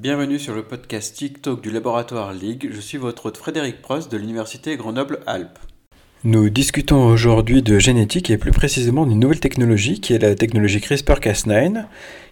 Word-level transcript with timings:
Bienvenue 0.00 0.38
sur 0.38 0.54
le 0.54 0.62
podcast 0.62 1.16
TikTok 1.16 1.60
du 1.60 1.72
laboratoire 1.72 2.32
Ligue. 2.32 2.70
Je 2.72 2.80
suis 2.80 2.98
votre 2.98 3.26
hôte 3.26 3.36
Frédéric 3.36 3.82
Prost 3.82 4.12
de 4.12 4.16
l'Université 4.16 4.76
Grenoble-Alpes. 4.76 5.58
Nous 6.22 6.50
discutons 6.50 7.04
aujourd'hui 7.08 7.62
de 7.62 7.80
génétique 7.80 8.30
et 8.30 8.38
plus 8.38 8.52
précisément 8.52 9.06
d'une 9.06 9.18
nouvelle 9.18 9.40
technologie 9.40 10.00
qui 10.00 10.14
est 10.14 10.20
la 10.20 10.36
technologie 10.36 10.78
CRISPR-Cas9, 10.78 11.82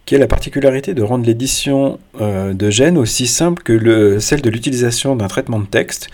qui 0.05 0.15
a 0.15 0.19
la 0.19 0.29
particularité 0.29 0.95
de 0.95 1.03
rendre 1.03 1.27
l'édition 1.27 1.99
euh, 2.21 2.55
de 2.55 2.71
gènes 2.71 2.97
aussi 2.97 3.27
simple 3.27 3.65
que 3.65 4.21
celle 4.21 4.43
de 4.43 4.51
l'utilisation 4.51 5.17
d'un 5.17 5.27
traitement 5.27 5.59
de 5.59 5.67
texte 5.67 6.09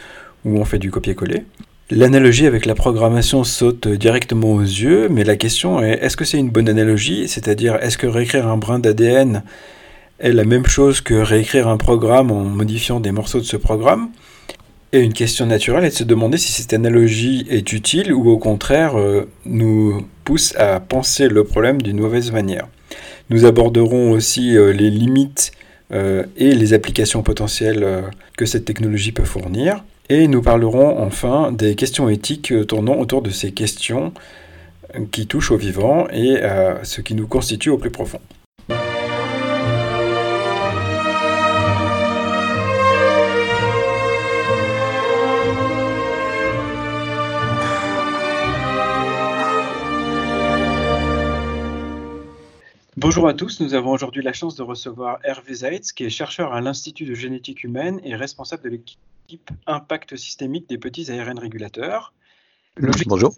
où 0.47 0.57
on 0.57 0.65
fait 0.65 0.79
du 0.79 0.91
copier-coller. 0.91 1.45
L'analogie 1.91 2.47
avec 2.47 2.65
la 2.65 2.75
programmation 2.75 3.45
saute 3.45 3.89
directement 3.89 4.55
aux 4.55 4.63
yeux, 4.63 5.11
mais 5.11 5.23
la 5.23 5.37
question 5.37 5.83
est 5.83 5.99
est-ce 6.03 6.17
que 6.17 6.25
c'est 6.25 6.39
une 6.39 6.49
bonne 6.49 6.71
analogie? 6.71 7.29
C'est-à-dire 7.29 7.77
est-ce 7.83 7.99
que 7.99 8.07
réécrire 8.07 8.49
un 8.49 8.57
brin 8.57 8.79
d'ADN 8.79 9.43
est 10.23 10.33
la 10.33 10.45
même 10.45 10.67
chose 10.67 11.01
que 11.01 11.15
réécrire 11.15 11.69
un 11.69 11.77
programme 11.77 12.31
en 12.31 12.45
modifiant 12.45 13.01
des 13.01 13.11
morceaux 13.11 13.41
de 13.41 13.45
ce 13.45 13.57
programme 13.57 14.09
Et 14.93 15.01
une 15.01 15.13
question 15.13 15.47
naturelle 15.47 15.85
est 15.85 15.91
de 15.91 15.95
se 15.95 16.05
demander 16.05 16.39
si 16.39 16.53
cette 16.53 16.73
analogie 16.73 17.45
est 17.51 17.73
utile 17.73 18.13
ou 18.15 18.31
au 18.31 18.39
contraire 18.39 18.99
euh, 18.99 19.29
nous 19.45 20.07
pousse 20.25 20.55
à 20.57 20.79
penser 20.79 21.29
le 21.29 21.43
problème 21.45 21.83
d'une 21.83 21.99
mauvaise 21.99 22.31
manière. 22.31 22.69
Nous 23.31 23.45
aborderons 23.45 24.13
aussi 24.13 24.57
euh, 24.57 24.73
les 24.73 24.91
limites 24.91 25.51
euh, 25.93 26.25
et 26.37 26.55
les 26.55 26.73
applications 26.73 27.23
potentielles 27.23 28.05
que 28.37 28.47
cette 28.47 28.65
technologie 28.65 29.13
peut 29.13 29.25
fournir. 29.25 29.85
Et 30.09 30.29
nous 30.29 30.41
parlerons 30.41 31.01
enfin 31.01 31.51
des 31.51 31.75
questions 31.75 32.09
éthiques 32.09 32.53
tournant 32.69 32.97
autour 32.99 33.23
de 33.23 33.31
ces 33.31 33.51
questions 33.51 34.13
qui 35.11 35.27
touchent 35.27 35.51
au 35.51 35.57
vivant 35.57 36.07
et 36.13 36.43
à 36.43 36.81
ce 36.85 37.01
qui 37.01 37.15
nous 37.15 37.27
constitue 37.27 37.71
au 37.71 37.79
plus 37.79 37.91
profond. 37.91 38.21
Bonjour 53.03 53.27
à 53.27 53.35
tous, 53.35 53.61
nous 53.61 53.75
avons 53.75 53.91
aujourd'hui 53.91 54.23
la 54.23 54.33
chance 54.33 54.55
de 54.55 54.63
recevoir 54.63 55.19
Hervé 55.25 55.55
Zaitz, 55.55 55.91
qui 55.91 56.05
est 56.05 56.09
chercheur 56.09 56.53
à 56.53 56.61
l'Institut 56.61 57.05
de 57.05 57.15
génétique 57.15 57.65
humaine 57.65 58.01
et 58.05 58.15
responsable 58.15 58.63
de 58.63 58.69
l'équipe 58.69 59.51
Impact 59.67 60.15
systémique 60.15 60.69
des 60.69 60.79
petits 60.79 61.11
ARN 61.11 61.37
régulateurs. 61.37 62.15
Bonjour. 63.07 63.35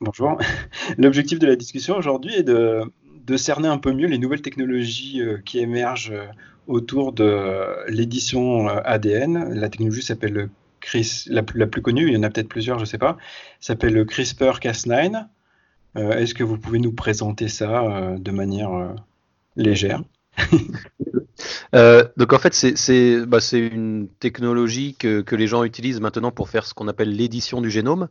Bonjour. 0.00 0.38
L'objectif 0.96 1.38
de 1.38 1.46
la 1.46 1.54
discussion 1.54 1.98
aujourd'hui 1.98 2.34
est 2.34 2.42
de, 2.42 2.90
cerner 3.36 3.68
un 3.68 3.76
peu 3.76 3.92
mieux 3.92 4.06
les 4.06 4.16
nouvelles 4.16 4.40
technologies 4.40 5.20
euh, 5.20 5.36
qui 5.44 5.58
émergent 5.58 6.12
euh, 6.12 6.26
autour 6.66 7.12
de 7.12 7.90
l'édition 7.90 8.70
euh, 8.70 8.80
ADN. 8.86 9.52
La 9.52 9.68
technologie 9.68 10.00
s'appelle 10.00 10.48
la, 11.26 11.42
la, 11.54 11.66
plus 11.66 11.82
connue, 11.82 12.06
il 12.06 12.14
y 12.14 12.16
en 12.16 12.22
a 12.22 12.30
peut-être 12.30 12.48
plusieurs, 12.48 12.78
je 12.78 12.84
ne 12.84 12.88
sais 12.88 12.96
pas, 12.96 13.18
s'appelle 13.60 13.92
le 13.92 14.06
CRISPR-Cas9. 14.06 15.26
Euh, 15.98 16.12
est-ce 16.12 16.34
que 16.34 16.44
vous 16.44 16.58
pouvez 16.58 16.78
nous 16.78 16.92
présenter 16.92 17.48
ça 17.48 17.82
euh, 17.82 18.18
de 18.18 18.30
manière 18.30 18.72
euh, 18.72 18.94
légère? 19.56 20.02
Donc 22.16 22.32
en 22.32 22.38
fait, 22.38 22.54
c'est 22.54 23.26
bah, 23.26 23.38
une 23.52 24.08
technologie 24.20 24.94
que, 24.94 25.20
que, 25.20 25.34
les 25.36 25.46
gens 25.46 25.64
utilisent 25.64 26.00
maintenant 26.00 26.30
pour 26.30 26.48
faire 26.48 26.64
ce 26.66 26.74
qu'on 26.74 26.88
appelle 26.88 27.14
l'édition 27.14 27.60
du 27.60 27.70
génome. 27.70 28.08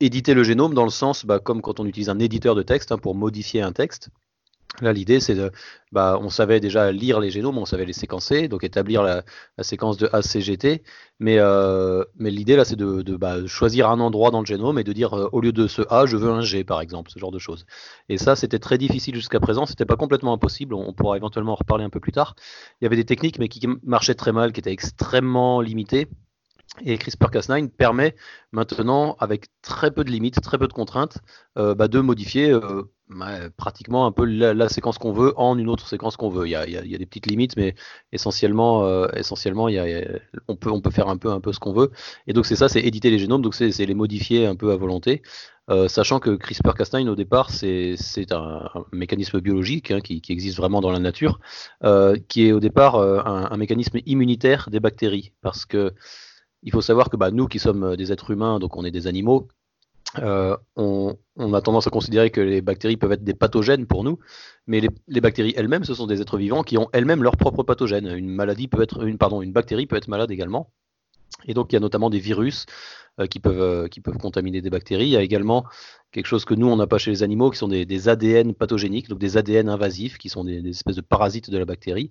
éditer 0.00 0.34
le 0.34 0.42
génome 0.42 0.74
dans 0.74 0.84
le 0.84 0.90
sens, 0.90 1.24
bah, 1.24 1.38
comme 1.38 1.62
quand 1.62 1.78
on 1.80 1.86
utilise 1.86 2.08
un 2.08 2.18
éditeur 2.18 2.54
de 2.54 2.62
texte 2.62 2.90
hein, 2.92 2.98
pour 2.98 3.14
modifier 3.14 3.62
un 3.62 3.72
texte. 3.72 4.10
Là, 4.80 4.92
l'idée, 4.92 5.20
c'est 5.20 5.36
de, 5.36 5.52
bah, 5.92 6.18
on 6.20 6.28
savait 6.28 6.58
déjà 6.58 6.90
lire 6.90 7.20
les 7.20 7.30
génomes, 7.30 7.58
on 7.58 7.64
savait 7.64 7.84
les 7.84 7.92
séquencer, 7.92 8.48
donc 8.48 8.64
établir 8.64 9.04
la, 9.04 9.22
séquence 9.62 9.96
de 9.96 10.08
ACGT. 10.12 10.82
Mais, 11.20 11.36
euh, 11.38 12.04
mais 12.16 12.30
l'idée 12.30 12.56
là, 12.56 12.64
c'est 12.64 12.74
de, 12.74 13.16
bah, 13.16 13.46
choisir 13.46 13.88
un 13.88 14.00
endroit 14.00 14.32
dans 14.32 14.40
le 14.40 14.46
génome 14.46 14.78
et 14.80 14.84
de 14.84 14.92
dire 14.92 15.14
euh, 15.14 15.28
au 15.32 15.40
lieu 15.40 15.52
de 15.52 15.68
ce 15.68 15.82
A, 15.90 16.06
je 16.06 16.16
veux 16.16 16.30
un 16.30 16.40
G, 16.40 16.64
par 16.64 16.80
exemple, 16.80 17.12
ce 17.12 17.20
genre 17.20 17.30
de 17.30 17.38
choses. 17.38 17.66
Et 18.08 18.18
ça, 18.18 18.34
c'était 18.34 18.58
très 18.58 18.76
difficile 18.76 19.14
jusqu'à 19.14 19.38
présent. 19.38 19.64
C'était 19.64 19.86
pas 19.86 19.96
complètement 19.96 20.32
impossible. 20.32 20.74
On, 20.74 20.92
pourra 20.92 21.16
éventuellement 21.16 21.52
en 21.52 21.56
reparler 21.56 21.84
un 21.84 21.90
peu 21.90 22.00
plus 22.00 22.12
tard. 22.12 22.34
Il 22.80 22.84
y 22.84 22.86
avait 22.86 22.96
des 22.96 23.04
techniques, 23.04 23.38
mais 23.38 23.48
qui 23.48 23.64
marchaient 23.84 24.14
très 24.14 24.32
mal, 24.32 24.52
qui 24.52 24.60
étaient 24.60 24.72
extrêmement 24.72 25.60
limitées. 25.60 26.08
Et 26.82 26.96
CRISPR-Cas9 26.96 27.68
permet 27.68 28.16
maintenant, 28.52 29.16
avec 29.20 29.46
très 29.62 29.90
peu 29.90 30.04
de 30.04 30.10
limites, 30.10 30.40
très 30.40 30.58
peu 30.58 30.66
de 30.66 30.72
contraintes, 30.72 31.18
euh, 31.56 31.74
bah, 31.74 31.88
de 31.88 32.00
modifier 32.00 32.52
pratiquement 33.56 34.06
un 34.06 34.12
peu 34.12 34.24
la, 34.24 34.68
séquence 34.68 34.98
qu'on 34.98 35.12
veut 35.12 35.34
en 35.36 35.58
une 35.58 35.68
autre 35.68 35.86
séquence 35.86 36.16
qu'on 36.16 36.30
veut. 36.30 36.46
Il 36.46 36.50
y, 36.50 36.56
a, 36.56 36.66
des 36.66 37.06
petites 37.06 37.26
limites, 37.26 37.56
mais 37.56 37.74
essentiellement, 38.12 38.84
euh, 38.84 39.08
essentiellement 39.14 39.68
on, 40.48 40.56
peut, 40.56 40.90
faire 40.90 41.08
un 41.08 41.16
peu, 41.16 41.30
un 41.30 41.40
peu 41.40 41.52
ce 41.52 41.60
qu'on 41.60 41.72
veut. 41.72 41.90
Et 42.26 42.32
donc 42.32 42.46
c'est 42.46 42.56
ça, 42.56 42.68
c'est 42.68 42.80
éditer 42.80 43.10
les 43.10 43.18
génomes, 43.18 43.42
donc 43.42 43.54
c'est 43.54 43.70
les 43.70 43.94
modifier 43.94 44.46
un 44.46 44.56
peu 44.56 44.72
à 44.72 44.76
volonté. 44.76 45.22
Euh, 45.70 45.88
sachant 45.88 46.20
que 46.20 46.30
CRISPR-Cas9 46.30 47.08
au 47.08 47.14
départ 47.14 47.48
c'est 47.50 47.96
un, 48.32 48.68
mécanisme 48.92 49.40
biologique 49.40 49.90
hein, 49.90 50.00
qui, 50.00 50.20
existe 50.28 50.58
vraiment 50.58 50.82
dans 50.82 50.90
la 50.90 50.98
nature, 50.98 51.40
euh, 51.84 52.16
qui 52.28 52.46
est 52.46 52.52
au 52.52 52.60
départ 52.60 52.96
un, 52.96 53.50
un, 53.50 53.56
mécanisme 53.56 53.98
immunitaire 54.04 54.68
des 54.70 54.80
bactéries, 54.80 55.32
parce 55.40 55.64
que 55.64 55.94
il 56.64 56.72
faut 56.72 56.80
savoir 56.80 57.10
que 57.10 57.16
bah, 57.16 57.30
nous 57.30 57.46
qui 57.46 57.58
sommes 57.58 57.96
des 57.96 58.12
êtres 58.12 58.30
humains, 58.30 58.58
donc 58.58 58.76
on 58.76 58.84
est 58.84 58.90
des 58.90 59.06
animaux, 59.06 59.48
euh, 60.18 60.56
on, 60.76 61.16
a 61.52 61.60
tendance 61.60 61.86
à 61.86 61.90
considérer 61.90 62.30
que 62.30 62.40
les 62.40 62.60
bactéries 62.60 62.96
peuvent 62.96 63.12
être 63.12 63.24
des 63.24 63.34
pathogènes 63.34 63.86
pour 63.86 64.04
nous, 64.04 64.18
mais 64.66 64.80
les, 65.08 65.20
bactéries 65.20 65.54
elles-mêmes, 65.56 65.84
ce 65.84 65.94
sont 65.94 66.06
des 66.06 66.20
êtres 66.20 66.38
vivants 66.38 66.62
qui 66.62 66.78
ont 66.78 66.88
elles-mêmes 66.92 67.22
leurs 67.22 67.36
propres 67.36 67.62
pathogènes. 67.62 68.06
Une 68.06 68.28
maladie 68.28 68.68
peut 68.68 68.82
être, 68.82 69.04
une, 69.06 69.16
bactérie 69.52 69.86
peut 69.86 69.96
être 69.96 70.08
malade 70.08 70.30
également. 70.30 70.70
Et 71.46 71.54
donc 71.54 71.72
il 71.72 71.74
y 71.74 71.76
a 71.76 71.80
notamment 71.80 72.10
des 72.10 72.20
virus 72.20 72.66
euh, 73.18 73.26
qui, 73.26 73.40
peuvent, 73.40 73.60
euh, 73.60 73.88
qui 73.88 74.00
peuvent 74.00 74.18
contaminer 74.18 74.62
des 74.62 74.70
bactéries. 74.70 75.06
Il 75.06 75.10
y 75.10 75.16
a 75.16 75.22
également 75.22 75.64
quelque 76.12 76.26
chose 76.26 76.44
que 76.44 76.54
nous 76.54 76.68
on 76.68 76.76
n'a 76.76 76.86
pas 76.86 76.98
chez 76.98 77.10
les 77.10 77.22
animaux, 77.22 77.50
qui 77.50 77.58
sont 77.58 77.68
des, 77.68 78.08
ADN 78.08 78.54
pathogéniques, 78.54 79.08
donc 79.08 79.18
des 79.18 79.36
ADN 79.36 79.68
invasifs, 79.68 80.16
qui 80.18 80.28
sont 80.28 80.44
des, 80.44 80.68
espèces 80.68 80.96
de 80.96 81.00
parasites 81.00 81.50
de 81.50 81.58
la 81.58 81.64
bactérie. 81.64 82.10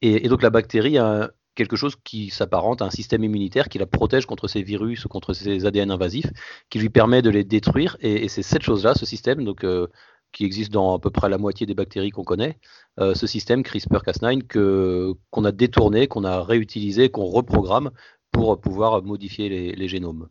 Et, 0.00 0.24
et 0.24 0.28
donc 0.28 0.42
la 0.42 0.50
bactérie 0.50 0.98
a 0.98 1.30
quelque 1.54 1.76
chose 1.76 1.96
qui 2.02 2.30
s'apparente 2.30 2.82
à 2.82 2.86
un 2.86 2.90
système 2.90 3.24
immunitaire 3.24 3.68
qui 3.68 3.78
la 3.78 3.86
protège 3.86 4.26
contre 4.26 4.48
ces 4.48 4.62
virus 4.62 5.04
ou 5.04 5.08
contre 5.08 5.32
ces 5.32 5.66
ADN 5.66 5.90
invasifs, 5.90 6.30
qui 6.70 6.78
lui 6.78 6.90
permet 6.90 7.22
de 7.22 7.30
les 7.30 7.44
détruire. 7.44 7.96
Et, 8.00 8.28
c'est 8.28 8.42
cette 8.42 8.62
chose-là, 8.62 8.94
ce 8.94 9.06
système, 9.06 9.44
donc, 9.44 9.64
euh, 9.64 9.86
qui 10.32 10.44
existe 10.44 10.72
dans 10.72 10.96
à 10.96 10.98
peu 10.98 11.10
près 11.10 11.28
la 11.28 11.38
moitié 11.38 11.66
des 11.66 11.74
bactéries 11.74 12.10
qu'on 12.10 12.24
connaît, 12.24 12.58
euh, 12.98 13.14
ce 13.14 13.26
système 13.26 13.62
CRISPR-Cas9 13.62 14.42
que, 14.46 15.14
qu'on 15.30 15.44
a 15.44 15.52
détourné, 15.52 16.08
qu'on 16.08 16.24
a 16.24 16.42
réutilisé, 16.42 17.08
qu'on 17.08 17.26
reprogramme 17.26 17.90
pour 18.32 18.60
pouvoir 18.60 19.02
modifier 19.02 19.48
les, 19.76 19.88
génomes. 19.88 20.28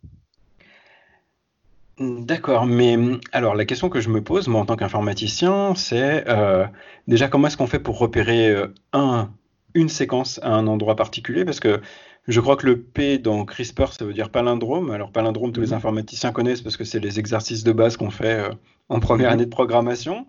D'accord, 1.99 2.65
mais 2.65 2.97
alors 3.31 3.55
la 3.55 3.63
question 3.63 3.87
que 3.87 4.01
je 4.01 4.09
me 4.09 4.21
pose, 4.21 4.49
moi 4.49 4.59
en 4.59 4.65
tant 4.65 4.75
qu'informaticien, 4.75 5.73
c'est 5.75 6.27
euh, 6.27 6.65
déjà 7.07 7.29
comment 7.29 7.47
est-ce 7.47 7.55
qu'on 7.55 7.67
fait 7.67 7.79
pour 7.79 7.97
repérer 7.97 8.53
un 8.91 9.29
une 9.73 9.89
séquence 9.89 10.39
à 10.43 10.49
un 10.49 10.67
endroit 10.67 10.95
particulier 10.95 11.45
parce 11.45 11.59
que 11.59 11.81
je 12.27 12.39
crois 12.39 12.55
que 12.55 12.65
le 12.65 12.81
P 12.81 13.17
dans 13.17 13.43
CRISPR, 13.45 13.91
ça 13.91 14.05
veut 14.05 14.13
dire 14.13 14.29
palindrome. 14.29 14.91
Alors 14.91 15.11
palindrome, 15.11 15.51
tous 15.51 15.61
les 15.61 15.67
mhm. 15.67 15.73
informaticiens 15.73 16.31
connaissent 16.31 16.61
parce 16.61 16.77
que 16.77 16.85
c'est 16.85 16.99
les 16.99 17.19
exercices 17.19 17.63
de 17.63 17.71
base 17.71 17.97
qu'on 17.97 18.11
fait 18.11 18.39
euh, 18.39 18.53
en 18.89 18.99
première 18.99 19.29
mhm. 19.29 19.33
année 19.33 19.45
de 19.45 19.49
programmation. 19.49 20.27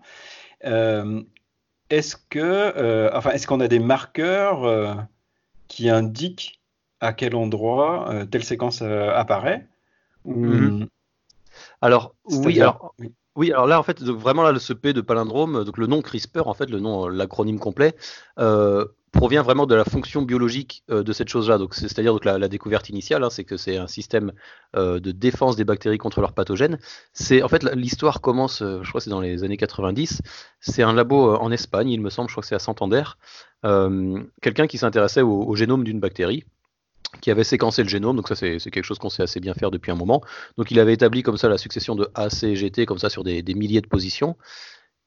Euh, 0.65 1.21
est-ce 1.89 2.17
que, 2.29 2.39
euh, 2.39 3.09
enfin, 3.13 3.31
est-ce 3.31 3.47
qu'on 3.47 3.59
a 3.59 3.67
des 3.67 3.79
marqueurs 3.79 5.07
qui 5.67 5.89
indiquent 5.89 6.61
à 6.99 7.13
quel 7.13 7.35
endroit 7.35 8.25
telle 8.31 8.43
séquence 8.43 8.81
apparaît 8.81 9.67
mhm. 10.25 10.87
Alors 11.81 12.15
oui, 12.25 12.59
alors. 12.59 12.93
Oui. 13.37 13.51
alors 13.51 13.67
là, 13.67 13.79
en 13.79 13.83
fait, 13.83 14.01
donc 14.01 14.17
vraiment 14.17 14.43
là, 14.43 14.57
ce 14.57 14.73
P 14.73 14.93
de 14.93 15.01
palindrome, 15.01 15.63
donc 15.63 15.77
le 15.77 15.87
nom 15.87 16.01
CRISPR, 16.01 16.47
en 16.47 16.53
fait, 16.53 16.69
le 16.69 16.79
nom, 16.79 17.07
l'acronyme 17.07 17.59
complet, 17.59 17.95
provient 19.15 19.41
vraiment 19.41 19.65
de 19.65 19.73
la 19.73 19.85
fonction 19.85 20.21
biologique 20.21 20.83
euh, 20.91 21.01
de 21.01 21.13
cette 21.13 21.29
chose-là. 21.29 21.57
Donc, 21.57 21.73
c'est-à-dire 21.73 22.13
donc 22.13 22.25
la, 22.25 22.47
découverte 22.47 22.89
initiale, 22.89 23.23
hein, 23.23 23.29
c'est 23.31 23.45
que 23.45 23.57
c'est 23.57 23.77
un 23.77 23.87
système 23.87 24.33
euh, 24.75 24.99
de 24.99 25.11
défense 25.11 25.55
des 25.55 25.63
bactéries 25.63 25.97
contre 25.97 26.21
leurs 26.21 26.33
pathogènes. 26.33 26.77
C'est 27.13 27.41
en 27.41 27.47
fait 27.47 27.63
l'histoire 27.73 28.21
commence, 28.21 28.61
euh, 28.61 28.81
je 28.83 28.89
crois, 28.89 29.01
c'est 29.01 29.09
dans 29.09 29.21
les 29.21 29.43
années 29.43 29.57
90. 29.57 30.21
C'est 30.59 30.83
un 30.83 30.93
labo 30.93 31.35
en 31.35 31.51
Espagne, 31.51 31.89
il 31.89 32.01
me 32.01 32.09
semble, 32.09 32.29
je 32.29 32.33
crois 32.33 32.41
que 32.41 32.47
c'est 32.47 32.55
à 32.55 32.59
Santander. 32.59 33.03
Quelqu'un 34.43 34.67
qui 34.67 34.77
s'intéressait 34.77 35.23
au, 35.23 35.55
génome 35.55 35.83
d'une 35.83 35.99
bactérie 35.99 36.43
qui 37.21 37.31
avait 37.31 37.43
séquencé 37.43 37.81
le 37.81 37.89
génome, 37.89 38.15
donc 38.15 38.27
ça 38.27 38.35
c'est 38.35 38.59
quelque 38.59 38.83
chose 38.83 38.99
qu'on 38.99 39.09
sait 39.09 39.23
assez 39.23 39.39
bien 39.39 39.55
faire 39.55 39.71
depuis 39.71 39.91
un 39.91 39.95
moment. 39.95 40.21
Donc 40.57 40.69
il 40.69 40.79
avait 40.79 40.93
établi 40.93 41.23
comme 41.23 41.37
ça 41.37 41.49
la 41.49 41.57
succession 41.57 41.95
de 41.95 42.07
A, 42.13 42.29
C, 42.29 42.55
G, 42.55 42.69
T, 42.69 42.85
comme 42.85 42.99
ça 42.99 43.09
sur 43.09 43.23
des, 43.23 43.41
milliers 43.55 43.81
de 43.81 43.87
positions. 43.87 44.35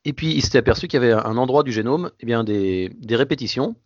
Et 0.05 0.12
puis 0.12 0.32
il 0.32 0.43
s'était 0.43 0.58
aperçu 0.58 0.88
qu'il 0.88 1.00
y 1.00 1.05
avait 1.05 1.12
un 1.12 1.37
endroit 1.37 1.62
du 1.62 1.70
génome, 1.70 2.10
eh 2.19 2.26
bien 2.26 2.43
des 2.43 2.90
répétitions 3.10 3.76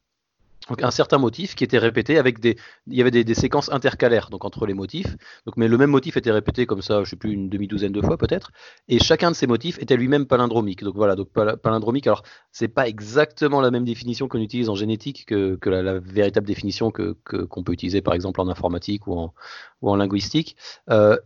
donc 0.69 0.83
un 0.83 0.91
certain 0.91 1.19
motif 1.19 1.55
qui 1.55 1.65
était 1.65 1.79
répété 1.79 2.19
avec 2.19 2.41
des, 2.41 2.57
il 2.87 2.97
y 2.97 3.01
avait 3.01 3.11
des, 3.11 3.35
séquences 3.35 3.71
intercalaires 3.73 4.29
donc 4.31 4.45
entre 4.45 4.67
les 4.67 4.75
motifs. 4.75 5.17
Donc 5.47 5.57
mais 5.57 5.69
le 5.69 5.79
même 5.79 5.91
motif 5.91 6.17
était 6.17 6.31
répété 6.31 6.67
comme 6.67 6.83
ça, 6.83 7.05
je 7.05 7.11
sais 7.11 7.17
plus 7.17 7.33
une 7.33 7.49
demi 7.49 7.67
douzaine 7.67 7.93
de 7.93 8.01
fois 8.01 8.17
peut-être, 8.17 8.53
et 8.89 8.99
chacun 8.99 9.31
de 9.31 9.37
ces 9.37 9.47
motifs 9.47 9.79
était 9.81 9.97
lui-même 9.97 10.27
palindromique. 10.27 10.83
Donc 10.83 10.95
voilà, 10.95 11.17
donc 11.17 11.29
palindromique. 11.31 12.07
Alors 12.07 12.23
c'est 12.51 12.69
pas 12.69 12.89
exactement 12.89 13.61
la 13.61 13.71
même 13.71 13.85
définition 13.85 14.29
qu'on 14.29 14.41
utilise 14.41 14.69
en 14.69 14.75
génétique 14.75 15.27
que, 15.27 15.59
la, 15.69 15.99
véritable 15.99 16.47
définition 16.47 16.91
que 16.91 17.17
qu'on 17.23 17.63
peut 17.63 17.73
utiliser 17.73 18.01
par 18.01 18.15
exemple 18.15 18.41
en 18.41 18.49
informatique 18.49 19.07
ou 19.07 19.15
en, 19.19 19.35
ou 19.81 19.91
en 19.91 19.97
linguistique. 19.97 20.57
Euh, 20.91 21.17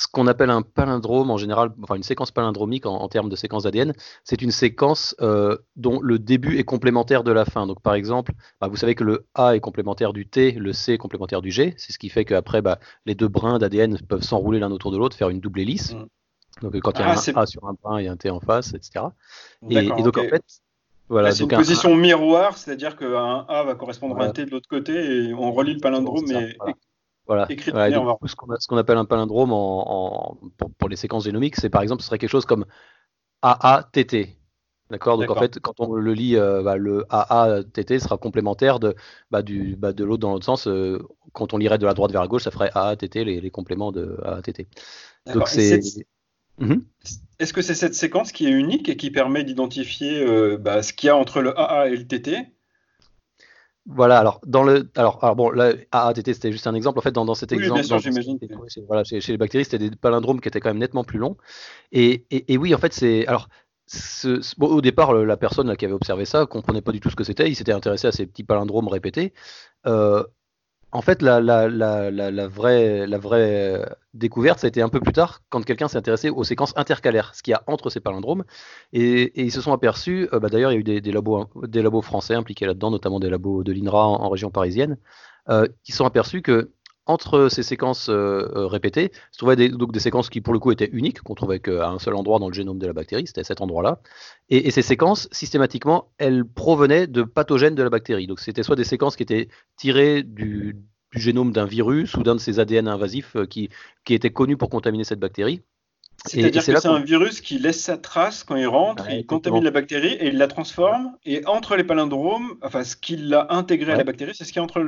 ce 0.00 0.06
qu'on 0.10 0.26
appelle 0.26 0.48
un 0.48 0.62
palindrome 0.62 1.30
en 1.30 1.36
général, 1.36 1.72
enfin 1.82 1.94
une 1.94 2.02
séquence 2.02 2.30
palindromique 2.30 2.86
en, 2.86 3.06
termes 3.08 3.28
de 3.28 3.36
séquence 3.36 3.64
d'ADN, 3.64 3.92
c'est 4.24 4.40
une 4.40 4.50
séquence 4.50 5.14
euh, 5.20 5.58
dont 5.76 6.00
le 6.00 6.18
début 6.18 6.56
est 6.56 6.64
complémentaire 6.64 7.22
de 7.22 7.30
la 7.30 7.44
fin. 7.44 7.66
Donc 7.66 7.82
par 7.82 7.92
exemple, 7.92 8.32
bah, 8.62 8.68
vous 8.68 8.76
savez 8.76 8.94
que 8.94 9.04
le 9.04 9.26
A 9.34 9.56
est 9.56 9.60
complémentaire 9.60 10.14
du 10.14 10.26
T, 10.26 10.52
le 10.52 10.72
C 10.72 10.94
est 10.94 10.98
complémentaire 10.98 11.42
du 11.42 11.50
G. 11.50 11.74
C'est 11.76 11.92
ce 11.92 11.98
qui 11.98 12.08
fait 12.08 12.24
qu'après, 12.24 12.62
bah, 12.62 12.78
les 13.04 13.14
deux 13.14 13.28
brins 13.28 13.58
d'ADN 13.58 13.98
peuvent 14.08 14.22
s'enrouler 14.22 14.58
l'un 14.58 14.70
autour 14.70 14.90
de 14.90 14.96
l'autre, 14.96 15.14
faire 15.18 15.28
une 15.28 15.40
double 15.40 15.60
hélice. 15.60 15.92
Mm. 15.92 16.06
Donc 16.62 16.80
quand 16.80 16.92
il 16.92 17.00
y 17.00 17.02
a 17.02 17.08
ah, 17.08 17.12
un 17.12 17.42
A 17.42 17.46
sur 17.46 17.66
un 17.66 17.74
brin 17.82 17.98
et 17.98 18.08
un 18.08 18.16
T 18.16 18.30
en 18.30 18.40
face, 18.40 18.72
etc. 18.72 19.04
Et, 19.68 19.86
donc 20.02 20.16
en 20.16 20.22
fait, 20.22 20.42
voilà, 21.10 21.30
c'est 21.32 21.42
une 21.42 21.50
position 21.50 21.94
miroir, 21.94 22.56
c'est-à-dire 22.56 22.96
qu'un 22.96 23.44
A 23.48 23.64
va 23.64 23.74
correspondre 23.74 24.18
à 24.18 24.24
un 24.24 24.30
T 24.30 24.46
de 24.46 24.50
l'autre 24.50 24.68
côté 24.68 24.94
et 24.94 25.34
on 25.34 25.52
relie 25.52 25.74
le 25.74 25.80
palindrome 25.80 26.24
et, 26.30 26.56
voilà. 26.58 26.74
Ce 27.28 28.66
qu'on 28.66 28.76
appelle 28.76 28.98
un 28.98 29.04
palindrome 29.04 29.50
pour, 30.78 30.88
les 30.88 30.96
séquences 30.96 31.24
génomiques, 31.24 31.56
c'est 31.56 31.70
par 31.70 31.82
exemple, 31.82 32.02
ce 32.02 32.08
serait 32.08 32.18
quelque 32.18 32.30
chose 32.30 32.46
comme 32.46 32.66
AATT. 33.42 34.36
D'accord? 34.90 35.18
Donc 35.18 35.30
en 35.30 35.36
fait, 35.36 35.60
quand 35.60 35.78
on 35.78 35.94
le 35.94 36.12
lit, 36.12 36.36
euh, 36.36 36.62
bah, 36.62 36.76
le 36.76 37.06
AATT 37.10 38.00
sera 38.00 38.18
complémentaire 38.18 38.80
de, 38.80 38.96
bah, 39.30 39.42
du, 39.42 39.76
bah, 39.76 39.92
de 39.92 40.02
l'autre 40.04 40.20
dans 40.20 40.32
l'autre 40.32 40.44
sens. 40.44 40.66
Euh, 40.66 41.00
quand 41.32 41.54
on 41.54 41.58
lirait 41.58 41.78
de 41.78 41.86
la 41.86 41.94
droite 41.94 42.10
vers 42.10 42.22
la 42.22 42.26
gauche, 42.26 42.42
ça 42.42 42.50
ferait 42.50 42.72
AATT, 42.74 43.14
les, 43.14 43.40
les 43.40 43.50
compléments 43.50 43.92
de 43.92 44.18
AATT. 44.24 44.66
Donc 45.32 45.48
c'est. 45.48 45.80
Mhm. 46.58 46.84
Est-ce 47.38 47.52
que 47.54 47.62
c'est 47.62 47.74
cette 47.74 47.94
séquence 47.94 48.32
qui 48.32 48.46
est 48.46 48.50
unique 48.50 48.88
et 48.88 48.96
qui 48.96 49.10
permet 49.10 49.44
d'identifier 49.44 50.20
euh, 50.20 50.82
ce 50.82 50.92
qu'il 50.92 51.06
y 51.06 51.10
a 51.10 51.16
entre 51.16 51.40
le 51.40 51.58
AA 51.58 51.88
et 51.88 51.96
le 51.96 52.06
TT 52.06 52.36
voilà, 53.86 54.18
alors 54.18 54.40
dans 54.46 54.62
le, 54.62 54.90
alors, 54.94 55.18
alors 55.22 55.36
bon, 55.36 55.50
là, 55.50 55.72
AATT 55.90 56.34
c'était 56.34 56.52
juste 56.52 56.66
un 56.66 56.74
exemple. 56.74 56.98
En 56.98 57.02
fait, 57.02 57.12
dans, 57.12 57.24
dans 57.24 57.34
cet 57.34 57.52
exemple, 57.52 57.82
j'imagine. 57.98 58.38
Voilà, 58.86 59.04
chez, 59.04 59.20
les 59.26 59.38
bactéries, 59.38 59.64
c'était 59.64 59.78
des 59.78 59.90
palindromes 59.90 60.40
qui 60.40 60.48
étaient 60.48 60.60
quand 60.60 60.70
même 60.70 60.78
nettement 60.78 61.04
plus 61.04 61.18
longs. 61.18 61.36
Et, 61.92 62.26
et, 62.30 62.58
oui, 62.58 62.74
en 62.74 62.78
fait, 62.78 62.92
c'est 62.92 63.26
alors. 63.26 63.48
Ce, 63.92 64.40
au 64.60 64.80
départ, 64.80 65.12
la 65.12 65.36
personne 65.36 65.76
qui 65.76 65.84
avait 65.84 65.94
observé 65.94 66.24
ça 66.24 66.46
comprenait 66.46 66.80
pas 66.80 66.92
du 66.92 67.00
tout 67.00 67.10
ce 67.10 67.16
que 67.16 67.24
c'était. 67.24 67.48
Il 67.48 67.56
s'était 67.56 67.72
intéressé 67.72 68.06
à 68.06 68.12
ces 68.12 68.24
petits 68.24 68.44
palindromes 68.44 68.86
répétés. 68.86 69.32
Euh, 69.86 70.22
en 70.92 71.02
fait, 71.02 71.22
la, 71.22 71.40
vraie, 72.48 73.06
découverte, 74.14 74.58
ça 74.58 74.66
a 74.66 74.68
été 74.68 74.82
un 74.82 74.88
peu 74.88 75.00
plus 75.00 75.12
tard, 75.12 75.42
quand 75.48 75.64
quelqu'un 75.64 75.88
s'est 75.88 75.98
intéressé 75.98 76.30
aux 76.30 76.44
séquences 76.44 76.72
intercalaires, 76.76 77.34
ce 77.34 77.42
qu'il 77.42 77.52
y 77.52 77.54
a 77.54 77.62
entre 77.66 77.90
ces 77.90 78.00
palindromes. 78.00 78.44
Et, 78.92 79.40
ils 79.40 79.52
se 79.52 79.60
sont 79.60 79.72
aperçus, 79.72 80.28
euh, 80.32 80.40
bah, 80.40 80.48
d'ailleurs, 80.48 80.72
il 80.72 80.74
y 80.74 80.78
a 80.78 80.96
eu 80.96 81.00
des, 81.00 81.12
labos, 81.12 82.02
français 82.02 82.34
impliqués 82.34 82.66
là-dedans, 82.66 82.90
notamment 82.90 83.20
des 83.20 83.30
labos 83.30 83.62
de 83.62 83.72
l'INRA 83.72 84.04
en, 84.04 84.28
région 84.28 84.50
parisienne, 84.50 84.98
euh, 85.48 85.66
qui 85.84 85.92
se 85.92 85.98
sont 85.98 86.06
aperçus 86.06 86.42
que 86.42 86.72
entre 87.10 87.48
ces 87.48 87.62
séquences 87.62 88.08
euh, 88.08 88.48
euh, 88.54 88.66
répétées, 88.66 89.10
se 89.32 89.38
trouvaient 89.38 89.56
des, 89.56 89.68
donc 89.68 89.92
des 89.92 90.00
séquences 90.00 90.30
qui 90.30 90.40
pour 90.40 90.52
le 90.52 90.58
coup 90.58 90.72
étaient 90.72 90.88
uniques, 90.92 91.20
qu'on 91.20 91.34
trouvait 91.34 91.60
qu'à 91.60 91.88
un 91.88 91.98
seul 91.98 92.14
endroit 92.14 92.38
dans 92.38 92.48
le 92.48 92.54
génome 92.54 92.78
de 92.78 92.86
la 92.86 92.92
bactérie, 92.92 93.26
c'était 93.26 93.44
cet 93.44 93.60
endroit-là. 93.60 94.00
Et, 94.48 94.70
ces 94.70 94.82
séquences, 94.82 95.28
systématiquement, 95.32 96.12
elles 96.18 96.44
provenaient 96.44 97.06
de 97.06 97.22
pathogènes 97.22 97.74
de 97.74 97.82
la 97.82 97.90
bactérie. 97.90 98.26
Donc 98.26 98.40
c'était 98.40 98.62
soit 98.62 98.76
des 98.76 98.84
séquences 98.84 99.16
qui 99.16 99.22
étaient 99.24 99.48
tirées 99.76 100.22
du, 100.22 100.76
génome 101.12 101.52
d'un 101.52 101.66
virus 101.66 102.14
ou 102.14 102.22
d'un 102.22 102.36
de 102.36 102.40
ces 102.40 102.60
ADN 102.60 102.86
invasifs 102.86 103.34
euh, 103.34 103.44
qui, 103.44 103.68
qui 104.04 104.14
étaient 104.14 104.30
connus 104.30 104.56
pour 104.56 104.70
contaminer 104.70 105.02
cette 105.04 105.18
bactérie. 105.18 105.62
C'est-à-dire 106.26 106.62
que 106.62 106.78
c'est 106.78 106.86
un 106.86 107.00
virus 107.00 107.40
qui 107.40 107.58
laisse 107.58 107.80
sa 107.80 107.96
trace 107.96 108.44
quand 108.44 108.56
il 108.56 108.66
rentre, 108.66 109.10
il 109.10 109.24
contamine 109.24 109.64
la 109.64 109.70
bactérie 109.70 110.12
et 110.12 110.28
il 110.28 110.36
la 110.36 110.48
transforme. 110.48 111.16
Et 111.24 111.46
entre 111.46 111.76
les 111.76 111.84
palindromes, 111.84 112.58
enfin 112.62 112.84
ce 112.84 112.94
qu'il 112.94 113.32
a 113.32 113.46
intégré 113.54 113.92
à 113.92 113.96
la 113.96 114.04
bactérie, 114.04 114.34
c'est 114.34 114.44
ce 114.44 114.52
qui 114.52 114.58
est 114.58 114.62
entre 114.62 114.80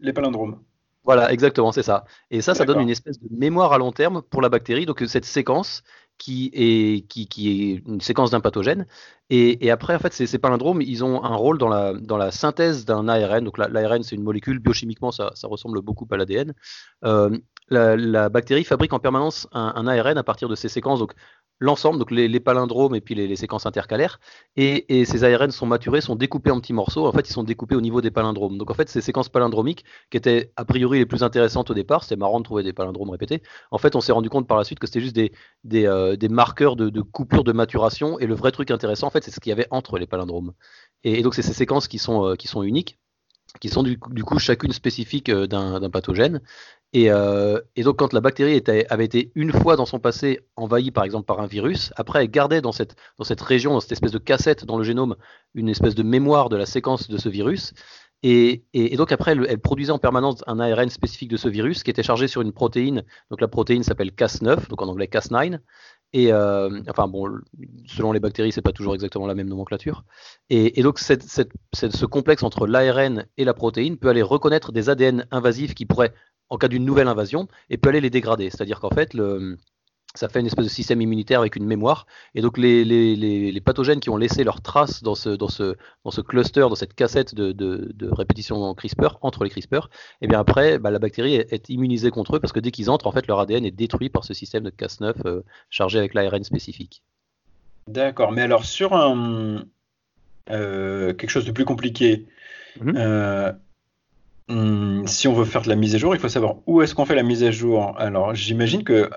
les 0.00 0.12
palindromes. 0.12 0.58
Voilà, 1.04 1.32
exactement, 1.32 1.72
c'est 1.72 1.82
ça. 1.82 2.04
Et 2.30 2.40
ça, 2.42 2.54
ça 2.54 2.64
donne 2.64 2.80
une 2.80 2.90
espèce 2.90 3.18
de 3.18 3.28
mémoire 3.30 3.72
à 3.72 3.78
long 3.78 3.90
terme 3.90 4.22
pour 4.22 4.40
la 4.40 4.48
bactérie. 4.48 4.86
Donc 4.86 5.02
cette 5.06 5.24
séquence 5.24 5.82
qui 6.18 6.50
est, 6.54 7.06
qui, 7.08 7.26
qui 7.26 7.72
est 7.72 7.82
une 7.88 8.00
séquence 8.00 8.30
d'un 8.30 8.40
pathogène. 8.40 8.86
Et, 9.28 9.70
après, 9.70 9.94
en 9.94 9.98
fait, 9.98 10.12
ces, 10.12 10.38
palindromes, 10.38 10.82
ils 10.82 11.02
ont 11.02 11.24
un 11.24 11.34
rôle 11.34 11.58
dans 11.58 11.68
la, 11.68 11.94
dans 11.94 12.18
la 12.18 12.30
synthèse 12.30 12.84
d'un 12.84 13.08
ARN. 13.08 13.44
Donc 13.44 13.58
l'ARN, 13.58 14.02
c'est 14.02 14.14
une 14.14 14.22
molécule, 14.22 14.58
biochimiquement, 14.58 15.10
ça, 15.10 15.32
ça 15.34 15.48
ressemble 15.48 15.80
beaucoup 15.80 16.06
à 16.10 16.16
l'ADN. 16.16 16.54
Euh, 17.04 17.36
la, 17.68 18.28
bactérie 18.28 18.64
fabrique 18.64 18.92
en 18.92 18.98
permanence 18.98 19.48
un, 19.52 19.72
un, 19.74 19.86
ARN 19.88 20.18
à 20.18 20.22
partir 20.22 20.48
de 20.48 20.54
ces 20.54 20.68
séquences. 20.68 21.00
Donc 21.00 21.14
l'ensemble, 21.58 21.98
donc 21.98 22.10
les, 22.10 22.40
palindromes 22.40 22.94
et 22.94 23.00
puis 23.00 23.14
les, 23.14 23.36
séquences 23.36 23.66
intercalaires. 23.66 24.20
Et, 24.56 25.04
ces 25.04 25.24
ARN 25.24 25.50
sont 25.50 25.66
maturés, 25.66 26.00
sont 26.00 26.16
découpés 26.16 26.50
en 26.50 26.60
petits 26.60 26.72
morceaux. 26.72 27.06
En 27.06 27.12
fait, 27.12 27.28
ils 27.28 27.32
sont 27.32 27.44
découpés 27.44 27.76
au 27.76 27.80
niveau 27.80 28.00
des 28.00 28.10
palindromes. 28.10 28.58
Donc 28.58 28.70
en 28.70 28.74
fait, 28.74 28.88
ces 28.88 29.00
séquences 29.00 29.28
palindromiques, 29.28 29.84
qui 30.10 30.16
étaient 30.16 30.52
a 30.56 30.64
priori 30.64 30.98
les 30.98 31.06
plus 31.06 31.22
intéressantes 31.22 31.70
au 31.70 31.74
départ, 31.74 32.02
c'était 32.02 32.16
marrant 32.16 32.40
de 32.40 32.44
trouver 32.44 32.62
des 32.62 32.72
palindromes 32.72 33.10
répétés. 33.10 33.42
En 33.70 33.78
fait, 33.78 33.94
on 33.96 34.00
s'est 34.00 34.12
rendu 34.12 34.28
compte 34.28 34.48
par 34.48 34.58
la 34.58 34.64
suite 34.64 34.78
que 34.78 34.86
c'était 34.86 35.00
juste 35.00 35.14
des, 35.14 35.32
des, 35.64 35.86
euh, 35.86 36.16
marqueurs 36.30 36.76
de, 36.76 37.00
coupure 37.00 37.44
de 37.44 37.52
maturation. 37.52 38.18
Et 38.18 38.26
le 38.26 38.34
vrai 38.34 38.52
truc 38.52 38.70
intéressant, 38.70 39.06
en 39.06 39.10
fait, 39.10 39.24
c'est 39.24 39.30
ce 39.30 39.40
qu'il 39.40 39.50
y 39.50 39.52
avait 39.52 39.68
entre 39.70 39.98
les 39.98 40.06
palindromes. 40.06 40.52
Et, 41.04 41.22
donc 41.22 41.34
c'est 41.34 41.42
ces 41.42 41.54
séquences 41.54 41.88
qui 41.88 41.98
sont, 41.98 42.26
euh, 42.26 42.34
qui 42.34 42.48
sont 42.48 42.62
uniques 42.62 42.98
qui 43.60 43.68
sont 43.68 43.82
du, 43.82 43.98
coup 43.98 44.38
chacune 44.38 44.72
spécifique 44.72 45.28
euh, 45.28 45.46
d'un 45.46 45.90
pathogène. 45.90 46.40
Euh, 46.94 47.60
et, 47.74 47.82
donc, 47.82 47.98
quand 47.98 48.12
la 48.12 48.20
bactérie 48.20 48.62
avait 48.90 49.04
été 49.04 49.32
une 49.34 49.52
fois 49.52 49.76
dans 49.76 49.86
son 49.86 49.98
passé 49.98 50.40
envahie, 50.56 50.90
par 50.90 51.04
exemple, 51.04 51.24
par 51.24 51.40
un 51.40 51.46
virus, 51.46 51.92
après, 51.96 52.22
elle 52.22 52.30
gardait 52.30 52.60
dans 52.60 52.72
cette, 52.72 52.96
dans 53.18 53.24
cette 53.24 53.40
région, 53.40 53.72
dans 53.72 53.80
cette 53.80 53.92
espèce 53.92 54.12
de 54.12 54.18
cassette 54.18 54.64
dans 54.64 54.76
le 54.76 54.84
génome, 54.84 55.16
une 55.54 55.68
espèce 55.68 55.94
de 55.94 56.02
mémoire 56.02 56.48
de 56.48 56.56
la 56.56 56.66
séquence 56.66 57.08
de 57.08 57.16
ce 57.16 57.28
virus. 57.28 57.72
Et, 58.24 58.62
donc, 58.96 59.10
après, 59.10 59.32
elle, 59.32 59.58
produisait 59.58 59.90
en 59.90 59.98
permanence 59.98 60.44
un 60.46 60.60
ARN 60.60 60.88
spécifique 60.90 61.30
de 61.30 61.36
ce 61.36 61.48
virus 61.48 61.82
qui 61.82 61.90
était 61.90 62.04
chargé 62.04 62.28
sur 62.28 62.40
une 62.40 62.52
protéine. 62.52 63.04
Donc, 63.30 63.40
la 63.40 63.48
protéine 63.48 63.82
s'appelle 63.82 64.10
Cas9, 64.10 64.68
donc 64.68 64.80
en 64.80 64.86
anglais 64.86 65.08
Cas9. 65.10 65.58
Et 66.14 66.32
euh, 66.32 66.82
enfin, 66.88 67.08
bon, 67.08 67.40
selon 67.86 68.12
les 68.12 68.20
bactéries, 68.20 68.52
c'est 68.52 68.62
pas 68.62 68.72
toujours 68.72 68.94
exactement 68.94 69.26
la 69.26 69.34
même 69.34 69.48
nomenclature. 69.48 70.04
Et, 70.50 70.82
donc, 70.82 71.00
ce 71.00 72.04
complexe 72.04 72.42
entre 72.42 72.66
l'ARN 72.66 73.26
et 73.38 73.44
la 73.44 73.54
protéine 73.54 73.96
peut 73.96 74.08
aller 74.08 74.22
reconnaître 74.22 74.70
des 74.70 74.88
ADN 74.88 75.26
invasifs 75.30 75.74
qui 75.74 75.86
pourraient 75.86 76.12
en 76.52 76.58
cas 76.58 76.68
d'une 76.68 76.84
nouvelle 76.84 77.08
invasion 77.08 77.48
et 77.70 77.78
peut 77.78 77.88
aller 77.88 78.02
les 78.02 78.10
dégrader. 78.10 78.50
C'est-à-dire 78.50 78.78
qu'en 78.78 78.90
fait, 78.90 79.14
le, 79.14 79.56
ça 80.14 80.28
fait 80.28 80.40
une 80.40 80.46
espèce 80.46 80.66
de 80.66 80.70
système 80.70 81.00
immunitaire 81.00 81.40
avec 81.40 81.56
une 81.56 81.64
mémoire. 81.64 82.06
Et 82.34 82.42
donc 82.42 82.58
les, 82.58 82.84
les, 82.84 83.16
les, 83.16 83.60
pathogènes 83.62 84.00
qui 84.00 84.10
ont 84.10 84.18
laissé 84.18 84.44
leurs 84.44 84.60
traces 84.60 85.02
dans 85.02 85.14
ce, 85.14 85.30
dans 85.30 85.48
ce, 85.48 85.76
dans 86.04 86.10
ce 86.10 86.20
cluster, 86.20 86.60
dans 86.60 86.74
cette 86.74 86.92
cassette 86.92 87.34
de, 87.34 87.52
de, 87.52 87.90
de 87.94 88.08
répétition 88.10 88.74
CRISPR, 88.74 89.16
entre 89.22 89.44
les 89.44 89.50
CRISPR, 89.50 89.76
et 89.76 89.78
eh 90.22 90.26
bien 90.26 90.38
après, 90.38 90.78
bah, 90.78 90.90
la 90.90 90.98
bactérie 90.98 91.36
est, 91.36 91.70
immunisée 91.70 92.10
contre 92.10 92.36
eux 92.36 92.40
parce 92.40 92.52
que 92.52 92.60
dès 92.60 92.70
qu'ils 92.70 92.90
entrent, 92.90 93.06
en 93.06 93.12
fait, 93.12 93.26
leur 93.26 93.40
ADN 93.40 93.64
est 93.64 93.70
détruit 93.70 94.10
par 94.10 94.24
ce 94.24 94.34
système 94.34 94.64
de 94.64 94.70
Cas9 94.70 95.14
euh, 95.24 95.40
chargé 95.70 95.98
avec 95.98 96.12
l'ARN 96.12 96.44
spécifique. 96.44 97.02
D'accord, 97.88 98.30
mais 98.30 98.42
alors 98.42 98.66
sur 98.66 98.92
un, 98.92 99.64
euh, 100.50 101.14
quelque 101.14 101.30
chose 101.30 101.46
de 101.46 101.52
plus 101.52 101.64
compliqué, 101.64 102.26
mm-hmm. 102.78 102.96
euh, 102.96 103.52
Hmm, 104.52 105.06
si 105.06 105.28
on 105.28 105.32
veut 105.32 105.46
faire 105.46 105.62
de 105.62 105.70
la 105.70 105.76
mise 105.76 105.94
à 105.94 105.98
jour, 105.98 106.14
il 106.14 106.20
faut 106.20 106.28
savoir 106.28 106.56
où 106.66 106.82
est-ce 106.82 106.94
qu'on 106.94 107.06
fait 107.06 107.14
la 107.14 107.22
mise 107.22 107.42
à 107.42 107.50
jour. 107.50 107.94
Alors, 107.98 108.34
j'imagine 108.34 108.84
que 108.84 109.08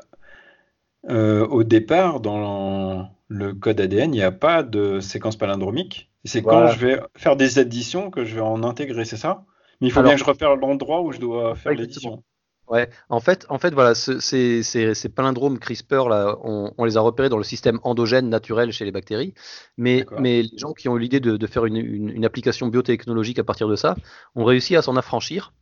euh, 1.09 1.45
au 1.47 1.65
départ, 1.65 2.21
dans 2.21 3.09
le 3.27 3.53
code 3.53 3.81
ADN, 3.81 4.13
il 4.13 4.17
n'y 4.17 4.23
a 4.23 4.31
pas 4.31 4.63
de 4.63 5.01
séquence 5.01 5.35
palindromique. 5.35 6.09
C'est 6.23 6.41
quand 6.41 6.67
je 6.67 6.79
vais 6.79 6.99
faire 7.17 7.35
des 7.35 7.59
additions 7.59 8.11
que 8.11 8.23
je 8.23 8.35
vais 8.35 8.41
en 8.41 8.63
intégrer, 8.63 9.03
c'est 9.03 9.17
ça? 9.17 9.43
Mais 9.81 9.87
il 9.87 9.91
faut 9.91 10.01
bien 10.01 10.13
que 10.13 10.19
je 10.19 10.23
repère 10.23 10.55
l'endroit 10.55 11.01
où 11.01 11.11
je 11.11 11.19
dois 11.19 11.53
faire 11.55 11.73
l'édition. 11.73 12.23
Ouais, 12.67 12.89
en 13.09 13.19
fait, 13.19 13.45
en 13.49 13.59
fait 13.59 13.73
voilà, 13.73 13.93
ces, 13.93 14.63
ces, 14.63 15.09
palindromes 15.09 15.59
CRISPR, 15.59 16.09
là, 16.09 16.35
on, 16.43 16.83
les 16.83 16.97
a 16.97 17.01
repérés 17.01 17.29
dans 17.29 17.37
le 17.37 17.43
système 17.43 17.79
endogène 17.83 18.27
naturel 18.29 18.71
chez 18.71 18.85
les 18.85 18.91
bactéries, 18.91 19.35
mais, 19.77 20.05
mais 20.19 20.41
les 20.41 20.57
gens 20.57 20.73
qui 20.73 20.89
ont 20.89 20.97
eu 20.97 20.99
l'idée 20.99 21.19
de, 21.19 21.47
faire 21.47 21.65
une, 21.65 21.77
une, 21.77 22.25
application 22.25 22.67
biotechnologique 22.67 23.37
à 23.37 23.43
partir 23.43 23.67
de 23.67 23.75
ça 23.75 23.95
ont 24.33 24.45
réussi 24.45 24.75
à 24.75 24.81
s'en 24.81 24.95
affranchir. 24.95 25.53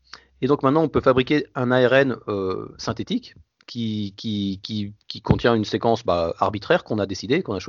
Et 0.41 0.47
donc 0.47 0.63
maintenant, 0.63 0.83
on 0.83 0.89
peut 0.89 1.01
fabriquer 1.01 1.45
un 1.55 1.71
ARN 1.71 2.17
euh, 2.27 2.73
synthétique 2.77 3.35
qui, 3.65 4.13
qui, 4.17 4.59
qui, 4.63 4.93
qui, 5.07 5.21
contient 5.21 5.55
une 5.55 5.65
séquence 5.65 6.05
bah, 6.05 6.33
arbitraire 6.39 6.83
qu'on 6.83 6.99
a 6.99 7.05
décidé, 7.05 7.43
qu'on 7.43 7.55
a 7.55 7.59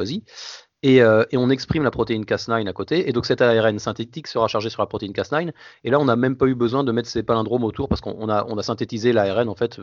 euh, 0.84 1.24
et, 1.30 1.36
on 1.36 1.50
exprime 1.50 1.82
la 1.82 1.90
protéine 1.90 2.24
Cas9 2.24 2.68
à 2.68 2.72
côté. 2.72 3.08
Et 3.08 3.12
donc 3.12 3.26
cet 3.26 3.40
ARN 3.40 3.78
synthétique 3.78 4.26
sera 4.26 4.48
chargé 4.48 4.70
sur 4.70 4.82
la 4.82 4.86
protéine 4.86 5.12
Cas9. 5.12 5.52
Et 5.84 5.90
là, 5.90 5.98
on 5.98 6.04
n'a 6.04 6.16
même 6.16 6.36
pas 6.36 6.46
eu 6.46 6.54
besoin 6.54 6.84
de 6.84 6.92
mettre 6.92 7.08
ces 7.08 7.22
palindromes 7.22 7.64
autour 7.64 7.88
parce 7.88 8.00
qu'on 8.00 8.28
a, 8.28 8.44
a 8.44 8.62
synthétisé 8.62 9.12
l'ARN 9.12 9.48
en 9.48 9.54
fait 9.54 9.80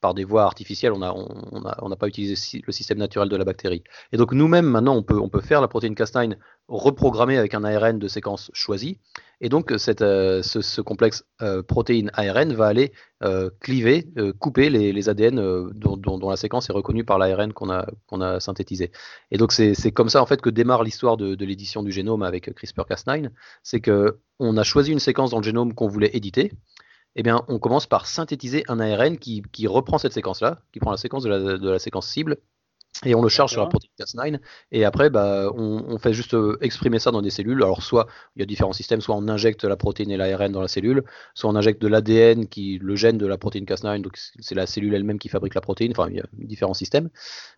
par 0.00 0.14
des 0.14 0.24
voies 0.24 0.44
artificielles, 0.44 0.92
on 0.92 0.98
n'a 0.98 1.96
pas 1.96 2.08
utilisé 2.08 2.60
le 2.64 2.72
système 2.72 2.98
naturel 2.98 3.28
de 3.28 3.36
la 3.36 3.44
bactérie. 3.44 3.82
Et 4.12 4.16
donc 4.16 4.32
nous-mêmes, 4.32 4.66
maintenant, 4.66 4.96
on 4.96 5.02
peut, 5.02 5.40
faire 5.40 5.60
la 5.60 5.68
protéine 5.68 5.94
Cas9 5.94 6.36
reprogrammée 6.68 7.38
avec 7.38 7.54
un 7.54 7.64
ARN 7.64 7.98
de 7.98 8.08
séquence 8.08 8.50
choisie. 8.52 8.98
Et 9.40 9.48
donc 9.48 9.72
cette, 9.76 10.02
euh, 10.02 10.42
ce, 10.42 10.80
complexe 10.80 11.24
euh, 11.42 11.62
protéine-ARN 11.62 12.54
va 12.54 12.66
aller 12.66 12.92
euh, 13.22 13.50
cliver, 13.60 14.08
couper 14.38 14.70
les, 14.70 15.08
ADN 15.08 15.70
dont, 15.74 16.30
la 16.30 16.36
séquence 16.36 16.70
est 16.70 16.72
reconnue 16.72 17.04
par 17.04 17.18
l'ARN 17.18 17.52
qu'on 17.52 17.70
a, 17.70 17.86
qu'on 18.06 18.20
a 18.20 18.40
synthétisé. 18.40 18.92
Et 19.30 19.36
donc 19.36 19.52
c'est 19.52 19.92
comme 19.92 20.08
ça 20.08 20.22
en 20.22 20.26
fait 20.26 20.40
que 20.40 20.50
démarre 20.50 20.84
l'histoire 20.84 21.16
de, 21.16 21.34
de 21.34 21.44
l'édition 21.44 21.82
du 21.82 21.92
génome 21.92 22.22
avec 22.22 22.48
CRISPR-Cas9. 22.48 23.30
C'est 23.62 23.80
qu'on 23.80 24.56
a 24.56 24.62
choisi 24.62 24.92
une 24.92 25.00
séquence 25.00 25.30
dans 25.30 25.38
le 25.38 25.44
génome 25.44 25.74
qu'on 25.74 25.88
voulait 25.88 26.10
éditer 26.14 26.52
eh 27.16 27.22
bien, 27.22 27.44
on 27.48 27.58
commence 27.58 27.86
par 27.86 28.06
synthétiser 28.06 28.64
un 28.68 28.78
ARN 28.78 29.18
qui, 29.18 29.66
reprend 29.66 29.98
cette 29.98 30.12
séquence-là, 30.12 30.60
qui 30.72 30.80
prend 30.80 30.90
la 30.90 30.98
séquence 30.98 31.24
de 31.24 31.68
la 31.68 31.78
séquence 31.78 32.08
cible, 32.08 32.36
et 33.04 33.14
on 33.14 33.22
le 33.22 33.28
charge 33.28 33.52
sur 33.52 33.60
la 33.60 33.66
protéine 33.66 33.92
Cas9 33.98 34.38
et 34.72 34.84
après 34.84 35.10
bah, 35.10 35.50
on, 35.54 35.98
fait 35.98 36.12
juste 36.12 36.34
euh, 36.34 36.56
exprimer 36.60 36.98
ça 36.98 37.10
dans 37.10 37.22
des 37.22 37.30
cellules. 37.30 37.62
Alors 37.62 37.82
soit 37.82 38.06
il 38.36 38.40
y 38.40 38.42
a 38.42 38.46
différents 38.46 38.72
systèmes 38.72 39.00
soit 39.00 39.14
on 39.14 39.28
injecte 39.28 39.64
la 39.64 39.76
protéine 39.76 40.10
et 40.10 40.16
l'ARN 40.16 40.52
dans 40.52 40.60
la 40.60 40.68
cellule 40.68 41.02
soit 41.34 41.50
on 41.50 41.56
injecte 41.56 41.82
de 41.82 41.88
l'ADN 41.88 42.46
qui 42.46 42.78
le 42.80 42.96
gène 42.96 43.18
de 43.18 43.26
la 43.26 43.38
protéine 43.38 43.64
Cas9 43.64 44.02
donc 44.02 44.16
c'est 44.16 44.54
la 44.54 44.66
cellule 44.66 44.94
elle-même 44.94 45.18
qui 45.18 45.28
fabrique 45.28 45.54
la 45.54 45.60
protéine. 45.60 45.92
Enfin 45.92 46.08
il 46.10 46.16
y 46.16 46.20
a 46.20 46.26
différents 46.32 46.74
systèmes. 46.74 47.08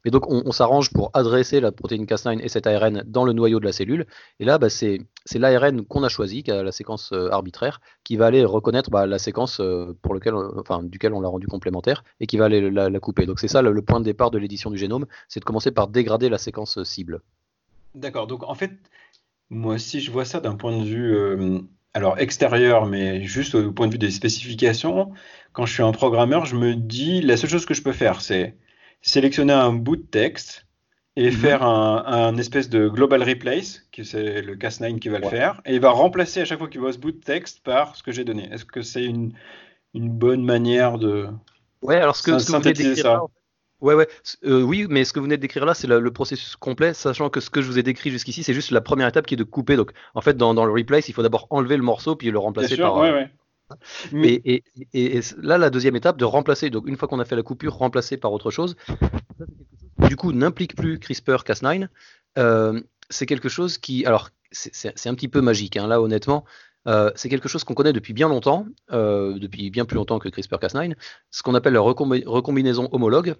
Mais 0.04 0.10
donc 0.10 0.24
on, 0.28 0.52
s'arrange 0.52 0.92
pour 0.92 1.10
adresser 1.14 1.60
la 1.60 1.72
protéine 1.72 2.04
Cas9 2.04 2.40
et 2.40 2.48
cet 2.48 2.66
ARN 2.66 3.04
dans 3.06 3.24
le 3.24 3.32
noyau 3.32 3.60
de 3.60 3.64
la 3.64 3.72
cellule. 3.72 4.06
Et 4.40 4.44
là 4.44 4.58
bah, 4.58 4.70
c'est 4.70 5.00
l'ARN 5.34 5.84
qu'on 5.84 6.02
a 6.02 6.08
choisi 6.08 6.42
qui 6.42 6.50
a 6.50 6.62
la 6.62 6.72
séquence 6.72 7.10
euh, 7.12 7.30
arbitraire 7.30 7.80
qui 8.04 8.16
va 8.16 8.26
aller 8.26 8.44
reconnaître 8.44 8.90
bah, 8.90 9.06
la 9.06 9.18
séquence 9.18 9.60
euh, 9.60 9.96
pour 10.02 10.14
lequel 10.14 10.34
enfin 10.34 10.82
duquel 10.82 11.12
on 11.12 11.20
l'a 11.20 11.28
rendu 11.28 11.46
complémentaire 11.46 12.04
et 12.20 12.26
qui 12.26 12.36
va 12.36 12.46
aller 12.46 12.70
la, 12.70 13.00
couper. 13.00 13.26
Donc 13.26 13.38
c'est 13.38 13.48
ça 13.48 13.62
le 13.62 13.82
point 13.82 14.00
de 14.00 14.04
départ 14.04 14.30
de 14.30 14.38
l'édition 14.38 14.70
du 14.70 14.78
génome 14.78 15.06
c'est 15.28 15.40
de 15.40 15.44
commencer 15.44 15.70
par 15.70 15.88
dégrader 15.88 16.28
la 16.28 16.38
séquence 16.38 16.82
cible. 16.82 17.20
D'accord, 17.94 18.26
donc 18.26 18.42
en 18.42 18.54
fait, 18.54 18.72
moi 19.50 19.74
aussi 19.74 20.00
je 20.00 20.10
vois 20.10 20.24
ça 20.24 20.40
d'un 20.40 20.56
point 20.56 20.76
de 20.76 20.84
vue 20.84 21.14
euh, 21.14 21.60
alors 21.94 22.18
extérieur, 22.18 22.86
mais 22.86 23.24
juste 23.24 23.54
au 23.54 23.72
point 23.72 23.86
de 23.86 23.92
vue 23.92 23.98
des 23.98 24.10
spécifications. 24.10 25.12
Quand 25.52 25.66
je 25.66 25.72
suis 25.72 25.82
un 25.82 25.92
programmeur, 25.92 26.46
je 26.46 26.56
me 26.56 26.74
dis 26.74 27.20
la 27.20 27.36
seule 27.36 27.50
chose 27.50 27.66
que 27.66 27.74
je 27.74 27.82
peux 27.82 27.92
faire, 27.92 28.20
c'est 28.20 28.56
sélectionner 29.02 29.52
un 29.52 29.72
bout 29.72 29.96
de 29.96 30.02
texte 30.02 30.66
et 31.16 31.30
mhm. 31.30 31.36
faire 31.36 31.62
un, 31.64 32.36
espèce 32.36 32.68
de 32.68 32.88
global 32.88 33.24
replace, 33.24 33.82
qui 33.90 34.04
c'est 34.04 34.40
le 34.40 34.54
Cas9 34.54 35.00
qui 35.00 35.08
va 35.08 35.18
le 35.18 35.28
faire, 35.28 35.60
et 35.66 35.74
il 35.74 35.80
va 35.80 35.90
remplacer 35.90 36.40
à 36.40 36.44
chaque 36.44 36.58
fois 36.58 36.68
qu'il 36.68 36.80
voit 36.80 36.92
ce 36.92 36.98
bout 36.98 37.10
de 37.10 37.18
texte 37.18 37.64
par 37.64 37.96
ce 37.96 38.04
que 38.04 38.12
j'ai 38.12 38.22
donné. 38.22 38.48
Est-ce 38.52 38.64
que 38.64 38.82
c'est 38.82 39.04
une, 39.04 39.32
une, 39.94 40.10
bonne 40.10 40.44
manière 40.44 40.96
de 40.96 41.26
ouais, 41.82 41.96
alors 41.96 42.14
ce 42.14 42.22
que, 42.22 42.38
synthétiser 42.38 42.94
ça? 42.94 43.22
Ouais, 43.80 43.94
ouais. 43.94 44.08
Euh, 44.44 44.62
oui, 44.62 44.86
mais 44.88 45.04
ce 45.04 45.12
que 45.12 45.20
vous 45.20 45.24
venez 45.24 45.36
de 45.36 45.42
décrire 45.42 45.64
là, 45.64 45.74
c'est 45.74 45.86
le 45.86 46.10
processus 46.10 46.56
complet, 46.56 46.94
sachant 46.94 47.30
que 47.30 47.40
ce 47.40 47.48
que 47.48 47.62
je 47.62 47.66
vous 47.68 47.78
ai 47.78 47.84
décrit 47.84 48.10
jusqu'ici, 48.10 48.42
c'est 48.42 48.54
juste 48.54 48.72
la 48.72 48.80
première 48.80 49.06
étape 49.06 49.26
qui 49.26 49.34
est 49.34 49.36
de 49.36 49.44
couper. 49.44 49.76
Donc, 49.76 49.92
en 50.14 50.20
fait, 50.20 50.36
dans, 50.36 50.52
le 50.52 50.72
replace, 50.72 51.08
il 51.08 51.12
faut 51.12 51.22
d'abord 51.22 51.46
enlever 51.50 51.76
le 51.76 51.84
morceau 51.84 52.16
puis 52.16 52.30
le 52.30 52.38
remplacer 52.38 52.76
par. 52.76 52.96
Ouais, 52.96 53.12
ouais. 53.12 53.30
Mais... 54.12 54.40
Et, 54.44 54.64
et, 54.94 55.20
là, 55.40 55.58
la 55.58 55.70
deuxième 55.70 55.94
étape, 55.94 56.16
de 56.16 56.24
remplacer, 56.24 56.70
donc 56.70 56.88
une 56.88 56.96
fois 56.96 57.06
qu'on 57.06 57.20
a 57.20 57.24
fait 57.24 57.36
la 57.36 57.42
coupure, 57.42 57.74
remplacer 57.74 58.16
par 58.16 58.32
autre 58.32 58.50
chose, 58.50 58.76
du 60.08 60.16
coup, 60.16 60.32
n'implique 60.32 60.74
plus 60.74 60.98
CRISPR-Cas9. 60.98 61.86
Euh, 62.38 62.80
c'est 63.10 63.26
quelque 63.26 63.48
chose 63.48 63.78
qui, 63.78 64.04
alors, 64.06 64.30
c'est 64.50 65.06
un 65.06 65.14
petit 65.14 65.28
peu 65.28 65.40
magique, 65.40 65.76
hein, 65.76 65.86
là, 65.86 66.00
honnêtement. 66.00 66.44
Euh, 66.86 67.10
c'est 67.14 67.28
quelque 67.28 67.48
chose 67.48 67.64
qu'on 67.64 67.74
connaît 67.74 67.92
depuis 67.92 68.14
bien 68.14 68.28
longtemps, 68.28 68.66
depuis 68.90 69.70
bien 69.70 69.84
plus 69.84 69.96
longtemps 69.96 70.18
que 70.18 70.28
CRISPR-Cas9, 70.28 70.94
ce 71.30 71.42
qu'on 71.42 71.54
appelle 71.54 71.74
la 71.74 71.80
recombinaison 71.80 72.88
homologue. 72.90 73.36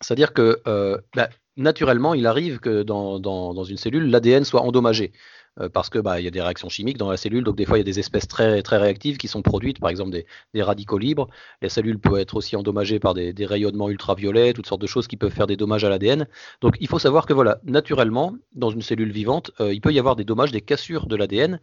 C'est-à-dire 0.00 0.32
que 0.32 0.60
euh, 0.66 0.98
bah, 1.14 1.28
naturellement, 1.56 2.14
il 2.14 2.26
arrive 2.26 2.58
que 2.58 2.82
dans, 2.82 3.64
une 3.64 3.76
cellule, 3.76 4.10
l'ADN 4.10 4.44
soit 4.44 4.62
endommagé. 4.62 5.12
Euh, 5.58 5.68
parce 5.68 5.90
que 5.90 5.98
bah, 5.98 6.20
y 6.20 6.28
a 6.28 6.30
des 6.30 6.40
réactions 6.40 6.68
chimiques 6.68 6.96
dans 6.96 7.10
la 7.10 7.16
cellule, 7.16 7.42
donc 7.42 7.56
des 7.56 7.64
fois 7.64 7.76
il 7.76 7.80
y 7.80 7.82
a 7.82 7.84
des 7.84 7.98
espèces 7.98 8.28
très, 8.28 8.60
réactives 8.60 9.16
qui 9.16 9.26
sont 9.26 9.42
produites, 9.42 9.80
par 9.80 9.90
exemple 9.90 10.12
des, 10.12 10.62
radicaux 10.62 10.96
libres. 10.96 11.28
La 11.60 11.68
cellule 11.68 11.98
peut 11.98 12.18
être 12.18 12.36
aussi 12.36 12.54
endommagée 12.54 13.00
par 13.00 13.14
des, 13.14 13.34
rayonnements 13.46 13.90
ultraviolets, 13.90 14.52
toutes 14.52 14.68
sortes 14.68 14.80
de 14.80 14.86
choses 14.86 15.08
qui 15.08 15.16
peuvent 15.16 15.32
faire 15.32 15.48
des 15.48 15.56
dommages 15.56 15.84
à 15.84 15.88
l'ADN. 15.88 16.28
Donc 16.60 16.76
il 16.80 16.86
faut 16.86 17.00
savoir 17.00 17.26
que 17.26 17.32
voilà, 17.32 17.58
naturellement, 17.64 18.36
dans 18.54 18.70
une 18.70 18.80
cellule 18.80 19.10
vivante, 19.10 19.50
euh, 19.60 19.74
il 19.74 19.80
peut 19.80 19.92
y 19.92 19.98
avoir 19.98 20.14
des 20.14 20.24
dommages, 20.24 20.52
des 20.52 20.60
cassures 20.60 21.06
de 21.06 21.16
l'ADN, 21.16 21.60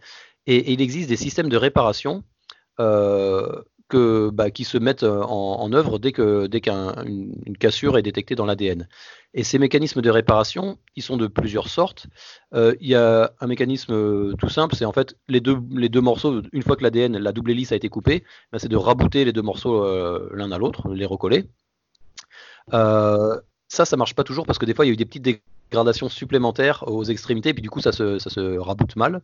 et, 0.47 0.73
il 0.73 0.81
existe 0.81 1.07
des 1.09 1.15
systèmes 1.15 1.49
de 1.49 1.57
réparation 1.57 2.23
bah, 3.95 4.51
qui 4.51 4.65
se 4.65 4.77
mettent 4.77 5.03
euh, 5.03 5.23
en, 5.23 5.71
œuvre 5.71 5.99
dès 5.99 6.11
qu'une 6.11 7.57
cassure 7.59 7.97
est 7.97 8.01
détectée 8.01 8.35
dans 8.35 8.45
l'ADN. 8.45 8.87
Et 9.33 9.43
ces 9.43 9.59
mécanismes 9.59 10.01
de 10.01 10.09
réparation, 10.09 10.77
ils 10.95 11.03
sont 11.03 11.15
de 11.15 11.27
plusieurs 11.27 11.69
sortes. 11.69 12.07
Euh, 12.53 12.75
il 12.81 12.89
y 12.89 12.95
a 12.95 13.31
un 13.39 13.47
mécanisme 13.47 13.93
euh, 13.93 14.33
tout 14.39 14.49
simple, 14.49 14.75
c'est 14.75 14.85
en 14.85 14.91
fait 14.91 15.15
les 15.27 15.39
deux, 15.39 16.01
morceaux, 16.01 16.41
une 16.51 16.63
fois 16.63 16.75
que 16.75 16.83
l'ADN, 16.83 17.17
la 17.17 17.31
double 17.31 17.51
hélice 17.51 17.71
a 17.71 17.75
été 17.75 17.87
coupée, 17.87 18.23
bah, 18.51 18.59
c'est 18.59 18.67
de 18.67 18.77
rabouter 18.77 19.23
les 19.25 19.33
deux 19.33 19.41
morceaux 19.41 19.85
l'un 20.33 20.51
à 20.51 20.57
l'autre, 20.57 20.89
les 20.93 21.05
recoller. 21.05 21.45
ça, 22.71 23.41
ça 23.69 23.97
marche 23.97 24.15
pas 24.15 24.23
toujours 24.23 24.45
parce 24.45 24.59
que 24.59 24.65
des 24.65 24.73
fois, 24.73 24.85
il 24.85 24.89
y 24.89 24.91
a 24.91 24.93
eu 24.93 24.97
des 24.97 25.05
petites 25.05 25.41
dégradations 25.71 26.09
supplémentaires 26.09 26.83
aux 26.87 27.03
extrémités, 27.03 27.49
et 27.49 27.53
puis 27.53 27.63
du 27.63 27.69
coup, 27.69 27.81
ça 27.81 27.91
se, 27.91 28.19
ça 28.19 28.29
se 28.29 28.57
raboute 28.57 28.95
mal. 28.95 29.21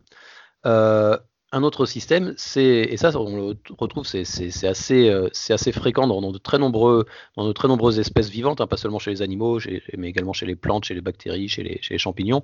Un 1.54 1.62
autre 1.62 1.86
système, 1.86 2.34
c'est 2.36 2.64
et 2.64 2.96
ça 2.96 3.12
on 3.16 3.36
le 3.36 3.56
retrouve, 3.78 4.04
c'est 4.04 4.66
assez, 4.66 5.08
euh, 5.08 5.28
assez 5.50 5.70
fréquent 5.70 6.08
dans, 6.08 6.32
de 6.32 6.38
très 6.38 6.58
nombreuses 6.58 7.98
espèces 8.00 8.28
vivantes, 8.28 8.60
hein, 8.60 8.66
pas 8.66 8.76
seulement 8.76 8.98
chez 8.98 9.12
les 9.12 9.22
animaux, 9.22 9.60
mais 9.96 10.08
également 10.08 10.32
chez 10.32 10.46
les 10.46 10.56
plantes, 10.56 10.82
chez 10.82 10.94
les 10.94 11.00
bactéries, 11.00 11.46
chez 11.46 11.62
les, 11.62 11.78
chez 11.80 11.94
les 11.94 11.98
champignons. 11.98 12.42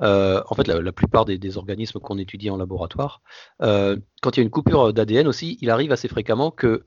Euh, 0.00 0.42
en 0.48 0.54
fait, 0.54 0.68
la, 0.68 0.92
plupart 0.92 1.26
des, 1.26 1.58
organismes 1.58 2.00
qu'on 2.00 2.16
étudie 2.16 2.48
en 2.48 2.56
laboratoire, 2.56 3.20
euh, 3.60 3.98
quand 4.22 4.38
il 4.38 4.40
y 4.40 4.42
a 4.42 4.44
une 4.44 4.50
coupure 4.50 4.94
d'ADN 4.94 5.28
aussi, 5.28 5.58
il 5.60 5.68
arrive 5.68 5.92
assez 5.92 6.08
fréquemment 6.08 6.50
que 6.50 6.82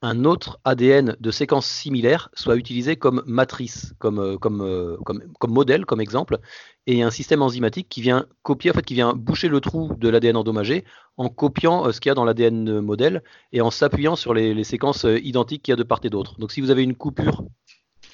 un 0.00 0.24
autre 0.24 0.60
ADN 0.64 1.16
de 1.18 1.30
séquence 1.30 1.66
similaire 1.66 2.30
soit 2.32 2.56
utilisé 2.56 2.96
comme 2.96 3.22
matrice, 3.26 3.94
comme, 3.98 4.20
euh, 4.20 4.36
euh, 4.44 4.96
comme, 5.38 5.52
modèle, 5.52 5.86
comme 5.86 6.00
exemple, 6.00 6.38
et 6.86 7.02
un 7.02 7.10
système 7.10 7.42
enzymatique 7.42 7.88
qui 7.88 8.00
vient 8.00 8.26
copier, 8.42 8.70
en 8.70 8.74
fait, 8.74 8.84
qui 8.84 8.94
vient 8.94 9.14
boucher 9.14 9.48
le 9.48 9.60
trou 9.60 9.92
de 9.98 10.08
l'ADN 10.08 10.36
endommagé 10.36 10.84
en 11.16 11.28
copiant 11.28 11.86
euh, 11.86 11.92
ce 11.92 12.00
qu'il 12.00 12.10
y 12.10 12.12
a 12.12 12.14
dans 12.14 12.24
l'ADN 12.24 12.80
modèle 12.80 13.22
et 13.52 13.60
en 13.60 13.70
s'appuyant 13.70 14.14
sur 14.14 14.34
les, 14.34 14.64
séquences 14.64 15.04
identiques 15.04 15.62
qu'il 15.62 15.72
y 15.72 15.74
a 15.74 15.76
de 15.76 15.82
part 15.82 16.00
et 16.04 16.10
d'autre. 16.10 16.38
Donc 16.38 16.52
si 16.52 16.60
vous 16.60 16.70
avez 16.70 16.82
une 16.82 16.94
coupure 16.94 17.44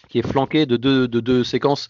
qui 0.08 0.18
est 0.18 0.26
flanquée 0.26 0.66
de 0.66 0.76
deux, 0.76 1.08
de 1.08 1.20
deux 1.20 1.44
séquences 1.44 1.88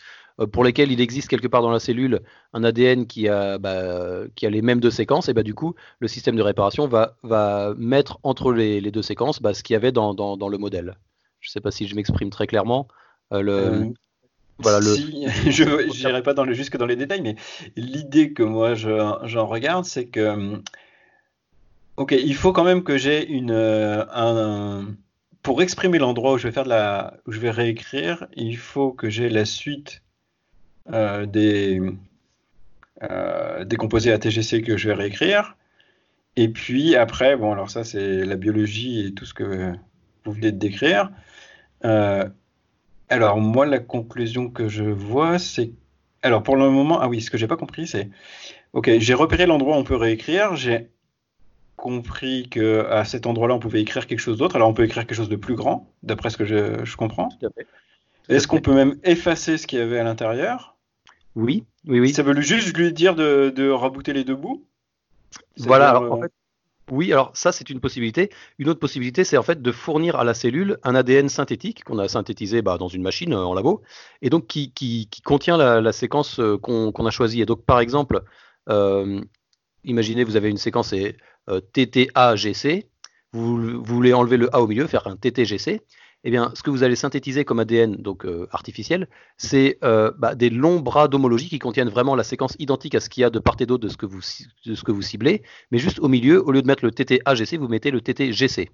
pour 0.53 0.65
lesquels 0.65 0.91
il 0.91 1.01
existe 1.01 1.29
quelque 1.29 1.47
part 1.47 1.63
dans 1.63 1.71
la 1.71 1.79
cellule 1.79 2.21
un 2.53 2.65
ADN 2.65 3.07
qui 3.07 3.29
a, 3.29 3.59
bah, 3.59 4.25
qui 4.35 4.47
a 4.47 4.51
les 4.51 4.63
mêmes 4.63 4.81
deux 4.81 4.91
séquences, 4.91 5.29
et 5.29 5.33
bah, 5.33 5.43
du 5.43 5.55
coup, 5.55 5.75
le 6.01 6.09
système 6.09 6.37
de 6.37 6.43
réparation 6.43 6.89
va, 6.89 7.17
va 7.23 7.75
mettre 7.77 8.19
entre 8.23 8.53
les, 8.53 8.81
les 8.81 8.91
deux 8.91 9.03
séquences 9.03 9.41
bah, 9.41 9.55
ce 9.55 9.63
qu'il 9.63 9.75
y 9.75 9.77
avait 9.77 9.93
dans, 9.93 10.15
dans, 10.15 10.49
le 10.49 10.59
modèle. 10.59 10.97
Je 11.41 11.49
ne 11.49 11.53
sais 11.53 11.61
pas 11.61 11.71
si 11.71 11.87
je 11.87 11.95
m'exprime 11.95 12.31
très 12.31 12.47
clairement. 12.47 12.89
Euh, 13.33 13.43
le, 13.43 13.53
euh, 13.53 13.85
voilà, 14.59 14.81
le... 14.81 14.97
je 15.51 16.05
n'irai 16.05 16.23
pas 16.23 16.35
dans 16.35 16.45
le, 16.45 16.53
jusque 16.53 16.77
dans 16.77 16.87
les 16.87 16.97
détails, 16.97 17.23
mais 17.23 17.37
l'idée 17.77 18.33
que 18.33 18.43
moi 18.43 18.75
j'en 18.75 19.47
regarde, 19.47 19.85
c'est 19.85 20.07
que, 20.07 20.61
ok, 21.97 22.13
il 22.13 22.35
faut 22.35 22.53
quand 22.53 22.65
même 22.65 22.83
que 22.83 22.99
j'ai 22.99 23.29
une, 23.29 23.53
un, 23.53 24.89
pour 25.43 25.63
exprimer 25.63 25.99
l'endroit 25.99 26.33
où 26.33 26.39
je 26.39 26.49
vais 26.49 26.53
faire 26.53 26.65
de 26.65 26.71
la, 26.71 27.19
où 27.27 27.33
je 27.33 27.39
vais 27.39 27.51
réécrire, 27.51 28.27
il 28.35 28.57
faut 28.57 28.93
que 28.93 29.11
j'ai 29.11 29.29
la 29.29 29.45
suite 29.45 30.01
euh, 30.01 30.04
des, 30.91 31.81
euh, 33.03 33.65
des 33.65 33.77
composés 33.77 34.13
ATGC 34.13 34.63
que 34.63 34.77
je 34.77 34.89
vais 34.89 34.95
réécrire. 34.95 35.57
Et 36.37 36.49
puis 36.49 36.97
après, 36.97 37.37
bon, 37.37 37.53
alors 37.53 37.71
ça, 37.71 37.85
c'est 37.85 38.25
la 38.25 38.37
biologie 38.37 39.07
et 39.07 39.15
tout 39.15 39.25
ce 39.25 39.35
que 39.35 39.73
vous 40.25 40.33
venez 40.33 40.53
de 40.53 40.59
décrire. 40.59 41.11
Euh, 41.85 42.29
alors, 43.09 43.39
moi, 43.39 43.67
la 43.67 43.79
conclusion 43.79 44.49
que 44.51 44.69
je 44.69 44.85
vois, 44.85 45.39
c'est. 45.39 45.73
Alors, 46.23 46.43
pour 46.43 46.57
le 46.57 46.71
moment, 46.71 47.01
ah 47.01 47.09
oui, 47.09 47.21
ce 47.21 47.31
que 47.31 47.39
j'ai 47.39 47.47
pas 47.47 47.57
compris, 47.57 47.87
c'est. 47.87 48.09
Ok, 48.73 48.91
j'ai 48.99 49.15
repéré 49.15 49.47
l'endroit 49.47 49.77
où 49.77 49.81
on 49.81 49.85
peut 49.85 49.97
réécrire. 49.97 50.57
J'ai 50.57 50.89
compris 51.77 52.49
que 52.49 52.87
à 52.91 53.05
cet 53.05 53.27
endroit-là, 53.27 53.55
on 53.55 53.59
pouvait 53.61 53.83
écrire 53.83 54.07
quelque 54.07 54.21
chose 54.21 54.39
d'autre. 54.39 54.57
Alors, 54.57 54.69
on 54.69 54.75
peut 54.75 54.85
écrire 54.85 55.07
quelque 55.07 55.17
chose 55.17 55.29
de 55.29 55.37
plus 55.37 55.55
grand, 55.55 55.93
d'après 56.03 56.31
ce 56.31 56.37
que 56.37 56.45
je, 56.45 56.85
je 56.85 56.97
comprends. 56.97 57.29
Est-ce 58.29 58.47
qu'on 58.47 58.61
peut 58.61 58.75
même 58.75 58.97
effacer 59.05 59.59
ce 59.59 59.67
qu'il 59.67 59.79
y 59.79 59.83
avait 59.83 59.99
à 59.99 60.05
l'intérieur? 60.05 60.74
Oui, 61.37 61.65
oui, 61.87 62.01
oui. 62.01 62.13
Ça 62.13 62.23
veut 62.23 62.41
juste 62.41 62.77
lui 62.77 62.93
dire 62.93 63.15
de, 63.15 63.53
de 63.55 63.69
rabouter 63.69 64.13
les 64.13 64.25
deux 64.25 64.37
bouts? 64.37 64.65
Voilà, 65.59 65.91
alors, 65.91 66.13
en 66.13 66.19
euh, 66.19 66.23
fait, 66.23 66.33
oui, 66.91 67.13
alors 67.13 67.31
ça 67.35 67.51
c'est 67.51 67.71
une 67.71 67.81
possibilité. 67.81 68.31
Une 68.59 68.69
autre 68.69 68.81
possibilité, 68.81 69.25
c'est 69.25 69.37
en 69.37 69.43
fait 69.43 69.63
de 69.63 69.73
fournir 69.73 70.17
à 70.17 70.25
la 70.25 70.35
cellule 70.35 70.79
un 70.83 70.95
ADN 70.95 71.29
synthétique 71.29 71.83
qu'on 71.85 71.99
a 71.99 72.09
synthétisé 72.09 72.63
bah, 72.63 72.79
dans 72.79 72.89
une 72.89 73.03
machine 73.03 73.33
euh, 73.33 73.45
en 73.45 73.55
labo, 73.55 73.83
et 74.23 74.31
donc 74.31 74.47
qui, 74.47 74.73
qui, 74.73 75.09
contient 75.25 75.57
la, 75.57 75.93
séquence 75.93 76.39
euh, 76.41 76.59
qu'on 76.59 77.07
a 77.07 77.11
choisie. 77.11 77.41
Et 77.41 77.47
donc 77.47 77.65
par 77.65 77.81
exemple, 77.81 78.23
imaginez 79.85 80.25
vous 80.25 80.37
avez 80.37 80.51
une 80.51 80.57
séquence 80.57 80.95
TTAGC, 81.73 82.87
vous, 83.33 83.57
vous, 83.57 83.85
voulez 83.85 84.13
enlever 84.13 84.37
le 84.37 84.55
A 84.55 84.61
au 84.61 84.67
milieu, 84.67 84.87
faire 84.87 85.07
un 85.07 85.17
TTGC, 85.17 85.81
eh 86.25 86.31
bien, 86.31 86.51
ce 86.55 86.63
que 86.63 86.71
vous 86.71 86.83
allez 86.83 86.97
synthétiser 86.97 87.45
comme 87.45 87.61
ADN 87.61 87.97
donc 87.97 88.27
artificiel, 88.51 89.09
c'est 89.37 89.79
bah, 89.83 90.35
des 90.35 90.51
longs 90.51 90.81
bras 90.81 91.07
d'homologie 91.09 91.49
qui 91.49 91.59
contiennent 91.59 91.89
vraiment 91.89 92.17
la 92.17 92.25
séquence 92.25 92.57
identique 92.59 92.95
à 92.95 93.01
ce 93.01 93.09
qu'il 93.09 93.21
y 93.21 93.25
a 93.25 93.31
de 93.31 93.39
part 93.39 93.57
et 93.61 93.67
d'autre 93.67 93.85
de, 93.85 93.89
ce 93.89 93.97
que 93.97 94.07
vous, 94.07 94.21
de 94.67 94.75
ce 94.75 94.83
que 94.83 94.93
vous 94.93 95.03
ciblez, 95.03 95.43
mais 95.71 95.79
juste 95.79 96.01
au 96.01 96.09
milieu, 96.09 96.43
au 96.47 96.51
lieu 96.51 96.63
de 96.63 96.67
mettre 96.67 96.85
le 96.85 96.91
TT-AGC, 96.91 97.59
vous 97.59 97.69
mettez 97.69 97.91
le 97.91 98.01
TT-GC. 98.01 98.71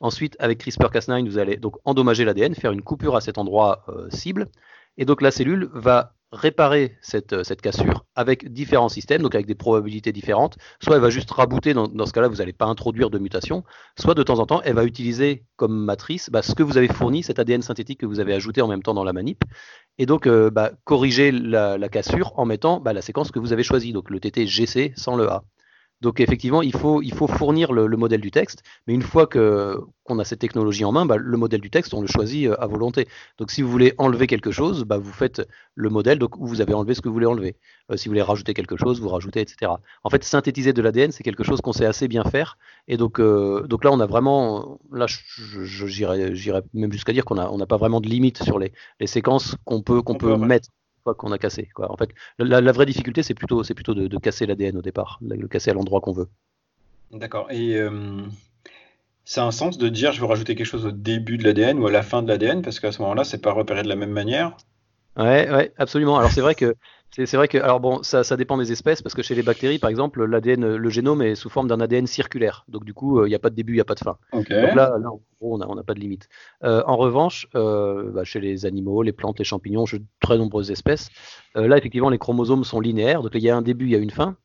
Ensuite, 0.00 0.36
avec 0.38 0.62
CRISPR-Cas9, 0.62 1.26
vous 1.26 1.38
allez 1.38 1.56
donc 1.56 1.76
endommager 1.84 2.24
l'ADN, 2.24 2.54
faire 2.54 2.72
une 2.72 2.82
coupure 2.82 3.16
à 3.16 3.20
cet 3.20 3.38
endroit 3.38 3.86
cible, 4.10 4.48
et 4.98 5.04
donc 5.04 5.22
la 5.22 5.30
cellule 5.30 5.70
va 5.72 6.14
réparer 6.32 6.96
cette, 7.02 7.44
cette, 7.44 7.60
cassure 7.60 8.06
avec 8.14 8.52
différents 8.52 8.88
systèmes, 8.88 9.22
donc 9.22 9.34
avec 9.34 9.46
des 9.46 9.54
probabilités 9.54 10.12
différentes. 10.12 10.56
Soit 10.82 10.96
elle 10.96 11.02
va 11.02 11.10
juste 11.10 11.30
rabooter, 11.30 11.74
dans, 11.74 12.06
ce 12.06 12.12
cas-là, 12.12 12.28
vous 12.28 12.36
n'allez 12.36 12.54
pas 12.54 12.64
introduire 12.66 13.10
de 13.10 13.18
mutation, 13.18 13.64
soit 13.98 14.14
de 14.14 14.22
temps 14.22 14.38
en 14.38 14.46
temps, 14.46 14.62
elle 14.64 14.74
va 14.74 14.84
utiliser 14.84 15.44
comme 15.56 15.84
matrice 15.84 16.30
bah, 16.30 16.42
ce 16.42 16.54
que 16.54 16.62
vous 16.62 16.78
avez 16.78 16.88
fourni, 16.88 17.22
cet 17.22 17.38
ADN 17.38 17.62
synthétique 17.62 18.00
que 18.00 18.06
vous 18.06 18.20
avez 18.20 18.32
ajouté 18.32 18.62
en 18.62 18.68
même 18.68 18.82
temps 18.82 18.94
dans 18.94 19.04
la 19.04 19.12
manip, 19.12 19.44
et 19.98 20.06
donc 20.06 20.26
euh, 20.26 20.50
bah, 20.50 20.72
corriger 20.84 21.30
la, 21.32 21.76
la, 21.76 21.88
cassure 21.88 22.32
en 22.38 22.46
mettant 22.46 22.80
bah, 22.80 22.92
la 22.92 23.02
séquence 23.02 23.30
que 23.30 23.38
vous 23.38 23.52
avez 23.52 23.62
choisie, 23.62 23.92
donc 23.92 24.10
le 24.10 24.18
TT-GC 24.18 24.94
sans 24.96 25.16
le 25.16 25.30
A. 25.30 25.44
Donc 26.02 26.18
effectivement, 26.18 26.62
il 26.62 26.74
faut, 26.74 27.00
il 27.00 27.14
faut 27.14 27.28
fournir 27.28 27.72
le, 27.72 27.86
modèle 27.96 28.20
du 28.20 28.32
texte, 28.32 28.64
mais 28.86 28.92
une 28.94 29.02
fois 29.02 29.28
que 29.28 29.78
qu'on 30.02 30.18
a 30.18 30.24
cette 30.24 30.40
technologie 30.40 30.84
en 30.84 30.90
main, 30.90 31.06
bah, 31.06 31.16
le 31.16 31.36
modèle 31.36 31.60
du 31.60 31.70
texte, 31.70 31.94
on 31.94 32.00
le 32.00 32.08
choisit 32.08 32.48
euh, 32.48 32.60
à 32.60 32.66
volonté. 32.66 33.06
Donc 33.38 33.52
si 33.52 33.62
vous 33.62 33.70
voulez 33.70 33.94
enlever 33.98 34.26
quelque 34.26 34.50
chose, 34.50 34.82
bah, 34.82 34.98
vous 34.98 35.12
faites 35.12 35.48
le 35.76 35.90
modèle 35.90 36.18
donc, 36.18 36.36
où 36.38 36.46
vous 36.48 36.60
avez 36.60 36.74
enlevé 36.74 36.94
ce 36.94 37.00
que 37.00 37.08
vous 37.08 37.14
voulez 37.14 37.26
enlever. 37.26 37.54
Euh, 37.92 37.96
si 37.96 38.08
vous 38.08 38.10
voulez 38.10 38.22
rajouter 38.22 38.52
quelque 38.52 38.76
chose, 38.76 39.00
vous 39.00 39.08
rajoutez, 39.08 39.40
etc. 39.40 39.70
En 40.02 40.10
fait, 40.10 40.24
synthétiser 40.24 40.72
de 40.72 40.82
l'ADN, 40.82 41.12
c'est 41.12 41.22
quelque 41.22 41.44
chose 41.44 41.60
qu'on 41.60 41.72
sait 41.72 41.86
assez 41.86 42.08
bien 42.08 42.24
faire. 42.24 42.58
Et 42.88 42.96
donc, 42.96 43.20
euh, 43.20 43.64
donc 43.68 43.84
là, 43.84 43.92
on 43.92 44.00
a 44.00 44.06
vraiment, 44.06 44.80
là, 44.90 45.06
j'irais 45.06 46.62
même 46.74 46.92
jusqu'à 46.92 47.12
dire 47.12 47.24
qu'on 47.24 47.36
n'a 47.36 47.52
on 47.52 47.58
pas 47.64 47.76
vraiment 47.76 48.00
de 48.00 48.08
limite 48.08 48.42
sur 48.42 48.58
les, 48.58 48.72
séquences 49.06 49.54
qu'on 49.64 49.82
peut, 49.82 50.02
qu'on 50.02 50.16
peut 50.16 50.36
mettre 50.36 50.68
qu'on 51.04 51.32
a 51.32 51.38
cassé. 51.38 51.68
Quoi. 51.74 51.90
En 51.90 51.96
fait, 51.96 52.10
la, 52.38 52.72
vraie 52.72 52.86
difficulté, 52.86 53.22
c'est 53.22 53.34
plutôt, 53.34 53.62
c'est 53.64 53.74
plutôt 53.74 53.94
de, 53.94 54.18
casser 54.18 54.46
l'ADN 54.46 54.76
au 54.76 54.82
départ, 54.82 55.18
le 55.20 55.48
casser 55.48 55.70
à 55.70 55.74
l'endroit 55.74 56.00
qu'on 56.00 56.12
veut. 56.12 56.28
D'accord. 57.12 57.50
Et 57.50 57.76
euh, 57.76 58.22
ça 59.24 59.42
a 59.42 59.46
un 59.46 59.50
sens 59.50 59.78
de 59.78 59.88
dire 59.88 60.12
je 60.12 60.20
veux 60.20 60.26
rajouter 60.26 60.54
quelque 60.54 60.66
chose 60.66 60.86
au 60.86 60.92
début 60.92 61.36
de 61.36 61.44
l'ADN 61.44 61.78
ou 61.78 61.86
à 61.86 61.92
la 61.92 62.02
fin 62.02 62.22
de 62.22 62.28
l'ADN? 62.28 62.62
Parce 62.62 62.80
qu'à 62.80 62.92
ce 62.92 63.02
moment-là, 63.02 63.24
c'est 63.24 63.42
pas 63.42 63.52
repéré 63.52 63.82
de 63.82 63.88
la 63.88 63.96
même 63.96 64.10
manière. 64.10 64.56
Ouais, 65.16 65.50
ouais, 65.50 65.72
absolument. 65.76 66.18
Alors 66.18 66.30
c'est 66.30 66.40
vrai 66.40 66.54
que 66.54 66.74
c'est 67.12 67.36
vrai 67.36 67.48
que, 67.48 67.58
alors 67.58 67.80
bon, 67.80 68.02
ça, 68.02 68.24
ça, 68.24 68.36
dépend 68.36 68.56
des 68.56 68.72
espèces, 68.72 69.02
parce 69.02 69.14
que 69.14 69.22
chez 69.22 69.34
les 69.34 69.42
bactéries, 69.42 69.78
par 69.78 69.90
exemple, 69.90 70.24
l'ADN, 70.24 70.76
le 70.76 70.90
génome 70.90 71.22
est 71.22 71.34
sous 71.34 71.50
forme 71.50 71.68
d'un 71.68 71.80
ADN 71.80 72.06
circulaire. 72.06 72.64
Donc 72.68 72.84
du 72.84 72.94
coup, 72.94 73.24
il 73.24 73.28
n'y 73.28 73.34
a 73.34 73.38
pas 73.38 73.50
de 73.50 73.54
début, 73.54 73.74
il 73.74 73.76
n'y 73.76 73.80
a 73.80 73.84
pas 73.84 73.94
de 73.94 74.00
fin. 74.00 74.16
Donc 74.32 74.48
là, 74.48 74.96
là, 74.98 75.10
en 75.10 75.20
gros, 75.40 75.62
on 75.62 75.74
n'a 75.74 75.82
pas 75.82 75.94
de 75.94 76.00
limite. 76.00 76.28
Euh, 76.64 76.82
en 76.86 76.96
revanche, 76.96 77.46
euh, 77.54 78.10
bah, 78.12 78.24
chez 78.24 78.40
les 78.40 78.66
animaux, 78.66 79.02
les 79.02 79.12
plantes, 79.12 79.38
les 79.38 79.44
champignons, 79.44 79.84
de 79.84 80.02
très 80.20 80.38
nombreuses 80.38 80.70
espèces, 80.70 81.10
euh, 81.56 81.68
là, 81.68 81.76
effectivement, 81.76 82.10
les 82.10 82.18
chromosomes 82.18 82.64
sont 82.64 82.80
linéaires. 82.80 83.22
Donc 83.22 83.32
il 83.34 83.42
y 83.42 83.50
a 83.50 83.56
un 83.56 83.62
début, 83.62 83.86
il 83.86 83.92
y 83.92 83.96
a 83.96 83.98
une 83.98 84.10
fin. 84.10 84.36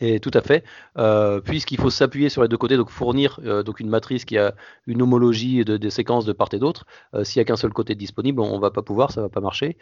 Et 0.00 0.20
tout 0.20 0.30
à 0.34 0.42
fait, 0.42 0.64
euh, 0.98 1.40
puisqu'il 1.40 1.80
faut 1.80 1.88
s'appuyer 1.88 2.28
sur 2.28 2.42
les 2.42 2.48
deux 2.48 2.58
côtés, 2.58 2.76
donc 2.76 2.90
fournir 2.90 3.40
euh, 3.44 3.62
donc 3.62 3.80
une 3.80 3.88
matrice 3.88 4.26
qui 4.26 4.36
a 4.36 4.54
une 4.86 5.00
homologie 5.00 5.64
de, 5.64 5.78
des 5.78 5.88
séquences 5.88 6.26
de 6.26 6.32
part 6.34 6.48
et 6.52 6.58
d'autre. 6.58 6.84
Euh, 7.14 7.24
s'il 7.24 7.40
n'y 7.40 7.42
a 7.42 7.44
qu'un 7.46 7.56
seul 7.56 7.72
côté 7.72 7.94
disponible, 7.94 8.40
on 8.42 8.56
ne 8.56 8.60
va 8.60 8.70
pas 8.70 8.82
pouvoir, 8.82 9.12
ça 9.12 9.22
ne 9.22 9.26
va 9.26 9.30
pas 9.30 9.40
marcher. 9.40 9.78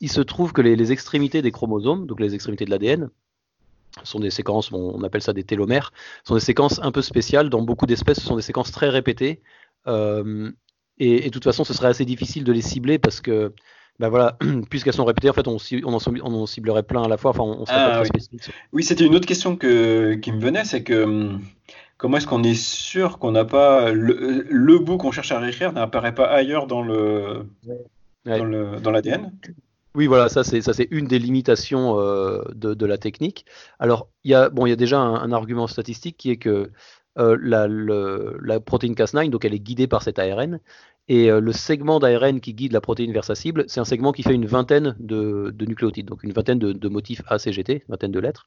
il 0.00 0.10
se 0.10 0.22
trouve 0.22 0.52
que 0.54 0.62
les, 0.62 0.92
extrémités 0.92 1.42
des 1.42 1.50
chromosomes, 1.50 2.06
donc 2.06 2.20
les 2.20 2.34
extrémités 2.34 2.64
de 2.64 2.70
l'ADN, 2.70 3.10
sont 4.02 4.20
des 4.20 4.30
séquences, 4.30 4.72
on 4.72 5.02
appelle 5.02 5.20
ça 5.20 5.34
des 5.34 5.44
télomères, 5.44 5.92
sont 6.24 6.34
des 6.34 6.40
séquences 6.40 6.80
un 6.82 6.90
peu 6.92 7.02
spéciales. 7.02 7.50
Dans 7.50 7.60
beaucoup 7.60 7.84
d'espèces, 7.84 8.20
ce 8.20 8.26
sont 8.26 8.36
des 8.36 8.42
séquences 8.42 8.72
très 8.72 8.88
répétées. 8.88 9.42
et, 9.86 11.20
de 11.20 11.28
toute 11.30 11.44
façon, 11.44 11.64
ce 11.64 11.74
serait 11.74 11.88
assez 11.88 12.06
difficile 12.06 12.44
de 12.44 12.52
les 12.52 12.62
cibler 12.62 12.98
parce 12.98 13.20
que 13.20 13.52
bah 13.98 14.08
voilà, 14.08 14.36
puisqu'elles 14.70 14.94
sont 14.94 15.04
répétées, 15.04 15.30
en 15.30 15.34
fait, 15.34 15.46
on, 15.46 15.56
en, 15.56 16.46
ciblerait 16.46 16.82
plein 16.82 17.02
à 17.02 17.08
la 17.08 17.16
fois. 17.16 17.30
Enfin, 17.30 17.44
on, 17.44 17.66
serait 17.66 17.76
pas 17.76 17.98
ah 17.98 18.04
très 18.04 18.20
oui. 18.32 18.38
Oui, 18.72 18.84
c'était 18.84 19.04
une 19.04 19.14
autre 19.14 19.26
question 19.26 19.56
que, 19.56 20.14
qui 20.14 20.32
me 20.32 20.40
venait, 20.40 20.64
c'est 20.64 20.82
que 20.82 21.04
hum, 21.04 21.40
comment 22.02 22.16
est-ce 22.16 22.26
qu'on 22.26 22.42
est 22.42 22.60
sûr 22.60 23.18
qu'on 23.18 23.30
n'a 23.30 23.44
pas 23.44 23.92
le, 23.92 24.78
bout 24.78 24.96
qu'on 24.96 25.12
cherche 25.12 25.30
à 25.30 25.38
réécrire 25.38 25.72
n'apparaît 25.72 26.14
pas 26.14 26.26
ailleurs 26.26 26.66
dans 26.66 26.82
le 26.82 27.46
dans 28.24 28.90
l'ADN 28.90 29.32
oui, 29.94 30.06
voilà, 30.06 30.30
ça 30.30 30.42
c'est 30.42 30.62
ça 30.62 30.72
c'est 30.72 30.88
une 30.90 31.06
des 31.06 31.18
limitations 31.18 32.00
euh, 32.00 32.42
de, 32.54 32.86
la 32.86 32.96
technique. 32.96 33.44
Alors 33.78 34.08
il 34.24 34.30
y 34.30 34.34
a 34.34 34.48
bon 34.48 34.64
il 34.64 34.70
y 34.70 34.72
a 34.72 34.76
déjà 34.76 34.98
un, 34.98 35.32
argument 35.32 35.66
statistique 35.66 36.16
qui 36.16 36.30
est 36.30 36.38
que 36.38 36.70
euh, 37.18 37.36
la, 37.42 37.68
la, 37.68 38.58
protéine 38.58 38.94
Cas9, 38.94 39.28
donc 39.28 39.44
elle 39.44 39.52
est 39.52 39.58
guidée 39.58 39.86
par 39.86 40.02
cet 40.02 40.18
ARN, 40.18 40.60
et 41.08 41.30
euh, 41.30 41.40
le 41.40 41.52
segment 41.52 41.98
d'ARN 41.98 42.40
qui 42.40 42.54
guide 42.54 42.72
la 42.72 42.80
protéine 42.80 43.12
vers 43.12 43.24
sa 43.24 43.34
cible, 43.34 43.64
c'est 43.66 43.80
un 43.80 43.84
segment 43.84 44.12
qui 44.12 44.22
fait 44.22 44.34
une 44.34 44.46
vingtaine 44.46 44.94
de, 45.00 45.54
nucléotides, 45.60 46.06
donc 46.06 46.22
une 46.22 46.32
vingtaine 46.32 46.58
de, 46.58 46.88
motifs 46.88 47.22
ACGT, 47.26 47.84
vingtaine 47.88 48.12
de 48.12 48.20
lettres. 48.20 48.46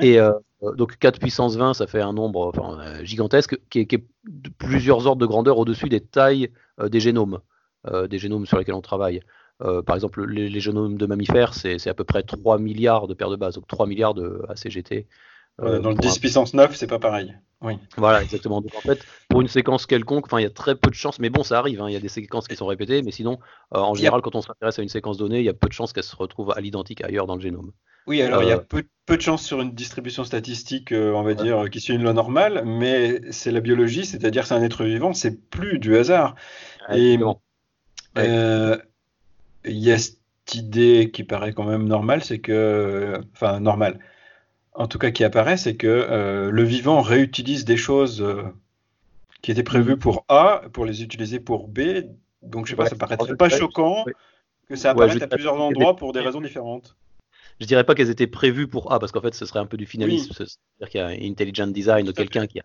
Et 0.00 0.20
euh, 0.20 0.32
donc 0.76 0.98
4 0.98 1.18
puissance 1.18 1.56
20, 1.56 1.74
ça 1.74 1.86
fait 1.86 2.00
un 2.00 2.12
nombre 2.12 2.52
euh, 2.56 3.04
gigantesque 3.04 3.58
qui 3.70 3.80
est, 3.80 3.90
de 3.90 4.50
plusieurs 4.56 5.06
ordres 5.06 5.20
de 5.20 5.26
grandeur 5.26 5.58
au-dessus 5.58 5.88
des 5.88 6.00
tailles 6.00 6.50
des 6.82 7.00
génomes, 7.00 7.40
des 8.08 8.18
génomes 8.18 8.46
sur 8.46 8.58
lesquels 8.58 8.74
on 8.74 8.80
travaille. 8.80 9.20
par 9.58 9.94
exemple, 9.94 10.24
les, 10.24 10.60
génomes 10.60 10.96
de 10.96 11.06
mammifères, 11.06 11.54
c'est 11.54 11.88
à 11.88 11.94
peu 11.94 12.04
près 12.04 12.22
3 12.22 12.58
milliards 12.58 13.06
de 13.06 13.14
paires 13.14 13.30
de 13.30 13.36
bases, 13.36 13.54
donc 13.54 13.66
3 13.66 13.86
milliards 13.86 14.14
de 14.14 14.42
ACGT. 14.48 15.06
Dans 15.60 15.90
le 15.90 15.96
10 15.96 16.18
puissance 16.18 16.54
9, 16.54 16.74
c'est 16.74 16.86
pas 16.86 16.98
pareil. 16.98 17.34
Oui. 17.62 17.74
Voilà, 17.96 18.22
exactement. 18.22 18.62
Donc 18.62 18.74
en 18.74 18.80
fait, 18.80 19.04
pour 19.28 19.42
une 19.42 19.48
séquence 19.48 19.84
quelconque, 19.84 20.26
il 20.32 20.42
y 20.42 20.46
a 20.46 20.50
très 20.50 20.74
peu 20.74 20.88
de 20.88 20.94
chances, 20.94 21.18
mais 21.18 21.28
bon, 21.28 21.42
ça 21.42 21.58
arrive. 21.58 21.82
Hein, 21.82 21.90
il 21.90 21.92
y 21.92 21.96
a 21.96 22.00
des 22.00 22.08
séquences 22.08 22.48
qui 22.48 22.56
sont 22.56 22.66
répétées, 22.66 23.02
mais 23.02 23.10
sinon, 23.10 23.38
euh, 23.74 23.78
en 23.78 23.94
général, 23.94 24.22
quand 24.22 24.34
on 24.34 24.40
s'intéresse 24.40 24.78
à 24.78 24.82
une 24.82 24.88
séquence 24.88 25.18
donnée, 25.18 25.40
il 25.40 25.44
y 25.44 25.50
a 25.50 25.54
peu 25.54 25.68
de 25.68 25.74
chances 25.74 25.92
qu'elle 25.92 26.04
se 26.04 26.16
retrouve 26.16 26.52
à 26.56 26.60
l'identique 26.60 27.04
ailleurs 27.04 27.26
dans 27.26 27.34
le 27.34 27.42
génome. 27.42 27.72
Oui, 28.06 28.22
alors 28.22 28.42
il 28.42 28.48
y 28.48 28.52
a 28.52 28.56
euh, 28.56 28.60
peu, 28.66 28.82
peu, 29.04 29.18
de 29.18 29.22
chances 29.22 29.44
sur 29.44 29.60
une 29.60 29.72
distribution 29.72 30.24
statistique, 30.24 30.90
euh, 30.90 31.12
on 31.12 31.22
va 31.22 31.34
dire, 31.34 31.68
qui 31.70 31.80
suit 31.80 31.94
une 31.94 32.02
loi 32.02 32.14
normale, 32.14 32.62
mais 32.64 33.20
c'est 33.30 33.50
la 33.50 33.60
biologie, 33.60 34.06
c'est-à-dire 34.06 34.46
c'est 34.46 34.54
un 34.54 34.62
être 34.62 34.84
vivant, 34.84 35.12
c'est 35.12 35.50
plus 35.50 35.78
du 35.78 35.96
hasard. 35.98 36.34
Et 36.94 37.18
il 38.16 39.78
y 39.78 39.92
a 39.92 39.98
cette 39.98 40.54
idée 40.54 41.10
qui 41.12 41.24
paraît 41.24 41.52
quand 41.52 41.64
même 41.64 41.86
normale, 41.86 42.24
c'est 42.24 42.38
que, 42.38 43.20
enfin, 43.34 43.60
normale 43.60 43.98
en 44.74 44.86
tout 44.86 44.98
cas 44.98 45.10
qui 45.10 45.24
apparaît, 45.24 45.56
c'est 45.56 45.76
que 45.76 45.86
euh, 45.86 46.50
le 46.50 46.62
vivant 46.62 47.00
réutilise 47.00 47.64
des 47.64 47.76
choses 47.76 48.22
euh, 48.22 48.44
qui 49.42 49.50
étaient 49.50 49.62
prévues 49.62 49.96
pour 49.96 50.24
A 50.28 50.62
pour 50.72 50.84
les 50.84 51.02
utiliser 51.02 51.40
pour 51.40 51.68
B. 51.68 51.80
Donc 52.42 52.66
je 52.66 52.70
sais 52.70 52.76
pas, 52.76 52.86
ça 52.86 52.96
paraîtrait 52.96 53.36
pas 53.36 53.48
choquant 53.48 54.04
que 54.68 54.76
ça 54.76 54.90
apparaisse 54.90 55.20
à 55.20 55.26
plusieurs 55.26 55.60
endroits 55.60 55.96
pour 55.96 56.12
des 56.12 56.20
raisons 56.20 56.40
différentes. 56.40 56.96
Je 57.60 57.66
dirais 57.66 57.84
pas 57.84 57.94
qu'elles 57.94 58.10
étaient 58.10 58.26
prévues 58.26 58.68
pour 58.68 58.92
A 58.92 58.98
parce 58.98 59.12
qu'en 59.12 59.20
fait 59.20 59.34
ce 59.34 59.44
serait 59.44 59.58
un 59.58 59.66
peu 59.66 59.76
du 59.76 59.86
finalisme, 59.86 60.32
c'est-à-dire 60.32 60.88
qu'il 60.88 61.00
y 61.00 61.02
a 61.02 61.06
un 61.08 61.30
intelligent 61.30 61.66
design 61.66 62.06
de 62.06 62.12
quelqu'un 62.12 62.46
qui 62.46 62.60
a. 62.60 62.64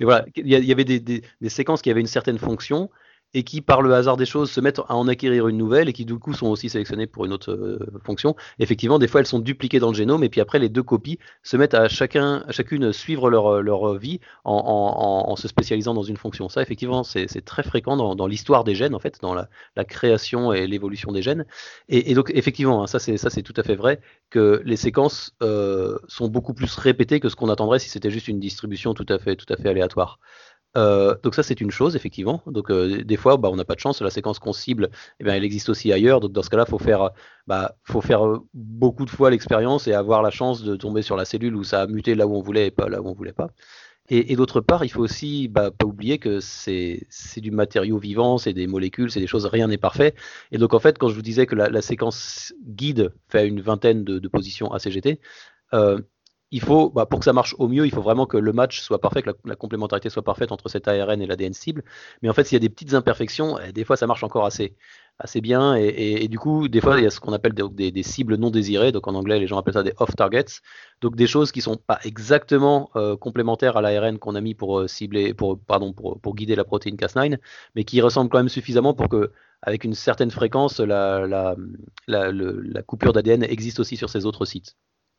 Mais 0.00 0.04
voilà, 0.04 0.24
il 0.36 0.46
y, 0.46 0.72
avait 0.72 0.84
des, 0.84 1.22
séquences 1.48 1.82
qui 1.82 1.90
avaient 1.90 2.00
une 2.00 2.06
certaine 2.06 2.38
fonction 2.38 2.90
et 3.34 3.42
qui, 3.42 3.60
par 3.60 3.82
le 3.82 3.94
hasard 3.94 4.16
des 4.16 4.26
choses, 4.26 4.50
se 4.50 4.60
mettent 4.60 4.78
à 4.78 4.96
en 4.96 5.06
acquérir 5.08 5.48
une 5.48 5.56
nouvelle 5.56 5.88
et 5.88 5.92
qui, 5.92 6.04
du 6.04 6.18
coup, 6.18 6.32
sont 6.32 6.46
aussi 6.46 6.68
sélectionnées 6.68 7.06
pour 7.06 7.24
une 7.24 7.32
autre 7.32 7.52
euh, 7.52 7.78
fonction. 8.04 8.34
Effectivement, 8.58 8.98
des 8.98 9.08
fois, 9.08 9.20
elles 9.20 9.26
sont 9.26 9.38
dupliquées 9.38 9.80
dans 9.80 9.88
le 9.88 9.94
génome 9.94 10.24
et 10.24 10.28
puis 10.28 10.40
après, 10.40 10.58
les 10.58 10.68
deux 10.68 10.82
copies 10.82 11.18
se 11.42 11.56
mettent 11.56 11.74
à 11.74 11.88
chacun, 11.88 12.44
chacune 12.50 12.92
suivre 12.92 13.30
leur, 13.30 13.62
leur 13.62 13.94
vie 13.94 14.20
en, 14.44 15.26
en, 15.28 15.36
se 15.36 15.48
spécialisant 15.48 15.94
dans 15.94 16.02
une 16.02 16.16
fonction. 16.16 16.48
Ça, 16.48 16.62
effectivement, 16.62 17.04
c'est 17.04 17.44
très 17.44 17.62
fréquent 17.62 17.96
dans, 17.96 18.26
l'histoire 18.26 18.64
des 18.64 18.74
gènes, 18.74 18.94
en 18.94 18.98
fait, 18.98 19.18
dans 19.20 19.34
la, 19.34 19.48
création 19.84 20.52
et 20.52 20.66
l'évolution 20.66 21.12
des 21.12 21.22
gènes. 21.22 21.44
Et, 21.88 22.10
et 22.10 22.14
donc, 22.14 22.30
effectivement, 22.34 22.82
hein, 22.82 22.86
ça, 22.86 22.98
c'est 22.98 23.42
tout 23.42 23.54
à 23.56 23.62
fait 23.62 23.74
vrai 23.74 24.00
que 24.30 24.62
les 24.64 24.76
séquences 24.76 25.34
euh, 25.42 25.98
sont 26.08 26.28
beaucoup 26.28 26.54
plus 26.54 26.74
répétées 26.76 27.20
que 27.20 27.28
ce 27.28 27.36
qu'on 27.36 27.48
attendrait 27.48 27.78
si 27.78 27.88
c'était 27.88 28.10
juste 28.10 28.28
une 28.28 28.40
distribution 28.40 28.94
tout 28.94 29.06
à 29.08 29.18
fait, 29.18 29.36
tout 29.36 29.50
à 29.52 29.56
fait 29.56 29.68
aléatoire. 29.68 30.18
Euh, 30.78 31.16
donc 31.22 31.34
ça 31.34 31.42
c'est 31.42 31.60
une 31.60 31.70
chose 31.70 31.96
effectivement. 31.96 32.42
Donc 32.46 32.70
euh, 32.70 33.02
des 33.04 33.16
fois 33.16 33.36
bah, 33.36 33.50
on 33.52 33.56
n'a 33.56 33.64
pas 33.64 33.74
de 33.74 33.80
chance, 33.80 34.00
la 34.00 34.10
séquence 34.10 34.38
qu'on 34.38 34.52
cible, 34.52 34.90
eh 35.20 35.24
bien, 35.24 35.34
elle 35.34 35.44
existe 35.44 35.68
aussi 35.68 35.92
ailleurs. 35.92 36.20
Donc 36.20 36.32
dans 36.32 36.42
ce 36.42 36.50
cas-là, 36.50 36.66
faut 36.66 36.78
faire, 36.78 37.10
bah, 37.46 37.76
faut 37.84 38.00
faire 38.00 38.26
euh, 38.26 38.38
beaucoup 38.54 39.04
de 39.04 39.10
fois 39.10 39.30
l'expérience 39.30 39.88
et 39.88 39.92
avoir 39.94 40.22
la 40.22 40.30
chance 40.30 40.62
de 40.62 40.76
tomber 40.76 41.02
sur 41.02 41.16
la 41.16 41.24
cellule 41.24 41.56
où 41.56 41.64
ça 41.64 41.82
a 41.82 41.86
muté 41.86 42.14
là 42.14 42.26
où 42.26 42.34
on 42.36 42.40
voulait 42.42 42.68
et 42.68 42.70
pas 42.70 42.88
là 42.88 43.02
où 43.02 43.08
on 43.08 43.14
voulait 43.14 43.32
pas. 43.32 43.50
Et, 44.10 44.36
d'autre 44.36 44.62
part, 44.62 44.84
il 44.86 44.88
faut 44.88 45.02
aussi 45.02 45.48
bah, 45.48 45.70
pas 45.70 45.84
oublier 45.84 46.18
que 46.18 46.40
c'est 46.40 47.06
du 47.36 47.50
matériau 47.50 47.98
vivant, 47.98 48.38
c'est 48.38 48.54
des 48.54 48.66
molécules, 48.66 49.10
c'est 49.10 49.20
des 49.20 49.26
choses, 49.26 49.44
rien 49.44 49.68
n'est 49.68 49.76
parfait. 49.76 50.14
Et 50.50 50.56
donc 50.56 50.72
en 50.72 50.78
fait, 50.78 50.96
quand 50.96 51.08
je 51.10 51.14
vous 51.14 51.22
disais 51.22 51.44
que 51.44 51.54
la, 51.54 51.82
séquence 51.82 52.54
guide 52.66 53.12
fait 53.28 53.46
une 53.46 53.60
vingtaine 53.60 54.04
de, 54.04 54.28
positions 54.28 54.72
ACGT, 54.72 55.20
euh, 55.74 56.00
il 56.50 56.62
faut, 56.62 56.90
bah, 56.90 57.04
pour 57.06 57.18
que 57.20 57.24
ça 57.24 57.32
marche 57.32 57.54
au 57.58 57.68
mieux, 57.68 57.86
il 57.86 57.90
faut 57.92 58.00
vraiment 58.00 58.26
que 58.26 58.38
le 58.38 58.52
match 58.52 58.80
soit 58.80 59.00
parfait, 59.00 59.22
que 59.22 59.30
la, 59.44 59.56
complémentarité 59.56 60.08
soit 60.08 60.22
parfaite 60.22 60.50
entre 60.50 60.68
cet 60.68 60.88
ARN 60.88 61.20
et 61.20 61.26
l'ADN 61.26 61.52
cible. 61.52 61.84
Mais 62.22 62.30
en 62.30 62.32
fait, 62.32 62.44
s'il 62.44 62.56
y 62.56 62.60
a 62.60 62.60
des 62.60 62.70
petites 62.70 62.94
imperfections, 62.94 63.58
eh, 63.58 63.72
des 63.72 63.84
fois, 63.84 63.96
ça 63.96 64.06
marche 64.06 64.24
encore 64.24 64.46
assez. 64.46 64.74
assez 65.18 65.40
bien. 65.40 65.74
Et, 65.74 66.28
du 66.28 66.38
coup, 66.38 66.68
des 66.68 66.80
fois, 66.80 66.98
il 66.98 67.04
y 67.04 67.06
a 67.06 67.10
ce 67.10 67.20
qu'on 67.20 67.32
appelle 67.32 67.52
des, 67.52 68.02
cibles 68.02 68.36
non 68.36 68.50
désirées. 68.50 68.92
Donc 68.92 69.06
en 69.08 69.14
anglais, 69.14 69.38
les 69.38 69.46
gens 69.46 69.58
appellent 69.58 69.74
ça 69.74 69.82
des 69.82 69.92
off-targets. 69.98 70.62
Donc 71.00 71.16
des 71.16 71.26
choses 71.26 71.52
qui 71.52 71.60
sont 71.60 71.76
pas 71.76 71.98
exactement 72.04 72.90
euh, 72.96 73.16
complémentaires 73.16 73.76
à 73.76 73.82
l'ARN 73.82 74.18
qu'on 74.18 74.34
a 74.34 74.40
mis 74.40 74.54
pour 74.54 74.80
euh, 74.80 74.88
cibler, 74.88 75.34
pour, 75.34 75.58
pardon, 75.60 75.92
pour, 75.92 76.34
guider 76.34 76.56
la 76.56 76.64
protéine 76.64 76.96
Cas9, 76.96 77.38
mais 77.74 77.84
qui 77.84 78.00
ressemblent 78.00 78.30
quand 78.30 78.38
même 78.38 78.48
suffisamment 78.48 78.94
pour 78.94 79.08
que, 79.08 79.32
avec 79.62 79.84
une 79.84 79.94
certaine 79.94 80.30
fréquence, 80.30 80.80
la 80.80 81.56
coupure 82.86 83.12
d'ADN 83.12 83.42
existe 83.42 83.80
aussi 83.80 83.96
sur 83.96 84.08
ces 84.10 84.24
autres 84.26 84.44
sites. 84.44 84.76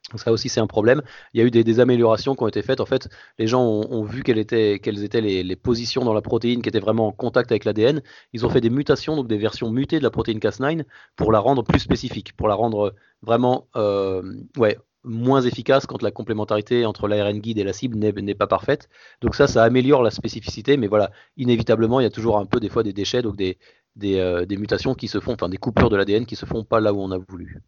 Donc 0.10 0.20
ça 0.20 0.32
aussi 0.32 0.50
c'est 0.50 0.60
un 0.60 0.68
problème. 0.68 1.02
Il 1.34 1.40
y 1.40 1.44
a 1.44 1.46
eu 1.46 1.52
des, 1.52 1.80
améliorations 1.80 2.36
qui 2.36 2.44
ont 2.44 2.48
été 2.48 2.62
faites. 2.62 2.82
En 2.82 2.86
fait, 2.86 3.10
les 3.38 3.48
gens 3.48 3.64
ont, 3.64 4.04
vu 4.04 4.24
quelles 4.24 4.40
étaient, 4.40 5.22
les, 5.22 5.56
positions 5.56 6.04
dans 6.04 6.14
la 6.14 6.22
protéine 6.22 6.62
qui 6.62 6.70
étaient 6.70 6.80
vraiment 6.80 7.08
en 7.08 7.12
contact 7.12 7.52
avec 7.52 7.66
l'ADN. 7.66 8.02
Ils 8.34 8.46
ont 8.46 8.50
fait 8.50 8.62
des 8.62 8.70
mutations, 8.70 9.16
donc 9.16 9.28
des 9.28 9.38
versions 9.38 9.70
mutées 9.72 10.00
de 10.00 10.04
la 10.04 10.10
protéine 10.12 10.40
Cas9 10.40 10.84
pour 11.16 11.32
la 11.32 11.40
rendre 11.40 11.64
plus 11.64 11.80
spécifique, 11.80 12.36
pour 12.36 12.48
la 12.48 12.56
rendre 12.56 12.96
vraiment 13.22 13.68
euh, 13.76 14.22
moins 15.04 15.42
efficace 15.42 15.86
quand 15.86 16.02
la 16.02 16.12
complémentarité 16.12 16.86
entre 16.86 17.08
l'ARN 17.08 17.40
guide 17.40 17.58
et 17.58 17.64
la 17.64 17.74
cible 17.74 17.98
n'est 17.98 18.36
pas 18.36 18.48
parfaite. 18.48 18.90
Donc 19.22 19.36
ça, 19.36 19.48
ça 19.48 19.64
améliore 19.64 20.04
la 20.04 20.12
spécificité, 20.12 20.78
mais 20.78 20.88
voilà, 20.88 21.12
inévitablement, 21.38 22.00
il 22.00 22.04
y 22.04 22.08
a 22.08 22.12
toujours 22.12 22.38
un 22.38 22.46
peu 22.46 22.60
des 22.60 22.70
fois 22.70 22.84
des 22.84 22.94
déchets, 22.94 23.22
donc 23.22 23.36
des, 23.36 23.58
euh, 24.04 24.46
mutations 24.50 24.96
qui 24.96 25.08
se 25.08 25.20
font, 25.20 25.34
enfin 25.34 25.50
des 25.50 25.58
coupures 25.58 25.90
de 25.90 25.98
l'ADN 25.98 26.26
qui 26.26 26.36
se 26.36 26.46
font 26.46 26.64
pas 26.64 26.80
là 26.80 26.94
où 26.94 27.02
on 27.02 27.12
a 27.12 27.18
voulu. 27.18 27.62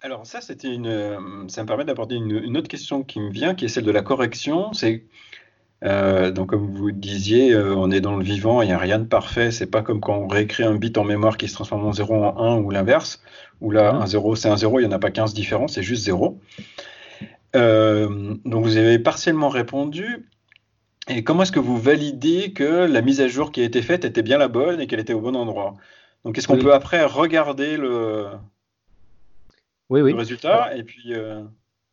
Alors 0.00 0.26
ça, 0.26 0.40
c'était 0.40 0.72
une, 0.72 0.86
euh, 0.86 1.18
ça 1.48 1.62
me 1.62 1.66
permet 1.66 1.84
d'aborder 1.84 2.14
une, 2.14 2.56
autre 2.56 2.68
question 2.68 3.02
qui 3.02 3.20
me 3.20 3.30
vient, 3.30 3.54
qui 3.54 3.64
est 3.64 3.68
celle 3.68 3.84
de 3.84 3.90
la 3.90 4.02
correction. 4.02 4.72
C'est 4.72 5.04
euh, 5.84 6.30
donc 6.30 6.50
comme 6.50 6.72
vous 6.72 6.92
disiez, 6.92 7.52
euh, 7.52 7.74
on 7.74 7.90
est 7.90 8.00
dans 8.00 8.16
le 8.16 8.24
vivant, 8.24 8.62
il 8.62 8.66
n'y 8.66 8.72
a 8.72 8.78
rien 8.78 9.00
de 9.00 9.06
parfait. 9.06 9.50
C'est 9.50 9.66
pas 9.66 9.82
comme 9.82 10.00
quand 10.00 10.16
on 10.16 10.28
réécrit 10.28 10.62
un 10.62 10.76
bit 10.76 10.96
en 10.98 11.04
mémoire 11.04 11.36
qui 11.36 11.48
se 11.48 11.54
transforme 11.54 11.84
en 11.84 11.92
0 11.92 12.14
en 12.14 12.38
1 12.38 12.58
ou 12.60 12.70
l'inverse, 12.70 13.20
où 13.60 13.72
là, 13.72 13.92
un 13.92 14.06
0 14.06 14.36
c'est 14.36 14.48
un 14.48 14.56
0, 14.56 14.78
il 14.78 14.82
n'y 14.86 14.88
en 14.88 14.92
a 14.92 15.00
pas 15.00 15.10
15 15.10 15.34
différents, 15.34 15.68
c'est 15.68 15.82
juste 15.82 16.04
0. 16.04 16.40
donc 17.54 18.64
vous 18.64 18.76
avez 18.76 18.98
partiellement 19.00 19.48
répondu. 19.48 20.28
Et 21.08 21.24
comment 21.24 21.42
est-ce 21.42 21.52
que 21.52 21.60
vous 21.60 21.78
validez 21.78 22.52
que 22.52 22.86
la 22.86 23.00
mise 23.00 23.20
à 23.20 23.28
jour 23.28 23.50
qui 23.50 23.62
a 23.62 23.64
été 23.64 23.82
faite 23.82 24.04
était 24.04 24.22
bien 24.22 24.38
la 24.38 24.48
bonne 24.48 24.80
et 24.80 24.86
qu'elle 24.86 25.00
était 25.00 25.14
au 25.14 25.20
bon 25.20 25.34
endroit? 25.34 25.74
Donc 26.24 26.38
est-ce 26.38 26.46
qu'on 26.46 26.58
peut 26.58 26.74
après 26.74 27.04
regarder 27.04 27.76
le, 27.76 28.26
oui, 29.90 30.02
oui. 30.02 30.12
le 30.12 30.18
résultat. 30.18 30.76
Et 30.76 30.82
puis. 30.82 31.14
Euh, 31.14 31.42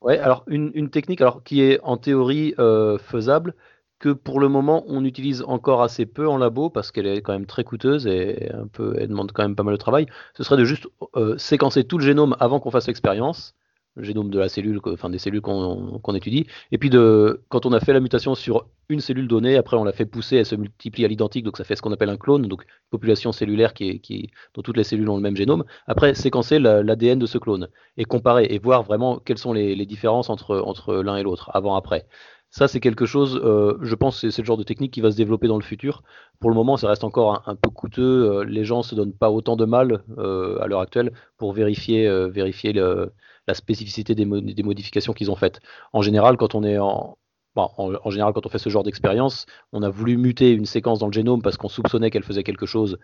ouais, 0.02 0.20
alors 0.20 0.44
une, 0.48 0.90
technique 0.90 1.22
alors, 1.22 1.44
qui 1.44 1.62
est 1.62 1.80
en 1.84 1.98
théorie 1.98 2.54
euh, 2.60 2.98
faisable, 2.98 3.54
que 4.00 4.10
pour 4.10 4.40
le 4.40 4.50
moment 4.50 4.84
on 4.88 5.06
utilise 5.06 5.44
encore 5.48 5.82
assez 5.82 6.06
peu 6.06 6.28
en 6.28 6.38
labo 6.38 6.70
parce 6.70 6.92
qu'elle 6.92 7.08
est 7.08 7.22
quand 7.22 7.34
même 7.34 7.46
très 7.46 7.64
coûteuse 7.64 8.08
et 8.08 8.52
un 8.54 8.68
peu, 8.68 8.96
elle 9.00 9.08
demande 9.08 9.32
quand 9.32 9.44
même 9.44 9.56
pas 9.56 9.64
mal 9.64 9.74
de 9.74 9.80
travail. 9.80 10.08
Ce 10.34 10.44
serait 10.44 10.58
de 10.58 10.66
juste 10.66 10.88
euh, 11.16 11.38
séquencer 11.38 11.84
tout 11.86 11.98
le 11.98 12.06
génome 12.06 12.36
avant 12.40 12.60
qu'on 12.60 12.72
fasse 12.72 12.88
l'expérience 12.88 13.56
génome 13.98 14.30
de 14.30 14.40
la 14.40 14.50
cellule, 14.50 14.80
enfin 14.86 15.10
des 15.10 15.18
cellules 15.18 15.42
qu'on 15.42 16.16
étudie. 16.16 16.46
Et 16.72 16.78
puis 16.78 16.90
de, 16.90 17.42
quand 17.50 17.66
on 17.66 17.74
a 17.74 17.80
fait 17.80 17.94
la 17.94 18.00
mutation 18.00 18.36
sur 18.36 18.68
une 18.90 19.00
cellule 19.00 19.28
donnée, 19.28 19.58
après 19.58 19.78
on 19.78 19.84
l'a 19.84 19.94
fait 19.94 20.06
pousser, 20.06 20.38
elle 20.38 20.46
se 20.46 20.56
multiplie 20.56 21.06
à 21.06 21.08
l'identique, 21.08 21.44
donc 21.44 21.58
ça 21.58 21.64
fait 21.64 21.76
ce 21.76 21.82
qu'on 21.82 21.92
appelle 21.92 22.10
un 22.10 22.18
clone, 22.18 22.48
donc 22.48 22.64
une 22.64 22.90
population 22.92 23.32
cellulaire 23.32 23.74
qui 23.74 23.90
est, 23.90 24.00
qui, 24.00 24.30
dont 24.54 24.62
toutes 24.62 24.78
les 24.78 24.84
cellules 24.84 25.10
ont 25.10 25.16
le 25.16 25.22
même 25.22 25.36
génome. 25.36 25.64
Après, 25.88 26.14
séquencer 26.14 26.60
l'ADN 26.60 27.20
de 27.20 27.26
ce 27.26 27.38
clone 27.38 27.70
et 27.98 28.06
comparer 28.06 28.46
et 28.50 28.60
voir 28.60 28.84
vraiment 28.84 29.20
quelles 29.20 29.38
sont 29.38 29.54
les, 29.54 29.86
différences 29.86 30.30
entre, 30.30 30.58
entre 30.66 30.96
l'un 30.96 31.18
et 31.18 31.24
l'autre, 31.24 31.52
avant-après. 31.54 32.08
Ça, 32.50 32.70
c'est 32.70 32.80
quelque 32.80 33.06
chose, 33.06 33.40
euh, 33.44 33.78
je 33.82 33.96
pense 33.96 34.22
c'est 34.22 34.42
le 34.42 34.46
genre 34.46 34.58
de 34.58 34.64
technique 34.64 34.94
qui 34.94 35.02
va 35.02 35.12
se 35.12 35.18
développer 35.18 35.48
dans 35.48 35.58
le 35.58 35.64
futur. 35.64 36.04
Pour 36.40 36.50
le 36.50 36.56
moment, 36.56 36.78
ça 36.78 36.88
reste 36.88 37.04
encore 37.04 37.44
un, 37.48 37.56
peu 37.56 37.70
coûteux. 37.70 38.02
Euh, 38.02 38.44
les 38.46 38.64
gens 38.64 38.82
se 38.82 38.96
donnent 38.96 39.14
pas 39.14 39.30
autant 39.30 39.58
de 39.58 39.66
mal 39.66 40.04
euh, 40.18 40.58
à 40.62 40.68
l'heure 40.68 40.80
actuelle 40.80 41.12
pour 41.38 41.52
vérifier, 41.52 42.10
vérifier 42.30 42.72
le, 42.72 43.12
la 43.48 43.54
spécificité 43.54 44.16
des, 44.16 44.26
modifications 44.26 45.14
qu'ils 45.14 45.32
ont 45.32 45.36
faites. 45.36 45.60
En 45.94 46.02
général, 46.02 46.38
quand 46.38 46.56
on 46.56 46.64
est 46.64 46.78
en, 46.78 47.18
en, 47.56 48.10
général, 48.10 48.34
quand 48.34 48.46
on 48.46 48.50
fait 48.50 48.60
ce 48.60 48.70
genre 48.70 48.84
d'expérience, 48.84 49.46
on 49.72 49.84
a 49.84 49.90
voulu 49.90 50.18
muter 50.18 50.52
une 50.52 50.66
séquence 50.66 51.00
dans 51.00 51.08
le 51.08 51.14
génome 51.14 51.42
parce 51.42 51.58
qu'on 51.58 51.70
soupçonnait 51.70 52.10
qu'elle 52.10 52.24
faisait 52.24 52.44
quelque 52.44 52.66
chose 52.66 52.98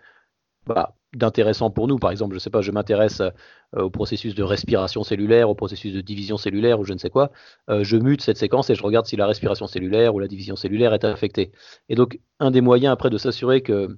bah, 0.66 0.94
d'intéressant 1.14 1.70
pour 1.70 1.88
nous. 1.88 1.98
Par 1.98 2.10
exemple, 2.10 2.34
je 2.34 2.38
sais 2.38 2.50
pas, 2.50 2.60
je 2.60 2.70
m'intéresse 2.70 3.20
euh, 3.20 3.30
au 3.74 3.90
processus 3.90 4.34
de 4.34 4.42
respiration 4.42 5.02
cellulaire, 5.02 5.50
au 5.50 5.54
processus 5.54 5.92
de 5.92 6.00
division 6.00 6.36
cellulaire 6.36 6.78
ou 6.78 6.84
je 6.84 6.92
ne 6.92 6.98
sais 6.98 7.10
quoi. 7.10 7.32
Euh, 7.68 7.82
je 7.82 7.96
mute 7.96 8.22
cette 8.22 8.36
séquence 8.38 8.70
et 8.70 8.74
je 8.74 8.82
regarde 8.82 9.06
si 9.06 9.16
la 9.16 9.26
respiration 9.26 9.66
cellulaire 9.66 10.14
ou 10.14 10.20
la 10.20 10.28
division 10.28 10.54
cellulaire 10.54 10.94
est 10.94 11.04
affectée. 11.04 11.50
Et 11.88 11.94
donc, 11.96 12.20
un 12.38 12.50
des 12.50 12.60
moyens 12.60 12.92
après 12.92 13.10
de 13.10 13.18
s'assurer 13.18 13.62
que 13.62 13.96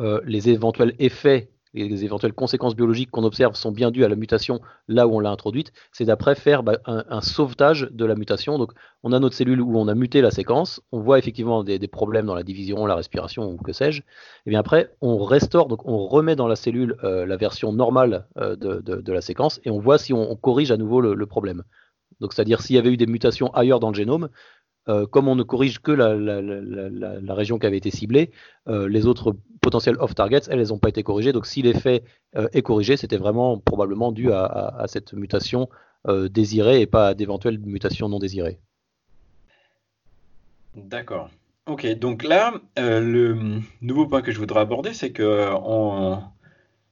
euh, 0.00 0.20
les 0.24 0.50
éventuels 0.50 0.94
effets 0.98 1.50
les 1.84 2.04
éventuelles 2.04 2.32
conséquences 2.32 2.74
biologiques 2.74 3.10
qu'on 3.10 3.24
observe 3.24 3.54
sont 3.54 3.70
bien 3.70 3.90
dues 3.90 4.04
à 4.04 4.08
la 4.08 4.16
mutation 4.16 4.60
là 4.88 5.06
où 5.06 5.16
on 5.16 5.20
l'a 5.20 5.30
introduite, 5.30 5.72
c'est 5.92 6.04
d'après 6.04 6.34
faire 6.34 6.62
bah, 6.62 6.78
un, 6.86 7.20
sauvetage 7.20 7.88
de 7.92 8.04
la 8.04 8.14
mutation. 8.14 8.58
Donc 8.58 8.72
on 9.02 9.12
a 9.12 9.18
notre 9.18 9.34
cellule 9.34 9.60
où 9.60 9.78
on 9.78 9.88
a 9.88 9.94
muté 9.94 10.20
la 10.20 10.30
séquence, 10.30 10.80
on 10.92 11.00
voit 11.00 11.18
effectivement 11.18 11.64
des, 11.64 11.78
problèmes 11.88 12.26
dans 12.26 12.34
la 12.34 12.42
division, 12.42 12.86
la 12.86 12.96
respiration 12.96 13.50
ou 13.50 13.56
que 13.56 13.72
sais-je. 13.72 14.02
Et 14.46 14.50
bien 14.50 14.60
après, 14.60 14.94
on 15.00 15.18
restaure, 15.24 15.68
donc 15.68 15.86
on 15.86 16.06
remet 16.06 16.36
dans 16.36 16.48
la 16.48 16.56
cellule 16.56 16.96
euh, 17.04 17.26
la 17.26 17.36
version 17.36 17.72
normale 17.72 18.26
euh, 18.38 18.56
de, 18.56 19.12
la 19.12 19.20
séquence 19.20 19.60
et 19.64 19.70
on 19.70 19.78
voit 19.78 19.98
si 19.98 20.12
on, 20.12 20.36
corrige 20.36 20.70
à 20.70 20.76
nouveau 20.76 21.00
le 21.00 21.26
problème. 21.26 21.62
Donc 22.20 22.32
c'est-à-dire 22.32 22.60
s'il 22.62 22.76
y 22.76 22.78
avait 22.78 22.90
eu 22.90 22.96
des 22.96 23.06
mutations 23.06 23.52
ailleurs 23.54 23.80
dans 23.80 23.90
le 23.90 23.94
génome, 23.94 24.28
euh, 24.88 25.06
comme 25.06 25.26
on 25.26 25.34
ne 25.34 25.42
corrige 25.42 25.80
que 25.80 25.90
la, 25.90 27.34
région 27.34 27.58
qui 27.58 27.66
avait 27.66 27.76
été 27.76 27.90
ciblée, 27.90 28.30
euh, 28.68 28.88
les 28.88 29.06
autres 29.06 29.36
potentiels 29.60 29.96
off-targets, 29.98 30.48
elles, 30.48 30.68
n'ont 30.68 30.78
pas 30.78 30.88
été 30.88 31.02
corrigées. 31.02 31.32
Donc 31.32 31.46
si 31.46 31.62
l'effet 31.62 32.04
euh, 32.36 32.48
est 32.52 32.62
corrigé, 32.62 32.96
c'était 32.96 33.16
vraiment 33.16 33.58
probablement 33.58 34.12
dû 34.12 34.32
à, 34.32 34.84
cette 34.86 35.12
mutation 35.12 35.68
désirée 36.30 36.80
et 36.82 36.86
pas 36.86 37.08
à 37.08 37.14
d'éventuelles 37.14 37.58
mutations 37.58 38.08
non 38.08 38.20
désirées. 38.20 38.60
D'accord. 40.76 41.30
Ok, 41.66 41.84
donc 41.98 42.22
là, 42.22 42.54
le 42.76 43.60
nouveau 43.80 44.06
point 44.06 44.22
que 44.22 44.30
je 44.30 44.38
voudrais 44.38 44.60
aborder, 44.60 44.92
c'est 44.92 45.10
que 45.10 45.50
on, 45.52 46.22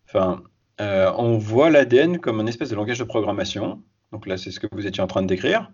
enfin, 0.08 0.42
on 0.80 1.38
voit 1.38 1.70
l'ADN 1.70 2.18
comme 2.18 2.40
un 2.40 2.46
espèce 2.46 2.70
de 2.70 2.74
langage 2.74 2.98
de 2.98 3.04
programmation. 3.04 3.80
Donc 4.10 4.26
là, 4.26 4.36
c'est 4.36 4.50
ce 4.50 4.58
que 4.58 4.66
vous 4.72 4.84
étiez 4.84 5.00
en 5.00 5.06
train 5.06 5.22
de 5.22 5.28
décrire. 5.28 5.70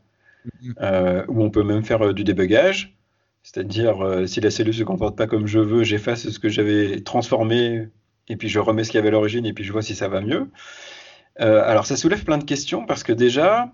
Euh, 0.81 1.24
où 1.29 1.42
on 1.42 1.50
peut 1.50 1.62
même 1.62 1.85
faire 1.85 2.03
euh, 2.03 2.12
du 2.14 2.24
débugage. 2.24 2.96
C'est-à-dire, 3.42 4.05
euh, 4.05 4.26
si 4.26 4.40
la 4.40 4.50
cellule 4.50 4.72
ne 4.74 4.79
se 4.79 4.85
comporte 4.85 5.16
pas 5.16 5.26
comme 5.26 5.46
je 5.46 5.59
veux, 5.59 5.85
j'efface 5.85 6.29
ce 6.29 6.38
que 6.38 6.48
j'avais 6.48 7.00
transformé, 7.00 7.88
et 8.29 8.37
puis 8.37 8.48
je 8.48 8.59
remets 8.59 8.85
ce 8.85 8.90
qu'il 8.90 8.98
y 8.98 9.00
avait 9.00 9.09
à 9.09 9.12
l'origine, 9.12 9.46
et 9.46 9.53
puis 9.53 9.64
je 9.64 9.72
vois 9.72 9.83
si 9.83 9.94
ça 9.94 10.09
va 10.09 10.20
mieux. 10.20 10.50
alors, 11.37 11.87
ça 11.87 11.96
soulève 11.96 12.24
plein 12.24 12.38
de 12.38 12.44
questions, 12.44 12.85
parce 12.87 13.03
que 13.03 13.12
déjà, 13.12 13.72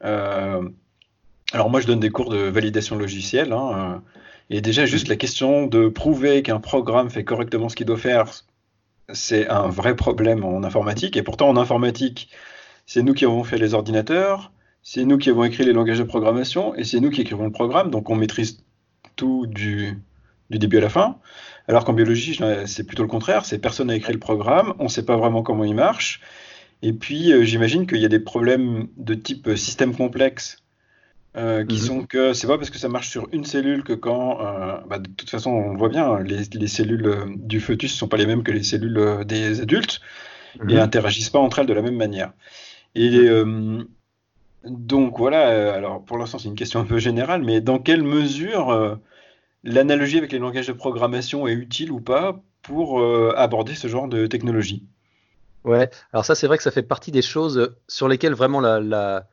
alors 0.00 1.70
moi, 1.70 1.80
je 1.80 1.86
donne 1.86 2.00
des 2.00 2.10
cours 2.10 2.30
de 2.30 2.38
validation 2.38 2.96
logicielle, 2.96 3.52
hein, 3.52 4.02
et 4.50 4.60
déjà, 4.60 4.86
juste 4.86 5.08
la 5.08 5.16
question 5.16 5.66
de 5.66 5.88
prouver 5.88 6.42
qu'un 6.42 6.60
programme 6.60 7.10
fait 7.10 7.24
correctement 7.24 7.68
ce 7.68 7.76
qu'il 7.76 7.86
doit 7.86 7.96
faire, 7.96 8.26
c'est 9.12 9.48
un 9.48 9.68
vrai 9.68 9.94
problème 9.96 10.44
en 10.44 10.64
informatique. 10.64 11.16
Et 11.16 11.22
pourtant, 11.22 11.48
en 11.48 11.56
informatique, 11.56 12.30
c'est 12.86 13.02
nous 13.02 13.14
qui 13.14 13.24
avons 13.24 13.44
fait 13.44 13.58
les 13.58 13.74
ordinateurs, 13.74 14.52
c'est 14.84 15.06
nous 15.06 15.16
qui 15.16 15.30
avons 15.30 15.44
écrit 15.44 15.64
les 15.64 15.72
langages 15.72 15.98
de 15.98 16.04
programmation 16.04 16.74
et 16.74 16.84
c'est 16.84 17.00
nous 17.00 17.10
qui 17.10 17.22
écrivons 17.22 17.46
le 17.46 17.50
programme, 17.50 17.90
donc 17.90 18.10
on 18.10 18.16
maîtrise 18.16 18.62
tout 19.16 19.46
du, 19.46 19.98
début 20.50 20.76
à 20.76 20.82
la 20.82 20.90
fin. 20.90 21.16
Alors 21.66 21.86
qu'en 21.86 21.94
biologie, 21.94 22.38
c'est 22.66 22.84
plutôt 22.84 23.02
le 23.02 23.08
contraire, 23.08 23.46
c'est 23.46 23.58
personne 23.58 23.86
n'a 23.86 23.96
écrit 23.96 24.12
le 24.12 24.18
programme, 24.18 24.74
on 24.78 24.84
ne 24.84 24.88
sait 24.88 25.06
pas 25.06 25.16
vraiment 25.16 25.42
comment 25.42 25.64
il 25.64 25.74
marche. 25.74 26.20
Et 26.82 26.92
puis, 26.92 27.32
euh, 27.32 27.44
j'imagine 27.44 27.86
qu'il 27.86 27.96
y 27.96 28.04
a 28.04 28.08
des 28.08 28.20
problèmes 28.20 28.88
de 28.98 29.14
type 29.14 29.56
système 29.56 29.96
complexe 29.96 30.58
euh, 31.38 31.64
qui 31.64 31.76
mhm. 31.76 31.82
sont 31.82 32.04
que 32.04 32.34
c'est 32.34 32.46
pas 32.46 32.58
parce 32.58 32.68
que 32.68 32.78
ça 32.78 32.90
marche 32.90 33.08
sur 33.08 33.26
une 33.32 33.46
cellule 33.46 33.84
que 33.84 33.94
quand, 33.94 34.42
euh, 34.42 34.76
bah, 34.86 34.98
de 34.98 35.08
toute 35.08 35.30
façon, 35.30 35.50
on 35.50 35.72
le 35.72 35.78
voit 35.78 35.88
bien, 35.88 36.20
les, 36.20 36.68
cellules 36.68 37.24
du 37.36 37.60
fœtus 37.60 37.90
ne 37.94 37.96
sont 37.96 38.08
pas 38.08 38.18
les 38.18 38.26
mêmes 38.26 38.42
que 38.42 38.52
les 38.52 38.62
cellules 38.62 39.24
des 39.24 39.62
adultes 39.62 40.02
et 40.68 40.74
mhm. 40.74 40.78
interagissent 40.78 41.30
pas 41.30 41.38
entre 41.38 41.60
elles 41.60 41.66
de 41.66 41.72
la 41.72 41.80
même 41.80 41.96
manière. 41.96 42.34
Et. 42.94 43.30
Donc 44.66 45.18
voilà, 45.18 45.50
euh, 45.50 45.74
alors 45.74 46.02
pour 46.02 46.16
l'instant 46.16 46.38
c'est 46.38 46.48
une 46.48 46.54
question 46.54 46.80
un 46.80 46.84
peu 46.84 46.98
générale, 46.98 47.42
mais 47.42 47.60
dans 47.60 47.78
quelle 47.78 48.02
mesure 48.02 48.70
euh, 48.70 48.96
l'analogie 49.62 50.18
avec 50.18 50.32
les 50.32 50.38
langages 50.38 50.68
de 50.68 50.72
programmation 50.72 51.46
est 51.46 51.52
utile 51.52 51.92
ou 51.92 52.00
pas 52.00 52.40
pour 52.62 53.00
euh, 53.00 53.34
aborder 53.36 53.74
ce 53.74 53.88
genre 53.88 54.08
de 54.08 54.26
technologie? 54.26 54.84
Ouais, 55.64 55.90
alors 56.12 56.24
ça 56.24 56.34
c'est 56.34 56.46
vrai 56.46 56.56
que 56.56 56.62
ça 56.62 56.70
fait 56.70 56.82
partie 56.82 57.10
des 57.10 57.22
choses 57.22 57.76
sur 57.88 58.08
lesquelles 58.08 58.34
vraiment 58.34 58.60
la, 58.60 59.26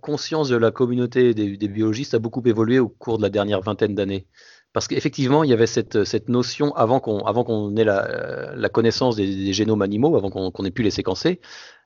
conscience 0.00 0.48
de 0.48 0.56
la 0.56 0.70
communauté 0.72 1.32
des, 1.34 1.68
biologistes 1.68 2.14
a 2.14 2.18
beaucoup 2.18 2.42
évolué 2.44 2.78
au 2.80 2.88
cours 2.88 3.18
de 3.18 3.22
la 3.22 3.30
dernière 3.30 3.60
vingtaine 3.60 3.94
d'années. 3.94 4.26
Parce 4.72 4.88
qu'effectivement, 4.88 5.44
il 5.44 5.50
y 5.50 5.52
avait 5.52 5.66
cette, 5.66 6.04
cette 6.04 6.28
notion 6.28 6.74
avant 6.74 7.00
qu'on 7.00 7.20
avant 7.20 7.44
qu'on 7.44 7.76
ait 7.76 7.84
la, 7.84 8.54
la, 8.56 8.68
connaissance 8.68 9.16
des, 9.16 9.52
génomes 9.52 9.82
animaux, 9.82 10.16
avant 10.16 10.30
qu'on 10.30 10.64
ait 10.64 10.70
pu 10.70 10.82
les 10.82 10.90
séquencer, 10.90 11.40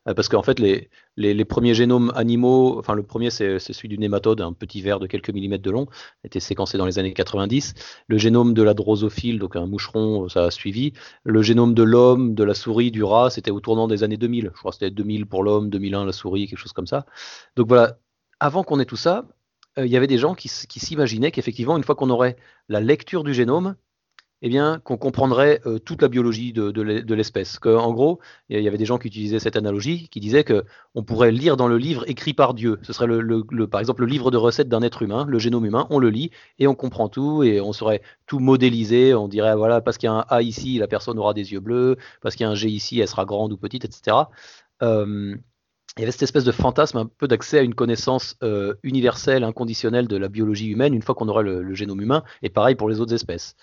euh, 0.09 0.15
parce 0.15 0.29
qu'en 0.29 0.43
fait, 0.43 0.59
les, 0.61 0.89
les, 1.17 1.35
les, 1.35 1.45
premiers 1.45 1.75
génomes 1.75 2.13
animaux, 2.15 2.79
enfin 2.79 2.95
le 2.95 3.03
premier 3.03 3.31
c'est 3.31 3.59
celui 3.59 3.89
du 3.89 3.99
nématode, 3.99 4.41
un 4.41 4.53
petit 4.53 4.83
ver 4.83 5.01
de 5.01 5.07
quelques 5.07 5.31
millimètres 5.31 5.65
de 5.65 5.71
long, 5.71 5.87
a 6.25 6.27
été 6.27 6.41
séquencé 6.41 6.79
dans 6.79 6.87
les 6.87 6.99
années 6.99 7.13
90. 7.13 7.75
Le 8.07 8.19
génome 8.19 8.55
de 8.55 8.63
la 8.63 8.75
drosophile, 8.75 9.39
donc 9.39 9.57
un 9.57 9.67
moucheron, 9.67 10.29
ça 10.29 10.45
a 10.45 10.51
suivi. 10.51 10.93
Le 11.25 11.43
génome 11.43 11.75
de 11.75 11.83
l'homme, 11.83 12.35
de 12.35 12.45
la 12.45 12.55
souris, 12.55 12.91
du 12.91 13.03
rat, 13.03 13.31
c'était 13.31 13.51
au 13.51 13.61
tournant 13.61 13.89
des 13.89 14.05
années 14.05 14.17
2000. 14.17 14.51
Je 14.55 14.59
crois 14.59 14.71
que 14.71 14.77
c'était 14.77 14.91
2000 14.91 15.27
pour 15.27 15.43
l'homme, 15.43 15.71
2001 15.71 16.05
la 16.05 16.13
souris, 16.13 16.47
quelque 16.47 16.59
chose 16.59 16.73
comme 16.73 16.87
ça. 16.87 17.07
Donc 17.57 17.69
voilà, 17.69 17.99
avant 18.41 18.63
qu'on 18.63 18.81
ait 18.81 18.85
tout 18.85 18.97
ça, 18.97 19.19
euh, 19.19 19.33
il 19.79 19.87
y 19.87 19.97
avait 19.97 20.07
des 20.07 20.19
gens 20.19 20.35
qui, 20.35 20.49
s'imaginaient 20.49 21.31
qu'effectivement, 21.31 21.77
une 21.77 21.85
fois 21.85 21.95
qu'on 21.95 22.11
aurait 22.11 22.37
la 22.69 22.81
lecture 22.81 23.25
du 23.25 23.35
génome, 23.35 23.77
eh 24.43 24.49
bien, 24.49 24.81
qu'on 24.85 24.99
comprendrait 24.99 25.61
euh, 25.67 25.79
toute 25.79 26.03
la 26.03 26.09
biologie 26.09 26.53
de, 26.53 26.83
l'espèce. 27.15 27.59
En 27.65 27.93
gros, 27.93 28.21
il 28.51 28.61
y 28.61 28.69
avait 28.69 28.77
des 28.77 28.85
gens 28.85 28.99
qui 28.99 29.09
utilisaient 29.09 29.39
cette 29.39 29.57
analogie, 29.57 30.09
qui 30.11 30.21
disaient 30.21 30.45
que 30.45 30.65
on 30.95 31.03
pourrait 31.03 31.33
lire 31.33 31.57
dans 31.57 31.69
le 31.69 31.79
livre 31.79 32.09
écrit 32.09 32.35
par 32.35 32.53
Dieu. 32.53 32.79
Ce 32.83 32.93
serait 32.93 33.07
le, 33.07 33.67
par 33.67 33.81
exemple 33.81 34.03
le 34.03 34.09
livre 34.09 34.31
de 34.31 34.37
recettes 34.37 34.69
d'un 34.69 34.83
être 34.83 35.03
humain, 35.03 35.25
le 35.27 35.39
génome 35.39 35.65
humain. 35.65 35.87
On 35.91 35.99
le 35.99 36.11
lit 36.11 36.31
et 36.59 36.67
on 36.67 36.75
comprend 36.75 37.09
tout 37.09 37.43
et 37.43 37.61
on 37.61 37.73
saurait 37.73 38.03
tout 38.27 38.39
modéliser. 38.39 39.15
On 39.15 39.29
dirait 39.29 39.57
voilà 39.57 39.81
parce 39.81 39.97
qu'il 39.97 40.09
y 40.09 40.11
a 40.11 40.15
un 40.15 40.25
A 40.29 40.43
ici, 40.43 40.79
la 40.79 40.87
personne 40.87 41.19
aura 41.19 41.33
des 41.33 41.53
yeux 41.53 41.61
bleus, 41.61 41.97
parce 42.21 42.37
qu'il 42.37 42.45
y 42.45 42.47
a 42.47 42.51
un 42.51 42.55
G 42.55 42.69
ici, 42.69 43.01
elle 43.01 43.09
sera 43.09 43.25
grande 43.25 43.53
ou 43.53 43.57
petite, 43.57 43.85
etc 43.87 44.17
il 45.97 46.03
y 46.03 46.05
avait 46.05 46.13
cette 46.13 46.25
espèce 46.25 46.45
de 46.45 46.53
fantasme 46.53 46.99
un 46.99 47.07
peu 47.07 47.27
d'accès 47.27 47.59
à 47.59 47.63
une 47.63 47.75
connaissance 47.75 48.37
euh, 48.43 48.75
universelle, 48.83 49.45
inconditionnelle 49.45 50.09
de 50.09 50.17
la 50.19 50.29
biologie 50.29 50.69
humaine 50.69 50.93
une 50.93 51.01
fois 51.01 51.15
qu'on 51.15 51.29
aura 51.29 51.41
le, 51.43 51.75
génome 51.75 52.03
humain, 52.03 52.23
et 52.43 52.51
pareil 52.51 52.75
pour 52.75 52.91
les 52.91 53.01
autres 53.01 53.15
espèces. 53.15 53.57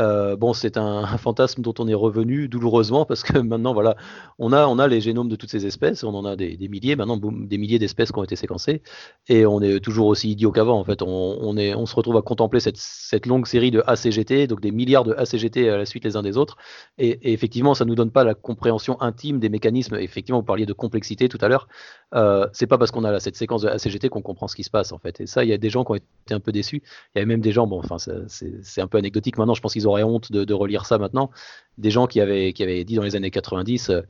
Euh, 0.00 0.34
bon, 0.36 0.52
c'est 0.52 0.76
un, 0.76 1.06
fantasme 1.18 1.62
dont 1.62 1.74
on 1.78 1.86
est 1.86 1.94
revenu 1.94 2.48
douloureusement 2.48 3.04
parce 3.04 3.22
que 3.22 3.38
maintenant, 3.38 3.72
voilà, 3.72 3.96
on 4.38 4.52
a, 4.52 4.66
on 4.66 4.78
a 4.78 4.88
les 4.88 5.00
génomes 5.00 5.28
de 5.28 5.36
toutes 5.36 5.50
ces 5.50 5.66
espèces, 5.66 6.02
on 6.02 6.14
en 6.14 6.24
a 6.24 6.34
des, 6.36 6.56
milliers, 6.68 6.96
maintenant 6.96 7.16
des 7.16 7.58
milliers 7.58 7.78
d'espèces 7.78 8.10
qui 8.10 8.18
ont 8.18 8.24
été 8.24 8.36
séquencées, 8.36 8.82
et 9.28 9.46
on 9.46 9.60
est 9.60 9.80
toujours 9.80 10.08
aussi 10.08 10.30
idiot 10.30 10.50
qu'avant. 10.50 10.78
En 10.78 10.84
fait, 10.84 11.02
on, 11.02 11.56
est, 11.56 11.74
on 11.74 11.86
se 11.86 11.94
retrouve 11.94 12.16
à 12.16 12.22
contempler 12.22 12.60
cette, 12.60 12.76
cette, 12.76 13.26
longue 13.26 13.46
série 13.46 13.70
de 13.70 13.82
ACGT, 13.86 14.46
donc 14.48 14.60
des 14.60 14.72
milliards 14.72 15.04
de 15.04 15.14
ACGT 15.14 15.68
à 15.68 15.76
la 15.76 15.86
suite 15.86 16.04
les 16.04 16.16
uns 16.16 16.22
des 16.22 16.36
autres, 16.36 16.56
et, 16.98 17.32
effectivement, 17.32 17.74
ça 17.74 17.84
nous 17.84 17.94
donne 17.94 18.10
pas 18.10 18.24
la 18.24 18.34
compréhension 18.34 19.00
intime 19.00 19.38
des 19.38 19.48
mécanismes. 19.48 19.96
Effectivement, 19.96 20.40
vous 20.40 20.46
parliez 20.46 20.66
de 20.66 20.72
complexité 20.72 21.28
tout 21.28 21.38
à 21.40 21.48
l'heure. 21.48 21.68
Euh, 22.14 22.46
c'est 22.52 22.66
pas 22.66 22.78
parce 22.78 22.90
qu'on 22.90 23.04
a 23.04 23.20
cette 23.20 23.36
séquence 23.36 23.62
de 23.62 23.68
ACGT 23.68 24.08
qu'on 24.08 24.22
comprend 24.22 24.48
ce 24.48 24.56
qui 24.56 24.64
se 24.64 24.70
passe 24.70 24.92
en 24.92 24.98
fait. 24.98 25.20
Et 25.20 25.26
ça, 25.26 25.44
il 25.44 25.50
y 25.50 25.52
a 25.52 25.58
des 25.58 25.70
gens 25.70 25.84
qui 25.84 25.92
ont 25.92 25.96
été 25.96 26.06
un 26.30 26.40
peu 26.40 26.52
déçus. 26.52 26.82
Il 27.14 27.18
y 27.18 27.20
avait 27.20 27.26
même 27.26 27.40
des 27.40 27.52
gens, 27.52 27.66
bon, 27.66 27.78
enfin, 27.78 27.96
c'est 27.98 28.80
un 28.80 28.86
peu 28.86 28.98
anecdotique 28.98 29.38
maintenant. 29.38 29.54
Je 29.54 29.60
pense 29.60 29.72
qu'ils 29.72 29.83
auraient 29.86 30.02
honte 30.02 30.32
de, 30.32 30.54
relire 30.54 30.86
ça 30.86 30.98
maintenant. 30.98 31.30
Des 31.78 31.90
gens 31.90 32.06
qui 32.06 32.20
avaient, 32.20 32.52
qui 32.52 32.62
avaient 32.62 32.84
dit 32.84 32.96
dans 32.96 33.02
les 33.02 33.16
années 33.16 33.30
90, 33.30 33.90
euh, 33.90 34.02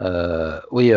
euh, 0.00 0.60
oui, 0.70 0.92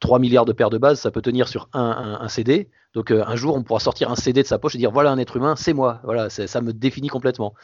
3 0.00 0.18
euh, 0.18 0.20
milliards 0.20 0.44
de 0.44 0.52
paires 0.52 0.70
de 0.70 0.78
bases, 0.78 1.00
ça 1.00 1.10
peut 1.10 1.22
tenir 1.22 1.48
sur 1.48 1.68
un, 1.72 2.28
CD. 2.28 2.70
Donc 2.94 3.10
un 3.10 3.36
jour, 3.36 3.56
on 3.56 3.62
pourra 3.62 3.80
sortir 3.80 4.10
un 4.10 4.16
CD 4.16 4.42
de 4.42 4.46
sa 4.46 4.58
poche 4.58 4.74
et 4.74 4.78
dire 4.78 4.90
voilà 4.92 5.10
un 5.10 5.18
être 5.18 5.36
humain, 5.36 5.56
c'est 5.56 5.72
moi. 5.72 6.00
Voilà, 6.04 6.30
ça 6.30 6.60
me 6.60 6.72
définit 6.72 7.08
complètement. 7.08 7.54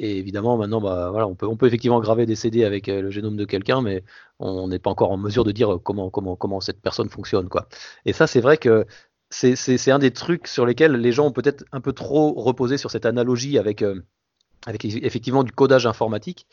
Et 0.00 0.16
évidemment, 0.18 0.56
maintenant, 0.56 0.80
bah, 0.80 1.10
voilà, 1.10 1.26
on, 1.26 1.34
peut, 1.34 1.46
on 1.46 1.56
peut 1.56 1.66
effectivement 1.66 1.98
graver 2.00 2.24
des 2.24 2.36
CD 2.36 2.64
avec 2.64 2.86
le 2.86 3.10
génome 3.10 3.36
de 3.36 3.44
quelqu'un, 3.44 3.82
mais 3.82 4.04
on 4.38 4.68
n'est 4.68 4.78
pas 4.78 4.90
encore 4.90 5.10
en 5.10 5.16
mesure 5.16 5.42
de 5.42 5.50
dire 5.50 5.78
comment, 5.82 6.08
comment, 6.08 6.36
comment 6.36 6.60
cette 6.60 6.80
personne 6.80 7.08
fonctionne. 7.08 7.48
Quoi. 7.48 7.66
Et 8.04 8.12
ça, 8.12 8.28
c'est 8.28 8.40
vrai 8.40 8.58
que 8.58 8.86
c'est 9.30 9.90
un 9.90 9.98
des 9.98 10.12
trucs 10.12 10.46
sur 10.46 10.64
lesquels 10.64 10.92
les 10.92 11.12
gens 11.12 11.26
ont 11.26 11.32
peut-être 11.32 11.64
un 11.72 11.80
peu 11.80 11.92
trop 11.92 12.32
reposé 12.32 12.78
sur 12.78 12.90
cette 12.90 13.06
analogie 13.06 13.58
avec, 13.58 13.82
avec 14.66 14.84
effectivement 14.84 15.44
du 15.44 15.52
codage 15.52 15.86
informatique, 15.86 16.46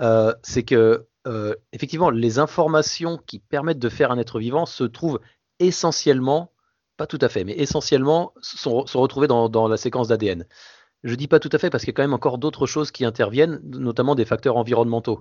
euh, 0.00 0.34
c'est 0.42 0.62
que 0.62 1.06
euh, 1.26 1.54
effectivement 1.72 2.10
les 2.10 2.38
informations 2.38 3.18
qui 3.26 3.38
permettent 3.38 3.78
de 3.78 3.88
faire 3.88 4.10
un 4.10 4.18
être 4.18 4.38
vivant 4.38 4.66
se 4.66 4.84
trouvent 4.84 5.20
essentiellement, 5.58 6.52
pas 6.96 7.06
tout 7.06 7.18
à 7.20 7.28
fait, 7.28 7.44
mais 7.44 7.52
essentiellement 7.52 8.32
sont, 8.40 8.84
retrouvées 8.94 9.28
dans, 9.28 9.68
la 9.68 9.76
séquence 9.76 10.08
d'ADN. 10.08 10.46
Je 11.02 11.14
dis 11.14 11.28
pas 11.28 11.38
tout 11.38 11.50
à 11.52 11.58
fait 11.58 11.70
parce 11.70 11.84
qu'il 11.84 11.92
y 11.92 11.94
a 11.94 11.96
quand 11.96 12.02
même 12.02 12.14
encore 12.14 12.38
d'autres 12.38 12.66
choses 12.66 12.90
qui 12.90 13.04
interviennent, 13.04 13.60
notamment 13.64 14.14
des 14.14 14.24
facteurs 14.24 14.56
environnementaux. 14.56 15.20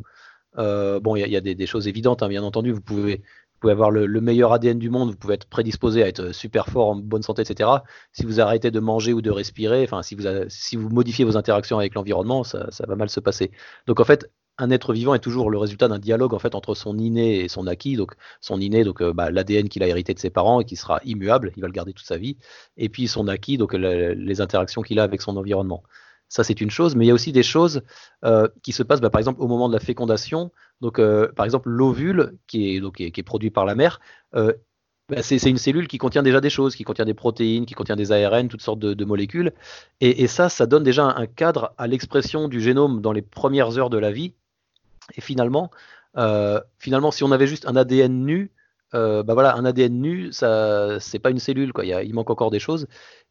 Euh, 0.58 1.00
bon, 1.00 1.16
il 1.16 1.30
y, 1.30 1.38
a, 1.38 1.42
des, 1.42 1.68
choses 1.68 1.88
évidentes, 1.88 2.24
hein, 2.24 2.28
bien 2.28 2.44
entendu. 2.44 2.72
Vous 2.72 2.82
pouvez 2.82 3.22
pouvez 3.60 3.74
avoir 3.74 3.92
le, 3.92 4.08
meilleur 4.22 4.54
ADN 4.54 4.80
du 4.80 4.90
monde, 4.90 5.12
vous 5.12 5.18
pouvez 5.18 5.36
être 5.36 5.46
prédisposé 5.46 6.04
à 6.04 6.08
être 6.08 6.34
super 6.34 6.68
fort, 6.68 6.90
en 6.90 6.96
bonne 6.96 7.24
santé, 7.24 7.42
etc. 7.42 7.70
Si 8.14 8.26
vous 8.26 8.40
arrêtez 8.40 8.72
de 8.72 8.80
manger 8.80 9.14
ou 9.14 9.22
de 9.22 9.32
respirer, 9.32 9.84
enfin, 9.84 10.04
si 10.04 10.16
vous, 10.16 10.24
si 10.50 10.76
vous 10.76 10.90
modifiez 10.90 11.26
vos 11.26 11.38
interactions 11.38 11.78
avec 11.80 11.94
l'environnement, 11.96 12.44
ça, 12.44 12.70
va 12.88 12.96
mal 12.96 13.10
se 13.10 13.20
passer. 13.20 13.52
Donc 13.88 14.00
en 14.00 14.06
fait, 14.06 14.30
un 14.58 14.72
être 14.72 14.94
vivant 14.94 15.14
est 15.14 15.20
toujours 15.20 15.50
le 15.50 15.58
résultat 15.58 15.88
d'un 15.88 16.00
dialogue 16.00 16.34
en 16.34 16.40
fait 16.40 16.54
entre 16.54 16.76
son 16.76 16.98
inné 16.98 17.40
et 17.40 17.48
son 17.48 17.68
acquis. 17.68 17.96
Donc 17.96 18.14
son 18.42 18.60
inné, 18.60 18.84
donc 18.84 19.02
euh, 19.02 19.14
bah, 19.14 19.32
l'ADN 19.32 19.70
qu'il 19.70 19.84
a 19.84 19.88
hérité 19.88 20.14
de 20.14 20.20
ses 20.20 20.30
parents 20.30 20.60
et 20.62 20.66
qui 20.66 20.76
sera 20.76 21.00
immuable, 21.06 21.54
il 21.56 21.62
va 21.62 21.68
le 21.68 21.74
garder 21.74 21.94
toute 21.94 22.06
sa 22.06 22.18
vie. 22.18 22.38
Et 22.78 22.90
puis 22.90 23.08
son 23.08 23.28
acquis, 23.28 23.58
donc 23.58 23.74
les 23.74 24.42
interactions 24.42 24.82
qu'il 24.82 25.00
a 25.00 25.04
avec 25.04 25.22
son 25.22 25.38
environnement. 25.38 25.84
Ça, 26.30 26.44
c'est 26.44 26.62
une 26.62 26.70
chose, 26.70 26.96
mais 26.96 27.06
il 27.06 27.08
y 27.08 27.12
a 27.12 27.14
aussi 27.16 27.32
des 27.32 27.44
choses 27.44 27.82
euh, 28.24 28.48
qui 28.62 28.72
se 28.72 28.84
passent, 28.84 29.02
bah, 29.02 29.10
par 29.10 29.20
exemple, 29.20 29.42
au 29.42 29.48
moment 29.48 29.68
de 29.68 29.74
la 29.74 29.80
fécondation. 29.80 30.52
Donc, 30.80 31.00
euh, 31.00 31.32
par 31.36 31.44
exemple, 31.44 31.70
l'ovule, 31.70 32.38
qui 32.48 32.76
est, 32.76 32.80
donc, 32.80 32.98
qui 32.98 33.06
est, 33.06 33.24
produit 33.24 33.50
par 33.50 33.66
la 33.66 33.74
mère, 33.74 34.00
euh, 34.36 34.54
bah, 35.10 35.24
c'est 35.24 35.50
une 35.50 35.58
cellule 35.58 35.88
qui 35.88 35.98
contient 35.98 36.22
déjà 36.22 36.40
des 36.40 36.52
choses, 36.52 36.76
qui 36.76 36.84
contient 36.84 37.06
des 37.06 37.16
protéines, 37.16 37.66
qui 37.66 37.74
contient 37.74 37.96
des 37.96 38.12
ARN, 38.12 38.48
toutes 38.48 38.62
sortes 38.62 38.80
de, 38.80 39.06
molécules. 39.06 39.54
Et, 40.02 40.28
ça, 40.28 40.50
ça 40.50 40.68
donne 40.68 40.84
déjà 40.84 41.06
un, 41.06 41.26
cadre 41.26 41.74
à 41.80 41.88
l'expression 41.88 42.48
du 42.48 42.62
génome 42.62 43.02
dans 43.02 43.12
les 43.12 43.24
premières 43.24 43.80
heures 43.80 43.90
de 43.90 43.98
la 43.98 44.12
vie. 44.12 44.34
Et 45.16 45.22
finalement, 45.22 45.72
finalement 46.78 47.12
si 47.12 47.24
on 47.24 47.32
avait 47.32 47.48
juste 47.48 47.68
un 47.68 47.76
ADN 47.76 48.24
nu, 48.24 48.52
bah 48.94 49.34
voilà, 49.34 49.56
un 49.56 49.66
ADN 49.66 50.00
nu, 50.00 50.32
ça, 50.32 51.00
c'est 51.00 51.20
pas 51.20 51.30
une 51.30 51.40
cellule, 51.40 51.74
quoi. 51.74 51.86
Il, 51.86 52.14
manque 52.14 52.30
encore 52.30 52.52
des 52.52 52.60
choses. 52.60 52.88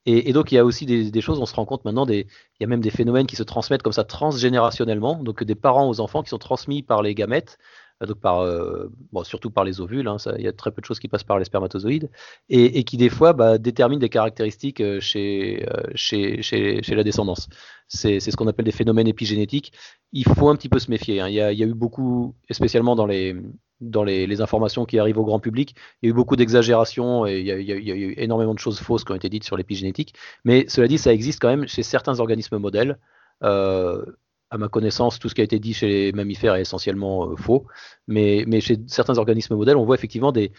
Et, 0.07 0.33
donc, 0.33 0.53
il 0.53 0.55
y 0.55 0.59
a 0.59 0.65
aussi 0.65 0.87
des, 0.87 1.21
choses, 1.21 1.39
on 1.39 1.47
se 1.47 1.55
rend 1.55 1.67
compte 1.67 1.85
maintenant, 1.85 2.07
des, 2.07 2.27
il 2.59 2.63
y 2.63 2.65
a 2.65 2.67
même 2.67 2.81
des 2.81 2.91
phénomènes 2.91 3.27
qui 3.27 3.37
se 3.37 3.43
transmettent 3.43 3.83
comme 3.83 3.93
ça 3.93 4.05
transgénérationnellement, 4.05 5.23
donc 5.23 5.45
des 5.45 5.55
parents 5.55 5.89
aux 5.89 6.01
enfants 6.01 6.23
qui 6.23 6.31
sont 6.31 6.39
transmis 6.39 6.83
par 6.83 7.03
les 7.03 7.15
gamètes, 7.15 7.59
euh, 8.03 8.07
donc 8.07 8.21
par, 8.21 8.41
euh, 8.41 8.91
surtout 9.25 9.51
par 9.51 9.65
les 9.65 9.81
ovules, 9.81 10.09
hein, 10.09 10.17
il 10.39 10.45
y 10.45 10.49
a 10.49 10.53
très 10.53 10.71
peu 10.71 10.81
de 10.81 10.87
choses 10.87 10.99
qui 10.99 11.09
passent 11.09 11.25
par 11.25 11.39
les 11.39 11.45
spermatozoïdes, 11.45 12.11
et, 12.49 12.85
qui 12.85 12.97
des 12.97 13.11
fois 13.11 13.33
bah, 13.33 13.59
déterminent 13.59 14.01
des 14.01 14.09
caractéristiques 14.09 14.81
euh, 14.81 15.01
chez, 15.01 15.67
chez, 15.95 16.43
chez, 16.43 16.83
chez 16.83 16.95
la 16.95 17.05
descendance. 17.05 17.49
C'est 17.89 18.21
ce 18.21 18.37
qu'on 18.37 18.47
appelle 18.47 18.67
des 18.67 18.73
phénomènes 18.73 19.09
épigénétiques. 19.09 19.73
Il 20.13 20.25
faut 20.25 20.49
un 20.49 20.57
petit 20.57 20.69
peu 20.69 20.79
se 20.79 20.91
méfier. 20.91 21.21
Hein. 21.21 21.29
Il, 21.29 21.35
y 21.35 21.41
a, 21.41 21.53
il, 21.53 21.59
y 21.59 21.63
a, 21.63 21.67
eu 21.67 21.75
beaucoup, 21.75 22.35
spécialement 22.51 22.97
dans 22.97 23.07
les, 23.07 23.35
dans 23.81 24.05
les, 24.05 24.41
informations 24.41 24.85
qui 24.85 24.99
arrivent 24.99 25.19
au 25.19 25.25
grand 25.25 25.41
public. 25.41 25.75
Il 26.03 26.07
y 26.07 26.09
a 26.09 26.11
eu 26.11 26.15
beaucoup 26.15 26.37
d'exagérations 26.37 27.27
et 27.27 27.41
il 27.41 27.47
y, 27.47 27.53
a, 27.53 27.57
eu 27.57 28.15
énormément 28.17 28.55
de 28.55 28.59
choses 28.59 28.81
fausses 28.81 29.05
qui 29.05 29.13
ont 29.13 29.17
été 29.17 29.29
dites 29.29 29.45
sur 29.45 29.57
l'épigénétique. 29.57 30.15
Mais 30.45 30.67
cela 30.69 30.89
dit, 30.89 30.99
ça 30.99 31.13
existe 31.13 31.41
quand 31.41 31.49
même 31.49 31.67
chez 31.67 31.83
certains 31.83 32.21
organismes 32.21 32.59
modèles. 32.59 32.99
Euh, 33.43 34.05
à 34.51 34.57
ma 34.57 34.69
connaissance, 34.69 35.19
tout 35.19 35.29
ce 35.29 35.35
qui 35.35 35.43
a 35.43 35.45
été 35.45 35.59
dit 35.59 35.75
chez 35.75 35.89
les 35.89 36.13
mammifères 36.13 36.55
est 36.55 36.63
essentiellement 36.63 37.31
euh, 37.31 37.37
faux. 37.37 37.67
Mais, 38.07 38.45
chez 38.61 38.79
certains 38.87 39.19
organismes 39.19 39.57
modèles, 39.57 39.77
on 39.77 39.85
voit 39.85 39.97
effectivement 39.97 40.33
des, 40.33 40.53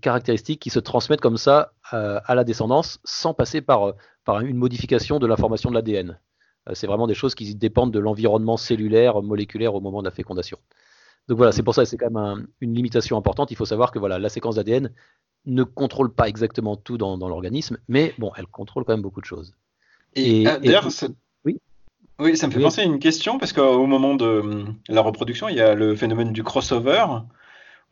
caractéristiques 0.00 0.60
qui 0.60 0.70
se 0.70 0.78
transmettent 0.78 1.20
comme 1.20 1.36
ça 1.36 1.72
euh, 1.92 2.20
à 2.24 2.34
la 2.34 2.44
descendance 2.44 3.00
sans 3.04 3.34
passer 3.34 3.60
par, 3.60 3.94
par 4.24 4.40
une 4.40 4.56
modification 4.56 5.18
de 5.18 5.26
l'information 5.26 5.70
de 5.70 5.74
l'ADN. 5.74 6.18
c'est 6.72 6.86
vraiment 6.86 7.06
des 7.06 7.14
choses 7.14 7.34
qui 7.34 7.54
dépendent 7.54 7.92
de 7.92 7.98
l'environnement 7.98 8.56
cellulaire, 8.56 9.22
moléculaire 9.22 9.74
au 9.74 9.80
moment 9.80 10.00
de 10.00 10.06
la 10.06 10.10
fécondation. 10.10 10.58
Donc 11.28 11.38
voilà, 11.38 11.52
c'est 11.52 11.62
pour 11.62 11.74
ça 11.74 11.82
que 11.82 11.88
c'est 11.88 11.96
quand 11.96 12.10
même 12.10 12.46
une 12.60 12.74
limitation 12.74 13.16
importante. 13.16 13.50
Il 13.50 13.56
faut 13.56 13.64
savoir 13.64 13.92
que 13.92 13.98
voilà, 13.98 14.18
la 14.18 14.28
séquence 14.28 14.56
d'ADN 14.56 14.90
ne 15.46 15.62
contrôle 15.62 16.12
pas 16.12 16.28
exactement 16.28 16.76
tout 16.76 16.98
dans, 16.98 17.16
l'organisme, 17.16 17.78
mais 17.88 18.14
bon, 18.18 18.32
elle 18.36 18.46
contrôle 18.46 18.84
quand 18.84 18.92
même 18.92 19.02
beaucoup 19.02 19.20
de 19.20 19.26
choses. 19.26 19.54
Et, 20.16 20.46
ah, 20.46 20.58
d'ailleurs, 20.58 20.88
oui. 21.44 21.58
oui, 22.18 22.36
ça 22.36 22.46
me 22.46 22.52
fait 22.52 22.60
penser 22.60 22.82
à 22.82 22.84
une 22.84 22.98
question 22.98 23.38
parce 23.38 23.52
qu'au 23.52 23.86
moment 23.86 24.14
de 24.14 24.64
la 24.88 25.00
reproduction, 25.00 25.48
il 25.48 25.56
y 25.56 25.60
a 25.60 25.74
le 25.74 25.94
phénomène 25.96 26.32
du 26.32 26.42
crossover 26.42 27.06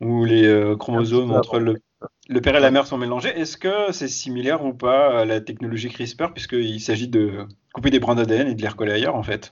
où 0.00 0.24
les 0.24 0.46
euh, 0.46 0.76
chromosomes 0.76 1.32
entre 1.32 1.58
le, 1.58 1.76
le, 2.28 2.40
père 2.40 2.56
et 2.56 2.60
la 2.60 2.70
mère 2.70 2.86
sont 2.86 2.98
mélangés. 2.98 3.28
Est-ce 3.28 3.56
que 3.56 3.92
c'est 3.92 4.08
similaire 4.08 4.64
ou 4.64 4.74
pas 4.74 5.20
à 5.20 5.24
la 5.24 5.40
technologie 5.40 5.90
CRISPR 5.90 6.32
puisqu'il 6.32 6.80
s'agit 6.80 7.08
de 7.08 7.46
couper 7.72 7.90
des 7.90 8.00
brins 8.00 8.14
d'ADN 8.14 8.48
et 8.48 8.54
de 8.54 8.62
les 8.62 8.68
recoller 8.68 8.92
ailleurs 8.92 9.14
en 9.14 9.22
fait? 9.22 9.50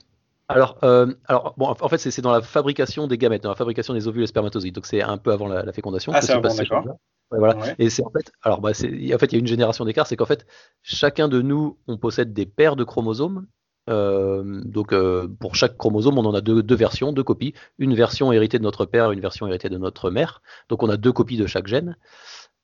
Alors, 0.51 0.77
euh, 0.83 1.13
alors 1.27 1.53
bon, 1.57 1.67
en 1.67 1.89
fait, 1.89 1.97
c'est 1.97 2.21
dans 2.21 2.31
la 2.31 2.41
fabrication 2.41 3.07
des 3.07 3.17
gamètes, 3.17 3.43
dans 3.43 3.49
la 3.49 3.55
fabrication 3.55 3.93
des 3.93 4.07
ovules 4.07 4.23
et 4.23 4.27
spermatozoïdes. 4.27 4.75
Donc, 4.75 4.85
c'est 4.85 5.01
un 5.01 5.17
peu 5.17 5.31
avant 5.31 5.47
la, 5.47 5.71
fécondation. 5.71 6.11
Ah, 6.13 6.21
c'est 6.21 6.39
bon, 6.39 6.53
d'accord. 6.53 6.85
voilà. 7.31 7.55
Et 7.79 7.89
c'est 7.89 8.03
en 8.03 8.09
fait, 8.09 8.31
alors, 8.43 8.61
bah, 8.61 8.69
en 8.69 8.73
fait, 8.73 8.87
il 8.87 9.07
y 9.07 9.13
a 9.13 9.39
une 9.39 9.47
génération 9.47 9.85
d'écart, 9.85 10.07
c'est 10.07 10.15
qu'en 10.15 10.25
fait, 10.25 10.45
chacun 10.81 11.27
de 11.27 11.41
nous, 11.41 11.77
on 11.87 11.97
possède 11.97 12.33
des 12.33 12.45
paires 12.45 12.75
de 12.75 12.83
chromosomes. 12.83 13.47
Euh, 13.89 14.61
donc, 14.63 14.93
euh, 14.93 15.27
pour 15.39 15.55
chaque 15.55 15.77
chromosome, 15.77 16.17
on 16.17 16.25
en 16.25 16.33
a 16.33 16.41
deux, 16.41 16.61
deux, 16.61 16.75
versions, 16.75 17.13
deux 17.13 17.23
copies. 17.23 17.53
Une 17.79 17.95
version 17.95 18.31
héritée 18.31 18.59
de 18.59 18.63
notre 18.63 18.85
père, 18.85 19.11
une 19.11 19.21
version 19.21 19.47
héritée 19.47 19.69
de 19.69 19.77
notre 19.77 20.11
mère. 20.11 20.41
Donc, 20.69 20.83
on 20.83 20.89
a 20.89 20.97
deux 20.97 21.11
copies 21.11 21.37
de 21.37 21.47
chaque 21.47 21.67
gène, 21.67 21.97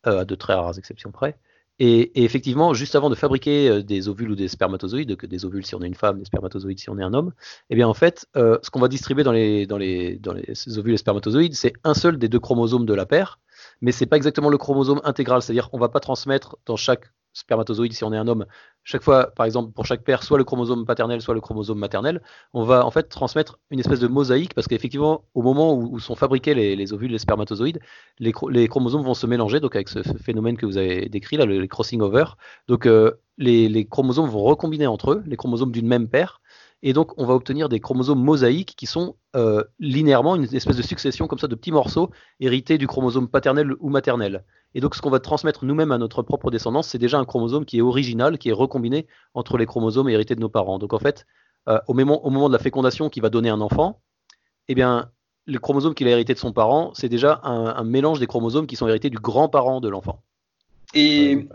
à 0.03 0.25
de 0.25 0.35
très 0.35 0.53
rares 0.53 0.77
exceptions 0.77 1.11
près. 1.11 1.37
Et, 1.79 2.23
effectivement, 2.23 2.73
juste 2.73 2.95
avant 2.95 3.09
de 3.09 3.15
fabriquer 3.15 3.69
euh, 3.69 3.83
des 3.83 4.07
ovules 4.07 4.31
ou 4.31 4.35
des 4.35 4.47
spermatozoïdes, 4.47 5.15
que 5.15 5.27
des 5.27 5.45
ovules 5.45 5.65
si 5.65 5.75
on 5.75 5.81
est 5.81 5.87
une 5.87 5.95
femme, 5.95 6.17
des 6.17 6.25
spermatozoïdes 6.25 6.79
si 6.79 6.89
on 6.89 6.97
est 6.97 7.03
un 7.03 7.13
homme, 7.13 7.33
eh 7.69 7.75
bien 7.75 7.87
en 7.87 7.93
fait, 7.93 8.27
euh, 8.35 8.57
ce 8.63 8.71
qu'on 8.71 8.79
va 8.79 8.87
distribuer 8.87 9.23
dans 9.23 9.31
les, 9.31 9.67
dans 9.67 9.77
les, 9.77 10.19
ovules 10.77 10.93
et 10.93 10.97
spermatozoïdes, 10.97 11.55
c'est 11.55 11.73
un 11.83 11.93
seul 11.93 12.17
des 12.17 12.29
deux 12.29 12.39
chromosomes 12.39 12.85
de 12.85 12.93
la 12.93 13.05
paire, 13.05 13.39
mais 13.81 13.91
c'est 13.91 14.07
pas 14.07 14.17
exactement 14.17 14.49
le 14.49 14.57
chromosome 14.57 15.01
intégral, 15.03 15.41
c'est-à-dire 15.41 15.69
qu'on 15.69 15.79
va 15.79 15.89
pas 15.89 15.99
transmettre 15.99 16.57
dans 16.65 16.77
chaque 16.77 17.11
spermatozoïde 17.37 17.93
si 17.93 18.03
on 18.03 18.13
est 18.13 18.17
un 18.17 18.27
homme, 18.27 18.45
chaque 18.83 19.03
fois, 19.03 19.31
par 19.35 19.45
exemple, 19.45 19.73
pour 19.73 19.85
chaque 19.85 20.03
paire, 20.03 20.23
soit 20.23 20.37
le 20.37 20.45
chromosome 20.45 20.85
paternel, 20.85 21.21
soit 21.21 21.33
le 21.33 21.41
chromosome 21.41 21.77
maternel, 21.77 22.21
on 22.53 22.63
va 22.63 22.85
en 22.85 22.91
fait 22.91 23.03
transmettre 23.09 23.59
une 23.69 23.81
espèce 23.81 23.99
de 23.99 24.07
mosaïque 24.07 24.53
parce 24.53 24.65
qu'effectivement, 24.67 25.25
au 25.33 25.41
moment 25.41 25.75
où, 25.75 25.99
sont 25.99 26.15
fabriqués 26.15 26.53
les, 26.53 26.93
ovules, 26.93 27.11
les 27.11 27.17
spermatozoïdes, 27.17 27.79
les, 28.19 28.31
chromosomes 28.69 29.03
vont 29.03 29.13
se 29.13 29.27
mélanger, 29.27 29.59
donc 29.59 29.75
avec 29.75 29.89
ce 29.89 30.03
phénomène 30.03 30.55
que 30.55 30.65
vous 30.65 30.77
avez 30.77 31.09
décrit 31.09 31.35
là, 31.35 31.45
le, 31.45 31.67
crossing 31.67 31.99
over. 31.99 32.23
Donc 32.69 32.85
euh, 32.85 33.11
les, 33.37 33.85
chromosomes 33.85 34.29
vont 34.29 34.43
recombiner 34.43 34.87
entre 34.87 35.11
eux, 35.11 35.23
les 35.25 35.35
chromosomes 35.35 35.73
d'une 35.73 35.87
même 35.87 36.07
paire, 36.07 36.39
et 36.83 36.93
donc 36.93 37.11
on 37.17 37.25
va 37.25 37.33
obtenir 37.33 37.69
des 37.69 37.79
chromosomes 37.79 38.23
mosaïques 38.23 38.75
qui 38.77 38.85
sont 38.85 39.15
euh, 39.35 39.63
linéairement 39.79 40.35
une 40.35 40.43
espèce 40.43 40.77
de 40.77 40.81
succession 40.81 41.27
comme 41.27 41.39
ça 41.39 41.47
de 41.47 41.55
petits 41.55 41.71
morceaux 41.71 42.11
hérités 42.39 42.77
du 42.77 42.87
chromosome 42.87 43.27
paternel 43.27 43.73
ou 43.79 43.89
maternel. 43.89 44.43
Et 44.73 44.79
donc, 44.79 44.95
ce 44.95 45.01
qu'on 45.01 45.09
va 45.09 45.19
transmettre 45.19 45.65
nous-mêmes 45.65 45.91
à 45.91 45.97
notre 45.97 46.21
propre 46.21 46.51
descendance, 46.51 46.89
c'est 46.89 46.97
déjà 46.97 47.17
un 47.17 47.25
chromosome 47.25 47.65
qui 47.65 47.79
est 47.79 47.81
original, 47.81 48.37
qui 48.37 48.49
est 48.49 48.53
recombiné 48.53 49.07
entre 49.33 49.57
les 49.57 49.65
chromosomes 49.65 50.09
hérités 50.09 50.35
de 50.35 50.39
nos 50.39 50.49
parents. 50.49 50.77
Donc, 50.77 50.93
en 50.93 50.99
fait, 50.99 51.25
euh, 51.67 51.79
au, 51.87 51.93
moment, 51.93 52.23
au, 52.25 52.29
moment, 52.29 52.47
de 52.47 52.53
la 52.53 52.59
fécondation 52.59 53.09
qui 53.09 53.19
va 53.19 53.29
donner 53.29 53.49
un 53.49 53.61
enfant, 53.61 54.01
eh 54.67 54.75
bien, 54.75 55.09
le 55.45 55.59
chromosome 55.59 55.95
qu'il 55.95 56.07
a 56.07 56.11
hérité 56.11 56.33
de 56.33 56.39
son 56.39 56.51
parent, 56.51 56.91
c'est 56.93 57.09
déjà 57.09 57.39
un, 57.43 57.83
mélange 57.83 58.19
des 58.19 58.27
chromosomes 58.27 58.67
qui 58.67 58.75
sont 58.75 58.87
hérités 58.87 59.09
du 59.09 59.17
grand-parent 59.17 59.79
de 59.79 59.89
l'enfant. 59.89 60.21
Et 60.93 61.47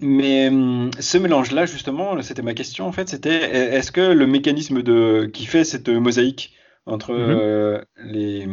mais 0.00 0.48
hum, 0.48 0.90
ce 0.98 1.18
mélange-là, 1.18 1.66
justement, 1.66 2.20
c'était 2.22 2.42
ma 2.42 2.54
question 2.54 2.86
en 2.86 2.92
fait, 2.92 3.08
c'était 3.08 3.74
est-ce 3.74 3.92
que 3.92 4.00
le 4.00 4.26
mécanisme 4.26 4.82
de, 4.82 5.30
qui 5.32 5.46
fait 5.46 5.64
cette 5.64 5.88
mosaïque 5.88 6.54
entre 6.86 7.12
mm-hmm. 7.12 7.38
euh, 7.40 7.80
les, 8.04 8.48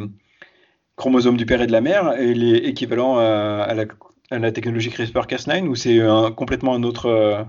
chromosomes 0.99 1.37
du 1.37 1.45
père 1.45 1.61
et 1.61 1.67
de 1.67 1.71
la 1.71 1.81
mère, 1.81 2.19
et 2.19 2.33
les 2.33 2.55
équivalents 2.55 3.17
à, 3.17 3.73
la, 4.31 4.51
technologie 4.51 4.89
CRISPR-Cas9 4.89 5.65
ou 5.65 5.75
c'est 5.75 5.99
complètement 6.35 6.75
un 6.75 6.83
autre 6.83 7.05
euh, 7.07 7.41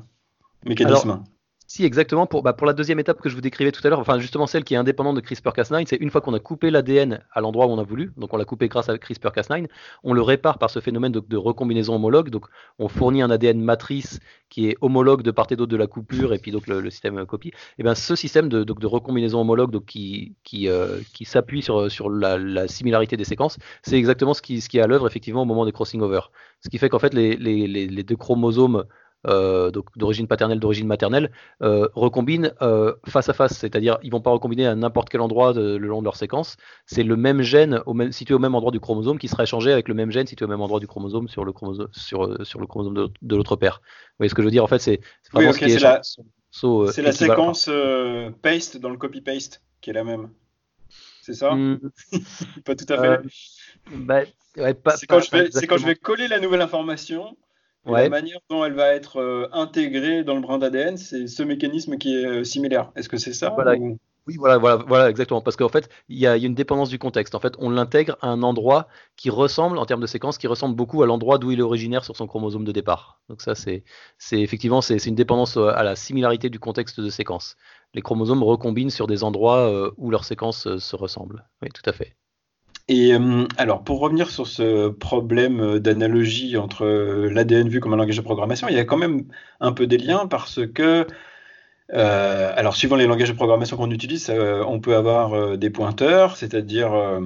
mécanisme? 0.65 1.25
Si, 1.71 1.85
exactement. 1.85 2.27
Pour, 2.27 2.43
bah, 2.43 2.53
pour 2.53 2.67
la 2.67 2.73
deuxième 2.73 2.99
étape 2.99 3.21
que 3.21 3.29
je 3.29 3.37
vous 3.37 3.41
décrivais 3.41 3.71
tout 3.71 3.81
à 3.87 3.91
l'heure, 3.91 4.01
enfin 4.01 4.19
justement 4.19 4.49
celle 4.49 4.65
qui 4.65 4.75
est 4.75 4.77
indépendante 4.77 5.15
de 5.15 5.21
CRISPR-Cas9, 5.21 5.87
c'est 5.87 5.95
une 5.99 6.11
fois 6.11 6.21
qu'on 6.21 6.35
a 6.35 6.41
coupé 6.41 6.69
l'ADN 6.69 7.23
à 7.31 7.41
l'endroit 7.41 7.67
où 7.67 7.71
on 7.71 7.79
a 7.79 7.85
voulu, 7.85 8.13
donc 8.17 8.35
on 8.35 8.37
l'a 8.37 8.45
coupé 8.45 8.67
grâce 8.67 8.89
à 8.89 8.97
CRISPR-Cas9, 8.97 9.69
on 10.03 10.13
le 10.13 10.21
répare 10.21 10.59
par 10.59 10.69
ce 10.69 10.81
phénomène 10.81 11.13
de, 11.13 11.37
recombinaison 11.37 11.95
homologue. 11.95 12.31
Donc 12.31 12.47
on 12.81 12.89
fournit 12.89 13.23
un 13.23 13.31
ADN 13.31 13.61
matrice 13.61 14.19
qui 14.49 14.69
est 14.69 14.77
homologue 14.81 15.23
de 15.23 15.31
part 15.31 15.47
et 15.51 15.55
d'autre 15.55 15.71
de 15.71 15.77
la 15.77 15.87
coupure, 15.87 16.35
et 16.35 16.41
puis 16.41 16.51
donc 16.51 16.67
le, 16.67 16.91
système 16.91 17.25
copie. 17.25 17.53
Et 17.79 17.85
bien 17.85 17.95
ce 17.95 18.17
système 18.17 18.49
de, 18.49 18.67
recombinaison 18.89 19.41
homologue 19.41 19.71
donc, 19.71 19.85
qui, 19.85 20.35
euh, 20.67 20.99
s'appuie 21.23 21.63
sur, 21.63 22.11
la, 22.11 22.67
similarité 22.67 23.17
des 23.17 23.23
séquences, 23.23 23.59
c'est 23.83 23.97
exactement 23.97 24.35
ce 24.35 24.43
qui, 24.43 24.57
est 24.57 24.81
à 24.81 24.89
l'œuvre 24.89 25.07
effectivement 25.07 25.43
au 25.43 25.47
moment 25.47 25.65
des 25.65 25.73
crossing 25.73 26.01
over. 26.01 26.23
Ce 26.63 26.69
qui 26.69 26.79
fait 26.79 26.89
qu'en 26.89 26.99
fait 26.99 27.15
les 27.15 28.03
deux 28.03 28.17
chromosomes 28.17 28.87
euh, 29.27 29.71
d'origine 29.97 30.27
paternelle, 30.27 30.61
d'origine 30.61 30.87
maternelle, 30.87 31.31
euh, 31.63 31.87
recombinent 31.95 32.55
euh, 32.63 32.95
face 33.07 33.29
à 33.29 33.35
face, 33.35 33.53
c'est-à-dire 33.53 33.99
ils 34.03 34.11
vont 34.11 34.23
pas 34.23 34.31
recombiner 34.31 34.67
à 34.67 34.75
n'importe 34.75 35.11
quel 35.11 35.21
endroit 35.21 35.53
le 35.53 35.77
long 35.77 36.01
de 36.01 36.05
leur 36.05 36.17
séquence. 36.17 36.57
C'est 36.87 37.03
le 37.03 37.17
même 37.17 37.43
gène 37.43 37.83
au 37.85 37.93
même, 37.93 38.13
situé 38.13 38.33
au 38.33 38.39
même 38.39 38.55
endroit 38.55 38.73
du 38.73 38.81
chromosome 38.81 39.19
qui 39.19 39.29
sera 39.29 39.43
échangé 39.43 39.73
avec 39.73 39.89
le 39.89 39.95
même 39.95 40.11
gène 40.11 40.27
situé 40.27 40.47
au 40.47 40.49
même 40.49 40.63
endroit 40.63 40.81
du 40.81 40.87
chromosome 40.87 41.29
sur 41.29 41.45
le 41.45 41.53
chromosome, 41.53 41.89
sur, 41.93 42.47
sur 42.47 42.61
le 42.61 42.67
chromosome 42.67 43.11
de, 43.21 43.37
l'autre 43.37 43.57
père. 43.57 43.83
Vous 43.83 44.17
voyez 44.21 44.31
ce 44.31 44.35
que 44.35 44.41
je 44.41 44.47
veux 44.47 44.53
dire? 44.53 44.65
En 44.65 44.69
fait, 44.69 44.79
c'est 44.79 45.01
ce 45.31 47.01
la, 47.03 47.13
séquence 47.13 47.71
paste 48.41 48.79
dans 48.79 48.91
le 48.91 48.97
copy-paste 48.97 49.63
qui 49.83 49.91
est 49.91 49.95
la 49.95 50.05
même. 50.05 50.31
C'est 51.21 51.35
ça? 51.35 51.55
Hmm. 51.55 51.79
Pas 52.65 52.75
tout 52.75 52.87
à 52.89 53.19
fait. 53.19 53.21
Bah, 53.93 54.23
c'est 54.97 55.07
quand, 55.07 55.21
quand, 55.21 55.77
je 55.77 55.87
vais 55.87 55.95
coller 55.95 56.27
la 56.27 56.41
nouvelle 56.41 56.63
information 56.63 57.37
la 57.87 58.09
manière 58.09 58.39
dont 58.49 58.65
elle 58.65 58.75
va 58.75 58.95
être 58.95 59.19
euh, 59.19 59.49
intégrée 59.53 60.25
dans 60.25 60.35
le 60.35 60.41
brin 60.41 60.59
d'ADN, 60.59 60.97
c'est 60.97 61.27
ce 61.27 61.43
mécanisme 61.43 61.99
qui 61.99 62.17
est 62.17 62.27
euh, 62.27 62.45
similaire. 62.45 62.93
Est-ce 62.97 63.09
que 63.09 63.17
c'est 63.17 63.33
ça 63.33 63.55
Oui, 64.27 64.37
voilà, 64.37 64.59
voilà, 64.59 64.85
voilà, 64.87 65.11
exactement. 65.11 65.41
Parce 65.41 65.57
qu'en 65.57 65.69
fait, 65.69 65.89
il 66.09 66.19
y, 66.19 66.27
a 66.27 66.37
une 66.37 66.55
dépendance 66.55 66.91
du 66.91 66.99
contexte. 66.99 67.35
En 67.35 67.41
fait, 67.41 67.55
on 67.59 67.71
l'intègre 67.71 68.17
à 68.21 68.29
un 68.29 68.43
endroit 68.43 68.89
qui 69.17 69.31
ressemble, 69.31 69.79
en 69.79 69.87
termes 69.87 70.03
de 70.03 70.07
séquence, 70.07 70.37
qui 70.39 70.47
ressemble 70.47 70.77
beaucoup 70.77 71.03
à 71.03 71.07
l'endroit 71.07 71.39
d'où 71.39 71.51
il 71.51 71.59
est 71.59 71.63
originaire 71.63 72.05
sur 72.05 72.17
son 72.17 72.27
chromosome 72.27 72.65
de 72.65 72.73
départ. 72.73 73.21
Donc 73.29 73.41
ça, 73.41 73.55
c'est 73.55 73.83
effectivement, 74.33 74.83
c'est 74.83 75.05
une 75.07 75.15
dépendance 75.15 75.57
euh, 75.57 75.69
à 75.75 75.83
la 75.83 75.97
similarité 75.97 76.51
du 76.51 76.59
contexte 76.59 77.01
de 77.01 77.09
séquence. 77.09 77.57
Les 77.95 78.03
chromosomes 78.03 78.43
recombinent 78.43 78.91
sur 78.91 79.07
des 79.07 79.25
endroits 79.25 79.93
où 79.97 80.11
leurs 80.11 80.25
séquences 80.25 80.79
se 80.79 80.97
ressemblent. 80.97 81.45
Oui, 81.61 81.71
tout 81.75 81.83
à 81.91 81.93
fait. 81.93 82.15
Et 82.89 83.15
euh, 83.15 83.47
alors, 83.57 83.85
pour 83.85 84.01
revenir 84.01 84.31
sur 84.31 84.47
ce 84.47 84.89
problème 84.89 85.61
euh, 85.61 85.79
d'analogie 85.79 86.57
entre 86.57 86.85
euh, 86.85 87.31
l'ADN 87.31 87.69
vu 87.69 87.81
comme 87.81 87.95
un 87.95 87.97
langage 87.97 88.17
de 88.17 88.23
programmation, 88.23 88.69
il 88.69 88.75
y 88.75 88.79
a 88.79 88.85
quand 88.85 88.97
même 88.97 89.25
un 89.61 89.73
peu 89.73 89.87
des 89.87 89.99
liens 89.99 90.27
parce 90.27 90.61
que, 90.67 91.07
alors, 91.93 92.77
suivant 92.77 92.97
les 92.97 93.07
langages 93.07 93.31
de 93.31 93.37
programmation 93.37 93.77
qu'on 93.77 93.91
utilise, 93.91 94.31
on 94.31 94.81
peut 94.81 94.97
avoir 94.97 95.59
des 95.59 95.71
pointeurs, 95.71 96.37
c'est-à-dire 96.37 97.21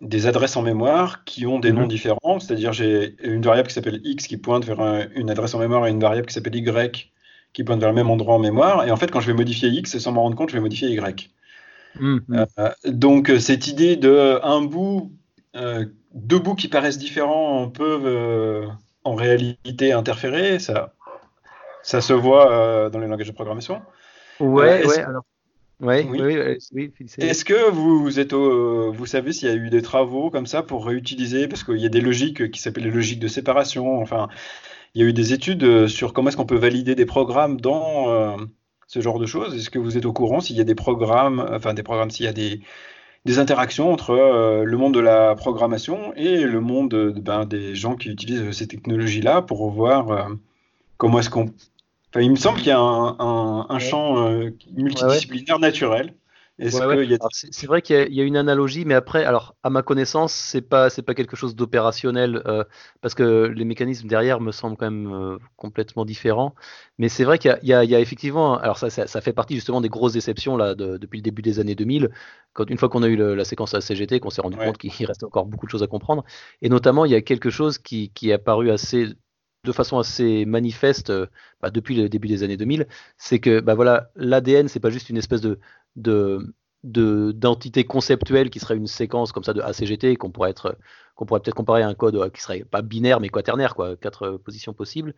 des 0.00 0.26
adresses 0.26 0.56
en 0.56 0.62
mémoire 0.62 1.24
qui 1.24 1.46
ont 1.46 1.58
des 1.58 1.72
noms 1.72 1.82
mhm. 1.82 1.88
différents, 1.88 2.38
c'est-à-dire 2.40 2.72
j'ai 2.72 3.16
une 3.24 3.42
variable 3.42 3.68
qui 3.68 3.74
s'appelle 3.74 4.00
x 4.04 4.26
qui 4.26 4.36
pointe 4.36 4.64
vers 4.64 5.08
une 5.16 5.30
adresse 5.30 5.54
en 5.54 5.58
mémoire 5.58 5.86
et 5.86 5.90
une 5.90 6.00
variable 6.00 6.26
qui 6.26 6.34
s'appelle 6.34 6.54
y 6.54 6.64
qui 7.52 7.64
pointe 7.64 7.80
vers 7.80 7.88
le 7.90 7.94
même 7.94 8.10
endroit 8.10 8.34
en 8.34 8.38
mémoire. 8.38 8.84
Et 8.86 8.90
en 8.90 8.96
fait, 8.96 9.10
quand 9.10 9.20
je 9.20 9.26
vais 9.26 9.34
modifier 9.36 9.68
x, 9.68 9.98
sans 9.98 10.12
m'en 10.12 10.22
rendre 10.22 10.36
compte, 10.36 10.50
je 10.50 10.54
vais 10.54 10.60
modifier 10.60 10.88
y. 10.88 11.30
Mm-hmm. 12.00 12.46
Euh, 12.58 12.70
donc 12.86 13.30
euh, 13.30 13.38
cette 13.38 13.66
idée 13.66 13.96
de 13.96 14.40
un 14.42 14.62
bout, 14.62 15.12
euh, 15.56 15.84
deux 16.14 16.38
bouts 16.38 16.54
qui 16.54 16.68
paraissent 16.68 16.98
différents 16.98 17.68
peuvent 17.68 18.68
en 19.04 19.14
réalité 19.14 19.92
interférer, 19.92 20.58
ça, 20.58 20.94
ça 21.82 22.00
se 22.00 22.12
voit 22.12 22.90
dans 22.90 22.98
les 22.98 23.06
langages 23.06 23.28
de 23.28 23.32
programmation. 23.32 23.82
Ouais, 24.40 24.86
ouais, 24.86 24.98
alors. 25.00 25.24
oui, 25.80 26.06
oui, 26.08 26.96
Est-ce 27.18 27.44
que 27.44 27.70
vous, 27.70 28.20
êtes 28.20 28.32
vous 28.32 29.06
savez 29.06 29.32
s'il 29.32 29.48
y 29.48 29.50
a 29.50 29.54
eu 29.54 29.70
des 29.70 29.82
travaux 29.82 30.30
comme 30.30 30.46
ça 30.46 30.62
pour 30.62 30.86
réutiliser, 30.86 31.48
parce 31.48 31.64
qu'il 31.64 31.78
y 31.78 31.86
a 31.86 31.90
des 31.90 32.00
logiques 32.00 32.50
qui 32.50 32.60
s'appellent 32.60 32.84
les 32.84 32.90
logiques 32.90 33.20
de 33.20 33.28
séparation, 33.28 34.00
enfin, 34.00 34.28
il 34.94 35.02
y 35.02 35.04
a 35.04 35.08
eu 35.08 35.12
des 35.12 35.32
études 35.32 35.88
sur 35.88 36.12
comment 36.12 36.28
est-ce 36.28 36.36
qu'on 36.36 36.46
peut 36.46 36.56
valider 36.56 36.94
des 36.94 37.06
programmes 37.06 37.60
dans, 37.60 38.36
ce 38.92 39.00
genre 39.00 39.18
de 39.18 39.24
choses? 39.24 39.54
Est-ce 39.54 39.70
que 39.70 39.78
vous 39.78 39.96
êtes 39.96 40.04
au 40.04 40.12
courant 40.12 40.40
s'il 40.40 40.56
y 40.56 40.60
a 40.60 40.64
des 40.64 40.74
programmes, 40.74 41.46
enfin 41.50 41.72
des 41.72 41.82
programmes, 41.82 42.10
s'il 42.10 42.26
y 42.26 42.28
a 42.28 42.34
des, 42.34 42.60
des 43.24 43.38
interactions 43.38 43.90
entre 43.90 44.10
euh, 44.10 44.64
le 44.64 44.76
monde 44.76 44.92
de 44.92 45.00
la 45.00 45.34
programmation 45.34 46.12
et 46.14 46.42
le 46.42 46.60
monde 46.60 47.14
ben, 47.16 47.46
des 47.46 47.74
gens 47.74 47.96
qui 47.96 48.10
utilisent 48.10 48.50
ces 48.52 48.66
technologies-là 48.66 49.40
pour 49.40 49.70
voir 49.70 50.10
euh, 50.10 50.34
comment 50.98 51.20
est-ce 51.20 51.30
qu'on... 51.30 51.46
Enfin, 52.10 52.20
il 52.20 52.30
me 52.30 52.36
semble 52.36 52.58
qu'il 52.58 52.68
y 52.68 52.72
a 52.72 52.78
un, 52.78 53.66
un, 53.66 53.78
champ 53.78 54.28
euh, 54.28 54.50
multidisciplinaire 54.76 55.58
naturel 55.58 56.12
c'est 56.58 57.66
vrai 57.66 57.82
qu'il 57.82 58.12
y, 58.12 58.20
a 58.20 58.24
une 58.24 58.36
analogie, 58.36 58.84
mais 58.84 58.94
après, 58.94 59.24
alors 59.24 59.54
à 59.62 59.70
ma 59.70 59.82
connaissance, 59.82 60.32
c'est 60.32 60.60
pas 60.60 60.90
c'est 60.90 61.02
pas 61.02 61.14
quelque 61.14 61.34
chose 61.34 61.56
d'opérationnel 61.56 62.42
euh, 62.46 62.64
parce 63.00 63.14
que 63.14 63.46
les 63.46 63.64
mécanismes 63.64 64.06
derrière 64.06 64.40
me 64.40 64.52
semblent 64.52 64.76
quand 64.76 64.90
même 64.90 65.12
euh, 65.12 65.38
complètement 65.56 66.04
différents. 66.04 66.54
Mais 66.98 67.08
c'est 67.08 67.24
vrai 67.24 67.38
qu'il 67.38 67.58
y, 67.62 67.72
a 67.72 68.00
effectivement, 68.00 68.58
alors 68.58 68.78
ça, 68.78 68.90
ça, 68.90 69.20
fait 69.20 69.32
partie 69.32 69.54
justement 69.54 69.80
des 69.80 69.88
grosses 69.88 70.12
déceptions 70.12 70.56
là 70.56 70.74
depuis 70.74 71.18
le 71.18 71.22
début 71.22 71.42
des 71.42 71.58
années 71.58 71.74
2000, 71.74 72.10
quand 72.52 72.68
une 72.68 72.78
fois 72.78 72.88
qu'on 72.88 73.02
a 73.02 73.08
eu 73.08 73.16
la 73.16 73.44
séquence 73.44 73.74
ACGT, 73.74 74.20
qu'on 74.20 74.30
s'est 74.30 74.42
rendu 74.42 74.56
compte 74.58 74.78
qu'il 74.78 74.90
restait 75.06 75.24
encore 75.24 75.46
beaucoup 75.46 75.66
de 75.66 75.70
choses 75.70 75.82
à 75.82 75.86
comprendre, 75.86 76.24
et 76.60 76.68
notamment 76.68 77.04
il 77.06 77.12
y 77.12 77.14
a 77.14 77.22
quelque 77.22 77.50
chose 77.50 77.78
qui, 77.78 78.10
qui 78.10 78.30
est 78.30 78.34
apparu 78.34 78.70
assez 78.70 79.08
de 79.64 79.72
façon 79.72 79.98
assez 79.98 80.44
manifeste 80.44 81.10
euh, 81.10 81.26
bah, 81.60 81.70
depuis 81.70 81.94
le 81.94 82.08
début 82.08 82.28
des 82.28 82.42
années 82.42 82.56
2000, 82.56 82.88
c'est 83.16 83.38
que 83.38 83.60
bah, 83.60 83.74
voilà, 83.74 84.10
l'ADN, 84.16 84.68
c'est 84.68 84.80
pas 84.80 84.90
juste 84.90 85.08
une 85.08 85.16
espèce 85.16 85.40
de, 85.40 85.60
de 85.96 86.54
d'entité 86.84 87.84
conceptuelle 87.84 88.50
qui 88.50 88.58
serait 88.58 88.76
une 88.76 88.88
séquence 88.88 89.30
comme 89.30 89.44
ça 89.44 89.52
de 89.52 89.60
ACGT 89.60 90.16
qu'on 90.16 90.30
pourrait 90.30 90.50
être 90.50 90.76
qu'on 91.14 91.26
pourrait 91.26 91.38
peut-être 91.38 91.54
comparer 91.54 91.82
à 91.82 91.88
un 91.88 91.94
code 91.94 92.16
euh, 92.16 92.28
qui 92.28 92.40
serait 92.40 92.64
pas 92.64 92.82
binaire 92.82 93.20
mais 93.20 93.28
quaternaire 93.28 93.76
quoi 93.76 93.96
quatre 93.96 94.22
euh, 94.24 94.38
positions 94.38 94.74
possibles 94.74 95.14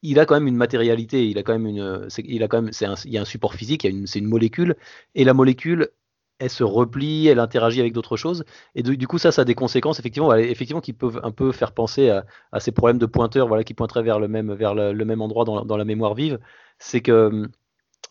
il 0.00 0.18
a 0.18 0.26
quand 0.26 0.34
même 0.34 0.46
une 0.46 0.56
matérialité 0.56 1.28
il 1.28 1.36
a 1.36 1.42
quand 1.42 1.52
même 1.52 1.66
une 1.66 2.08
il 2.18 2.42
a 2.42 2.48
quand 2.48 2.62
même 2.62 2.72
c'est 2.72 2.86
il 3.04 3.12
y 3.12 3.18
a 3.18 3.20
un 3.20 3.26
support 3.26 3.54
physique 3.54 3.86
c'est 4.06 4.18
une 4.18 4.26
molécule 4.26 4.76
et 5.14 5.24
la 5.24 5.34
molécule 5.34 5.90
elle 6.38 6.50
se 6.50 6.64
replie, 6.64 7.26
elle 7.26 7.40
interagit 7.40 7.80
avec 7.80 7.92
d'autres 7.92 8.16
choses. 8.16 8.44
Et 8.74 8.82
du, 8.82 9.06
coup, 9.06 9.18
ça, 9.18 9.32
ça 9.32 9.42
a 9.42 9.44
des 9.44 9.54
conséquences, 9.54 9.98
effectivement, 9.98 10.34
effectivement 10.34 10.80
qui 10.80 10.92
peuvent 10.92 11.20
un 11.22 11.32
peu 11.32 11.52
faire 11.52 11.72
penser 11.72 12.10
à, 12.10 12.60
ces 12.60 12.72
problèmes 12.72 12.98
de 12.98 13.06
pointeurs 13.06 13.48
voilà, 13.48 13.64
qui 13.64 13.74
pointeraient 13.74 14.02
vers 14.02 14.20
le 14.20 14.28
même, 14.28 14.52
vers 14.54 14.74
le, 14.74 15.04
même 15.04 15.20
endroit 15.20 15.44
dans, 15.44 15.76
la 15.76 15.84
mémoire 15.84 16.14
vive. 16.14 16.38
C'est 16.78 17.00
que, 17.00 17.48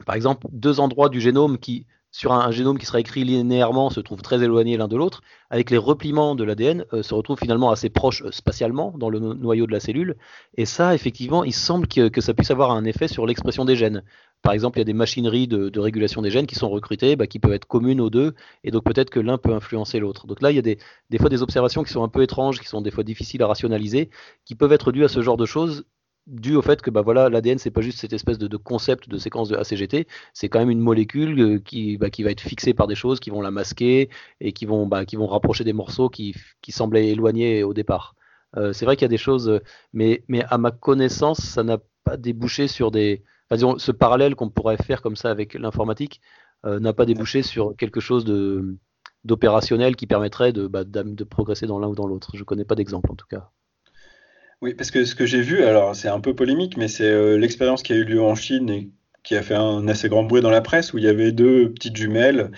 par 0.06 0.16
exemple, 0.16 0.48
deux 0.52 0.80
endroits 0.80 1.10
du 1.10 1.20
génome 1.22 1.58
qui 1.58 1.86
sur 2.12 2.32
un, 2.32 2.50
génome 2.52 2.80
qui 2.80 2.86
sera 2.86 3.00
écrit 3.00 3.24
linéairement 3.26 3.90
se 3.90 4.00
trouve 4.00 4.22
très 4.22 4.42
éloigné 4.42 4.78
l'un 4.78 4.88
de 4.88 4.96
l'autre, 4.96 5.22
avec 5.50 5.70
les 5.70 5.78
repliements 5.78 6.36
de 6.36 6.44
l'ADN 6.44 6.86
se 7.02 7.14
retrouvent 7.14 7.38
finalement 7.38 7.70
assez 7.70 7.90
proches 7.90 8.24
spatialement 8.32 8.94
dans 8.98 9.10
le 9.10 9.20
noyau 9.20 9.68
de 9.68 9.72
la 9.72 9.80
cellule. 9.80 10.16
Et 10.56 10.66
ça, 10.66 10.96
effectivement, 10.96 11.44
il 11.44 11.54
semble 11.54 11.88
que, 11.88 12.08
que 12.08 12.22
ça 12.22 12.34
puisse 12.34 12.50
avoir 12.50 12.72
un 12.72 12.86
effet 12.86 13.08
sur 13.08 13.28
l'expression 13.28 13.66
des 13.66 13.76
gènes. 13.76 14.04
Par 14.42 14.54
exemple, 14.54 14.78
il 14.78 14.82
y 14.82 14.84
a 14.84 14.86
des 14.86 14.94
machineries 14.94 15.48
de, 15.48 15.80
régulation 15.80 16.22
des 16.22 16.32
gènes 16.32 16.48
qui 16.48 16.56
sont 16.56 16.70
recrutées, 16.70 17.16
bah, 17.16 17.28
qui 17.28 17.40
peuvent 17.40 17.54
être 17.54 17.66
communes 17.66 18.00
aux 18.00 18.10
deux, 18.10 18.34
et 18.64 18.72
donc 18.72 18.84
peut-être 18.84 19.10
que 19.10 19.20
l'un 19.20 19.38
peut 19.38 19.54
influencer 19.54 20.00
l'autre. 20.00 20.28
Donc 20.28 20.42
là, 20.42 20.52
il 20.52 20.56
y 20.56 20.60
a 20.60 20.62
des, 20.62 20.78
fois 21.20 21.30
des 21.30 21.42
observations 21.42 21.84
qui 21.84 21.92
sont 21.92 22.04
un 22.04 22.08
peu 22.08 22.22
étranges, 22.22 22.60
qui 22.60 22.68
sont 22.68 22.82
des 22.82 22.92
fois 22.92 23.04
difficiles 23.04 23.42
à 23.44 23.48
rationaliser, 23.48 24.10
qui 24.46 24.56
peuvent 24.56 24.72
être 24.72 24.92
dues 24.92 25.04
à 25.04 25.08
ce 25.08 25.22
genre 25.22 25.38
de 25.38 25.46
choses, 25.46 25.86
dû 26.28 26.56
au 26.56 26.62
fait 26.62 26.82
que 26.82 26.92
bah 26.92 27.02
voilà 27.02 27.30
l'ADN 27.30 27.58
c'est 27.58 27.72
pas 27.72 27.82
juste 27.82 28.00
cette 28.00 28.14
espèce 28.14 28.38
de, 28.38 28.58
concept 28.58 29.10
de 29.10 29.18
séquence 29.18 29.50
de 29.50 29.56
ACGT, 29.56 30.08
c'est 30.34 30.50
quand 30.50 30.60
même 30.60 30.70
une 30.70 30.80
molécule 30.80 31.40
euh, 31.40 31.60
qui, 31.60 31.98
bah, 31.98 32.10
qui 32.10 32.24
va 32.24 32.32
être 32.32 32.42
fixée 32.42 32.74
par 32.74 32.88
des 32.88 32.96
choses 32.96 33.20
qui 33.20 33.30
vont 33.30 33.42
la 33.42 33.52
masquer 33.52 34.10
et 34.42 34.52
qui 34.54 34.66
vont, 34.66 34.86
bah, 34.88 35.06
qui 35.06 35.16
vont 35.16 35.28
rapprocher 35.28 35.64
des 35.64 35.74
morceaux 35.74 36.10
qui, 36.10 36.36
qui 36.62 36.72
semblaient 36.72 37.08
éloignés 37.10 37.64
au 37.64 37.74
départ. 37.74 38.16
Euh, 38.58 38.74
c'est 38.74 38.86
vrai 38.86 38.96
qu'il 38.96 39.04
y 39.04 39.06
a 39.06 39.10
des 39.10 39.18
choses, 39.18 39.60
mais, 39.94 40.24
mais 40.28 40.44
à 40.50 40.58
ma 40.58 40.72
connaissance, 40.72 41.40
ça 41.40 41.64
n'a 41.64 41.80
pas 42.04 42.18
débouché 42.18 42.68
sur 42.68 42.92
des, 42.92 43.24
ce 43.78 43.92
parallèle 43.92 44.36
qu'on 44.36 44.50
pourrait 44.50 44.78
faire 44.78 45.02
comme 45.02 45.16
ça 45.16 45.32
avec 45.32 45.54
l'informatique 45.54 46.22
euh, 46.66 46.80
n'a 46.80 46.94
pas 46.94 47.06
débouché 47.06 47.44
sur 47.44 47.76
quelque 47.76 48.00
chose 48.00 48.26
de 48.26 48.78
d'opérationnel 49.24 49.96
qui 49.98 50.08
permettrait 50.08 50.54
de, 50.54 50.68
bah, 50.68 50.84
de 50.86 51.24
progresser 51.26 51.66
dans 51.68 51.80
l'un 51.80 51.88
ou 51.90 51.96
dans 51.96 52.08
l'autre. 52.08 52.32
Je 52.34 52.40
ne 52.40 52.46
connais 52.46 52.64
pas 52.66 52.76
d'exemple 52.76 53.12
en 53.12 53.16
tout 53.16 53.28
cas. 53.28 53.52
Oui, 54.62 54.74
parce 54.74 54.92
que 54.92 55.06
ce 55.06 55.16
que 55.16 55.26
j'ai 55.26 55.42
vu, 55.42 55.64
alors 55.64 55.96
c'est 55.96 56.08
un 56.08 56.20
peu 56.20 56.34
polémique, 56.34 56.78
mais 56.78 56.88
c'est 56.88 57.06
euh, 57.06 57.38
l'expérience 57.38 57.84
qui 57.84 57.94
a 57.94 57.96
eu 57.96 58.04
lieu 58.04 58.22
en 58.22 58.36
Chine 58.36 58.70
et 58.70 58.90
qui 59.24 59.36
a 59.36 59.42
fait 59.42 59.56
un 59.56 59.88
assez 59.88 60.10
grand 60.10 60.24
bruit 60.24 60.42
dans 60.42 60.50
la 60.50 60.62
presse, 60.62 60.94
où 60.94 60.98
il 60.98 61.04
y 61.04 61.08
avait 61.08 61.32
deux 61.32 61.72
petites 61.72 61.96
jumelles 61.96 62.52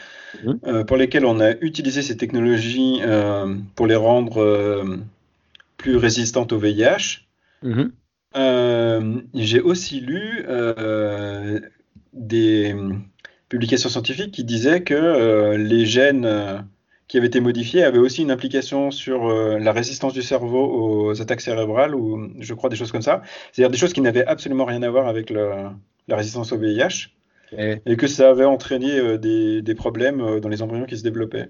mmh. 0.43 0.51
euh, 0.67 0.83
pour 0.83 0.97
lesquelles 0.97 1.25
on 1.25 1.39
a 1.39 1.51
utilisé 1.61 2.01
ces 2.01 2.15
technologies 2.15 3.01
pour 3.75 3.87
les 3.87 3.95
rendre 3.95 4.99
plus 5.77 5.95
résistantes 5.95 6.51
au 6.53 6.59
VIH. 6.59 7.25
Mmh. 7.63 7.85
Euh, 8.35 9.21
j'ai 9.33 9.59
aussi 9.59 10.01
lu 10.01 10.45
euh, 10.47 11.59
des 12.13 12.75
publications 13.47 13.89
scientifiques 13.89 14.31
qui 14.31 14.43
disaient 14.43 14.83
que 14.83 14.93
euh, 14.93 15.57
les 15.57 15.85
gènes 15.85 16.65
qui 17.09 17.17
avaient 17.17 17.27
été 17.27 17.41
modifiés 17.41 17.83
avaient 17.83 17.99
aussi 17.99 18.21
une 18.21 18.31
implication 18.31 18.91
sur 18.91 19.27
la 19.27 19.71
résistance 19.73 20.13
du 20.13 20.21
cerveau 20.21 21.09
aux 21.09 21.21
attaques 21.21 21.41
cérébrales 21.41 21.95
ou 21.95 22.31
je 22.39 22.53
crois 22.53 22.69
des 22.69 22.77
choses 22.77 22.91
comme 22.91 23.01
ça. 23.01 23.23
C'est-à-dire 23.51 23.71
des 23.71 23.77
choses 23.77 23.93
qui 23.93 24.01
n'avaient 24.01 24.25
absolument 24.25 24.63
rien 24.63 24.83
à 24.83 24.89
voir 24.89 25.07
avec 25.07 25.31
la 25.31 25.73
résistance 26.07 26.51
au 26.51 26.57
VIH 26.57 27.09
et, 27.57 27.97
que 27.97 28.07
ça 28.07 28.29
avait 28.29 28.45
entraîné 28.45 29.17
des, 29.17 29.61
des, 29.63 29.75
problèmes 29.75 30.39
dans 30.39 30.49
les 30.49 30.61
embryons 30.61 30.85
qui 30.85 30.97
se 30.97 31.03
développaient. 31.03 31.49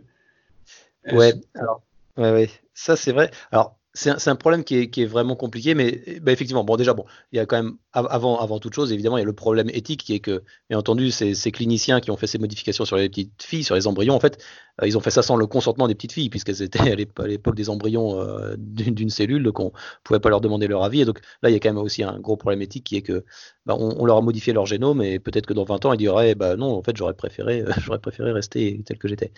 Ouais, 1.12 1.34
alors, 1.56 1.82
ouais, 2.18 2.32
ouais, 2.32 2.50
ça 2.74 2.96
c'est 2.96 3.12
vrai. 3.12 3.30
Alors, 3.52 3.79
c'est 3.94 4.28
un, 4.28 4.36
problème 4.36 4.64
qui 4.64 4.76
est, 4.76 5.06
vraiment 5.06 5.36
compliqué, 5.36 5.74
mais 5.74 6.20
bah, 6.22 6.32
effectivement, 6.32 6.64
bon, 6.64 6.78
déjà, 6.78 6.94
bon, 6.94 7.06
il 7.32 7.38
y 7.38 7.40
a 7.40 7.46
quand 7.46 7.58
même, 7.58 7.78
avant, 7.92 8.40
avant 8.40 8.60
toute 8.60 8.74
chose, 8.74 8.92
évidemment, 8.94 9.18
il 9.18 9.22
y 9.22 9.24
a 9.24 9.26
le 9.26 9.34
problème 9.34 9.70
éthique 9.70 10.04
qui 10.04 10.14
est 10.14 10.20
que, 10.20 10.44
bien 10.70 10.78
entendu, 10.78 11.10
ces, 11.10 11.34
ces 11.34 11.52
cliniciens 11.52 12.00
qui 12.00 12.12
ont 12.12 12.18
fait 12.18 12.28
ces 12.28 12.38
modifications 12.38 12.86
sur 12.86 12.98
les 12.98 13.10
petites 13.10 13.42
filles, 13.42 13.64
sur 13.64 13.74
les 13.74 13.88
embryons, 13.88 14.14
en 14.14 14.20
fait, 14.20 14.44
euh, 14.82 14.88
ils 14.88 14.96
ont 14.96 15.02
fait 15.02 15.10
ça 15.10 15.24
sans 15.24 15.36
le 15.36 15.48
consentement 15.48 15.88
des 15.88 15.96
petites 15.96 16.14
filles, 16.14 16.30
puisqu'elles 16.30 16.62
étaient 16.62 16.92
à 16.92 16.96
l'époque 16.96 17.56
des 17.56 17.70
embryons 17.70 18.22
euh, 18.22 18.56
d'une 18.58 19.10
cellule, 19.10 19.44
donc 19.44 19.60
on 19.60 19.66
ne 19.66 19.72
pouvait 20.04 20.20
pas 20.20 20.30
leur 20.30 20.42
demander 20.42 20.68
leur 20.68 20.84
avis. 20.84 21.02
Et 21.02 21.06
donc 21.06 21.20
là, 21.42 21.50
il 21.50 21.54
y 21.54 21.56
a 21.56 21.60
quand 21.60 21.70
même 21.70 21.78
aussi 21.78 22.04
un 22.04 22.20
gros 22.20 22.38
problème 22.38 22.62
éthique 22.62 22.84
qui 22.84 22.96
est 22.96 23.02
que 23.02 23.26
bah, 23.66 23.76
on, 23.78 24.06
leur 24.06 24.18
a 24.18 24.22
modifié 24.22 24.54
leur 24.54 24.66
génome, 24.68 25.02
et 25.02 25.20
peut-être 25.20 25.48
que 25.48 25.54
dans 25.54 25.64
20 25.64 25.86
ans, 25.86 25.94
ils 25.94 25.98
diraient, 25.98 26.36
bah 26.36 26.56
non, 26.56 26.76
en 26.76 26.84
fait, 26.84 26.96
j'aurais 26.96 27.16
préféré, 27.16 27.66
j'aurais 27.80 28.00
préféré 28.00 28.32
rester 28.32 28.82
tel 28.86 28.98
que 28.98 29.08
j'étais. 29.08 29.32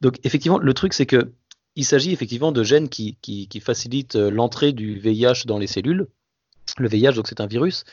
Donc, 0.00 0.18
effectivement, 0.24 0.58
le 0.58 0.74
truc, 0.74 0.92
c'est 0.92 1.06
que 1.06 1.32
il 1.76 1.84
s'agit 1.84 2.12
effectivement 2.12 2.52
de 2.52 2.64
gènes 2.64 2.88
qui, 2.88 3.16
facilitent 3.62 4.16
euh, 4.16 4.30
l'entrée 4.30 4.72
du 4.72 4.98
VIH 4.98 5.44
dans 5.46 5.58
les 5.58 5.66
cellules. 5.66 6.08
Le 6.78 6.88
VIH, 6.88 7.12
donc 7.12 7.28
c'est 7.28 7.40
un 7.40 7.46
virus. 7.46 7.84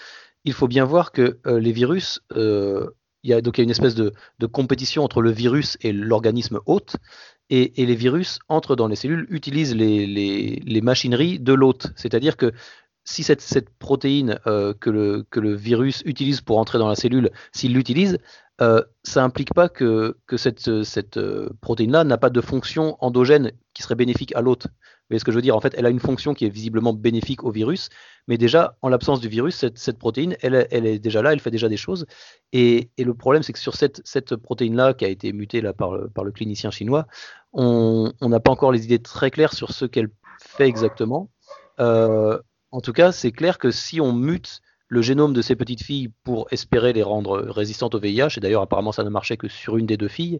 Il 0.45 0.53
faut 0.53 0.67
bien 0.67 0.85
voir 0.85 1.11
que 1.11 1.39
euh, 1.45 1.59
les 1.59 1.73
virus, 1.73 2.21
euh, 2.35 2.89
y 3.23 3.33
a 3.33 3.41
donc 3.41 3.57
il 3.57 3.61
y 3.61 3.63
a 3.63 3.65
une 3.65 3.69
espèce 3.69 3.95
de, 3.95 4.13
compétition 4.51 5.03
entre 5.03 5.21
le 5.21 5.31
virus 5.31 5.77
et 5.81 5.91
l'organisme 5.91 6.59
hôte, 6.65 6.95
et, 7.49 7.71
les 7.77 7.95
virus 7.95 8.39
entrent 8.47 8.75
dans 8.75 8.87
les 8.87 8.95
cellules, 8.95 9.27
utilisent 9.29 9.75
les, 9.75 10.81
machineries 10.81 11.39
de 11.39 11.53
l'hôte. 11.53 11.87
C'est-à-dire 11.95 12.35
que 12.35 12.51
si 13.03 13.21
cette, 13.21 13.69
protéine 13.77 14.39
que, 14.45 14.89
le, 14.89 15.55
virus 15.55 16.01
utilise 16.05 16.41
pour 16.41 16.57
entrer 16.57 16.79
dans 16.79 16.87
la 16.87 16.95
cellule, 16.95 17.31
s'il 17.51 17.73
l'utilise, 17.73 18.17
euh, 18.61 18.83
ça 19.03 19.21
n'implique 19.21 19.53
pas 19.53 19.67
que, 19.69 20.15
cette, 20.35 20.67
euh, 20.67 21.49
protéine-là 21.61 22.03
n'a 22.03 22.17
pas 22.17 22.29
de 22.29 22.41
fonction 22.41 22.97
endogène 22.99 23.51
qui 23.73 23.83
serait 23.83 23.95
bénéfique 23.95 24.35
à 24.35 24.41
l'hôte. 24.41 24.65
Vous 24.65 25.07
voyez 25.09 25.19
ce 25.19 25.25
que 25.25 25.31
je 25.31 25.35
veux 25.35 25.41
dire? 25.41 25.55
En 25.55 25.59
fait, 25.59 25.73
elle 25.77 25.85
a 25.85 25.89
une 25.89 25.99
fonction 25.99 26.33
qui 26.33 26.45
est 26.45 26.49
visiblement 26.49 26.93
bénéfique 26.93 27.43
au 27.43 27.51
virus, 27.51 27.89
mais 28.27 28.37
déjà, 28.37 28.77
en 28.81 28.89
l'absence 28.89 29.19
du 29.19 29.27
virus, 29.27 29.65
cette, 29.75 29.97
protéine, 29.97 30.37
elle, 30.41 30.55
est 30.71 30.99
déjà 30.99 31.21
là, 31.21 31.33
elle 31.33 31.39
fait 31.39 31.51
déjà 31.51 31.67
des 31.67 31.77
choses. 31.77 32.05
Et, 32.51 32.89
le 32.97 33.13
problème, 33.13 33.43
c'est 33.43 33.53
que 33.53 33.59
sur 33.59 33.75
cette, 33.75 34.35
protéine-là, 34.35 34.93
qui 34.93 35.05
a 35.05 35.09
été 35.09 35.33
mutée 35.33 35.61
là, 35.61 35.73
par, 35.73 35.91
le, 35.95 36.31
clinicien 36.31 36.71
chinois, 36.71 37.07
on 37.53 38.13
n'a 38.21 38.39
pas 38.39 38.51
encore 38.51 38.71
les 38.71 38.85
idées 38.85 39.01
très 39.01 39.31
claires 39.31 39.53
sur 39.53 39.71
ce 39.71 39.85
qu'elle 39.85 40.09
fait 40.39 40.67
exactement. 40.67 41.29
Euh, 41.79 42.39
en 42.71 42.81
tout 42.81 42.93
cas, 42.93 43.11
c'est 43.11 43.31
clair 43.31 43.57
que 43.57 43.71
si 43.71 44.01
on 44.01 44.13
mute 44.13 44.61
le 44.93 45.01
génome 45.01 45.33
de 45.33 45.41
ces 45.41 45.55
petites 45.55 45.81
filles 45.81 46.11
pour 46.23 46.47
espérer 46.51 46.93
les 46.93 47.01
rendre 47.01 47.39
résistantes 47.39 47.95
au 47.95 47.99
VIH, 47.99 48.37
et 48.37 48.39
d'ailleurs 48.39 48.61
apparemment 48.61 48.91
ça 48.91 49.03
ne 49.03 49.09
marchait 49.09 49.37
que 49.37 49.47
sur 49.47 49.77
une 49.77 49.87
des 49.87 49.97
deux 49.97 50.07
filles, 50.07 50.39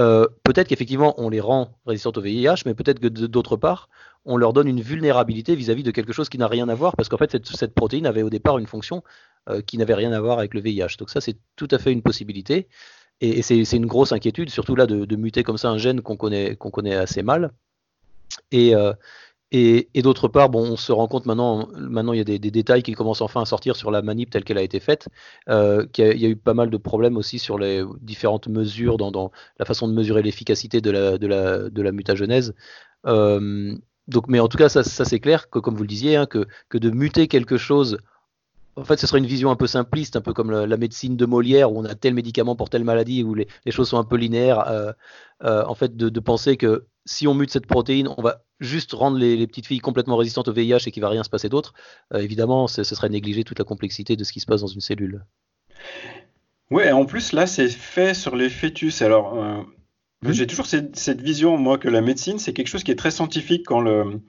euh, 0.00 0.26
peut-être 0.42 0.66
qu'effectivement 0.66 1.14
on 1.18 1.28
les 1.28 1.40
rend 1.40 1.78
résistantes 1.86 2.18
au 2.18 2.20
VIH, 2.20 2.62
mais 2.66 2.74
peut-être 2.74 2.98
que 2.98 3.06
d'autre 3.06 3.56
part, 3.56 3.88
on 4.24 4.36
leur 4.36 4.52
donne 4.52 4.66
une 4.66 4.80
vulnérabilité 4.80 5.54
vis-à-vis 5.54 5.84
de 5.84 5.92
quelque 5.92 6.12
chose 6.12 6.28
qui 6.28 6.36
n'a 6.36 6.48
rien 6.48 6.68
à 6.68 6.74
voir, 6.74 6.96
parce 6.96 7.08
qu'en 7.08 7.16
fait 7.16 7.30
cette, 7.44 7.74
protéine 7.74 8.06
avait 8.06 8.22
au 8.22 8.30
départ 8.30 8.58
une 8.58 8.66
fonction 8.66 9.04
euh, 9.48 9.62
qui 9.62 9.78
n'avait 9.78 9.94
rien 9.94 10.12
à 10.12 10.20
voir 10.20 10.40
avec 10.40 10.52
le 10.52 10.60
VIH. 10.60 10.96
Donc 10.98 11.10
ça 11.10 11.20
c'est 11.20 11.36
tout 11.54 11.68
à 11.70 11.78
fait 11.78 11.92
une 11.92 12.02
possibilité, 12.02 12.66
et, 13.20 13.40
c'est 13.42 13.76
une 13.76 13.86
grosse 13.86 14.10
inquiétude, 14.10 14.50
surtout 14.50 14.74
là 14.74 14.86
de, 14.86 15.16
muter 15.16 15.44
comme 15.44 15.58
ça 15.58 15.70
un 15.70 15.78
gène 15.78 16.00
qu'on 16.02 16.16
connaît, 16.16 16.56
qu'on 16.56 16.70
connaît 16.70 16.96
assez 16.96 17.22
mal. 17.22 17.52
Et, 18.50 18.74
euh, 18.74 18.92
et, 19.52 19.88
d'autre 20.02 20.26
part, 20.28 20.50
bon, 20.50 20.72
on 20.72 20.76
se 20.76 20.90
rend 20.90 21.06
compte 21.06 21.24
maintenant, 21.24 21.68
maintenant 21.76 22.12
il 22.12 22.18
y 22.18 22.20
a 22.20 22.24
des, 22.24 22.38
détails 22.38 22.82
qui 22.82 22.92
commencent 22.92 23.20
enfin 23.20 23.42
à 23.42 23.44
sortir 23.44 23.76
sur 23.76 23.92
la 23.92 24.02
manip 24.02 24.30
telle 24.30 24.42
qu'elle 24.42 24.58
a 24.58 24.62
été 24.62 24.80
faite. 24.80 25.08
Euh, 25.48 25.86
qu'il 25.86 26.18
y, 26.20 26.26
a, 26.26 26.28
eu 26.28 26.36
pas 26.36 26.54
mal 26.54 26.68
de 26.68 26.76
problèmes 26.76 27.16
aussi 27.16 27.38
sur 27.38 27.56
les 27.58 27.84
différentes 28.00 28.48
mesures, 28.48 28.96
dans, 28.96 29.30
la 29.58 29.64
façon 29.64 29.86
de 29.86 29.92
mesurer 29.94 30.22
l'efficacité 30.22 30.80
de 30.80 30.90
la, 30.90 31.18
de, 31.18 31.90
mutagenèse. 31.90 32.54
Euh, 33.06 33.76
donc, 34.08 34.28
mais 34.28 34.40
en 34.40 34.48
tout 34.48 34.58
cas, 34.58 34.68
ça, 34.68 34.82
c'est 34.82 35.20
clair 35.20 35.48
que, 35.48 35.60
comme 35.60 35.76
vous 35.76 35.82
le 35.82 35.88
disiez, 35.88 36.16
hein, 36.16 36.26
que, 36.26 36.46
de 36.72 36.90
muter 36.90 37.28
quelque 37.28 37.56
chose 37.56 37.98
en 38.78 38.84
fait, 38.84 38.98
ce 38.98 39.06
serait 39.06 39.20
une 39.20 39.26
vision 39.26 39.50
un 39.50 39.56
peu 39.56 39.66
simpliste, 39.66 40.16
un 40.16 40.20
peu 40.20 40.34
comme 40.34 40.50
la, 40.50 40.76
médecine 40.76 41.16
de 41.16 41.24
Molière, 41.24 41.72
où 41.72 41.78
on 41.78 41.84
a 41.86 41.94
tel 41.94 42.12
médicament 42.12 42.56
pour 42.56 42.68
telle 42.68 42.84
maladie, 42.84 43.22
où 43.22 43.34
les, 43.34 43.48
choses 43.70 43.88
sont 43.88 43.98
un 43.98 44.04
peu 44.04 44.16
linéaires. 44.16 44.68
Euh, 44.68 45.64
en 45.66 45.74
fait, 45.74 45.96
de, 45.96 46.20
penser 46.20 46.56
que 46.58 46.86
si 47.06 47.26
on 47.26 47.34
mute 47.34 47.50
cette 47.50 47.66
protéine, 47.66 48.08
on 48.18 48.22
va 48.22 48.42
juste 48.60 48.92
rendre 48.92 49.18
les, 49.18 49.46
petites 49.46 49.66
filles 49.66 49.80
complètement 49.80 50.16
résistantes 50.16 50.48
au 50.48 50.52
VIH 50.52 50.86
et 50.86 50.90
qu'il 50.90 51.02
va 51.02 51.08
rien 51.08 51.22
se 51.22 51.30
passer 51.30 51.48
d'autre. 51.48 51.74
Euh, 52.14 52.18
évidemment, 52.18 52.66
ce 52.66 52.84
serait 52.84 53.08
négliger 53.08 53.44
toute 53.44 53.58
la 53.58 53.64
complexité 53.64 54.16
de 54.16 54.24
ce 54.24 54.32
qui 54.32 54.40
se 54.40 54.46
passe 54.46 54.60
dans 54.60 54.66
une 54.66 54.80
cellule. 54.80 55.24
Ouais, 56.70 56.90
en 56.90 57.04
plus 57.04 57.32
là, 57.32 57.46
c'est 57.46 57.68
fait 57.68 58.14
sur 58.14 58.34
les 58.34 58.48
fœtus. 58.48 59.02
Alors, 59.02 59.34
mmh. 59.34 60.32
j'ai 60.32 60.46
toujours 60.46 60.66
cette, 60.66 61.20
vision, 61.20 61.56
moi, 61.56 61.78
que 61.78 61.88
la 61.88 62.00
médecine, 62.00 62.38
c'est 62.38 62.52
quelque 62.52 62.68
chose 62.68 62.82
qui 62.82 62.90
est 62.90 62.96
très 62.96 63.10
scientifique 63.10 63.64
quand 63.66 63.80
le, 63.80 64.20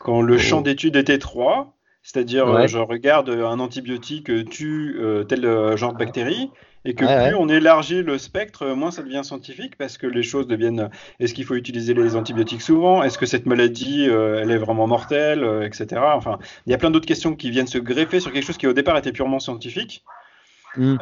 quand 0.00 0.20
le 0.20 0.34
oh. 0.34 0.38
champ 0.38 0.60
d'étude 0.60 0.96
est 0.96 1.08
étroit. 1.08 1.76
C'est-à-dire, 2.02 2.48
euh, 2.48 2.66
je 2.66 2.78
regarde 2.78 3.28
un 3.28 3.60
antibiotique 3.60 4.30
euh, 4.30 4.44
tue 4.44 4.96
euh, 4.98 5.24
tel 5.24 5.42
genre 5.76 5.92
de 5.92 5.98
bactérie, 5.98 6.50
et 6.86 6.94
que 6.94 7.04
plus 7.04 7.36
on 7.36 7.48
élargit 7.48 8.02
le 8.02 8.16
spectre, 8.16 8.68
moins 8.68 8.90
ça 8.90 9.02
devient 9.02 9.20
scientifique, 9.22 9.76
parce 9.76 9.98
que 9.98 10.06
les 10.06 10.22
choses 10.22 10.46
deviennent 10.46 10.88
est-ce 11.18 11.34
qu'il 11.34 11.44
faut 11.44 11.54
utiliser 11.54 11.92
les 11.92 12.16
antibiotiques 12.16 12.62
souvent? 12.62 13.02
Est-ce 13.02 13.18
que 13.18 13.26
cette 13.26 13.44
maladie, 13.44 14.04
elle 14.04 14.50
est 14.50 14.56
vraiment 14.56 14.86
mortelle 14.86 15.44
Etc. 15.62 16.00
Enfin, 16.02 16.38
il 16.64 16.70
y 16.70 16.74
a 16.74 16.78
plein 16.78 16.90
d'autres 16.90 17.06
questions 17.06 17.36
qui 17.36 17.50
viennent 17.50 17.66
se 17.66 17.76
greffer 17.76 18.18
sur 18.18 18.32
quelque 18.32 18.46
chose 18.46 18.56
qui 18.56 18.66
au 18.66 18.72
départ 18.72 18.96
était 18.96 19.12
purement 19.12 19.40
scientifique. 19.40 20.04
Mmh. 20.76 20.96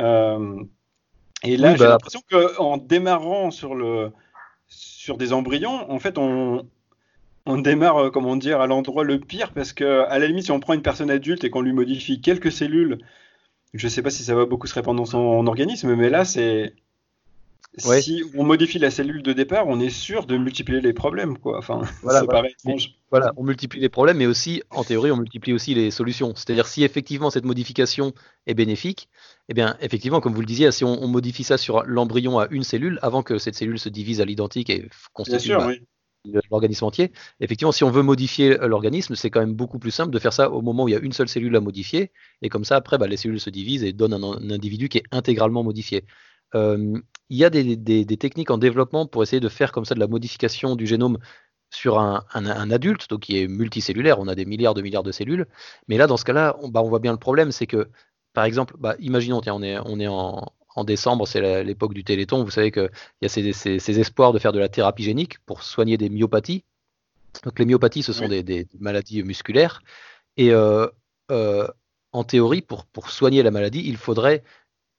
et 1.45 1.57
là, 1.57 1.77
j'ai 1.77 1.85
bah, 1.85 1.91
l'impression 1.91 2.23
qu'en 2.29 2.77
démarrant 2.77 3.53
sur, 3.53 3.77
le, 3.77 4.11
sur 4.67 5.17
des 5.17 5.33
embryons, 5.33 5.89
en 5.93 6.01
fait, 6.01 6.19
on, 6.19 6.67
on 7.49 7.59
démarre, 7.59 7.97
euh, 7.97 8.11
comment 8.11 8.37
dire, 8.37 8.61
à 8.61 8.67
l'endroit 8.67 9.05
le 9.05 9.19
pire, 9.19 9.53
parce 9.53 9.73
que 9.73 10.05
à 10.09 10.19
la 10.19 10.27
limite, 10.27 10.45
si 10.45 10.53
on 10.53 10.61
prend 10.61 10.75
une 10.75 10.83
personne 10.83 11.11
adulte 11.11 11.45
et 11.45 11.51
qu'on 11.51 11.63
lui 11.63 11.73
modifie 11.73 12.21
quelques 12.21 12.53
cellules, 12.53 12.99
je 13.75 13.87
ne 13.87 13.91
sais 13.91 14.03
pas 14.03 14.11
si 14.11 14.23
ça 14.23 14.35
va 14.35 14.45
beaucoup 14.47 14.67
se 14.67 14.75
répandre 14.75 14.99
dans 14.99 15.07
son 15.07 15.47
organisme, 15.47 15.95
mais 15.95 16.11
là, 16.11 16.25
c'est 16.25 16.75
si 17.79 18.25
on 18.37 18.45
modifie 18.45 18.79
la 18.79 18.91
cellule 18.91 19.23
de 19.23 19.33
départ, 19.33 19.67
on 19.69 19.79
est 19.81 19.91
sûr 19.91 20.27
de 20.27 20.37
multiplier 20.37 20.81
les 20.81 20.93
problèmes, 20.93 21.39
quoi. 21.39 21.59
Enfin, 21.59 21.83
voilà, 22.03 22.25
voilà. 23.11 23.33
on 23.37 23.45
multiplie 23.45 23.81
les 23.81 23.89
problèmes, 23.89 24.19
mais 24.19 24.27
aussi, 24.27 24.63
en 24.71 24.85
théorie, 24.85 25.11
on 25.11 25.17
multiplie 25.17 25.53
aussi 25.53 25.75
les 25.75 25.91
solutions. 25.91 26.35
C'est-à-dire, 26.35 26.67
si 26.67 26.85
effectivement 26.85 27.31
cette 27.31 27.45
modification 27.45 28.13
est 28.47 28.55
bénéfique, 28.55 29.09
eh 29.49 29.55
bien, 29.55 29.77
effectivement, 29.81 30.21
comme 30.21 30.35
vous 30.35 30.41
le 30.41 30.47
disiez, 30.47 30.71
si 30.73 30.85
on, 30.85 31.07
modifie 31.09 31.45
ça 31.45 31.57
sur 31.57 31.85
l'embryon 31.85 32.39
à 32.39 32.49
une 32.51 32.65
cellule, 32.65 32.99
avant 33.03 33.23
que 33.23 33.39
cette 33.39 33.55
cellule 33.55 33.79
se 33.79 33.89
divise 33.89 34.21
à 34.21 34.25
l'identique 34.25 34.71
et 34.71 34.89
constitue 35.15 35.51
bah, 35.51 35.71
l'organisme 36.51 36.85
entier, 36.85 37.13
effectivement, 37.41 37.73
si 37.73 37.85
on 37.85 37.91
veut 37.91 38.03
modifier 38.03 38.57
l'organisme, 38.59 39.15
c'est 39.15 39.31
quand 39.31 39.41
même 39.41 39.55
beaucoup 39.55 39.79
plus 39.79 39.91
simple 39.91 40.13
de 40.13 40.19
faire 40.19 40.33
ça 40.33 40.51
au 40.51 40.63
moment 40.63 40.85
où 40.85 40.89
il 40.89 40.93
y 40.93 40.97
a 40.97 41.01
une 41.01 41.13
seule 41.13 41.29
cellule 41.29 41.57
à 41.57 41.61
modifier, 41.61 42.13
et 42.43 42.49
comme 42.49 42.65
ça, 42.65 42.77
après, 42.77 42.99
bah, 42.99 43.07
les 43.07 43.17
cellules 43.17 43.41
se 43.41 43.51
divisent 43.51 43.85
et 43.85 43.93
donnent 43.93 44.15
un 44.15 44.51
individu 44.51 44.89
qui 44.89 44.99
est 44.99 45.05
intégralement 45.13 45.63
modifié. 45.65 46.05
Euh, 46.55 47.01
il 47.31 47.37
y 47.37 47.45
a 47.45 47.51
des, 47.51 48.07
techniques 48.19 48.51
en 48.51 48.59
développement 48.59 49.07
pour 49.07 49.23
essayer 49.23 49.41
de 49.41 49.49
faire 49.49 49.73
comme 49.73 49.85
ça 49.85 49.95
de 49.95 50.01
la 50.01 50.07
modification 50.07 50.77
du 50.77 50.87
génome 50.87 51.19
sur 51.71 51.99
un, 51.99 52.25
adulte, 52.71 53.11
donc 53.11 53.21
qui 53.21 53.39
est 53.43 53.49
multicellulaire, 53.49 54.19
on 54.19 54.29
a 54.29 54.35
des 54.35 54.47
milliards 54.47 54.75
de 54.75 54.83
milliards 54.83 55.03
de 55.03 55.13
cellules. 55.13 55.47
Mais 55.89 55.99
là, 55.99 56.07
dans 56.07 56.17
ce 56.17 56.25
cas-là, 56.25 56.57
on, 56.63 56.69
bah, 56.69 56.83
voit 56.83 56.99
bien 57.01 57.13
le 57.13 57.19
problème, 57.19 57.53
c'est 57.53 57.67
que, 57.67 57.91
par 58.33 58.45
exemple, 58.45 58.77
bah, 58.79 58.97
imaginons, 59.01 59.41
tiens, 59.43 59.55
on 59.55 59.63
est, 59.63 59.79
on 59.85 60.01
est 60.01 60.07
en, 60.09 60.47
décembre, 60.85 61.27
c'est 61.27 61.65
l'époque 61.65 61.95
du 61.95 62.05
Téléthon, 62.05 62.45
vous 62.45 62.51
savez 62.51 62.71
qu'il 62.71 62.91
y 63.23 63.27
a 63.27 63.29
ces, 63.29 64.01
espoirs 64.01 64.33
de 64.33 64.39
faire 64.39 64.53
de 64.53 64.59
la 64.59 64.69
thérapie 64.69 65.05
génique 65.05 65.39
pour 65.41 65.63
soigner 65.63 65.97
des 65.97 66.09
myopathies. 66.09 66.65
Donc 67.45 67.59
les 67.59 67.65
myopathies, 67.65 68.03
ce 68.03 68.13
sont 68.13 68.29
des, 68.29 68.67
maladies 68.79 69.23
musculaires. 69.23 69.83
Et 70.37 70.53
euh, 70.53 70.87
euh, 71.31 71.67
en 72.13 72.25
théorie, 72.25 72.63
pour, 72.63 72.87
pour 72.87 73.11
soigner 73.11 73.43
la 73.43 73.51
maladie, 73.51 73.83
il 73.85 73.97
faudrait 73.97 74.43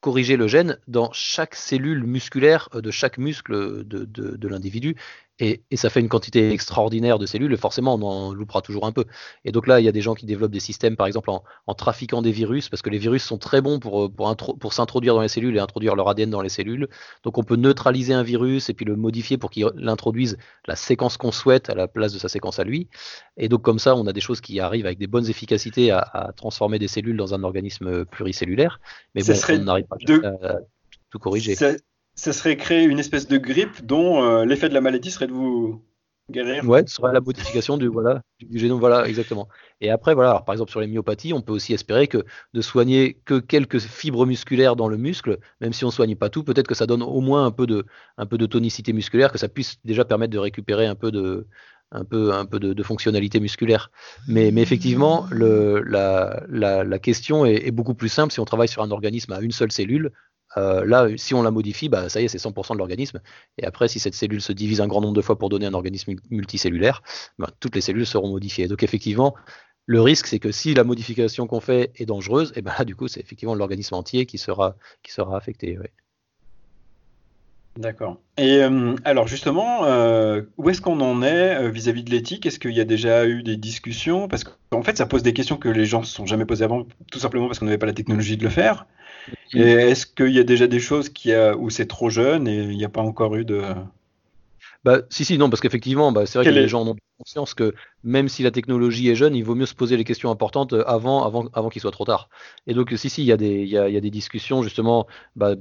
corriger 0.02 0.38
le 0.38 0.48
gène 0.48 0.80
dans 0.88 1.12
chaque 1.12 1.56
cellule 1.56 2.04
musculaire 2.04 2.70
euh, 2.76 2.82
de 2.82 2.92
chaque 2.92 3.18
muscle 3.18 3.84
de 3.84 4.48
l'individu 4.48 4.96
et, 5.40 5.62
ça 5.76 5.90
fait 5.90 6.00
une 6.00 6.10
quantité 6.10 6.52
extraordinaire 6.52 7.18
de 7.18 7.26
cellules, 7.26 7.54
et 7.54 7.58
forcément 7.58 7.96
on 7.96 8.02
en 8.02 8.34
loupera 8.34 8.62
toujours 8.62 8.86
un 8.86 8.92
peu. 8.92 9.06
Et 9.46 9.52
donc 9.52 9.68
là, 9.68 9.80
il 9.80 9.86
y 9.86 9.88
a 9.88 9.92
des 9.92 10.02
gens 10.02 10.14
qui 10.14 10.26
développent 10.26 10.52
des 10.52 10.60
systèmes, 10.60 10.96
par 10.96 11.08
exemple, 11.08 11.30
en, 11.30 11.74
trafiquant 11.74 12.22
des 12.22 12.32
virus, 12.32 12.68
parce 12.68 12.82
que 12.82 12.90
les 12.90 12.98
virus 12.98 13.24
sont 13.24 13.38
très 13.38 13.62
bons 13.62 13.80
pour, 13.80 14.14
pour, 14.14 14.36
pour 14.60 14.74
s'introduire 14.74 15.16
dans 15.16 15.22
les 15.22 15.30
cellules 15.30 15.56
et 15.56 15.60
introduire 15.60 15.96
leur 15.96 16.10
ADN 16.10 16.30
dans 16.30 16.42
les 16.42 16.50
cellules. 16.50 16.90
Donc 17.24 17.38
on 17.38 17.44
peut 17.44 17.56
neutraliser 17.56 18.14
un 18.14 18.24
virus 18.24 18.70
et 18.70 18.74
puis 18.74 18.86
le 18.86 18.96
modifier 18.96 19.38
pour 19.38 19.50
qu'il 19.50 19.66
introduise 19.88 20.38
la 20.68 20.76
séquence 20.76 21.18
qu'on 21.18 21.32
souhaite 21.32 21.70
à 21.70 21.76
la 21.76 21.88
place 21.88 22.12
de 22.14 22.20
sa 22.20 22.28
séquence 22.28 22.60
à 22.60 22.64
lui. 22.64 22.90
Et 23.38 23.48
donc 23.48 23.62
comme 23.62 23.80
ça, 23.80 23.96
on 23.96 24.08
a 24.08 24.14
des 24.14 24.22
choses 24.22 24.42
qui 24.42 24.60
arrivent 24.60 24.86
avec 24.86 25.00
des 25.00 25.08
bonnes 25.08 25.30
efficacités 25.30 25.92
à, 25.92 26.34
transformer 26.36 26.80
des 26.80 26.88
cellules 26.88 27.18
dans 27.18 27.34
un 27.34 27.44
organisme 27.44 28.06
pluricellulaire. 28.06 28.80
Mais 29.16 29.22
bon, 29.24 29.34
on 29.50 29.58
n'arrive 29.60 29.86
pas 29.86 29.98
à, 30.28 30.56
tout 31.10 31.20
corriger 31.20 31.56
ça 31.56 31.72
serait 32.20 32.58
créer 32.58 32.84
une 32.84 33.00
espèce 33.00 33.28
de 33.28 33.38
grippe 33.38 33.86
dont 33.86 34.24
euh, 34.24 34.46
l'effet 34.46 34.70
de 34.70 34.74
la 34.74 34.82
maladie 34.82 35.12
serait 35.12 35.28
de 35.28 35.34
vous 35.34 35.82
guérir. 36.30 36.64
Ouais, 36.68 36.84
ce 36.86 36.96
serait 36.96 37.14
la 37.14 37.22
modification 37.22 37.78
du, 37.78 37.88
voilà, 37.88 38.22
du, 38.40 38.60
génome, 38.60 38.80
voilà, 38.80 39.08
exactement. 39.08 39.48
Et 39.82 39.90
après, 39.90 40.14
voilà, 40.14 40.42
par 40.46 40.54
exemple 40.54 40.72
sur 40.72 40.80
les 40.80 40.88
myopathies, 40.88 41.34
on 41.34 41.42
peut 41.42 41.54
aussi 41.54 41.74
espérer 41.74 42.08
que 42.08 42.24
de 42.54 42.62
soigner 42.62 43.20
que 43.26 43.40
quelques 43.40 43.80
fibres 43.80 44.26
musculaires 44.26 44.76
dans 44.76 44.88
le 44.88 44.98
muscle, 44.98 45.40
même 45.62 45.74
si 45.74 45.84
on 45.86 45.88
ne 45.88 45.94
soigne 45.94 46.16
pas 46.16 46.30
tout, 46.30 46.44
peut-être 46.44 46.68
que 46.68 46.76
ça 46.76 46.86
donne 46.86 47.04
au 47.04 47.22
moins 47.22 47.46
un 47.46 47.52
peu, 47.52 47.66
de, 47.66 47.86
un 48.18 48.26
peu 48.26 48.38
de 48.38 48.46
tonicité 48.46 48.94
musculaire, 48.94 49.32
que 49.32 49.38
ça 49.38 49.50
puisse 49.50 49.78
déjà 49.84 50.06
permettre 50.06 50.34
de 50.34 50.40
récupérer 50.40 50.86
un 50.86 50.96
peu 50.96 51.12
de, 51.12 51.48
un 51.92 52.04
peu, 52.04 52.34
un 52.34 52.46
peu 52.46 52.60
de, 52.60 52.84
fonctionnalité 52.84 53.40
musculaire. 53.40 53.92
Mais, 54.28 54.52
mais 54.52 54.62
effectivement, 54.62 55.28
la, 55.32 56.44
la, 56.48 57.00
question 57.00 57.46
est, 57.46 57.68
est, 57.68 57.72
beaucoup 57.72 57.96
plus 57.96 58.10
simple 58.10 58.32
si 58.32 58.40
on 58.40 58.46
travaille 58.46 58.68
sur 58.68 58.84
un 58.84 58.92
organisme 58.92 59.34
à 59.34 59.42
une 59.42 59.52
seule 59.52 59.72
cellule. 59.72 60.12
Euh, 60.58 60.86
là, 60.86 61.08
si 61.18 61.34
on 61.34 61.44
la 61.44 61.52
modifie, 61.52 61.90
bah, 61.90 62.10
ça 62.10 62.22
y 62.22 62.26
est, 62.26 62.28
c'est 62.28 62.38
100% 62.38 62.74
de 62.74 62.78
l'organisme. 62.78 63.22
Et 63.58 63.66
après, 63.66 63.88
si 63.88 64.00
cette 64.00 64.16
cellule 64.16 64.42
se 64.42 64.54
divise 64.54 64.82
un 64.82 64.88
grand 64.88 65.02
nombre 65.02 65.14
de 65.14 65.22
fois 65.22 65.38
pour 65.38 65.50
donner 65.50 65.66
un 65.66 65.74
organisme 65.74 66.16
multicellulaire, 66.30 67.02
bah, 67.38 67.50
toutes 67.60 67.76
les 67.76 67.82
cellules 67.82 68.06
seront 68.06 68.30
modifiées. 68.30 68.68
Donc 68.68 68.84
effectivement, 68.84 69.36
le 69.86 70.02
risque, 70.02 70.28
c'est 70.28 70.40
que 70.40 70.52
si 70.52 70.74
la 70.74 70.84
modification 70.84 71.48
qu'on 71.48 71.60
fait 71.60 71.92
est 71.96 72.06
dangereuse, 72.06 72.54
ben 72.62 72.84
du 72.86 72.96
coup, 72.96 73.08
c'est 73.08 73.20
effectivement 73.20 73.56
l'organisme 73.56 73.96
entier 73.96 74.26
qui 74.26 74.38
sera, 74.38 74.76
qui 75.04 75.12
sera 75.12 75.38
affecté. 75.38 75.78
D'accord. 77.78 78.18
Et 78.38 78.62
euh, 78.62 78.96
alors 79.06 79.28
justement, 79.28 79.86
euh, 79.86 80.42
où 80.58 80.70
est-ce 80.70 80.82
qu'on 80.82 81.00
en 81.00 81.22
est 81.22 81.70
vis-à-vis 81.70 82.04
de 82.04 82.10
l'éthique? 82.10 82.46
Est-ce 82.46 82.60
qu'il 82.60 82.72
y 82.72 82.82
a 82.82 82.86
déjà 82.86 83.26
eu 83.26 83.42
des 83.42 83.56
discussions? 83.56 84.28
Parce 84.28 84.44
qu'en 84.44 84.82
fait, 84.82 84.98
ça 84.98 85.06
pose 85.06 85.24
des 85.24 85.34
questions 85.34 85.58
que 85.58 85.70
les 85.70 85.86
gens 85.86 86.02
ne 86.02 86.06
se 86.06 86.14
sont 86.14 86.26
jamais 86.26 86.46
posées 86.46 86.66
avant, 86.66 86.86
tout 87.12 87.20
simplement 87.20 87.48
parce 87.48 87.60
qu'on 87.60 87.66
n'avait 87.66 87.78
pas 87.78 87.86
la 87.86 87.94
technologie 87.94 88.36
de 88.36 88.44
le 88.44 88.50
faire. 88.50 88.86
Est-ce 89.54 90.06
qu'il 90.06 90.32
y 90.32 90.40
a 90.40 90.44
déjà 90.44 90.68
des 90.68 90.80
choses 90.80 91.10
qui 91.10 91.34
a, 91.34 91.56
où 91.56 91.70
c'est 91.70 91.88
trop 91.88 92.10
jeune 92.10 92.48
et 92.48 92.64
il 92.64 92.78
n'y 92.78 92.86
a 92.86 92.90
pas 92.90 93.02
encore 93.02 93.36
eu 93.36 93.46
de... 93.46 93.64
Bah, 94.86 95.02
si, 95.10 95.26
si, 95.26 95.38
non, 95.38 95.50
parce 95.50 95.60
qu'effectivement, 95.60 96.12
bah, 96.12 96.26
c'est 96.26 96.40
vrai 96.40 96.46
que 96.46 96.56
les 96.56 96.70
gens 96.70 96.88
ont 96.88 96.96
conscience 97.18 97.54
que 97.54 97.74
même 98.04 98.30
si 98.30 98.44
la 98.44 98.52
technologie 98.52 99.10
est 99.10 99.16
jeune, 99.16 99.36
il 99.36 99.44
vaut 99.44 99.56
mieux 99.56 99.66
se 99.66 99.76
poser 99.76 99.98
les 99.98 100.06
questions 100.06 100.32
importantes 100.32 100.74
avant, 100.86 101.26
avant, 101.26 101.48
avant 101.54 101.70
qu'il 101.70 101.82
soit 101.82 101.92
trop 101.92 102.06
tard. 102.06 102.30
Et 102.66 102.74
donc, 102.74 102.94
si, 102.96 103.10
si, 103.10 103.22
il 103.22 103.26
y 103.26 103.32
a 103.34 103.38
des, 103.38 103.62
il 103.64 103.68
y 103.68 103.78
a, 103.78 103.90
il 103.90 103.94
y 103.94 103.98
a 103.98 104.02
des 104.02 104.10
discussions, 104.10 104.64
justement, 104.64 105.06
bah, 105.36 105.56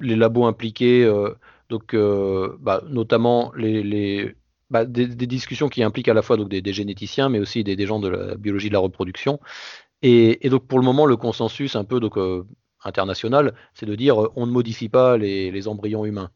les 0.00 0.16
labos 0.16 0.44
impliqués, 0.44 1.04
euh, 1.04 1.34
donc, 1.70 1.94
euh, 1.94 2.56
bah, 2.60 2.82
notamment 2.88 3.52
les, 3.56 3.82
les 3.82 4.34
bah, 4.70 4.84
des, 4.84 5.06
des, 5.06 5.26
discussions 5.26 5.68
qui 5.68 5.82
impliquent 5.82 6.08
à 6.08 6.14
la 6.14 6.22
fois 6.22 6.36
donc, 6.36 6.48
des, 6.50 6.60
des 6.60 6.72
généticiens, 6.72 7.30
mais 7.30 7.38
aussi 7.38 7.64
des, 7.64 7.74
des, 7.74 7.86
gens 7.86 8.00
de 8.00 8.08
la 8.08 8.36
biologie 8.36 8.68
de 8.68 8.74
la 8.74 8.80
reproduction. 8.80 9.40
Et, 10.02 10.46
et, 10.46 10.50
donc, 10.50 10.66
pour 10.66 10.78
le 10.78 10.84
moment, 10.84 11.06
le 11.06 11.16
consensus, 11.16 11.74
un 11.74 11.84
peu, 11.84 12.00
donc, 12.00 12.18
euh, 12.18 12.44
international, 12.84 13.54
c'est 13.74 13.86
de 13.86 13.94
dire 13.94 14.22
euh, 14.22 14.32
on 14.36 14.46
ne 14.46 14.52
modifie 14.52 14.88
pas 14.88 15.16
les, 15.16 15.68
embryons 15.68 16.04
humains. 16.04 16.30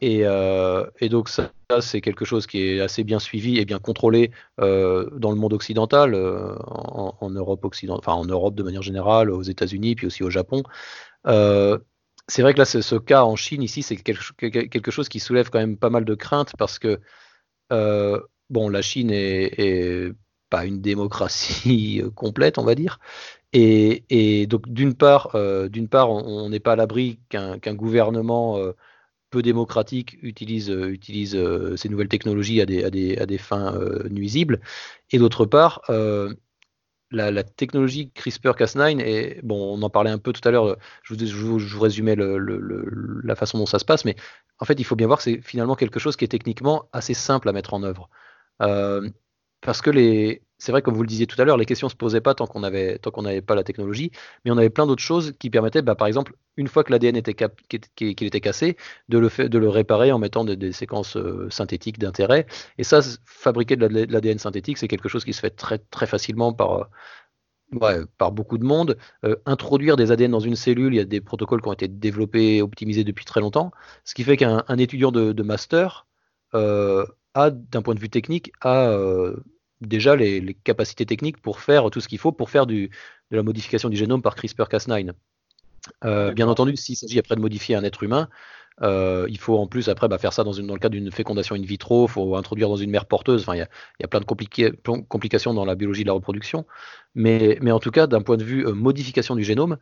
Et, 0.00 0.22
euh, 0.24 0.84
donc 1.02 1.28
ça, 1.28 1.52
c'est 1.80 2.00
quelque 2.00 2.24
chose 2.24 2.46
qui 2.46 2.60
est 2.62 2.80
assez 2.80 3.04
bien 3.04 3.20
suivi 3.20 3.58
et 3.58 3.64
bien 3.64 3.78
contrôlé 3.78 4.32
euh, 4.60 5.08
dans 5.16 5.30
le 5.30 5.36
monde 5.36 5.52
occidental, 5.52 6.14
en, 6.16 7.30
Europe 7.30 7.64
occidentale, 7.64 8.00
enfin 8.04 8.20
en 8.20 8.24
Europe 8.24 8.56
de 8.56 8.64
manière 8.64 8.82
générale, 8.82 9.30
aux 9.30 9.42
États-Unis, 9.42 9.94
puis 9.94 10.06
aussi 10.08 10.24
au 10.24 10.30
Japon. 10.30 10.64
c'est 11.24 12.42
vrai 12.42 12.54
que 12.54 12.58
là, 12.58 12.64
ce, 12.64 12.96
cas 12.96 13.22
en 13.24 13.36
Chine 13.36 13.62
ici, 13.62 13.82
c'est 13.82 13.96
quelque, 13.96 14.90
chose 14.90 15.08
qui 15.08 15.20
soulève 15.20 15.50
quand 15.50 15.60
même 15.60 15.76
pas 15.76 15.90
mal 15.90 16.04
de 16.04 16.14
craintes 16.14 16.54
parce 16.58 16.80
que 16.80 17.00
bon, 17.70 18.68
la 18.68 18.82
Chine 18.82 19.10
est 19.12 20.12
pas 20.52 20.66
une 20.66 20.82
démocratie 20.82 22.02
complète, 22.14 22.58
on 22.58 22.64
va 22.64 22.74
dire, 22.74 22.98
et, 23.52 24.46
donc 24.46 24.68
d'une 24.68 24.94
part, 24.94 25.34
euh, 25.34 25.68
d'une 25.68 25.88
part, 25.88 26.10
on 26.10 26.48
n'est 26.48 26.60
pas 26.60 26.72
à 26.72 26.76
l'abri 26.76 27.18
qu'un 27.28 27.74
gouvernement 27.74 28.58
euh, 28.58 28.72
peu 29.30 29.42
démocratique 29.42 30.18
utilise, 30.22 30.70
euh, 30.70 30.90
utilise 30.90 31.38
ces 31.76 31.88
nouvelles 31.88 32.08
technologies 32.08 32.60
à 32.60 32.66
des, 32.66 32.84
à 32.84 32.90
des, 32.90 33.18
à 33.18 33.26
des 33.26 33.38
fins 33.38 33.74
nuisibles. 34.10 34.60
Et 35.10 35.18
d'autre 35.18 35.44
part, 35.46 35.82
la, 37.10 37.42
technologie 37.44 38.10
CRISPR-Cas9, 38.14 39.00
et 39.00 39.40
bon, 39.42 39.78
on 39.78 39.82
en 39.82 39.90
parlait 39.90 40.10
un 40.10 40.18
peu 40.18 40.32
tout 40.32 40.46
à 40.48 40.50
l'heure, 40.50 40.76
je 41.02 41.14
vous, 41.14 41.58
je, 41.58 41.76
vous, 41.76 41.80
résumais 41.80 42.16
la 42.16 43.36
façon 43.36 43.58
dont 43.58 43.66
ça 43.66 43.78
se 43.78 43.84
passe, 43.84 44.04
mais 44.06 44.16
en 44.58 44.64
fait, 44.64 44.80
il 44.80 44.84
faut 44.84 44.96
bien 44.96 45.06
voir 45.06 45.18
que 45.18 45.24
c'est 45.24 45.40
finalement 45.42 45.74
quelque 45.76 46.00
chose 46.00 46.16
qui 46.16 46.24
est 46.24 46.28
techniquement 46.28 46.88
assez 46.92 47.14
simple 47.14 47.48
à 47.48 47.52
mettre 47.52 47.74
en 47.74 47.82
œuvre. 47.82 48.08
Parce 49.62 49.80
que 49.80 49.90
les, 49.90 50.42
c'est 50.62 50.70
vrai, 50.70 50.80
comme 50.80 50.94
vous 50.94 51.02
le 51.02 51.08
disiez 51.08 51.26
tout 51.26 51.40
à 51.42 51.44
l'heure, 51.44 51.56
les 51.56 51.66
questions 51.66 51.88
ne 51.88 51.90
se 51.90 51.96
posaient 51.96 52.20
pas 52.20 52.36
tant 52.36 52.46
qu'on 52.46 52.60
n'avait 52.60 53.40
pas 53.42 53.56
la 53.56 53.64
technologie, 53.64 54.12
mais 54.44 54.52
on 54.52 54.58
avait 54.58 54.70
plein 54.70 54.86
d'autres 54.86 55.02
choses 55.02 55.32
qui 55.40 55.50
permettaient, 55.50 55.82
bah, 55.82 55.96
par 55.96 56.06
exemple, 56.06 56.36
une 56.56 56.68
fois 56.68 56.84
que 56.84 56.92
l'ADN 56.92 57.16
était 57.16 57.34
était 58.00 58.40
cassé, 58.40 58.76
de 59.08 59.18
le, 59.18 59.48
de 59.48 59.58
le 59.58 59.68
réparer 59.68 60.12
en 60.12 60.20
mettant 60.20 60.44
des, 60.44 60.70
séquences 60.70 61.16
euh, 61.16 61.50
synthétiques 61.50 61.98
d'intérêt. 61.98 62.46
Et 62.78 62.84
ça, 62.84 63.00
fabriquer 63.24 63.74
de 63.74 63.86
l'ADN 63.86 64.38
synthétique, 64.38 64.78
c'est 64.78 64.86
quelque 64.86 65.08
chose 65.08 65.24
qui 65.24 65.32
se 65.32 65.40
fait 65.40 65.50
très, 65.50 65.78
très 65.78 66.06
facilement 66.06 66.52
par, 66.52 66.88
euh, 67.82 68.06
par 68.16 68.30
beaucoup 68.30 68.58
de 68.58 68.64
monde. 68.64 68.96
Euh, 69.24 69.34
introduire 69.46 69.96
des 69.96 70.12
ADN 70.12 70.30
dans 70.30 70.38
une 70.38 70.54
cellule, 70.54 70.94
il 70.94 70.98
y 70.98 71.00
a 71.00 71.04
des 71.04 71.20
protocoles 71.20 71.60
qui 71.60 71.68
ont 71.68 71.72
été 71.72 71.88
développés, 71.88 72.62
optimisés 72.62 73.02
depuis 73.02 73.24
très 73.24 73.40
longtemps, 73.40 73.72
ce 74.04 74.14
qui 74.14 74.22
fait 74.22 74.36
qu'un 74.36 74.78
étudiant 74.78 75.10
de, 75.10 75.42
master 75.42 76.06
a, 76.52 77.50
d'un 77.50 77.82
point 77.82 77.94
de 77.96 78.00
vue 78.00 78.10
technique, 78.10 78.52
a 78.60 78.96
déjà 79.86 80.16
les, 80.16 80.54
capacités 80.64 81.06
techniques 81.06 81.40
pour 81.40 81.60
faire 81.60 81.90
tout 81.90 82.00
ce 82.00 82.08
qu'il 82.08 82.18
faut 82.18 82.32
pour 82.32 82.50
faire 82.50 82.66
du, 82.66 82.88
de 83.30 83.36
la 83.36 83.42
modification 83.42 83.88
du 83.88 83.96
génome 83.96 84.22
par 84.22 84.36
CRISPR-Cas9. 84.36 85.12
Euh, 86.04 86.32
bien 86.32 86.48
entendu, 86.48 86.76
s'il 86.76 86.96
s'agit 86.96 87.18
après 87.18 87.34
de 87.34 87.40
modifier 87.40 87.74
un 87.74 87.84
être 87.84 88.02
humain, 88.02 88.28
euh, 88.80 89.26
il 89.28 89.38
faut 89.38 89.58
en 89.58 89.66
plus 89.66 89.88
après 89.88 90.08
bah, 90.08 90.18
faire 90.18 90.32
ça 90.32 90.44
dans, 90.44 90.52
une, 90.52 90.66
dans, 90.66 90.74
le 90.74 90.80
cadre 90.80 90.94
d'une 90.94 91.10
fécondation 91.10 91.54
in 91.56 91.62
vitro, 91.62 92.06
il 92.06 92.10
faut 92.10 92.36
introduire 92.36 92.68
dans 92.68 92.76
une 92.76 92.90
mère 92.90 93.06
porteuse, 93.06 93.42
enfin 93.42 93.54
il 93.54 93.58
y 93.58 94.04
a, 94.04 94.08
plein 94.08 94.20
de 94.20 94.24
complications 94.24 95.54
dans 95.54 95.64
la 95.64 95.74
biologie 95.74 96.02
de 96.02 96.08
la 96.08 96.14
reproduction. 96.14 96.66
Mais, 97.14 97.58
mais 97.60 97.72
en 97.72 97.80
tout 97.80 97.90
cas, 97.90 98.06
d'un 98.06 98.22
point 98.22 98.36
de 98.36 98.44
vue 98.44 98.66
euh, 98.66 98.72
modification 98.72 99.36
du 99.36 99.44
génome, 99.44 99.76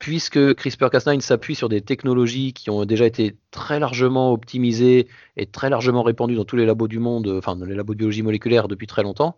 puisque 0.00 0.38
CRISPR-Cas9 0.38 1.20
s'appuie 1.20 1.54
sur 1.54 1.68
des 1.68 1.82
technologies 1.82 2.52
qui 2.54 2.70
ont 2.70 2.84
déjà 2.86 3.06
été 3.06 3.36
très 3.52 3.78
largement 3.78 4.32
optimisées 4.32 5.06
et 5.36 5.46
très 5.46 5.70
largement 5.70 6.02
répandues 6.02 6.34
dans 6.36 6.46
tous 6.46 6.56
les 6.56 6.66
labos 6.66 6.88
du 6.88 6.98
monde, 6.98 7.28
enfin 7.38 7.54
dans 7.54 7.66
les 7.66 7.74
labos 7.74 7.92
de 7.92 7.98
biologie 7.98 8.22
moléculaire 8.22 8.66
depuis 8.66 8.86
très 8.86 9.02
longtemps, 9.02 9.36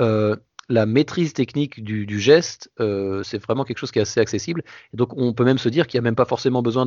euh, 0.00 0.36
la 0.68 0.84
maîtrise 0.84 1.32
technique 1.32 1.82
du, 1.82 2.20
geste, 2.20 2.70
euh, 2.80 3.22
c'est 3.22 3.38
vraiment 3.38 3.64
quelque 3.64 3.78
chose 3.78 3.92
qui 3.92 4.00
est 4.00 4.02
assez 4.02 4.20
accessible. 4.20 4.62
Donc 4.94 5.16
on 5.16 5.32
peut 5.32 5.44
même 5.44 5.58
se 5.58 5.68
dire 5.68 5.86
qu'il 5.86 5.98
n'y 5.98 6.04
a 6.04 6.08
même 6.08 6.16
pas 6.16 6.24
forcément 6.24 6.62
besoin 6.62 6.86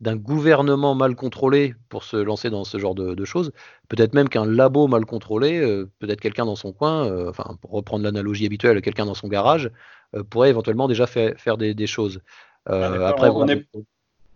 d'un 0.00 0.16
gouvernement 0.16 0.94
mal 0.94 1.16
contrôlé 1.16 1.74
pour 1.90 2.02
se 2.04 2.16
lancer 2.16 2.50
dans 2.50 2.64
ce 2.64 2.78
genre 2.78 2.94
de, 2.94 3.24
choses, 3.24 3.52
peut-être 3.88 4.14
même 4.14 4.28
qu'un 4.28 4.46
labo 4.46 4.88
mal 4.88 5.04
contrôlé, 5.04 5.58
euh, 5.58 5.90
peut-être 5.98 6.20
quelqu'un 6.20 6.46
dans 6.46 6.56
son 6.56 6.72
coin, 6.72 7.06
euh, 7.06 7.30
enfin 7.30 7.56
pour 7.60 7.70
reprendre 7.72 8.04
l'analogie 8.04 8.46
habituelle, 8.46 8.80
quelqu'un 8.82 9.06
dans 9.06 9.14
son 9.14 9.28
garage, 9.28 9.70
euh, 10.14 10.22
pourrait 10.22 10.50
éventuellement 10.50 10.88
déjà 10.88 11.06
faire 11.06 11.56
des, 11.56 11.86
choses. 11.86 12.20
Ah, 12.66 13.08
après, 13.08 13.30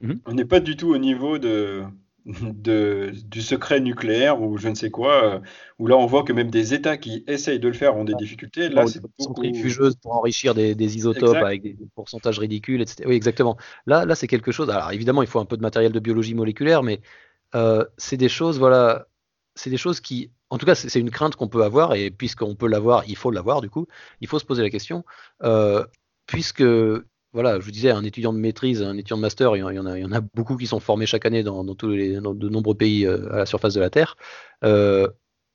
mhm. 0.01 0.21
on 0.27 0.33
n'est 0.33 0.45
pas 0.45 0.61
du 0.61 0.77
tout 0.77 0.91
au 0.91 0.99
niveau 0.99 1.39
de, 1.39 1.85
de, 2.29 3.13
du 3.25 3.41
secret 3.41 3.81
nucléaire 3.81 4.41
ou 4.43 4.59
je 4.59 4.69
ne 4.69 4.75
sais 4.75 4.91
quoi, 4.91 5.25
euh, 5.25 5.41
où 5.79 5.87
là 5.87 5.97
on 5.97 6.07
voit 6.07 6.25
que 6.25 6.33
même 6.33 6.51
des 6.51 6.75
États 6.75 6.97
qui 6.97 7.25
essayent 7.27 7.59
de 7.59 7.69
le 7.69 7.75
faire 7.75 7.97
ont 7.97 8.05
des 8.05 8.15
difficultés. 8.15 8.69
Là, 8.69 8.87
c'est 8.87 9.01
beaucoup... 9.01 9.43
pour 10.03 10.15
enrichir 10.15 10.55
des, 10.55 10.97
isotopes 10.97 11.37
avec 11.37 11.63
des 11.63 11.77
pourcentages 11.95 12.39
ridicules, 12.39 12.83
etc. 12.83 13.05
Oui, 13.07 13.15
exactement. 13.15 13.57
Là, 13.87 14.05
là 14.05 14.15
c'est 14.15 14.27
quelque 14.27 14.53
chose. 14.53 14.69
Alors 14.69 14.93
évidemment, 14.93 15.23
il 15.23 15.29
faut 15.29 15.41
un 15.41 15.47
peu 15.47 15.57
de 15.57 15.63
matériel 15.63 15.93
de 15.93 16.01
biologie 16.01 16.35
moléculaire, 16.35 16.83
mais 16.83 17.01
euh, 17.55 17.85
c'est 17.97 18.19
des 18.19 18.29
choses, 18.29 18.59
voilà, 18.59 19.07
c'est 19.55 19.71
des 19.71 19.79
choses 19.79 20.01
qui, 20.01 20.31
en 20.51 20.59
tout 20.59 20.67
cas, 20.67 20.75
c'est 20.75 21.01
une 21.01 21.11
crainte 21.11 21.37
qu'on 21.37 21.49
peut 21.49 21.65
avoir, 21.65 21.95
et 21.95 22.11
puisqu'on 22.11 22.55
peut 22.55 22.69
l'avoir, 22.69 23.05
il 23.09 23.17
faut 23.17 23.31
l'avoir, 23.31 23.61
du 23.61 23.71
coup, 23.71 23.87
il 24.21 24.29
faut 24.29 24.39
se 24.39 24.45
poser 24.45 24.63
la 24.63 24.71
question, 24.71 25.05
euh, 25.43 25.85
puisque 26.27 26.63
voilà, 27.33 27.61
je 27.61 27.65
vous 27.65 27.71
disais, 27.71 27.91
un 27.91 28.05
étudiant 28.05 28.33
de 28.33 28.39
maîtrise, 28.39 28.83
un 28.83 28.97
étudiant 28.97 29.17
de 29.19 29.23
master, 29.23 29.55
il 29.57 29.61
y 29.61 29.63
en 29.63 29.87
a, 29.87 29.99
il 29.99 30.03
y 30.03 30.05
en 30.05 30.13
a 30.13 30.21
beaucoup 30.21 30.57
qui 30.57 30.67
sont 30.67 30.81
formés 30.81 31.07
chaque 31.07 31.27
année 31.27 31.43
dans, 31.43 31.75
tous 31.75 31.91
les, 31.91 32.15
de 32.17 32.49
nombreux 32.49 32.75
pays 32.75 33.07
euh, 33.07 33.33
à 33.33 33.39
la 33.39 33.47
surface 33.47 33.75
de 33.75 33.81
la 33.81 33.91
Terre. 33.91 34.17
Euh, 34.65 35.09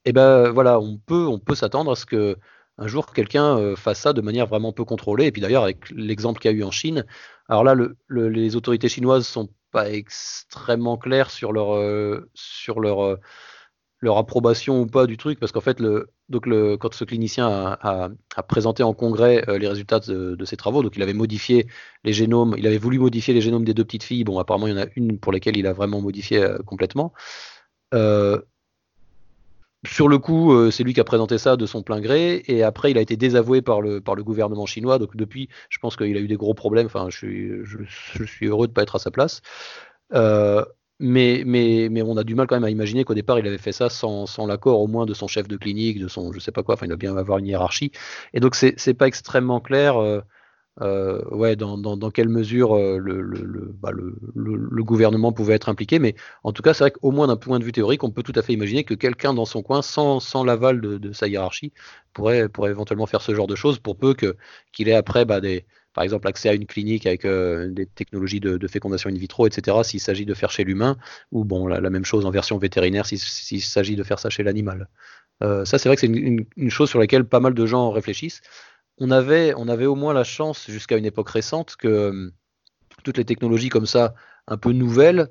et 0.06 0.14
ben 0.14 0.52
voilà, 0.52 0.80
on 0.80 0.98
peut, 0.98 1.26
on 1.26 1.40
peut 1.40 1.56
s'attendre 1.56 1.92
à 1.92 1.96
ce 1.96 2.06
que 2.06 2.38
un 2.78 2.88
jour 2.88 3.14
quelqu'un 3.14 3.58
euh, 3.58 3.76
fasse 3.76 4.00
ça 4.00 4.14
de 4.14 4.22
manière 4.22 4.48
vraiment 4.48 4.72
peu 4.74 4.86
contrôlée. 4.86 5.26
Et 5.26 5.32
puis 5.32 5.42
d'ailleurs, 5.42 5.64
avec 5.64 5.90
l'exemple 5.92 6.40
qu'il 6.40 6.52
y 6.52 6.54
a 6.54 6.58
eu 6.58 6.64
en 6.64 6.72
Chine, 6.72 7.06
alors 7.50 7.64
là, 7.64 7.74
le, 7.76 7.98
les 8.30 8.56
autorités 8.56 8.90
chinoises 8.90 9.28
sont 9.28 9.50
pas 9.72 9.90
extrêmement 9.90 10.98
claires 10.98 11.32
sur 11.32 11.52
leur, 11.52 12.24
sur 12.34 12.80
leur 12.80 13.18
leur 14.04 14.18
approbation 14.18 14.82
ou 14.82 14.86
pas 14.86 15.08
du 15.08 15.16
truc, 15.18 15.40
parce 15.40 15.54
qu'en 15.54 15.62
fait, 15.62 15.80
le, 15.80 16.10
donc 16.28 16.46
le, 16.46 16.76
quand 16.76 16.94
ce 16.94 17.06
clinicien 17.06 17.78
a, 17.82 18.10
présenté 18.48 18.84
en 18.84 18.94
congrès 18.94 19.44
euh, 19.50 19.58
les 19.58 19.68
résultats 19.68 20.00
de, 20.02 20.46
ses 20.46 20.58
travaux, 20.58 20.84
donc 20.84 20.98
il 20.98 21.02
avait 21.02 21.14
modifié 21.14 21.68
les 22.04 22.12
génomes, 22.12 22.54
il 22.58 22.68
avait 22.68 22.78
voulu 22.78 23.00
modifier 23.00 23.34
les 23.34 23.40
génomes 23.40 23.64
des 23.64 23.74
deux 23.74 23.86
petites 23.86 24.04
filles. 24.04 24.26
Bon, 24.26 24.40
apparemment, 24.40 24.68
il 24.68 24.72
y 24.72 24.74
en 24.78 24.84
a 24.84 24.88
une 24.98 25.18
pour 25.20 25.32
laquelle 25.32 25.56
il 25.56 25.66
a 25.68 25.74
vraiment 25.74 26.02
modifié 26.02 26.44
euh, 26.44 26.58
complètement. 26.66 27.14
Euh, 27.94 28.42
sur 29.86 30.08
le 30.08 30.18
coup, 30.18 30.72
c'est 30.72 30.84
lui 30.84 30.94
qui 30.94 31.02
a 31.02 31.04
présenté 31.04 31.38
ça 31.38 31.58
de 31.58 31.66
son 31.66 31.84
plein 31.84 32.00
gré, 32.00 32.42
et 32.48 32.64
après, 32.64 32.92
il 32.92 32.98
a 32.98 33.02
été 33.02 33.18
désavoué 33.18 33.62
par 33.62 33.82
le, 33.82 34.00
par 34.00 34.16
le 34.16 34.24
gouvernement 34.24 34.66
chinois. 34.66 34.98
Donc 34.98 35.18
depuis, 35.18 35.50
je 35.70 35.78
pense 35.80 35.98
qu'il 35.98 36.16
a 36.16 36.22
eu 36.22 36.28
des 36.28 36.38
gros 36.38 36.54
problèmes. 36.54 36.86
Enfin, 36.86 37.08
je 37.10 37.18
suis, 37.18 37.52
je, 37.66 38.24
suis 38.24 38.46
heureux 38.46 38.68
de 38.68 38.72
ne 38.72 38.76
pas 38.76 38.84
être 38.84 38.96
à 38.96 39.00
sa 39.00 39.12
place. 39.12 39.42
Mais, 41.00 41.44
mais, 41.46 41.90
mais, 41.92 42.02
on 42.02 42.16
a 42.18 42.24
du 42.24 42.36
mal 42.36 42.48
quand 42.48 42.56
même 42.56 42.64
à 42.64 42.70
imaginer 42.70 43.04
qu'au 43.04 43.14
départ, 43.16 43.40
il 43.40 43.48
avait 43.48 43.58
fait 43.58 43.72
ça 43.72 43.90
sans, 43.90 44.26
sans 44.26 44.46
l'accord 44.46 44.80
au 44.80 44.88
moins 44.88 45.06
de 45.06 45.14
son 45.14 45.28
chef 45.28 45.48
de 45.48 45.58
clinique, 45.58 46.00
de 46.00 46.08
son 46.08 46.32
je 46.32 46.40
sais 46.40 46.52
pas 46.52 46.64
quoi, 46.64 46.76
enfin 46.76 46.86
il 46.86 46.90
doit 46.90 46.98
bien 46.98 47.18
avoir 47.18 47.40
une 47.40 47.48
hiérarchie. 47.48 47.92
Et 48.34 48.40
donc 48.40 48.56
c'est, 48.56 48.76
c'est 48.78 48.94
pas 48.94 49.08
extrêmement 49.08 49.60
clair 49.60 49.98
euh, 49.98 50.22
euh, 50.82 51.22
ouais, 51.30 51.56
dans, 51.56 51.78
dans, 51.78 51.98
dans, 51.98 52.10
quelle 52.10 52.30
mesure 52.30 52.76
euh, 52.76 52.98
le, 52.98 53.22
le, 53.22 53.72
bah, 53.80 53.92
le, 53.92 54.16
le, 54.36 54.84
gouvernement 54.84 55.32
pouvait 55.32 55.54
être 55.54 55.70
impliqué. 55.70 56.00
Mais 56.00 56.16
en 56.44 56.52
tout 56.52 56.64
cas, 56.64 56.74
c'est 56.74 56.84
vrai 56.84 56.92
qu'au 56.92 57.12
moins 57.12 57.28
d'un 57.28 57.38
point 57.38 57.60
de 57.60 57.64
vue 57.64 57.72
théorique, 57.72 58.04
on 58.04 58.12
peut 58.12 58.24
tout 58.24 58.34
à 58.36 58.42
fait 58.42 58.54
imaginer 58.54 58.84
que 58.84 58.96
quelqu'un 58.96 59.34
dans 59.36 59.46
son 59.46 59.62
coin, 59.62 59.82
sans, 59.84 60.20
sans 60.20 60.44
l'aval 60.44 60.82
de, 60.82 61.12
sa 61.14 61.28
hiérarchie, 61.28 61.74
pourrait, 62.14 62.50
pourrait 62.50 62.72
éventuellement 62.72 63.06
faire 63.06 63.22
ce 63.22 63.36
genre 63.36 63.48
de 63.48 63.56
choses 63.56 63.78
pour 63.80 63.98
peu 63.98 64.16
qu'il 64.72 64.90
ait 64.90 64.96
après 64.96 65.26
bah, 65.26 65.42
des 65.42 65.66
par 65.94 66.04
exemple 66.04 66.28
accès 66.28 66.50
à 66.50 66.54
une 66.54 66.66
clinique 66.66 67.06
avec 67.06 67.26
euh, 67.26 67.70
des 67.70 67.86
technologies 67.86 68.40
de, 68.40 68.68
fécondation 68.68 69.10
in 69.10 69.14
vitro, 69.14 69.48
etc., 69.48 69.78
s'il 69.84 70.00
s'agit 70.00 70.26
de 70.26 70.34
faire 70.34 70.52
chez 70.52 70.64
l'humain, 70.64 70.98
ou 71.32 71.46
bon, 71.46 71.68
la, 71.68 71.90
même 71.90 72.06
chose 72.06 72.26
en 72.26 72.32
version 72.32 72.58
vétérinaire 72.58 73.06
s'il 73.06 73.62
s'agit 73.62 73.96
de 73.96 74.04
faire 74.04 74.20
ça 74.20 74.30
chez 74.30 74.44
l'animal. 74.44 74.90
Euh, 75.44 75.66
ça, 75.66 75.78
c'est 75.78 75.90
vrai 75.90 75.96
que 75.96 76.02
c'est 76.02 76.08
une, 76.08 76.46
chose 76.70 76.90
sur 76.90 77.00
laquelle 77.00 77.26
pas 77.26 77.40
mal 77.40 77.54
de 77.54 77.66
gens 77.66 77.92
réfléchissent. 77.92 78.42
On 78.98 79.12
avait, 79.12 79.54
on 79.58 79.68
avait 79.68 79.86
au 79.86 79.96
moins 79.96 80.14
la 80.14 80.24
chance, 80.24 80.70
jusqu'à 80.70 80.98
une 80.98 81.06
époque 81.06 81.30
récente, 81.30 81.76
que 81.76 81.88
euh, 81.88 82.32
toutes 83.04 83.18
les 83.18 83.26
technologies 83.26 83.70
comme 83.70 83.86
ça, 83.86 84.14
un 84.48 84.58
peu 84.58 84.72
nouvelles, 84.72 85.30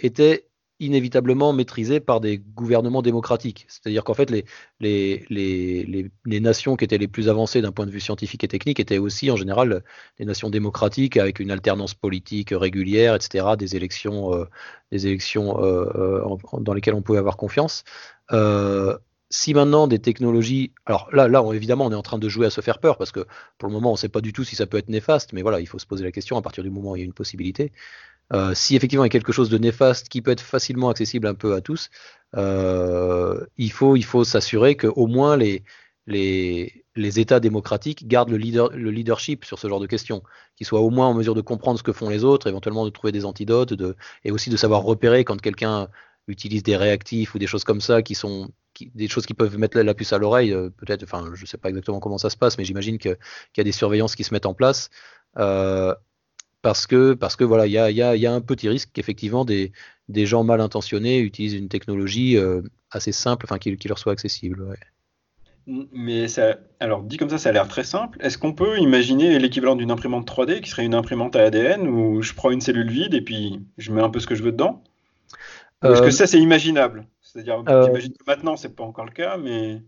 étaient 0.00 0.48
inévitablement 0.80 1.52
maîtrisé 1.52 2.00
par 2.00 2.20
des 2.20 2.38
gouvernements 2.38 3.02
démocratiques. 3.02 3.66
C'est-à-dire 3.68 4.02
qu'en 4.02 4.14
fait, 4.14 4.30
les, 4.30 4.44
les, 4.80 5.24
les, 5.30 6.10
les, 6.24 6.40
nations 6.40 6.76
qui 6.76 6.84
étaient 6.84 6.98
les 6.98 7.08
plus 7.08 7.28
avancées 7.28 7.62
d'un 7.62 7.70
point 7.70 7.86
de 7.86 7.92
vue 7.92 8.00
scientifique 8.00 8.42
et 8.42 8.48
technique 8.48 8.80
étaient 8.80 8.98
aussi 8.98 9.30
en 9.30 9.36
général 9.36 9.84
des 10.18 10.24
nations 10.24 10.50
démocratiques 10.50 11.16
avec 11.16 11.38
une 11.38 11.52
alternance 11.52 11.94
politique 11.94 12.50
régulière, 12.52 13.14
etc., 13.14 13.46
des 13.56 13.76
élections, 13.76 14.34
euh, 14.34 14.44
des 14.90 15.06
élections 15.06 15.62
euh, 15.62 15.86
euh, 15.94 16.36
dans 16.60 16.74
lesquelles 16.74 16.94
on 16.94 17.02
pouvait 17.02 17.18
avoir 17.18 17.36
confiance. 17.36 17.84
si 19.30 19.54
maintenant 19.54 19.88
des 19.88 19.98
technologies, 19.98 20.72
alors 20.86 21.08
là, 21.12 21.28
là, 21.28 21.42
évidemment, 21.52 21.86
on 21.86 21.92
est 21.92 21.96
en 21.96 22.02
train 22.02 22.18
de 22.18 22.28
jouer 22.28 22.46
à 22.46 22.50
se 22.50 22.60
faire 22.60 22.78
peur 22.78 22.98
parce 22.98 23.10
que 23.10 23.26
pour 23.58 23.68
le 23.68 23.72
moment, 23.72 23.90
on 23.90 23.94
ne 23.94 23.98
sait 23.98 24.08
pas 24.08 24.20
du 24.20 24.32
tout 24.32 24.44
si 24.44 24.54
ça 24.54 24.66
peut 24.66 24.78
être 24.78 24.88
néfaste, 24.88 25.32
mais 25.32 25.42
voilà, 25.42 25.60
il 25.60 25.66
faut 25.66 25.78
se 25.78 25.86
poser 25.86 26.04
la 26.04 26.12
question 26.12 26.36
à 26.36 26.42
partir 26.42 26.62
du 26.62 26.70
moment 26.70 26.92
où 26.92 26.96
il 26.96 27.00
y 27.00 27.02
a 27.02 27.04
une 27.04 27.12
possibilité. 27.12 27.72
Euh, 28.32 28.54
si 28.54 28.74
effectivement 28.74 29.04
il 29.04 29.08
y 29.08 29.10
a 29.10 29.10
quelque 29.10 29.32
chose 29.32 29.50
de 29.50 29.58
néfaste 29.58 30.08
qui 30.08 30.22
peut 30.22 30.30
être 30.30 30.40
facilement 30.40 30.88
accessible 30.88 31.26
un 31.26 31.34
peu 31.34 31.54
à 31.54 31.60
tous, 31.60 31.90
euh, 32.36 33.44
il 33.56 33.70
faut, 33.70 33.96
il 33.96 34.04
faut 34.04 34.24
s'assurer 34.24 34.76
qu'au 34.76 35.06
moins 35.06 35.36
les, 35.36 35.62
les, 36.06 36.84
les, 36.96 37.20
États 37.20 37.40
démocratiques 37.40 38.08
gardent 38.08 38.30
le, 38.30 38.36
leader, 38.36 38.70
le 38.70 38.90
leadership 38.90 39.44
sur 39.44 39.58
ce 39.58 39.68
genre 39.68 39.80
de 39.80 39.86
questions, 39.86 40.22
qu'ils 40.56 40.66
soient 40.66 40.80
au 40.80 40.90
moins 40.90 41.06
en 41.08 41.14
mesure 41.14 41.34
de 41.34 41.40
comprendre 41.42 41.78
ce 41.78 41.82
que 41.82 41.92
font 41.92 42.08
les 42.08 42.24
autres, 42.24 42.46
éventuellement 42.48 42.84
de 42.84 42.90
trouver 42.90 43.12
des 43.12 43.24
antidotes, 43.24 43.74
de, 43.74 43.96
et 44.24 44.30
aussi 44.30 44.50
de 44.50 44.56
savoir 44.56 44.82
repérer 44.82 45.24
quand 45.24 45.40
quelqu'un 45.40 45.88
utilise 46.26 46.62
des 46.62 46.76
réactifs 46.76 47.34
ou 47.34 47.38
des 47.38 47.46
choses 47.46 47.64
comme 47.64 47.80
ça 47.80 48.02
qui 48.02 48.14
sont 48.14 48.50
des 48.94 49.08
choses 49.08 49.26
qui 49.26 49.34
peuvent 49.34 49.58
mettre 49.58 49.78
la, 49.78 49.94
puce 49.94 50.12
à 50.12 50.18
l'oreille, 50.18 50.52
euh, 50.52 50.70
peut-être, 50.70 51.04
enfin, 51.04 51.30
je 51.34 51.42
ne 51.42 51.46
sais 51.46 51.58
pas 51.58 51.68
exactement 51.68 52.00
comment 52.00 52.18
ça 52.18 52.30
se 52.30 52.36
passe, 52.36 52.58
mais 52.58 52.64
j'imagine 52.64 52.98
qu'il 52.98 53.16
y 53.56 53.60
a 53.60 53.64
des 53.64 53.72
surveillances 53.72 54.16
qui 54.16 54.24
se 54.24 54.34
mettent 54.34 54.46
en 54.46 54.54
place. 54.54 54.90
Parce 56.64 56.86
que, 56.86 57.12
parce 57.12 57.36
que 57.36 57.44
voilà, 57.44 57.66
il 57.66 57.72
y 57.72 57.78
a, 57.78 57.90
y, 57.90 58.00
a, 58.00 58.16
y 58.16 58.24
a, 58.24 58.32
un 58.32 58.40
petit 58.40 58.70
risque 58.70 58.88
qu'effectivement 58.94 59.44
des, 59.44 59.70
des, 60.08 60.24
gens 60.24 60.44
mal 60.44 60.62
intentionnés 60.62 61.18
utilisent 61.18 61.52
une 61.52 61.68
technologie 61.68 62.38
euh, 62.38 62.62
assez 62.90 63.12
simple, 63.12 63.44
enfin 63.44 63.58
qui, 63.58 63.76
qui, 63.76 63.86
leur 63.86 63.98
soit 63.98 64.12
accessible. 64.12 64.74
Mais 65.66 66.26
ça, 66.26 66.56
alors 66.80 67.02
dit 67.02 67.18
comme 67.18 67.28
ça, 67.28 67.36
ça 67.36 67.50
a 67.50 67.52
l'air 67.52 67.68
très 67.68 67.84
simple. 67.84 68.16
Est-ce 68.22 68.38
qu'on 68.38 68.54
peut 68.54 68.78
imaginer 68.78 69.38
l'équivalent 69.38 69.76
d'une 69.76 69.90
imprimante 69.90 70.26
3D 70.26 70.62
qui 70.62 70.70
serait 70.70 70.86
une 70.86 70.94
imprimante 70.94 71.36
à 71.36 71.42
ADN 71.42 71.86
où 71.86 72.22
je 72.22 72.32
prends 72.32 72.50
une 72.50 72.62
cellule 72.62 72.90
vide 72.90 73.12
et 73.12 73.20
puis 73.20 73.60
je 73.76 73.92
mets 73.92 74.00
un 74.00 74.08
peu 74.08 74.18
ce 74.18 74.26
que 74.26 74.34
je 74.34 74.42
veux 74.42 74.52
dedans? 74.52 74.82
Est-ce 75.82 76.00
que 76.00 76.06
euh, 76.06 76.10
ça 76.12 76.26
c'est 76.26 76.40
imaginable? 76.40 77.06
C'est-à-dire, 77.20 77.62
euh, 77.68 77.84
j'imagine 77.84 78.14
que 78.14 78.24
maintenant 78.26 78.56
c'est 78.56 78.74
pas 78.74 78.84
encore 78.84 79.04
le 79.04 79.12
cas, 79.12 79.36
mais. 79.36 79.82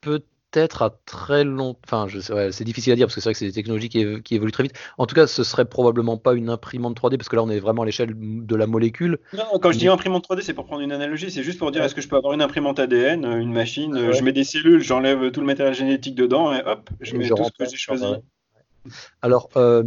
peut 0.00 0.22
être 0.56 0.82
à 0.82 0.90
très 1.06 1.44
long. 1.44 1.76
Enfin, 1.84 2.06
c'est 2.50 2.64
difficile 2.64 2.92
à 2.92 2.96
dire 2.96 3.06
parce 3.06 3.14
que 3.14 3.20
c'est 3.20 3.28
vrai 3.28 3.32
que 3.34 3.38
c'est 3.38 3.46
des 3.46 3.52
technologies 3.52 3.88
qui, 3.88 4.34
évoluent 4.34 4.52
très 4.52 4.62
vite. 4.62 4.74
En 4.98 5.06
tout 5.06 5.14
cas, 5.14 5.26
ce 5.26 5.44
serait 5.44 5.64
probablement 5.64 6.16
pas 6.16 6.34
une 6.34 6.50
imprimante 6.50 6.98
3D 7.00 7.16
parce 7.16 7.28
que 7.28 7.36
là, 7.36 7.42
on 7.42 7.50
est 7.50 7.60
vraiment 7.60 7.82
à 7.82 7.86
l'échelle 7.86 8.14
de 8.16 8.56
la 8.56 8.66
molécule. 8.66 9.18
Non, 9.32 9.58
quand 9.60 9.72
je 9.72 9.78
dis 9.78 9.88
imprimante 9.88 10.28
3D, 10.28 10.42
c'est 10.42 10.54
pour 10.54 10.66
prendre 10.66 10.82
une 10.82 10.92
analogie. 10.92 11.30
C'est 11.30 11.42
juste 11.42 11.58
pour 11.58 11.70
dire 11.70 11.82
est-ce 11.82 11.94
que 11.94 12.00
je 12.00 12.08
peux 12.08 12.16
avoir 12.16 12.32
une 12.34 12.42
imprimante 12.42 12.78
ADN, 12.78 13.24
une 13.24 13.52
machine, 13.52 14.12
je 14.12 14.22
mets 14.22 14.32
des 14.32 14.44
cellules, 14.44 14.82
j'enlève 14.82 15.30
tout 15.30 15.40
le 15.40 15.46
matériel 15.46 15.74
génétique 15.74 16.14
dedans 16.14 16.52
et 16.52 16.62
hop, 16.64 16.90
je 17.00 17.16
mets 17.16 17.28
tout 17.28 17.44
ce 17.44 17.64
que 17.64 17.70
j'ai 17.70 17.76
choisi. 17.76 18.04
Alors, 19.22 19.48
euh, 19.56 19.82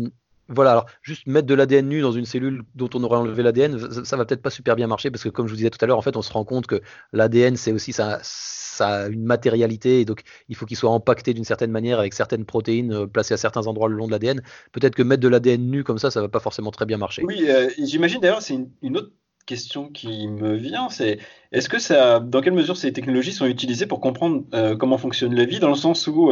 voilà, 0.50 0.72
alors 0.72 0.86
juste 1.02 1.28
mettre 1.28 1.48
de 1.48 1.54
l'ADN 1.54 1.88
nu 1.88 2.02
dans 2.02 2.12
une 2.12 2.26
cellule 2.26 2.64
dont 2.76 2.89
on 2.93 3.04
aurait 3.04 3.18
enlevé 3.18 3.43
l'ADN, 3.43 4.04
ça, 4.06 4.16
va 4.18 4.26
peut-être 4.26 4.41
pas 4.41 4.50
super 4.50 4.76
bien 4.76 4.88
marcher 4.88 5.12
parce 5.12 5.24
que 5.24 5.30
comme 5.30 5.48
je 5.48 5.52
vous 5.52 5.58
disais 5.58 5.70
tout 5.70 5.84
à 5.84 5.88
l'heure, 5.88 5.98
en 5.98 6.02
fait, 6.02 6.16
on 6.16 6.22
se 6.22 6.32
rend 6.32 6.45
compte 6.45 6.68
que 6.68 6.82
l'ADN 7.14 7.56
c'est 7.58 7.72
aussi 7.72 7.93
ça, 7.93 8.20
ça 8.22 8.88
a 8.88 9.08
une 9.08 9.24
matérialité 9.24 10.02
et 10.02 10.06
donc 10.06 10.22
il 10.48 10.56
faut 10.56 10.66
qu'il 10.66 10.78
soit 10.78 10.89
empaqueté 10.89 11.34
d'une 11.34 11.43
certaine 11.43 11.72
manière 11.72 12.00
avec 12.00 12.14
certaines 12.14 12.45
protéines 12.45 12.93
euh, 12.93 13.08
placées 13.08 13.34
à 13.34 13.38
certains 13.38 13.68
endroits 13.68 13.89
le 13.89 13.95
long 13.95 14.08
de 14.08 14.12
l'ADN. 14.12 14.41
Peut-être 14.72 14.95
que 14.95 15.04
mettre 15.04 15.22
de 15.22 15.28
l'ADN 15.28 15.70
nu 15.70 15.84
comme 15.84 15.98
ça, 15.98 16.12
ça 16.12 16.22
va 16.22 16.30
pas 16.30 16.39
forcément 16.39 16.72
très 16.72 16.86
bien 16.86 16.98
marcher. 16.98 17.24
Oui, 17.24 17.45
euh, 17.50 17.70
j'imagine 17.78 18.22
d'ailleurs 18.22 18.41
c'est 18.41 18.58
une, 18.82 18.98
autre 18.98 19.12
question 19.45 19.89
qui 19.89 20.28
me 20.28 20.56
vient, 20.56 20.89
c'est 20.89 21.20
est-ce 21.52 21.70
que 21.70 21.80
ça, 21.80 22.20
dans 22.20 22.41
quelle 22.41 22.54
mesure 22.54 22.76
ces 22.76 22.91
technologies 22.93 23.32
sont 23.32 23.45
utilisées 23.45 23.86
pour 23.86 24.02
comprendre 24.02 24.43
euh, 24.54 24.76
comment 24.76 24.98
fonctionne 24.98 25.34
la 25.36 25.45
vie, 25.45 25.60
dans 25.60 25.70
le 25.70 25.76
sens 25.76 26.08
où 26.08 26.32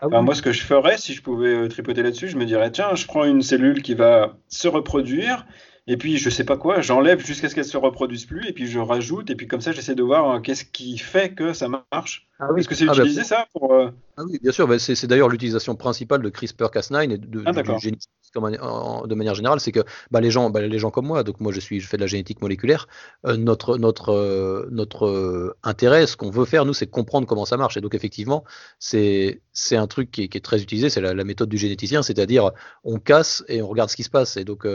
ah 0.00 0.08
moi, 0.08 0.34
ce 0.34 0.42
que 0.42 0.52
je 0.52 0.62
ferais, 0.62 0.98
si 0.98 1.14
je 1.14 1.22
pouvais 1.22 1.54
euh, 1.54 1.68
tripoter 1.68 2.02
là-dessus, 2.02 2.28
je 2.28 2.36
me 2.36 2.44
dirais 2.44 2.70
tiens, 2.70 2.94
je 2.94 3.06
prends 3.06 3.24
une 3.24 3.42
cellule 3.42 3.82
qui 3.82 3.94
va 3.94 4.36
se 4.48 4.68
reproduire 4.68 5.46
et 5.86 5.96
puis 5.96 6.16
je 6.16 6.30
sais 6.30 6.44
pas 6.44 6.56
quoi, 6.56 6.80
j'enlève 6.80 7.24
jusqu'à 7.24 7.48
ce 7.48 7.54
qu'elle 7.54 7.64
se 7.64 7.76
reproduise 7.76 8.24
plus, 8.24 8.48
et 8.48 8.52
puis 8.52 8.66
je 8.66 8.78
rajoute, 8.78 9.30
et 9.30 9.36
puis 9.36 9.46
comme 9.46 9.60
ça 9.60 9.72
j'essaie 9.72 9.94
de 9.94 10.02
voir 10.02 10.30
euh, 10.30 10.40
qu'est-ce 10.40 10.64
qui 10.64 10.96
fait 10.96 11.34
que 11.34 11.52
ça 11.52 11.68
marche. 11.68 12.26
Ah 12.38 12.48
Est-ce 12.56 12.68
que 12.68 12.74
c'est 12.74 12.88
ah 12.88 12.92
bah, 12.92 12.98
utilisé 13.00 13.22
ça 13.22 13.46
pour, 13.52 13.74
euh, 13.74 13.90
ah 14.16 14.22
oui, 14.24 14.38
bien 14.40 14.52
sûr, 14.52 14.68
bah, 14.68 14.78
c'est 14.78 15.06
d'ailleurs 15.06 15.28
l'utilisation 15.28 15.74
principale 15.74 16.22
de 16.22 16.30
CRISPR-Cas9 16.30 17.10
et 17.10 17.18
de, 17.18 17.42
ah, 17.46 17.52
du 17.52 17.78
génétique 17.80 18.10
de 18.34 19.14
manière 19.14 19.34
générale, 19.34 19.60
c'est 19.60 19.72
que 19.72 19.80
bah, 20.10 20.20
les, 20.20 20.30
gens, 20.30 20.50
les 20.50 20.78
gens 20.78 20.90
comme 20.90 21.06
moi, 21.06 21.22
donc 21.22 21.40
moi 21.40 21.52
je, 21.52 21.60
suis, 21.60 21.80
je 21.80 21.86
fais 21.86 21.96
de 21.96 22.02
la 22.02 22.06
génétique 22.06 22.40
moléculaire, 22.40 22.88
euh, 23.26 23.36
notre, 23.36 23.78
notre, 23.78 24.68
notre 24.70 25.56
intérêt, 25.62 26.06
ce 26.06 26.16
qu'on 26.16 26.30
veut 26.30 26.44
faire, 26.44 26.64
nous, 26.64 26.74
c'est 26.74 26.86
comprendre 26.86 27.26
comment 27.26 27.44
ça 27.44 27.56
marche. 27.56 27.76
Et 27.76 27.80
donc 27.80 27.94
effectivement, 27.94 28.44
c'est 28.78 29.40
un 29.72 29.86
truc 29.86 30.10
qui 30.10 30.22
est, 30.22 30.44
très 30.44 30.62
utilisé, 30.62 30.90
c'est 30.90 31.00
la, 31.00 31.24
méthode 31.24 31.48
du 31.48 31.58
généticien, 31.58 32.02
c'est-à-dire 32.02 32.50
on 32.82 32.98
casse 32.98 33.44
et 33.48 33.62
on 33.62 33.68
regarde 33.68 33.90
ce 33.90 33.96
qui 33.96 34.04
se 34.04 34.10
passe. 34.10 34.36
Et 34.36 34.44
donc 34.44 34.66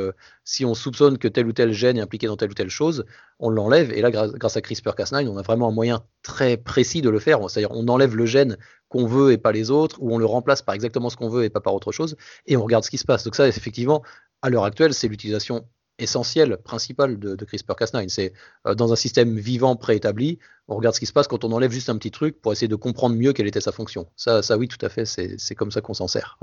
si 0.43 0.65
on 0.65 0.73
soupçonne 0.73 1.17
que 1.17 1.27
tel 1.27 1.47
ou 1.47 1.53
tel 1.53 1.71
gène 1.73 1.97
est 1.97 2.01
impliqué 2.01 2.27
dans 2.27 2.37
telle 2.37 2.51
ou 2.51 2.55
telle 2.55 2.69
chose, 2.69 3.05
on 3.39 3.49
l'enlève. 3.49 3.91
Et 3.91 4.01
là, 4.01 4.11
grâce 4.11 4.57
à 4.57 4.61
CRISPR-Cas9, 4.61 5.27
on 5.27 5.37
a 5.37 5.41
vraiment 5.41 5.69
un 5.69 5.71
moyen 5.71 6.03
très 6.23 6.57
précis 6.57 7.01
de 7.01 7.09
le 7.09 7.19
faire. 7.19 7.39
C'est-à-dire, 7.49 7.71
on 7.71 7.87
enlève 7.87 8.15
le 8.15 8.25
gène 8.25 8.57
qu'on 8.89 9.05
veut 9.05 9.31
et 9.31 9.37
pas 9.37 9.51
les 9.51 9.71
autres, 9.71 9.97
ou 10.01 10.13
on 10.13 10.17
le 10.17 10.25
remplace 10.25 10.61
par 10.61 10.75
exactement 10.75 11.09
ce 11.09 11.15
qu'on 11.15 11.29
veut 11.29 11.43
et 11.43 11.49
pas 11.49 11.61
par 11.61 11.73
autre 11.73 11.91
chose, 11.91 12.17
et 12.45 12.57
on 12.57 12.63
regarde 12.63 12.83
ce 12.83 12.89
qui 12.89 12.97
se 12.97 13.05
passe. 13.05 13.23
Donc 13.23 13.35
ça, 13.35 13.47
effectivement, 13.47 14.03
à 14.41 14.49
l'heure 14.49 14.65
actuelle, 14.65 14.93
c'est 14.93 15.07
l'utilisation 15.07 15.67
essentielle, 15.99 16.57
principale 16.57 17.19
de, 17.19 17.35
CRISPR-Cas9. 17.35 18.09
C'est 18.09 18.33
euh, 18.67 18.73
dans 18.73 18.91
un 18.93 18.95
système 18.95 19.37
vivant 19.37 19.75
préétabli, 19.75 20.39
on 20.67 20.75
regarde 20.75 20.95
ce 20.95 20.99
qui 20.99 21.05
se 21.05 21.13
passe 21.13 21.27
quand 21.27 21.43
on 21.43 21.51
enlève 21.51 21.71
juste 21.71 21.89
un 21.89 21.97
petit 21.97 22.11
truc 22.11 22.41
pour 22.41 22.51
essayer 22.51 22.67
de 22.67 22.75
comprendre 22.75 23.15
mieux 23.15 23.33
quelle 23.33 23.47
était 23.47 23.61
sa 23.61 23.71
fonction. 23.71 24.07
Ça, 24.15 24.41
ça 24.41 24.57
oui, 24.57 24.67
tout 24.67 24.83
à 24.85 24.89
fait, 24.89 25.05
c'est 25.05 25.55
comme 25.55 25.71
ça 25.71 25.81
qu'on 25.81 25.93
s'en 25.93 26.07
sert. 26.07 26.37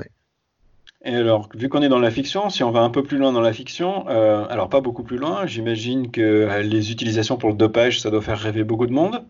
Et 1.07 1.15
alors, 1.15 1.49
vu 1.55 1.69
qu'on 1.69 1.83
est 1.83 1.89
dans 1.89 2.01
la 2.01 2.11
fiction, 2.11 2.51
si 2.51 2.65
on 2.65 2.73
va 2.73 2.81
un 2.81 2.91
peu 2.91 3.05
plus 3.05 3.17
loin 3.17 3.31
dans 3.31 3.41
la 3.41 3.53
fiction, 3.53 4.09
euh, 4.09 4.45
alors 4.51 4.69
pas 4.69 4.81
beaucoup 4.81 5.05
plus 5.05 5.19
loin, 5.19 5.47
j'imagine 5.47 6.11
que 6.11 6.21
euh, 6.21 6.63
les 6.63 6.91
utilisations 6.91 7.37
pour 7.37 7.49
le 7.49 7.55
dopage, 7.55 8.01
ça 8.01 8.11
doit 8.11 8.21
faire 8.21 8.41
rêver 8.41 8.65
beaucoup 8.65 8.89
de 8.89 8.93
monde. 8.93 9.25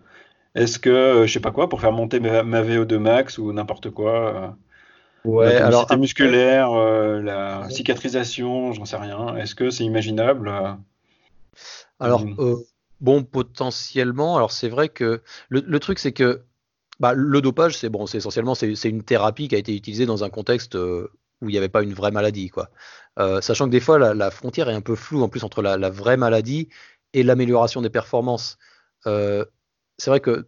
Est-ce 0.54 0.78
que, 0.78 0.88
euh, 0.88 1.26
je 1.26 1.32
sais 1.34 1.40
pas 1.40 1.50
quoi, 1.50 1.68
pour 1.68 1.82
faire 1.82 1.92
monter 1.92 2.18
ma, 2.18 2.62
VO2 2.62 2.96
max 2.96 3.36
ou 3.36 3.52
n'importe 3.52 3.90
quoi, 3.90 4.56
ouais, 5.26 5.52
la 5.52 5.66
alors 5.66 5.98
musculaire, 5.98 6.70
la 6.72 7.68
cicatrisation, 7.68 8.72
j'en 8.72 8.86
sais 8.86 8.96
rien. 8.96 9.36
Est-ce 9.36 9.54
que 9.54 9.68
c'est 9.68 9.84
imaginable 9.84 10.50
Alors, 12.00 12.24
bon, 13.02 13.22
potentiellement. 13.22 14.38
Alors, 14.38 14.50
c'est 14.50 14.70
vrai 14.70 14.88
que 14.88 15.20
le, 15.50 15.78
truc, 15.78 15.98
c'est 15.98 16.12
que 16.12 16.40
bah, 17.00 17.12
le 17.12 17.42
dopage, 17.42 17.76
c'est 17.76 17.90
bon, 17.90 18.06
c'est 18.06 18.16
essentiellement 18.16 18.54
c'est 18.54 18.88
une 18.88 19.02
thérapie 19.02 19.48
qui 19.48 19.56
a 19.56 19.58
été 19.58 19.76
utilisée 19.76 20.06
dans 20.06 20.24
un 20.24 20.30
contexte 20.30 20.74
où 21.42 21.48
il 21.48 21.52
n'y 21.52 21.58
avait 21.58 21.68
pas 21.68 21.82
une 21.82 21.94
vraie 21.94 22.10
maladie. 22.10 22.48
Quoi. 22.48 22.70
Euh, 23.18 23.40
sachant 23.40 23.66
que 23.66 23.70
des 23.70 23.80
fois, 23.80 24.14
la, 24.14 24.30
frontière 24.30 24.68
est 24.68 24.74
un 24.74 24.80
peu 24.80 24.94
floue 24.94 25.22
en 25.22 25.28
plus 25.28 25.44
entre 25.44 25.62
la, 25.62 25.90
vraie 25.90 26.16
maladie 26.16 26.68
et 27.12 27.22
l'amélioration 27.22 27.82
des 27.82 27.90
performances. 27.90 28.58
Euh, 29.06 29.44
c'est 29.98 30.10
vrai 30.10 30.20
que 30.20 30.46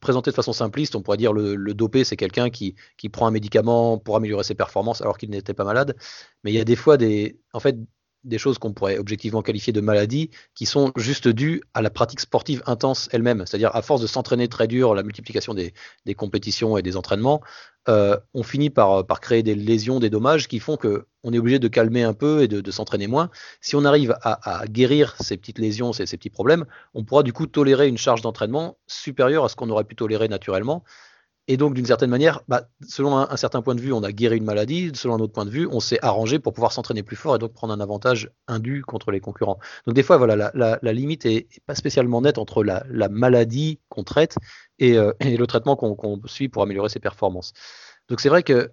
présenté 0.00 0.30
de 0.30 0.34
façon 0.34 0.52
simpliste, 0.52 0.96
on 0.96 1.02
pourrait 1.02 1.16
dire 1.16 1.32
le, 1.32 1.54
le 1.54 1.74
dopé, 1.74 2.02
c'est 2.02 2.16
quelqu'un 2.16 2.50
qui, 2.50 2.74
qui, 2.96 3.08
prend 3.08 3.26
un 3.28 3.30
médicament 3.30 3.98
pour 3.98 4.16
améliorer 4.16 4.42
ses 4.42 4.56
performances 4.56 5.00
alors 5.00 5.16
qu'il 5.16 5.30
n'était 5.30 5.54
pas 5.54 5.64
malade. 5.64 5.96
Mais 6.42 6.50
il 6.52 6.56
y 6.56 6.60
a 6.60 6.64
des 6.64 6.76
fois 6.76 6.96
des, 6.96 7.40
en 7.52 7.60
fait, 7.60 7.76
des 8.24 8.38
choses 8.38 8.58
qu'on 8.58 8.72
pourrait 8.72 8.98
objectivement 8.98 9.42
qualifier 9.42 9.72
de 9.72 9.80
maladies 9.80 10.30
qui 10.54 10.66
sont 10.66 10.92
juste 10.96 11.28
dues 11.28 11.62
à 11.74 11.82
la 11.82 11.90
pratique 11.90 12.20
sportive 12.20 12.62
intense 12.66 13.08
elle-même. 13.12 13.44
C'est-à-dire, 13.46 13.74
à 13.74 13.82
force 13.82 14.00
de 14.00 14.06
s'entraîner 14.06 14.48
très 14.48 14.66
dur, 14.66 14.94
la 14.94 15.02
multiplication 15.02 15.54
des, 15.54 15.72
compétitions 16.16 16.76
et 16.76 16.82
des 16.82 16.96
entraînements, 16.96 17.40
euh, 17.88 18.18
on 18.34 18.42
finit 18.42 18.68
par, 18.68 19.06
par, 19.06 19.20
créer 19.20 19.42
des 19.42 19.54
lésions, 19.54 20.00
des 20.00 20.10
dommages 20.10 20.48
qui 20.48 20.58
font 20.58 20.76
qu'on 20.76 21.32
est 21.32 21.38
obligé 21.38 21.58
de 21.58 21.68
calmer 21.68 22.02
un 22.02 22.12
peu 22.12 22.42
et 22.42 22.48
de, 22.48 22.70
s'entraîner 22.70 23.06
moins. 23.06 23.30
Si 23.60 23.74
on 23.74 23.84
arrive 23.84 24.16
à, 24.22 24.64
guérir 24.68 25.16
ces 25.20 25.36
petites 25.36 25.58
lésions, 25.58 25.92
ces 25.92 26.04
petits 26.04 26.30
problèmes, 26.30 26.66
on 26.94 27.04
pourra 27.04 27.22
du 27.22 27.32
coup 27.32 27.46
tolérer 27.46 27.88
une 27.88 27.98
charge 27.98 28.20
d'entraînement 28.22 28.76
supérieure 28.86 29.44
à 29.44 29.48
ce 29.48 29.56
qu'on 29.56 29.70
aurait 29.70 29.84
pu 29.84 29.96
tolérer 29.96 30.28
naturellement. 30.28 30.84
Et 31.50 31.56
donc, 31.56 31.74
d'une 31.74 31.84
certaine 31.84 32.10
manière, 32.10 32.42
bah, 32.46 32.68
selon 32.86 33.18
un, 33.18 33.36
certain 33.36 33.60
point 33.60 33.74
de 33.74 33.80
vue, 33.80 33.92
on 33.92 34.04
a 34.04 34.12
guéri 34.12 34.36
une 34.36 34.44
maladie. 34.44 34.92
Selon 34.94 35.16
un 35.16 35.18
autre 35.18 35.32
point 35.32 35.44
de 35.44 35.50
vue, 35.50 35.66
on 35.66 35.80
s'est 35.80 35.98
arrangé 36.00 36.38
pour 36.38 36.52
pouvoir 36.52 36.70
s'entraîner 36.70 37.02
plus 37.02 37.16
fort 37.16 37.34
et 37.34 37.40
donc 37.40 37.52
prendre 37.52 37.72
un 37.72 37.80
avantage 37.80 38.30
indu 38.46 38.84
contre 38.84 39.10
les 39.10 39.18
concurrents. 39.18 39.58
Donc, 39.84 39.96
des 39.96 40.04
fois, 40.04 40.16
voilà, 40.16 40.52
la, 40.54 40.92
limite 40.92 41.26
est, 41.26 41.48
pas 41.66 41.74
spécialement 41.74 42.20
nette 42.22 42.38
entre 42.38 42.62
la, 42.62 42.84
maladie 43.08 43.80
qu'on 43.88 44.04
traite 44.04 44.36
euh, 44.80 45.12
et, 45.18 45.36
le 45.36 45.46
traitement 45.48 45.74
qu'on 45.74 46.20
suit 46.26 46.48
pour 46.48 46.62
améliorer 46.62 46.88
ses 46.88 47.00
performances. 47.00 47.52
Donc, 48.08 48.20
c'est 48.20 48.28
vrai 48.28 48.44
que 48.44 48.70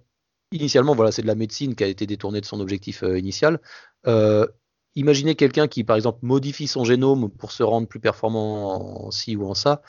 initialement, 0.52 0.94
voilà, 0.94 1.10
c'est 1.10 1.22
de 1.22 1.26
la 1.26 1.34
médecine 1.34 1.74
qui 1.74 1.82
a 1.82 1.88
été 1.88 2.06
détournée 2.06 2.40
de 2.40 2.46
son 2.46 2.60
objectif 2.60 3.02
euh, 3.02 3.18
initial. 3.18 3.58
Euh, 4.06 4.46
imaginez 4.94 5.34
quelqu'un 5.34 5.66
qui, 5.66 5.82
par 5.82 5.96
exemple, 5.96 6.20
modifie 6.22 6.68
son 6.68 6.84
génome 6.84 7.28
pour 7.28 7.50
se 7.50 7.64
rendre 7.64 7.88
plus 7.88 7.98
performant 7.98 9.06
en 9.06 9.10
ci 9.10 9.34
ou 9.34 9.50
en 9.50 9.54
ça. 9.54 9.82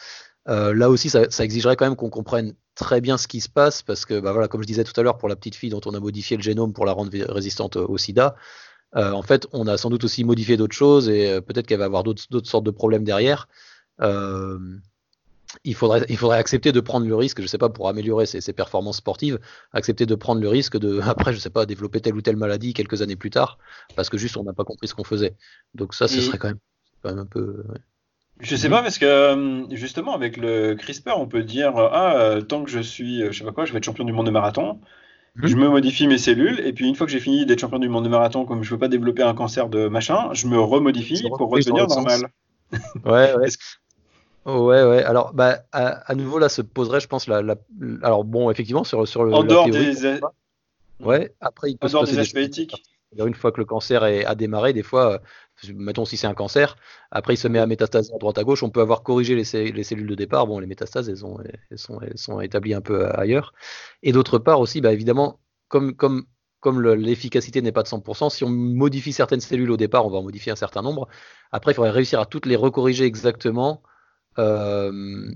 Là 0.50 0.90
aussi, 0.90 1.10
ça, 1.10 1.30
ça 1.30 1.44
exigerait 1.44 1.76
quand 1.76 1.86
même 1.86 1.96
qu'on 1.96 2.10
comprenne 2.10 2.54
très 2.76 3.02
bien 3.02 3.18
ce 3.18 3.28
qui 3.28 3.40
se 3.40 3.50
passe 3.50 3.84
parce 3.84 4.06
que, 4.06 4.20
bah 4.20 4.32
voilà, 4.32 4.48
comme 4.48 4.62
je 4.62 4.68
disais 4.68 4.84
tout 4.84 5.00
à 5.00 5.04
l'heure, 5.04 5.18
pour 5.18 5.30
la 5.30 5.36
petite 5.36 5.56
fille 5.56 5.70
dont 5.70 5.82
on 5.86 5.94
a 5.94 6.00
modifié 6.00 6.38
le 6.38 6.44
génome 6.44 6.74
pour 6.74 6.86
la 6.86 6.94
rendre 6.94 7.12
résistante 7.32 7.76
au 7.76 7.98
sida, 7.98 8.36
euh, 8.96 9.12
en 9.12 9.22
fait, 9.22 9.48
on 9.52 9.68
a 9.68 9.78
sans 9.78 9.90
doute 9.90 10.04
aussi 10.04 10.24
modifié 10.24 10.58
d'autres 10.58 10.76
choses 10.76 11.10
et 11.10 11.30
euh, 11.30 11.42
peut-être 11.42 11.68
qu'elle 11.68 11.80
va 11.80 11.86
avoir 11.86 12.04
d'autres 12.04 12.46
sortes 12.46 12.66
de 12.66 12.72
problèmes 12.72 13.04
derrière. 13.04 13.48
Euh, 14.02 14.58
il, 15.64 15.76
faudrait, 15.76 16.06
il 16.10 16.18
faudrait 16.18 16.38
accepter 16.38 16.72
de 16.72 16.80
prendre 16.80 17.06
le 17.06 17.16
risque, 17.16 17.42
je 17.42 17.48
sais 17.48 17.58
pas, 17.58 17.70
pour 17.70 17.88
améliorer 17.88 18.26
ses, 18.26 18.54
performances 18.54 18.98
sportives, 18.98 19.40
accepter 19.74 20.06
de 20.06 20.16
prendre 20.16 20.42
le 20.42 20.50
risque 20.50 20.78
de, 20.78 21.00
après, 21.04 21.34
je 21.34 21.40
sais 21.40 21.50
pas, 21.50 21.66
développer 21.66 22.02
telle 22.02 22.16
ou 22.16 22.22
telle 22.22 22.38
maladie 22.38 22.74
quelques 22.74 23.02
années 23.02 23.16
plus 23.16 23.30
tard, 23.30 23.60
parce 23.96 24.10
que 24.10 24.18
juste 24.18 24.38
on 24.38 24.44
n'a 24.44 24.54
pas 24.54 24.64
compris 24.64 24.88
ce 24.88 24.96
qu'on 24.96 25.04
faisait. 25.04 25.36
Donc 25.76 25.94
ça, 25.94 26.08
ce 26.08 26.22
serait 26.22 26.38
quand 26.38 26.48
même, 26.48 26.60
quand 27.04 27.10
même 27.10 27.20
un 27.20 27.26
peu. 27.26 27.64
Je 28.40 28.56
sais 28.56 28.70
pas 28.70 28.82
parce 28.82 28.98
que 28.98 29.06
euh, 29.06 29.66
justement 29.72 30.14
avec 30.14 30.38
le 30.38 30.76
CRISPR 30.76 31.18
on 31.18 31.28
peut 31.28 31.44
dire 31.44 31.76
euh, 31.78 31.90
ah 31.92 32.16
euh, 32.16 32.42
tant 32.42 32.64
que 32.64 32.72
je 32.72 32.80
suis 32.80 33.22
je 33.26 33.38
sais 33.38 33.44
pas 33.44 33.52
quoi 33.52 33.66
je 33.66 33.74
vais 33.74 33.80
être 33.80 33.84
champion 33.84 34.06
du 34.06 34.14
monde 34.14 34.28
de 34.28 34.32
marathon 34.32 34.80
mhm. 35.36 35.48
je 35.48 35.56
me 35.58 35.68
modifie 35.68 36.08
mes 36.08 36.18
cellules 36.18 36.62
et 36.62 36.72
puis 36.72 36.88
une 36.88 36.96
fois 36.96 37.06
que 37.06 37.12
j'ai 37.12 37.20
fini 37.20 37.46
d'être 37.46 37.60
champion 37.60 37.80
du 37.80 37.90
monde 37.90 38.06
de 38.06 38.10
marathon 38.10 38.46
comme 38.46 38.64
je 38.64 38.70
veux 38.70 38.78
pas 38.78 38.88
développer 38.88 39.24
un 39.24 39.34
cancer 39.34 39.68
de 39.68 39.90
machin 39.90 40.30
je 40.34 40.48
me 40.48 40.60
remodifie 40.60 41.22
pour 41.38 41.50
redevenir 41.50 41.88
normal. 41.88 42.30
Ouais 43.04 43.34
ouais. 43.36 43.48
Ouais, 44.46 44.84
ouais. 44.84 45.04
Alors, 45.04 45.34
bah, 45.34 45.64
à, 45.72 46.16
nouveau, 46.16 46.40
là, 46.40 46.50
se 46.50 46.62
poserait, 46.62 47.00
je 47.00 47.08
pense, 47.08 47.28
la, 47.28 47.42
alors 48.02 48.24
bon, 48.24 48.50
effectivement, 48.50 48.84
sur, 48.84 49.08
sur 49.08 49.24
le. 49.24 49.34
En 49.34 49.44
dehors 49.44 49.70
des. 49.70 50.20
Ouais. 51.00 51.34
Après, 51.42 51.72
il 51.72 51.78
peut 51.78 51.88
en 51.88 51.90
dehors 51.90 52.06
des 52.06 52.18
aspects 52.20 52.38
éthiques. 52.38 52.84
Une 53.18 53.34
fois 53.34 53.52
que 53.52 53.60
le 53.60 53.66
cancer 53.66 54.06
est, 54.06 54.26
a 54.26 54.36
démarré, 54.36 54.72
des 54.72 54.84
fois, 54.84 55.20
mettons 55.76 56.06
si 56.06 56.18
c'est 56.18 56.28
un 56.28 56.34
cancer, 56.34 56.78
après 57.12 57.34
il 57.34 57.38
se 57.38 57.48
met 57.48 57.60
à 57.60 57.68
métastaser 57.68 58.14
à 58.14 58.18
droite 58.18 58.38
à 58.38 58.44
gauche, 58.44 58.64
on 58.64 58.70
peut 58.70 58.82
avoir 58.82 59.04
corrigé 59.04 59.36
les, 59.36 59.44
cellules 59.44 60.08
de 60.08 60.16
départ. 60.16 60.48
Bon, 60.48 60.60
les 60.60 60.68
métastases, 60.68 61.10
elles, 61.10 61.26
ont, 61.26 61.40
elles, 61.70 61.78
sont, 61.78 62.00
elles 62.02 62.18
sont, 62.18 62.42
établies 62.42 62.74
un 62.74 62.82
peu 62.82 63.08
ailleurs. 63.14 63.54
Et 64.04 64.12
d'autre 64.12 64.38
part 64.38 64.60
aussi, 64.60 64.82
bah, 64.82 64.94
évidemment, 64.94 65.40
comme, 65.68 65.96
comme, 65.96 66.26
comme 66.60 66.82
l'efficacité 66.82 67.62
n'est 67.62 67.72
pas 67.72 67.84
de 67.84 67.88
100%, 67.88 68.30
si 68.30 68.44
on 68.44 68.50
modifie 68.50 69.14
certaines 69.14 69.40
cellules 69.40 69.72
au 69.72 69.78
départ, 69.78 70.06
on 70.06 70.10
va 70.10 70.18
en 70.18 70.24
modifier 70.24 70.52
un 70.52 70.58
certain 70.58 70.82
nombre. 70.82 71.08
Après, 71.52 71.72
il 71.72 71.76
faudrait 71.76 71.92
réussir 71.92 72.20
à 72.20 72.26
toutes 72.26 72.46
les 72.46 72.56
recorriger 72.56 73.06
exactement. 73.06 73.82
Euh, 74.38 75.32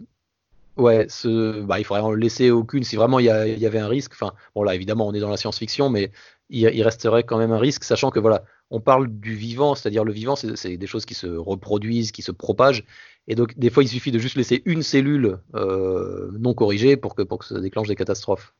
ouais, 0.77 1.05
ce, 1.09 1.61
bah, 1.61 1.79
il 1.79 1.85
faudrait 1.85 2.03
en 2.03 2.11
laisser 2.11 2.51
aucune 2.51 2.83
si 2.83 2.95
vraiment 2.95 3.19
il 3.19 3.25
y, 3.25 3.29
avait 3.29 3.79
un 3.79 3.87
risque. 3.87 4.13
Enfin, 4.13 4.33
bon 4.55 4.63
là, 4.63 4.75
évidemment, 4.75 5.07
on 5.07 5.13
est 5.13 5.19
dans 5.19 5.29
la 5.29 5.37
science-fiction, 5.37 5.89
mais 5.89 6.11
il, 6.49 6.59
il, 6.59 6.83
resterait 6.83 7.23
quand 7.23 7.37
même 7.37 7.51
un 7.51 7.59
risque, 7.59 7.83
sachant 7.83 8.11
que 8.11 8.19
voilà, 8.19 8.43
on 8.73 8.79
parle 8.79 9.07
du 9.07 9.35
vivant, 9.35 9.75
c'est-à-dire 9.75 10.03
le 10.03 10.11
vivant, 10.11 10.35
c'est 10.35 10.77
des 10.77 10.87
choses 10.87 11.05
qui 11.05 11.13
se 11.13 11.27
reproduisent, 11.27 12.11
qui 12.11 12.23
se 12.23 12.31
propagent. 12.31 12.83
Et 13.27 13.35
donc, 13.35 13.55
des 13.57 13.69
fois, 13.69 13.83
il 13.83 13.87
suffit 13.87 14.11
de 14.11 14.17
juste 14.17 14.35
laisser 14.35 14.63
une 14.65 14.81
cellule 14.81 15.37
euh, 15.53 16.31
non 16.39 16.55
corrigée 16.55 16.97
pour 16.97 17.13
que, 17.13 17.21
pour 17.21 17.37
que 17.37 17.45
ça 17.45 17.59
déclenche 17.59 17.87
des 17.87 17.95
catastrophes. 17.95 18.55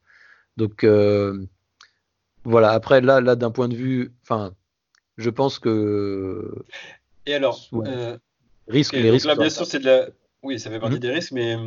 Donc, 0.56 0.84
euh, 0.84 1.44
voilà. 2.44 2.70
Après, 2.74 3.02
là, 3.02 3.22
là 3.22 3.36
d'un 3.36 3.50
point 3.50 3.68
de 3.68 3.76
vue, 3.76 4.14
enfin, 4.22 4.54
je 5.18 5.32
pense 5.32 5.58
que. 5.58 6.64
Et 7.26 7.34
alors, 7.34 7.68
euh, 7.74 8.16
risque, 8.68 8.94
les 8.94 9.10
risques. 9.10 9.26
Là, 9.26 9.36
bien 9.36 9.50
sûr, 9.50 9.66
c'est 9.66 9.80
de 9.80 9.86
la. 9.86 10.10
Oui, 10.44 10.60
ça 10.60 10.70
fait 10.70 10.80
partie 10.80 10.98
mhm. 10.98 11.02
des 11.02 11.10
risques, 11.10 11.32
mais 11.32 11.58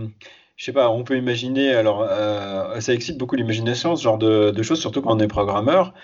je 0.54 0.64
sais 0.64 0.72
pas, 0.72 0.88
on 0.88 1.02
peut 1.02 1.16
imaginer. 1.16 1.74
Alors, 1.74 2.08
ça 2.80 2.94
excite 2.94 3.18
beaucoup 3.18 3.34
l'imagination, 3.34 3.96
ce 3.96 4.04
genre 4.04 4.18
de, 4.18 4.52
de, 4.52 4.62
choses, 4.62 4.78
surtout 4.78 5.02
quand 5.02 5.16
on 5.16 5.18
est 5.18 5.26
programmeur. 5.26 5.94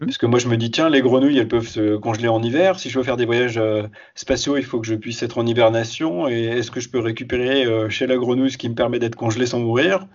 Hmm. 0.00 0.06
Parce 0.06 0.18
que 0.18 0.26
moi, 0.26 0.38
je 0.38 0.48
me 0.48 0.56
dis, 0.56 0.70
tiens, 0.70 0.88
les 0.88 1.02
grenouilles, 1.02 1.38
elles 1.38 1.48
peuvent 1.48 1.68
se 1.68 1.96
congeler 1.96 2.28
en 2.28 2.42
hiver. 2.42 2.78
Si 2.78 2.90
je 2.90 2.98
veux 2.98 3.04
faire 3.04 3.16
des 3.16 3.26
voyages 3.26 3.58
euh, 3.58 3.86
spatiaux, 4.14 4.56
il 4.56 4.64
faut 4.64 4.80
que 4.80 4.86
je 4.86 4.94
puisse 4.94 5.22
être 5.22 5.38
en 5.38 5.46
hibernation. 5.46 6.28
Et 6.28 6.44
est-ce 6.44 6.70
que 6.70 6.80
je 6.80 6.88
peux 6.88 7.00
récupérer 7.00 7.64
euh, 7.66 7.88
chez 7.90 8.06
la 8.06 8.16
grenouille 8.16 8.50
ce 8.50 8.58
qui 8.58 8.68
me 8.68 8.74
permet 8.74 8.98
d'être 8.98 9.16
congelé 9.16 9.46
sans 9.46 9.60
mourir? 9.60 10.06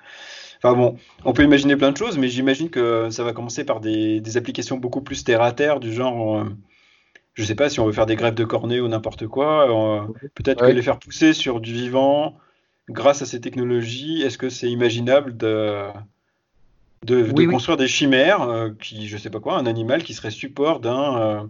Enfin 0.57 0.75
bon, 0.75 0.97
on 1.25 1.33
peut 1.33 1.43
imaginer 1.43 1.75
plein 1.75 1.91
de 1.91 1.97
choses, 1.97 2.17
mais 2.17 2.27
j'imagine 2.27 2.69
que 2.69 3.09
ça 3.11 3.23
va 3.23 3.33
commencer 3.33 3.63
par 3.65 3.81
des, 3.81 4.37
applications 4.37 4.77
beaucoup 4.77 5.01
plus 5.01 5.23
terre 5.23 5.43
à 5.43 5.51
terre, 5.51 5.79
du 5.79 5.93
genre, 5.93 6.37
euh, 6.37 6.45
je 7.35 7.43
sais 7.43 7.53
pas 7.53 7.69
si 7.69 7.79
on 7.79 7.85
veut 7.85 7.91
faire 7.91 8.07
des 8.07 8.15
greffes 8.15 8.35
de 8.35 8.45
cornets 8.45 8.79
ou 8.79 8.87
n'importe 8.87 9.27
quoi. 9.27 10.07
Peut-être 10.33 10.65
que 10.65 10.71
les 10.71 10.81
faire 10.81 10.97
pousser 10.97 11.33
sur 11.33 11.59
du 11.59 11.73
vivant 11.73 12.39
grâce 12.89 13.21
à 13.21 13.25
ces 13.25 13.41
technologies, 13.41 14.21
est-ce 14.21 14.37
que 14.37 14.49
c'est 14.49 14.69
imaginable 14.69 15.37
de 15.37 15.87
de, 17.05 17.45
construire 17.45 17.77
des 17.77 17.87
chimères, 17.87 18.41
euh, 18.41 18.69
qui, 18.81 19.07
je 19.07 19.17
sais 19.17 19.29
pas 19.29 19.39
quoi, 19.39 19.57
un 19.57 19.65
animal 19.65 20.03
qui 20.03 20.13
serait 20.13 20.31
support 20.31 20.79
d'un 20.79 21.17
euh, 21.17 21.41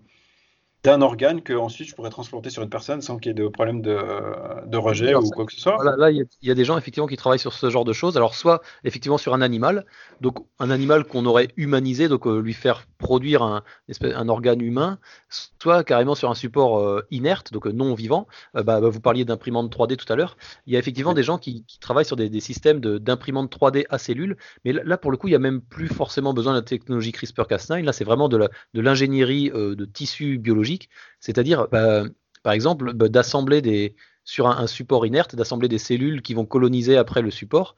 d'un 0.85 1.01
organe 1.01 1.41
que 1.41 1.53
ensuite 1.53 1.89
je 1.89 1.95
pourrais 1.95 2.11
transplanter 2.11 2.51
sur 2.51 2.61
une 2.61 2.69
personne 2.69 3.01
sans 3.01 3.17
qu'il 3.17 3.29
y 3.29 3.31
ait 3.31 3.43
de 3.43 3.47
problème 3.47 3.81
de, 3.81 4.77
rejet 4.77 5.15
ou 5.15 5.29
quoi 5.31 5.45
que 5.45 5.51
ce 5.51 5.59
soit. 5.59 5.77
là, 5.97 6.11
il 6.11 6.27
y, 6.43 6.51
a 6.51 6.53
des 6.53 6.63
gens 6.63 6.77
effectivement 6.77 7.07
qui 7.07 7.17
travaillent 7.17 7.39
sur 7.39 7.53
ce 7.53 7.69
genre 7.71 7.85
de 7.85 7.93
choses. 7.93 8.17
Alors, 8.17 8.35
soit 8.35 8.61
effectivement 8.83 9.17
sur 9.17 9.33
un 9.33 9.41
animal, 9.41 9.85
donc 10.21 10.37
un 10.59 10.69
animal 10.69 11.05
qu'on 11.05 11.25
aurait 11.25 11.47
humanisé, 11.57 12.07
donc 12.07 12.27
euh, 12.27 12.39
lui 12.39 12.53
faire 12.53 12.85
produire 12.99 13.41
un, 13.41 13.63
un, 14.03 14.29
organe 14.29 14.61
humain, 14.61 14.99
soit 15.29 15.83
carrément 15.83 16.13
sur 16.13 16.29
un 16.29 16.35
support 16.35 16.79
euh, 16.79 17.05
inerte, 17.09 17.51
donc 17.51 17.65
euh, 17.65 17.71
non 17.71 17.95
vivant. 17.95 18.27
Bah, 18.53 18.61
bah, 18.63 18.79
vous 18.79 19.01
parliez 19.01 19.25
d'imprimante 19.25 19.75
3D 19.75 19.95
tout 19.95 20.11
à 20.13 20.15
l'heure. 20.15 20.37
Il 20.67 20.73
y 20.73 20.75
a 20.75 20.79
effectivement 20.79 21.13
des 21.13 21.23
gens 21.23 21.39
qui, 21.39 21.65
travaillent 21.79 22.05
sur 22.05 22.15
des, 22.15 22.29
des 22.29 22.39
systèmes 22.39 22.79
d'imprimante 22.79 23.51
3D 23.55 23.85
à 23.89 23.97
cellules, 23.97 24.37
mais 24.63 24.73
là, 24.73 24.97
pour 24.97 25.09
le 25.09 25.17
coup, 25.17 25.27
il 25.27 25.31
n'y 25.31 25.35
a 25.35 25.39
même 25.39 25.61
plus 25.61 25.87
forcément 25.87 26.33
besoin 26.33 26.53
de 26.53 26.59
la 26.59 26.63
technologie 26.63 27.11
CRISPR-Cas9. 27.11 27.83
Là, 27.83 27.93
c'est 27.93 28.03
vraiment 28.03 28.29
de 28.29 28.49
l'ingénierie 28.73 29.49
de 29.49 29.85
tissus 29.85 30.37
biologiques 30.37 30.74
c'est-à-dire, 31.19 31.67
bah, 31.71 32.03
par 32.43 32.53
exemple, 32.53 32.93
bah, 32.93 33.09
d'assembler 33.09 33.61
des 33.61 33.95
sur 34.25 34.47
un, 34.47 34.67
support 34.67 35.05
inerte, 35.05 35.35
d'assembler 35.35 35.67
des 35.67 35.77
cellules 35.77 36.21
qui 36.21 36.33
vont 36.33 36.45
coloniser 36.45 36.97
après 36.97 37.21
le 37.21 37.31
support. 37.31 37.75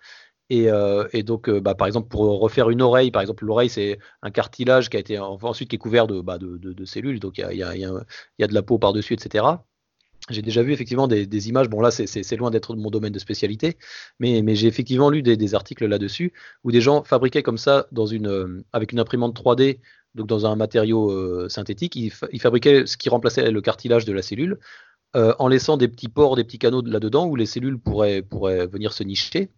Et, 0.49 0.71
euh, 0.71 1.05
donc, 1.23 1.49
euh, 1.49 1.59
bah, 1.59 1.75
par 1.75 1.87
exemple, 1.87 2.07
pour 2.07 2.39
refaire 2.39 2.69
une 2.69 2.81
oreille, 2.81 3.11
par 3.11 3.21
exemple, 3.21 3.45
l'oreille, 3.45 3.69
c'est 3.69 3.99
un 4.21 4.31
cartilage 4.31 4.89
qui 4.89 4.97
a 4.97 4.99
été 4.99 5.19
ensuite 5.19 5.69
qui 5.69 5.75
est 5.75 5.79
couvert 5.79 6.07
de, 6.07 6.21
de, 6.21 6.85
cellules, 6.85 7.19
donc 7.19 7.37
il 7.37 7.57
y 7.57 7.63
a, 7.63 8.47
de 8.47 8.53
la 8.53 8.61
peau 8.61 8.79
par-dessus, 8.79 9.13
etc. 9.13 9.45
J'ai 10.29 10.41
déjà 10.41 10.63
vu 10.63 10.73
effectivement 10.73 11.07
des, 11.07 11.49
images, 11.49 11.69
bon 11.69 11.79
là 11.79 11.91
c'est 11.91 12.35
loin 12.35 12.49
d'être 12.49 12.75
mon 12.75 12.89
domaine 12.89 13.13
de 13.13 13.19
spécialité, 13.19 13.77
mais, 14.19 14.55
j'ai 14.55 14.67
effectivement 14.67 15.09
lu 15.09 15.21
des, 15.21 15.55
articles 15.55 15.85
là-dessus 15.85 16.33
où 16.63 16.71
des 16.71 16.81
gens 16.81 17.03
fabriquaient 17.03 17.43
comme 17.43 17.57
ça 17.57 17.87
dans 17.91 18.05
une, 18.05 18.27
euh, 18.27 18.65
avec 18.73 18.91
une 18.93 18.99
imprimante 18.99 19.35
3D 19.35 19.79
donc 20.17 20.27
dans 20.27 20.45
un 20.45 20.55
matériau 20.55 21.11
euh, 21.11 21.47
synthétique, 21.47 21.95
il, 21.95 22.11
fabriquait 22.11 22.85
ce 22.85 22.97
qui 22.97 23.07
remplaçait 23.07 23.49
le 23.51 23.61
cartilage 23.61 24.03
de 24.03 24.11
la 24.11 24.21
cellule, 24.21 24.59
euh, 25.15 25.33
en 25.39 25.47
laissant 25.47 25.77
des 25.77 25.87
petits 25.87 26.09
pores, 26.09 26.35
des 26.35 26.43
petits 26.43 26.59
canaux 26.59 26.81
là-dedans 26.81 27.27
où 27.27 27.35
les 27.35 27.45
cellules 27.45 27.79
pourraient, 27.79 28.21
pourraient 28.21 28.67
venir 28.67 28.91
se 28.91 29.03
nicher. 29.03 29.49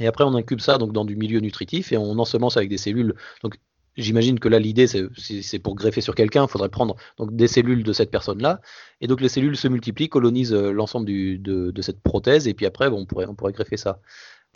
Et 0.00 0.06
après, 0.06 0.24
on 0.24 0.34
incube 0.34 0.60
ça 0.60 0.78
donc 0.78 0.92
dans 0.92 1.04
du 1.04 1.14
milieu 1.14 1.40
nutritif 1.40 1.92
et 1.92 1.96
on 1.96 2.18
ensemence 2.18 2.56
avec 2.56 2.68
des 2.68 2.78
cellules. 2.78 3.14
Donc, 3.42 3.58
j'imagine 3.96 4.40
que 4.40 4.48
là, 4.48 4.58
l'idée, 4.58 4.86
c'est 4.86 5.58
pour 5.58 5.74
greffer 5.74 6.00
sur 6.00 6.14
quelqu'un, 6.14 6.44
il 6.44 6.50
faudrait 6.50 6.68
prendre 6.68 6.96
donc, 7.18 7.34
des 7.36 7.48
cellules 7.48 7.84
de 7.84 7.92
cette 7.92 8.10
personne-là. 8.10 8.60
Et 9.00 9.06
donc, 9.06 9.20
les 9.20 9.28
cellules 9.28 9.56
se 9.56 9.68
multiplient, 9.68 10.08
colonisent 10.08 10.54
euh, 10.54 10.72
l'ensemble 10.72 11.06
de, 11.06 11.70
de, 11.70 11.82
cette 11.82 12.00
prothèse, 12.00 12.48
et 12.48 12.54
puis 12.54 12.66
après, 12.66 12.88
on, 12.88 13.06
pourrait, 13.06 13.26
on 13.26 13.34
pourrait 13.34 13.52
greffer 13.52 13.76
ça. 13.76 14.00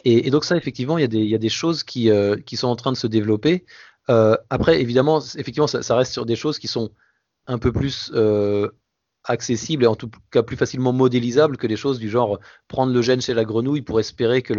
Et, 0.05 0.30
donc, 0.30 0.44
ça, 0.44 0.57
effectivement, 0.57 0.98
il 0.98 1.12
y, 1.14 1.28
y 1.28 1.34
a 1.34 1.38
des 1.38 1.48
choses 1.48 1.84
qui, 1.84 2.11
qui 2.46 2.57
sont 2.57 2.68
en 2.68 2.76
train 2.76 2.92
de 2.92 2.96
se 2.96 3.07
développer. 3.07 3.64
Euh, 4.11 4.36
après, 4.50 4.80
évidemment, 4.80 5.20
effectivement, 5.36 5.66
ça, 5.66 5.96
reste 5.96 6.12
sur 6.12 6.26
des 6.26 6.36
choses 6.36 6.59
qui 6.59 6.68
sont 6.68 6.90
un 7.46 7.59
peu 7.59 7.72
plus 7.72 8.11
euh, 8.14 8.68
accessibles 9.24 9.84
et 9.84 9.86
en 9.86 9.96
tout 9.96 10.11
cas 10.30 10.42
plus 10.42 10.57
facilement 10.57 10.92
modélisables 10.92 11.57
que 11.57 11.66
des 11.66 11.76
choses 11.76 11.98
du 11.98 12.09
genre 12.09 12.38
prendre 12.68 12.92
le 12.92 13.03
gène 13.03 13.20
chez 13.20 13.34
la 13.34 13.44
grenouille 13.44 13.82
pour 13.82 14.00
espérer 14.00 14.42
que, 14.42 14.55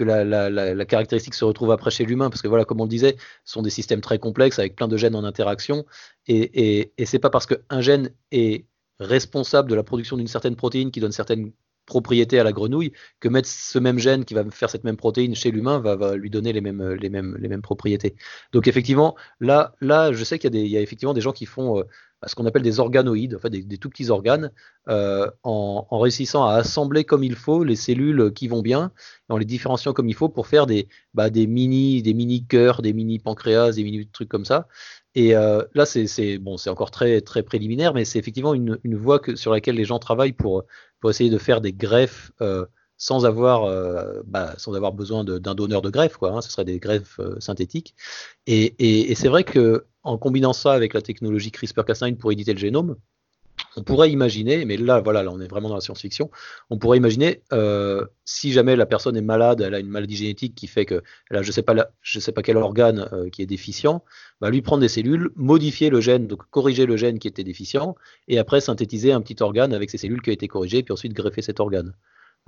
la, 0.00 0.84
caractéristique 0.86 1.34
se 1.34 1.44
retrouve 1.44 1.70
après 1.70 1.90
chez 1.90 2.04
l'humain. 2.04 2.30
Parce 2.30 2.42
que 2.42 2.48
voilà, 2.48 2.64
comme 2.64 2.80
on 2.80 2.84
le 2.84 2.90
disait, 2.90 3.16
ce 3.44 3.52
sont 3.52 3.62
des 3.62 3.70
systèmes 3.70 4.00
très 4.00 4.18
complexes 4.18 4.58
avec 4.58 4.76
plein 4.76 4.88
de 4.88 4.96
gènes 4.96 5.14
en 5.14 5.24
interaction. 5.24 5.86
Et, 6.26 6.80
et, 6.80 6.92
et 6.98 7.06
c'est 7.06 7.18
pas 7.18 7.30
parce 7.30 7.46
qu'un 7.46 7.80
gène 7.80 8.10
est 8.32 8.66
responsable 8.98 9.70
de 9.70 9.74
la 9.74 9.82
production 9.82 10.16
d'une 10.16 10.26
certaine 10.26 10.56
protéine 10.56 10.90
qui 10.90 11.00
donne 11.00 11.12
certaines 11.12 11.52
propriété 11.86 12.38
à 12.38 12.44
la 12.44 12.52
grenouille 12.52 12.92
que 13.20 13.28
mettre 13.28 13.48
ce 13.48 13.78
même 13.78 13.98
gène 13.98 14.24
qui 14.24 14.34
va 14.34 14.44
faire 14.50 14.70
cette 14.70 14.84
même 14.84 14.96
protéine 14.96 15.34
chez 15.34 15.50
l'humain 15.50 15.78
va, 15.78 16.16
lui 16.16 16.30
donner 16.30 16.52
les 16.52 16.60
mêmes, 16.60 16.94
les, 16.94 17.10
mêmes, 17.10 17.36
les 17.38 17.48
mêmes 17.48 17.62
propriétés. 17.62 18.14
Donc 18.52 18.68
effectivement, 18.68 19.16
là, 19.40 19.74
là 19.80 20.12
je 20.12 20.24
sais 20.24 20.38
qu'il 20.38 20.54
y, 20.54 20.76
a 20.76 20.80
effectivement 20.80 21.14
des 21.14 21.20
gens 21.20 21.32
qui 21.32 21.46
font 21.46 21.78
euh, 21.78 21.84
ce 22.26 22.34
qu'on 22.34 22.46
appelle 22.46 22.62
des 22.62 22.80
organoïdes, 22.80 23.34
enfin 23.34 23.48
des, 23.48 23.78
tout 23.78 23.88
petits 23.88 24.10
organes, 24.10 24.50
euh, 24.88 25.30
en, 25.42 25.86
réussissant 25.98 26.44
à 26.44 26.54
assembler 26.54 27.04
comme 27.04 27.24
il 27.24 27.34
faut 27.34 27.64
les 27.64 27.76
cellules 27.76 28.32
qui 28.34 28.46
vont 28.46 28.60
bien, 28.62 28.92
en 29.28 29.38
les 29.38 29.46
différenciant 29.46 29.92
comme 29.92 30.08
il 30.08 30.14
faut 30.14 30.28
pour 30.28 30.46
faire 30.46 30.66
des, 30.66 30.88
bah, 31.14 31.30
des 31.30 31.46
mini 31.46 32.02
des 32.02 32.14
mini 32.14 32.46
cœurs, 32.46 32.82
des 32.82 32.92
mini 32.92 33.18
pancréas, 33.18 33.72
des 33.72 33.84
mini 33.84 34.06
trucs 34.06 34.28
comme 34.28 34.44
ça. 34.44 34.68
Et 35.14 35.34
euh, 35.34 35.64
là, 35.74 35.86
c'est 35.86 36.38
bon, 36.38 36.56
encore 36.66 36.90
très 36.90 37.20
très 37.20 37.42
préliminaire, 37.42 37.94
mais 37.94 38.04
c'est 38.04 38.18
effectivement 38.18 38.54
une, 38.54 38.78
voie 38.84 39.20
sur 39.34 39.50
laquelle 39.52 39.74
les 39.74 39.84
gens 39.84 39.98
travaillent 39.98 40.32
pour 40.32 40.64
pour 41.00 41.10
essayer 41.10 41.30
de 41.30 41.38
faire 41.38 41.60
des 41.60 41.72
greffes 41.72 42.32
euh, 42.40 42.66
sans 42.96 43.24
avoir 43.24 43.64
euh, 43.64 44.20
bah, 44.26 44.54
sans 44.58 44.74
avoir 44.74 44.92
besoin 44.92 45.24
d'un 45.24 45.54
donneur 45.54 45.82
de 45.82 45.90
greffe, 45.90 46.16
quoi. 46.16 46.32
Hein, 46.32 46.42
ce 46.42 46.50
serait 46.50 46.64
des 46.64 46.78
greffes 46.78 47.20
synthétiques. 47.38 47.94
Et, 48.46 48.74
et, 48.78 49.10
et 49.10 49.14
c'est 49.14 49.28
vrai 49.28 49.44
que 49.44 49.86
en 50.02 50.18
combinant 50.18 50.52
ça 50.52 50.72
avec 50.72 50.94
la 50.94 51.02
technologie 51.02 51.50
CRISPR-Cas9 51.50 52.16
pour 52.16 52.32
éditer 52.32 52.52
le 52.52 52.58
génome, 52.58 52.96
on 53.76 53.82
pourrait 53.82 54.10
imaginer, 54.10 54.64
mais 54.64 54.76
là, 54.76 55.00
voilà, 55.00 55.22
là, 55.22 55.30
on 55.32 55.40
est 55.40 55.48
vraiment 55.48 55.68
dans 55.68 55.74
la 55.74 55.80
science-fiction, 55.80 56.30
on 56.70 56.78
pourrait 56.78 56.98
imaginer, 56.98 57.42
euh, 57.52 58.06
si 58.24 58.52
jamais 58.52 58.76
la 58.76 58.86
personne 58.86 59.16
est 59.16 59.22
malade, 59.22 59.60
elle 59.60 59.74
a 59.74 59.78
une 59.78 59.88
maladie 59.88 60.16
génétique 60.16 60.54
qui 60.54 60.66
fait 60.66 60.86
que, 60.86 61.02
elle 61.30 61.42
je 61.42 61.52
sais 61.52 61.64
sais 62.20 62.32
pas 62.32 62.42
quel 62.42 62.56
organe 62.56 63.08
euh, 63.12 63.28
qui 63.30 63.42
est 63.42 63.46
déficient, 63.46 64.04
bah, 64.40 64.50
lui 64.50 64.62
prendre 64.62 64.80
des 64.80 64.88
cellules, 64.88 65.30
modifier 65.36 65.90
le 65.90 66.00
gène, 66.00 66.26
donc 66.26 66.42
corriger 66.50 66.86
le 66.86 66.96
gène 66.96 67.18
qui 67.18 67.28
était 67.28 67.44
déficient, 67.44 67.94
et 68.28 68.38
après 68.38 68.60
synthétiser 68.60 69.12
un 69.12 69.20
petit 69.20 69.42
organe 69.42 69.72
avec 69.72 69.90
ces 69.90 69.98
cellules 69.98 70.22
qui 70.22 70.30
ont 70.30 70.34
été 70.34 70.48
corrigées, 70.48 70.82
puis 70.82 70.92
ensuite 70.92 71.12
greffer 71.12 71.42
cet 71.42 71.60
organe. 71.60 71.94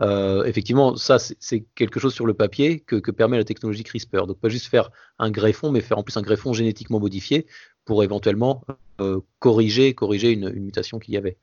Euh, 0.00 0.44
effectivement, 0.44 0.96
ça, 0.96 1.18
c'est 1.18 1.66
quelque 1.74 2.00
chose 2.00 2.14
sur 2.14 2.26
le 2.26 2.34
papier 2.34 2.80
que, 2.80 3.10
permet 3.10 3.36
la 3.36 3.44
technologie 3.44 3.84
CRISPR. 3.84 4.26
Donc, 4.26 4.40
pas 4.40 4.48
juste 4.48 4.66
faire 4.66 4.90
un 5.18 5.30
greffon, 5.30 5.70
mais 5.70 5.80
faire 5.80 5.98
en 5.98 6.02
plus 6.02 6.16
un 6.16 6.22
greffon 6.22 6.52
génétiquement 6.52 6.98
modifié 6.98 7.46
pour 7.84 8.02
éventuellement 8.04 8.62
euh, 9.00 9.20
corriger, 9.38 9.94
corriger 9.94 10.30
une, 10.30 10.50
mutation 10.50 10.98
qu'il 10.98 11.14
y 11.14 11.16
avait. 11.16 11.36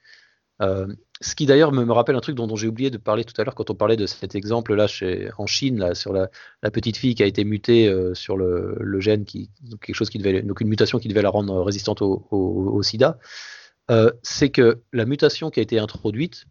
Euh, 0.62 0.88
ce 1.22 1.36
qui 1.36 1.46
d'ailleurs 1.46 1.72
me, 1.72 1.92
rappelle 1.92 2.16
un 2.16 2.22
truc 2.22 2.36
dont, 2.36 2.54
j'ai 2.56 2.68
oublié 2.68 2.90
de 2.90 2.98
parler 2.98 3.24
tout 3.24 3.40
à 3.40 3.44
l'heure 3.44 3.56
quand 3.56 3.70
on 3.70 3.76
parlait 3.76 3.98
de 3.98 4.06
cet 4.06 4.36
exemple 4.36 4.74
là 4.74 4.88
chez, 4.88 5.30
en 5.38 5.48
Chine 5.48 5.80
là, 5.80 5.96
sur 5.96 6.14
la, 6.14 6.30
petite 6.72 6.98
fille 6.98 7.16
qui 7.16 7.24
a 7.24 7.26
été 7.26 7.44
mutée 7.44 7.94
sur 8.14 8.38
le, 8.38 9.00
gène 9.00 9.26
qui 9.26 9.50
quelque 9.82 9.96
chose 9.96 10.10
qui 10.10 10.18
devait 10.18 10.42
donc 10.42 10.62
une 10.62 10.70
mutation 10.70 10.98
qui 10.98 11.08
devait 11.10 11.22
la 11.22 11.30
rendre 11.30 11.62
résistante 11.62 12.02
au 12.02 12.82
SIDA. 12.84 13.20
c'est 14.22 14.50
que 14.50 14.82
la 14.94 15.06
mutation 15.06 15.50
qui 15.50 15.60
a 15.60 15.64
été 15.64 15.78
introduite 15.78 16.46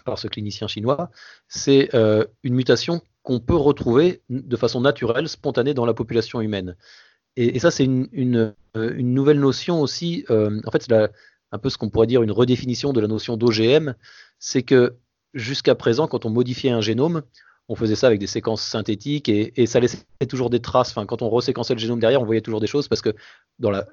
par 0.00 0.18
ce 0.18 0.28
clinicien 0.28 0.68
chinois, 0.68 1.10
c'est 1.48 1.94
euh, 1.94 2.24
une 2.42 2.54
mutation 2.54 3.02
qu'on 3.22 3.40
peut 3.40 3.56
retrouver 3.56 4.22
de 4.30 4.56
façon 4.56 4.80
naturelle, 4.80 5.28
spontanée 5.28 5.74
dans 5.74 5.86
la 5.86 5.94
population 5.94 6.40
humaine. 6.40 6.76
Et, 7.36 7.58
ça, 7.58 7.70
c'est 7.70 7.84
une, 7.84 8.54
euh, 8.76 8.94
nouvelle 9.02 9.40
notion 9.40 9.80
aussi, 9.80 10.24
euh, 10.30 10.60
en 10.66 10.70
fait, 10.70 10.82
c'est 10.82 10.92
un 10.92 11.58
peu 11.58 11.70
ce 11.70 11.78
qu'on 11.78 11.88
pourrait 11.88 12.06
dire 12.06 12.22
une 12.22 12.30
redéfinition 12.30 12.92
de 12.92 13.00
la 13.00 13.08
notion 13.08 13.36
d'OGM, 13.36 13.94
c'est 14.38 14.62
que 14.62 14.96
jusqu'à 15.34 15.74
présent, 15.74 16.08
quand 16.08 16.26
on 16.26 16.30
modifiait 16.30 16.70
un 16.70 16.80
génome, 16.80 17.22
on 17.68 17.74
faisait 17.74 17.94
ça 17.94 18.08
avec 18.08 18.18
des 18.18 18.26
séquences 18.26 18.62
synthétiques 18.62 19.28
et, 19.28 19.66
ça 19.66 19.80
laissait 19.80 20.04
toujours 20.28 20.50
des 20.50 20.60
traces. 20.60 20.90
Enfin, 20.90 21.06
quand 21.06 21.22
on 21.22 21.30
reséquençait 21.30 21.74
le 21.74 21.80
génome 21.80 22.00
derrière, 22.00 22.20
on 22.20 22.26
voyait 22.26 22.40
toujours 22.40 22.60
des 22.60 22.66
choses 22.66 22.88
parce 22.88 23.00
que, 23.00 23.14
dans 23.58 23.70
la, 23.70 23.86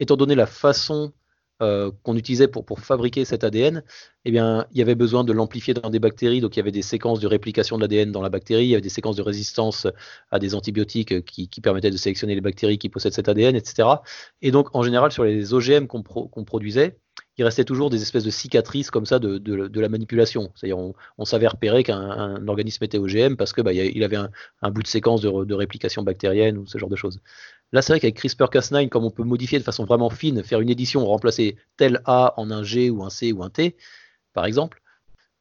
étant 0.00 0.16
donné 0.16 0.34
la 0.34 0.46
façon 0.46 1.12
euh, 1.60 1.90
qu'on 2.02 2.16
utilisait 2.16 2.48
pour, 2.48 2.64
fabriquer 2.78 3.24
cet 3.24 3.42
ADN, 3.44 3.82
eh 4.24 4.30
bien, 4.30 4.66
il 4.72 4.78
y 4.78 4.82
avait 4.82 4.94
besoin 4.94 5.24
de 5.24 5.32
l'amplifier 5.32 5.74
dans 5.74 5.90
des 5.90 5.98
bactéries. 5.98 6.40
Donc, 6.40 6.56
il 6.56 6.60
y 6.60 6.62
avait 6.62 6.70
des 6.72 6.82
séquences 6.82 7.20
de 7.20 7.26
réplication 7.26 7.76
de 7.76 7.82
l'ADN 7.82 8.12
dans 8.12 8.22
la 8.22 8.28
bactérie, 8.28 8.64
il 8.64 8.68
y 8.68 8.74
avait 8.74 8.80
des 8.80 8.88
séquences 8.88 9.16
de 9.16 9.22
résistance 9.22 9.86
à 10.30 10.38
des 10.38 10.54
antibiotiques 10.54 11.24
qui, 11.24 11.48
permettaient 11.60 11.90
de 11.90 11.96
sélectionner 11.96 12.34
les 12.34 12.40
bactéries 12.40 12.78
qui 12.78 12.88
possèdent 12.88 13.14
cet 13.14 13.28
ADN, 13.28 13.56
etc. 13.56 13.88
Et 14.42 14.50
donc, 14.50 14.68
en 14.74 14.82
général, 14.82 15.10
sur 15.12 15.24
les 15.24 15.52
OGM 15.52 15.86
qu'on 15.86 16.44
produisait, 16.44 16.96
il 17.38 17.44
restait 17.44 17.64
toujours 17.64 17.88
des 17.88 18.02
espèces 18.02 18.24
de 18.24 18.30
cicatrices 18.30 18.90
comme 18.90 19.06
ça 19.06 19.18
de, 19.20 19.80
la 19.80 19.88
manipulation. 19.88 20.50
C'est-à-dire, 20.54 20.78
on, 20.78 21.24
savait 21.24 21.46
repérer 21.46 21.84
qu'un 21.84 22.46
organisme 22.48 22.82
était 22.84 22.98
OGM 22.98 23.36
parce 23.36 23.52
que 23.52 23.62
bah, 23.62 23.70
avait 23.70 24.16
un, 24.16 24.30
un, 24.62 24.70
bout 24.70 24.82
de 24.82 24.88
séquence 24.88 25.20
de, 25.20 25.44
de, 25.44 25.54
réplication 25.54 26.02
bactérienne 26.02 26.58
ou 26.58 26.66
ce 26.66 26.78
genre 26.78 26.88
de 26.88 26.96
choses. 26.96 27.20
Là, 27.72 27.82
c'est 27.82 27.92
vrai 27.92 28.00
qu'avec 28.00 28.18
CRISPR-Cas9, 28.18 28.88
comme 28.88 29.04
on 29.04 29.10
peut 29.10 29.24
modifier 29.24 29.58
de 29.58 29.64
façon 29.64 29.84
vraiment 29.84 30.10
fine, 30.10 30.42
faire 30.42 30.60
une 30.60 30.70
édition, 30.70 31.04
remplacer 31.06 31.56
tel 31.76 32.00
A 32.06 32.34
en 32.38 32.50
un 32.50 32.62
G 32.62 32.90
ou 32.90 33.04
un 33.04 33.10
C 33.10 33.32
ou 33.32 33.42
un 33.42 33.50
T, 33.50 33.76
par 34.32 34.46
exemple, 34.46 34.82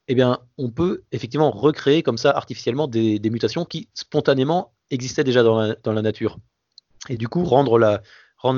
eh 0.08 0.16
bien, 0.16 0.40
on 0.58 0.70
peut 0.70 1.04
effectivement 1.12 1.52
recréer 1.52 2.04
comme 2.04 2.18
ça 2.18 2.32
artificiellement 2.32 2.88
des, 2.88 3.20
mutations 3.30 3.66
qui 3.66 3.90
spontanément 3.94 4.74
existaient 4.90 5.24
déjà 5.24 5.44
dans 5.44 5.58
la, 5.60 6.02
nature. 6.02 6.38
Et 7.10 7.18
du 7.18 7.28
coup, 7.28 7.44
rendre 7.44 7.78
la, 7.78 8.02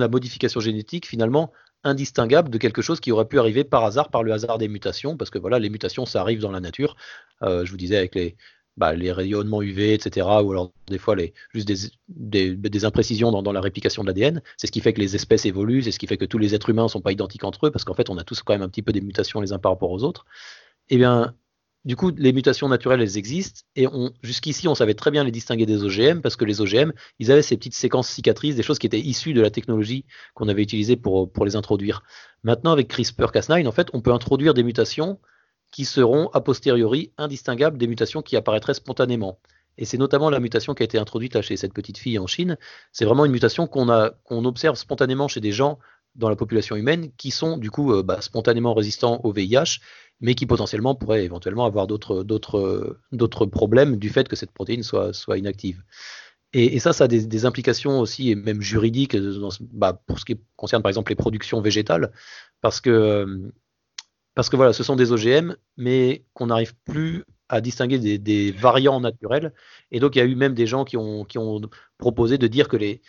modification 0.07 0.59
génétique 0.59 1.07
finalement 1.07 1.51
indistinguable 1.83 2.49
de 2.49 2.57
quelque 2.57 2.81
chose 2.81 2.99
qui 2.99 3.11
aurait 3.11 3.27
pu 3.27 3.39
arriver 3.39 3.63
par 3.63 3.85
hasard, 3.85 4.09
par 4.09 4.23
le 4.23 4.33
hasard 4.33 4.57
des 4.57 4.67
mutations, 4.67 5.15
parce 5.15 5.29
que 5.29 5.39
voilà, 5.39 5.59
les 5.59 5.69
mutations, 5.69 6.05
ça 6.05 6.21
arrive 6.21 6.39
dans 6.39 6.51
la 6.51 6.59
nature. 6.59 6.95
Euh, 7.41 7.65
je 7.65 7.71
vous 7.71 7.77
disais 7.77 7.97
avec 7.97 8.15
les, 8.15 8.35
bah, 8.77 8.93
les 8.93 9.11
rayonnements 9.11 9.61
UV, 9.61 9.93
etc., 9.93 10.25
ou 10.43 10.51
alors 10.51 10.71
des 10.87 10.97
fois 10.97 11.15
les, 11.15 11.33
juste 11.53 11.67
des, 12.07 12.55
des, 12.55 12.85
imprécisions 12.85 13.31
dans, 13.31 13.51
la 13.51 13.61
réplication 13.61 14.03
de 14.03 14.07
l'ADN. 14.07 14.41
C'est 14.57 14.67
ce 14.67 14.71
qui 14.71 14.79
fait 14.79 14.93
que 14.93 15.01
les 15.01 15.15
espèces 15.15 15.45
évoluent, 15.45 15.83
c'est 15.83 15.91
ce 15.91 15.99
qui 15.99 16.07
fait 16.07 16.17
que 16.17 16.25
tous 16.25 16.37
les 16.37 16.55
êtres 16.55 16.69
humains 16.69 16.83
ne 16.83 16.87
sont 16.87 17.01
pas 17.01 17.11
identiques 17.11 17.43
entre 17.43 17.67
eux, 17.67 17.71
parce 17.71 17.83
qu'en 17.83 17.93
fait, 17.93 18.09
on 18.09 18.17
a 18.17 18.23
tous 18.23 18.41
quand 18.41 18.53
même 18.53 18.61
un 18.61 18.69
petit 18.69 18.81
peu 18.81 18.93
des 18.93 19.01
mutations 19.01 19.41
les 19.41 19.53
uns 19.53 19.59
par 19.59 19.71
rapport 19.73 19.91
aux 19.91 20.03
autres. 20.03 20.25
Eh 20.89 20.97
bien, 20.97 21.35
du 21.85 21.95
coup, 21.95 22.11
les 22.17 22.33
mutations 22.33 22.67
naturelles, 22.67 23.01
elles 23.01 23.17
existent, 23.17 23.61
et 23.75 23.87
jusqu'ici, 24.21 24.67
on 24.67 24.75
savait 24.75 24.93
très 24.93 25.11
bien 25.11 25.23
les 25.23 25.31
distinguer 25.31 25.65
des 25.65 25.83
OGM, 25.83 26.21
parce 26.21 26.35
que 26.35 26.45
les 26.45 26.61
OGM, 26.61 26.91
ils 27.19 27.31
avaient 27.31 27.41
ces 27.41 27.57
petites 27.57 27.75
séquences 27.75 28.09
cicatrices, 28.09 28.55
des 28.55 28.63
choses 28.63 28.79
qui 28.79 28.87
étaient 28.87 28.99
issues 28.99 29.33
de 29.33 29.41
la 29.41 29.49
technologie 29.49 30.05
qu'on 30.35 30.49
avait 30.49 30.61
utilisée 30.61 30.97
pour, 30.97 31.31
pour 31.31 31.45
les 31.45 31.55
introduire. 31.55 32.03
Maintenant, 32.43 32.71
avec 32.71 32.93
CRISPR-Cas9, 32.93 33.67
en 33.67 33.71
fait, 33.71 33.89
on 33.93 34.01
peut 34.01 34.11
introduire 34.11 34.53
des 34.53 34.63
mutations 34.63 35.19
qui 35.71 35.85
seront 35.85 36.29
a 36.29 36.41
posteriori 36.41 37.11
indistinguables 37.17 37.77
des 37.77 37.87
mutations 37.87 38.21
qui 38.21 38.35
apparaîtraient 38.35 38.73
spontanément. 38.73 39.39
Et 39.77 39.85
c'est 39.85 39.97
notamment 39.97 40.29
la 40.29 40.39
mutation 40.39 40.73
qui 40.73 40.83
a 40.83 40.85
été 40.85 40.97
introduite 40.97 41.39
chez 41.41 41.55
cette 41.55 41.73
petite 41.73 41.97
fille 41.97 42.19
en 42.19 42.27
Chine. 42.27 42.57
C'est 42.91 43.05
vraiment 43.05 43.25
une 43.25 43.31
mutation 43.31 43.67
qu'on 43.67 43.87
qu'on 44.23 44.45
observe 44.45 44.75
spontanément 44.75 45.27
chez 45.27 45.39
des 45.39 45.51
gens 45.51 45.79
dans 46.15 46.29
la 46.29 46.35
population 46.35 46.75
humaine 46.75 47.11
qui 47.17 47.31
sont 47.31 47.57
du 47.57 47.71
coup 47.71 47.93
euh, 47.93 48.03
bah, 48.03 48.19
spontanément 48.19 48.73
résistants 48.73 49.21
au 49.23 49.31
VIH 49.31 49.79
mais 50.21 50.35
qui 50.35 50.45
potentiellement 50.45 50.95
pourrait 50.95 51.23
éventuellement 51.23 51.65
avoir 51.65 51.87
d'autres 51.87 53.45
problèmes 53.45 53.97
du 53.97 54.09
fait 54.09 54.27
que 54.27 54.35
cette 54.35 54.51
protéine 54.51 54.83
soit, 54.83 55.13
soit 55.13 55.37
inactive. 55.37 55.81
Et, 56.51 56.79
ça, 56.79 56.93
ça 56.93 57.03
a 57.03 57.07
des, 57.07 57.45
implications 57.45 57.99
aussi, 57.99 58.31
et 58.31 58.35
même 58.35 58.59
juridiques, 58.59 59.15
bah, 59.71 60.01
pour 60.07 60.17
ce 60.19 60.25
qui 60.25 60.39
concerne 60.55 60.81
par 60.81 60.89
exemple 60.89 61.11
les 61.11 61.15
productions 61.15 61.61
végétales, 61.61 62.11
parce 62.59 62.81
que, 62.81 63.51
parce 64.39 64.47
que 64.47 64.71
ce 64.71 64.83
sont 64.83 64.95
des 64.95 65.11
OGM, 65.11 65.57
mais 65.75 66.23
qu'on 66.33 66.45
n'arrive 66.45 66.73
plus 66.85 67.25
à 67.49 67.59
distinguer 67.59 67.99
des, 67.99 68.51
variants 68.53 69.01
naturels. 69.01 69.51
Et 69.91 69.99
donc, 69.99 70.15
il 70.15 70.19
y 70.19 70.21
a 70.21 70.25
eu 70.25 70.35
même 70.35 70.53
des 70.53 70.65
gens 70.65 70.85
qui 70.85 70.95
ont, 70.95 71.27
proposé 71.97 72.37
de 72.37 72.47
dire 72.47 72.69
que 72.69 72.77
les, 72.77 73.01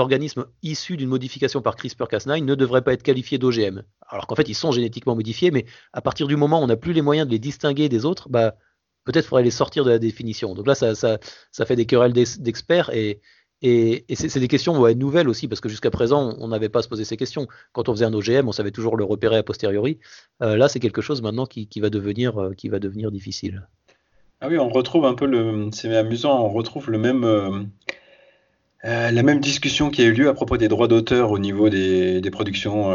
organismes 0.00 0.46
issus 0.64 0.96
d'une 0.96 1.08
modification 1.08 1.62
par 1.62 1.76
CRISPR-Cas9 1.76 2.42
ne 2.42 2.56
devraient 2.56 2.82
pas 2.82 2.94
être 2.94 3.04
qualifiés 3.04 3.38
d'OGM. 3.38 3.84
Alors 4.08 4.26
qu'en 4.26 4.34
fait, 4.34 4.48
ils 4.48 4.56
sont 4.56 4.72
génétiquement 4.72 5.14
modifiés, 5.14 5.52
mais 5.52 5.66
à 5.92 6.00
partir 6.00 6.26
du 6.26 6.34
moment 6.34 6.58
où 6.58 6.64
on 6.64 6.66
n'a 6.66 6.76
plus 6.76 6.92
les 6.92 7.02
moyens 7.02 7.28
de 7.28 7.32
les 7.32 7.38
distinguer 7.38 7.88
des 7.88 8.04
autres, 8.04 8.28
bah, 8.28 8.56
peut-être 9.04 9.26
faudrait 9.26 9.44
les 9.44 9.52
sortir 9.52 9.84
de 9.84 9.90
la 9.90 10.00
définition. 10.00 10.56
Donc 10.56 10.66
là, 10.66 10.74
ça 10.74 11.64
fait 11.64 11.76
des 11.76 11.86
querelles 11.86 12.12
d'experts 12.12 12.90
et, 12.92 13.20
et, 13.62 14.04
c'est 14.14 14.38
des 14.38 14.48
questions 14.48 14.86
nouvelles 14.94 15.28
aussi, 15.28 15.48
parce 15.48 15.60
que 15.60 15.68
jusqu'à 15.68 15.90
présent, 15.90 16.36
on 16.38 16.48
n'avait 16.48 16.68
pas 16.68 16.80
à 16.80 16.82
se 16.82 16.88
poser 16.88 17.04
ces 17.04 17.16
questions. 17.16 17.46
Quand 17.72 17.88
on 17.88 17.92
faisait 17.92 18.04
un 18.04 18.12
OGM, 18.12 18.48
on 18.48 18.52
savait 18.52 18.70
toujours 18.70 18.96
le 18.96 19.04
repérer 19.04 19.36
a 19.36 19.42
posteriori. 19.42 19.98
Euh, 20.42 20.56
là, 20.56 20.68
c'est 20.68 20.80
quelque 20.80 21.00
chose 21.00 21.22
maintenant 21.22 21.46
qui, 21.46 21.66
qui, 21.66 21.80
va 21.80 21.88
devenir, 21.88 22.40
euh, 22.40 22.52
qui 22.52 22.68
va 22.68 22.78
devenir 22.78 23.10
difficile. 23.10 23.66
Ah 24.42 24.48
oui, 24.48 24.58
on 24.58 24.68
retrouve 24.68 25.06
un 25.06 25.14
peu 25.14 25.26
le. 25.26 25.70
C'est 25.72 25.94
amusant, 25.96 26.44
on 26.44 26.50
retrouve 26.50 26.90
le 26.90 26.98
même. 26.98 27.24
Euh, 27.24 27.62
la 28.84 29.22
même 29.22 29.40
discussion 29.40 29.90
qui 29.90 30.02
a 30.02 30.04
eu 30.04 30.12
lieu 30.12 30.28
à 30.28 30.34
propos 30.34 30.58
des 30.58 30.68
droits 30.68 30.86
d'auteur 30.86 31.30
au 31.30 31.38
niveau 31.38 31.70
des, 31.70 32.30
productions, 32.30 32.90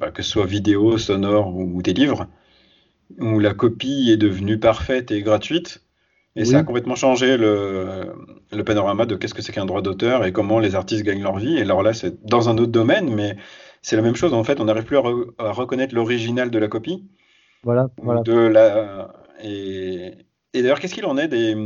bah, 0.00 0.10
que 0.10 0.22
ce 0.22 0.30
soit 0.30 0.46
vidéo, 0.46 0.98
sonore 0.98 1.54
ou, 1.54 1.80
des 1.80 1.92
livres, 1.92 2.26
où 3.20 3.38
la 3.38 3.54
copie 3.54 4.10
est 4.10 4.16
devenue 4.16 4.58
parfaite 4.58 5.12
et 5.12 5.22
gratuite. 5.22 5.84
Et 6.38 6.44
ça 6.44 6.58
a 6.58 6.62
complètement 6.62 6.94
changé 6.94 7.36
le, 7.36 8.14
panorama 8.64 9.06
de 9.06 9.16
qu'est-ce 9.16 9.34
que 9.34 9.42
c'est 9.42 9.52
qu'un 9.52 9.66
droit 9.66 9.82
d'auteur 9.82 10.24
et 10.24 10.32
comment 10.32 10.60
les 10.60 10.74
artistes 10.76 11.04
gagnent 11.04 11.22
leur 11.22 11.38
vie. 11.38 11.58
Et 11.58 11.62
alors 11.62 11.82
là, 11.82 11.92
c'est 11.92 12.24
dans 12.24 12.48
un 12.48 12.56
autre 12.58 12.70
domaine, 12.70 13.12
mais 13.12 13.36
c'est 13.82 13.96
la 13.96 14.02
même 14.02 14.14
chose. 14.14 14.32
En 14.32 14.44
fait, 14.44 14.60
on 14.60 14.66
n'arrive 14.66 14.84
plus 14.84 14.96
à, 14.96 15.52
reconnaître 15.52 15.94
l'original 15.94 16.50
de 16.50 16.58
la 16.58 16.68
copie. 16.68 17.04
Voilà. 17.64 18.22
De 18.22 18.34
la, 18.34 19.10
et, 19.42 20.12
et 20.54 20.62
d'ailleurs, 20.62 20.78
qu'est-ce 20.78 20.94
qu'il 20.94 21.06
en 21.06 21.18
est 21.18 21.28
des, 21.28 21.56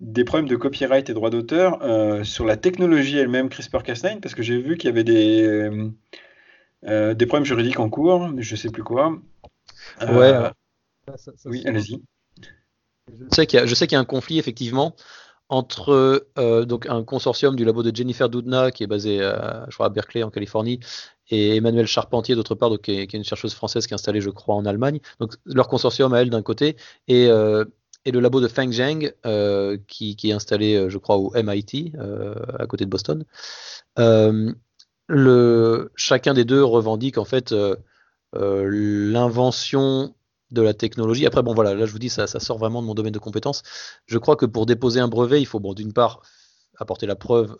des 0.00 0.24
problèmes 0.24 0.48
de 0.48 0.56
copyright 0.56 1.08
et 1.08 1.14
droit 1.14 1.30
d'auteur 1.30 1.82
euh, 1.82 2.24
sur 2.24 2.44
la 2.44 2.56
technologie 2.56 3.18
elle-même 3.18 3.48
CRISPR-Cas9? 3.48 4.20
Parce 4.20 4.34
que 4.34 4.42
j'ai 4.42 4.60
vu 4.60 4.76
qu'il 4.76 4.88
y 4.88 4.92
avait 4.92 5.04
des, 5.04 5.42
euh, 5.42 5.90
euh, 6.86 7.14
des 7.14 7.26
problèmes 7.26 7.46
juridiques 7.46 7.78
en 7.78 7.88
cours, 7.88 8.28
mais 8.28 8.42
je 8.42 8.56
sais 8.56 8.70
plus 8.70 8.82
quoi. 8.82 9.16
ouais. 10.00 10.50
oui, 11.44 11.62
allez-y. 11.66 12.02
Je 13.08 13.34
sais 13.34 13.46
qu'il 13.46 13.58
y, 13.58 13.94
a 13.94 14.00
un 14.00 14.04
conflit 14.04 14.38
effectivement 14.38 14.94
entre 15.48 16.26
donc 16.64 16.86
un 16.86 17.04
consortium 17.04 17.56
du 17.56 17.64
labo 17.64 17.82
de 17.82 17.94
Jennifer 17.94 18.28
Doudna 18.28 18.70
qui 18.70 18.84
est 18.84 18.86
basé 18.86 19.18
je 19.18 19.74
crois, 19.74 19.86
à 19.86 19.88
Berkeley 19.90 20.22
en 20.22 20.30
Californie 20.30 20.80
et 21.28 21.56
Emmanuel 21.56 21.86
Charpentier 21.86 22.34
d'autre 22.34 22.54
part, 22.54 22.70
donc, 22.70 22.82
qui, 22.82 22.92
est, 22.92 23.12
une 23.12 23.24
chercheuse 23.24 23.54
française 23.54 23.86
qui 23.86 23.92
est 23.92 23.96
installée, 23.96 24.20
je 24.20 24.30
crois, 24.30 24.54
en 24.54 24.64
Allemagne. 24.64 25.00
Donc 25.18 25.34
leur 25.44 25.68
consortium 25.68 26.12
à 26.14 26.22
elle 26.22 26.30
d'un 26.30 26.42
côté 26.42 26.76
et 27.08 27.28
et 28.04 28.10
le 28.10 28.20
labo 28.20 28.40
de 28.40 28.48
Feng 28.48 28.72
Zheng, 28.72 29.12
euh, 29.26 29.78
qui, 29.86 30.16
est 30.24 30.32
installé, 30.32 30.74
euh, 30.74 30.88
je 30.88 30.98
crois, 30.98 31.16
au 31.16 31.32
MIT, 31.34 31.92
euh, 31.96 32.34
à 32.58 32.66
côté 32.66 32.84
de 32.84 32.90
Boston. 32.90 33.24
le, 35.08 35.92
chacun 35.94 36.34
des 36.34 36.44
deux 36.44 36.64
revendique 36.64 37.18
en 37.18 37.24
fait 37.24 37.54
l'invention 38.32 40.14
de 40.52 40.62
la 40.62 40.74
technologie. 40.74 41.26
Après, 41.26 41.42
bon, 41.42 41.54
voilà, 41.54 41.74
là, 41.74 41.86
je 41.86 41.92
vous 41.92 41.98
dis, 41.98 42.08
ça, 42.08 42.26
ça 42.26 42.40
sort 42.40 42.58
vraiment 42.58 42.82
de 42.82 42.86
mon 42.86 42.94
domaine 42.94 43.12
de 43.12 43.18
compétences. 43.18 43.62
Je 44.06 44.18
crois 44.18 44.36
que 44.36 44.46
pour 44.46 44.66
déposer 44.66 45.00
un 45.00 45.08
brevet, 45.08 45.40
il 45.40 45.46
faut, 45.46 45.60
bon, 45.60 45.74
d'une 45.74 45.92
part, 45.92 46.22
apporter 46.78 47.06
la 47.06 47.16
preuve 47.16 47.56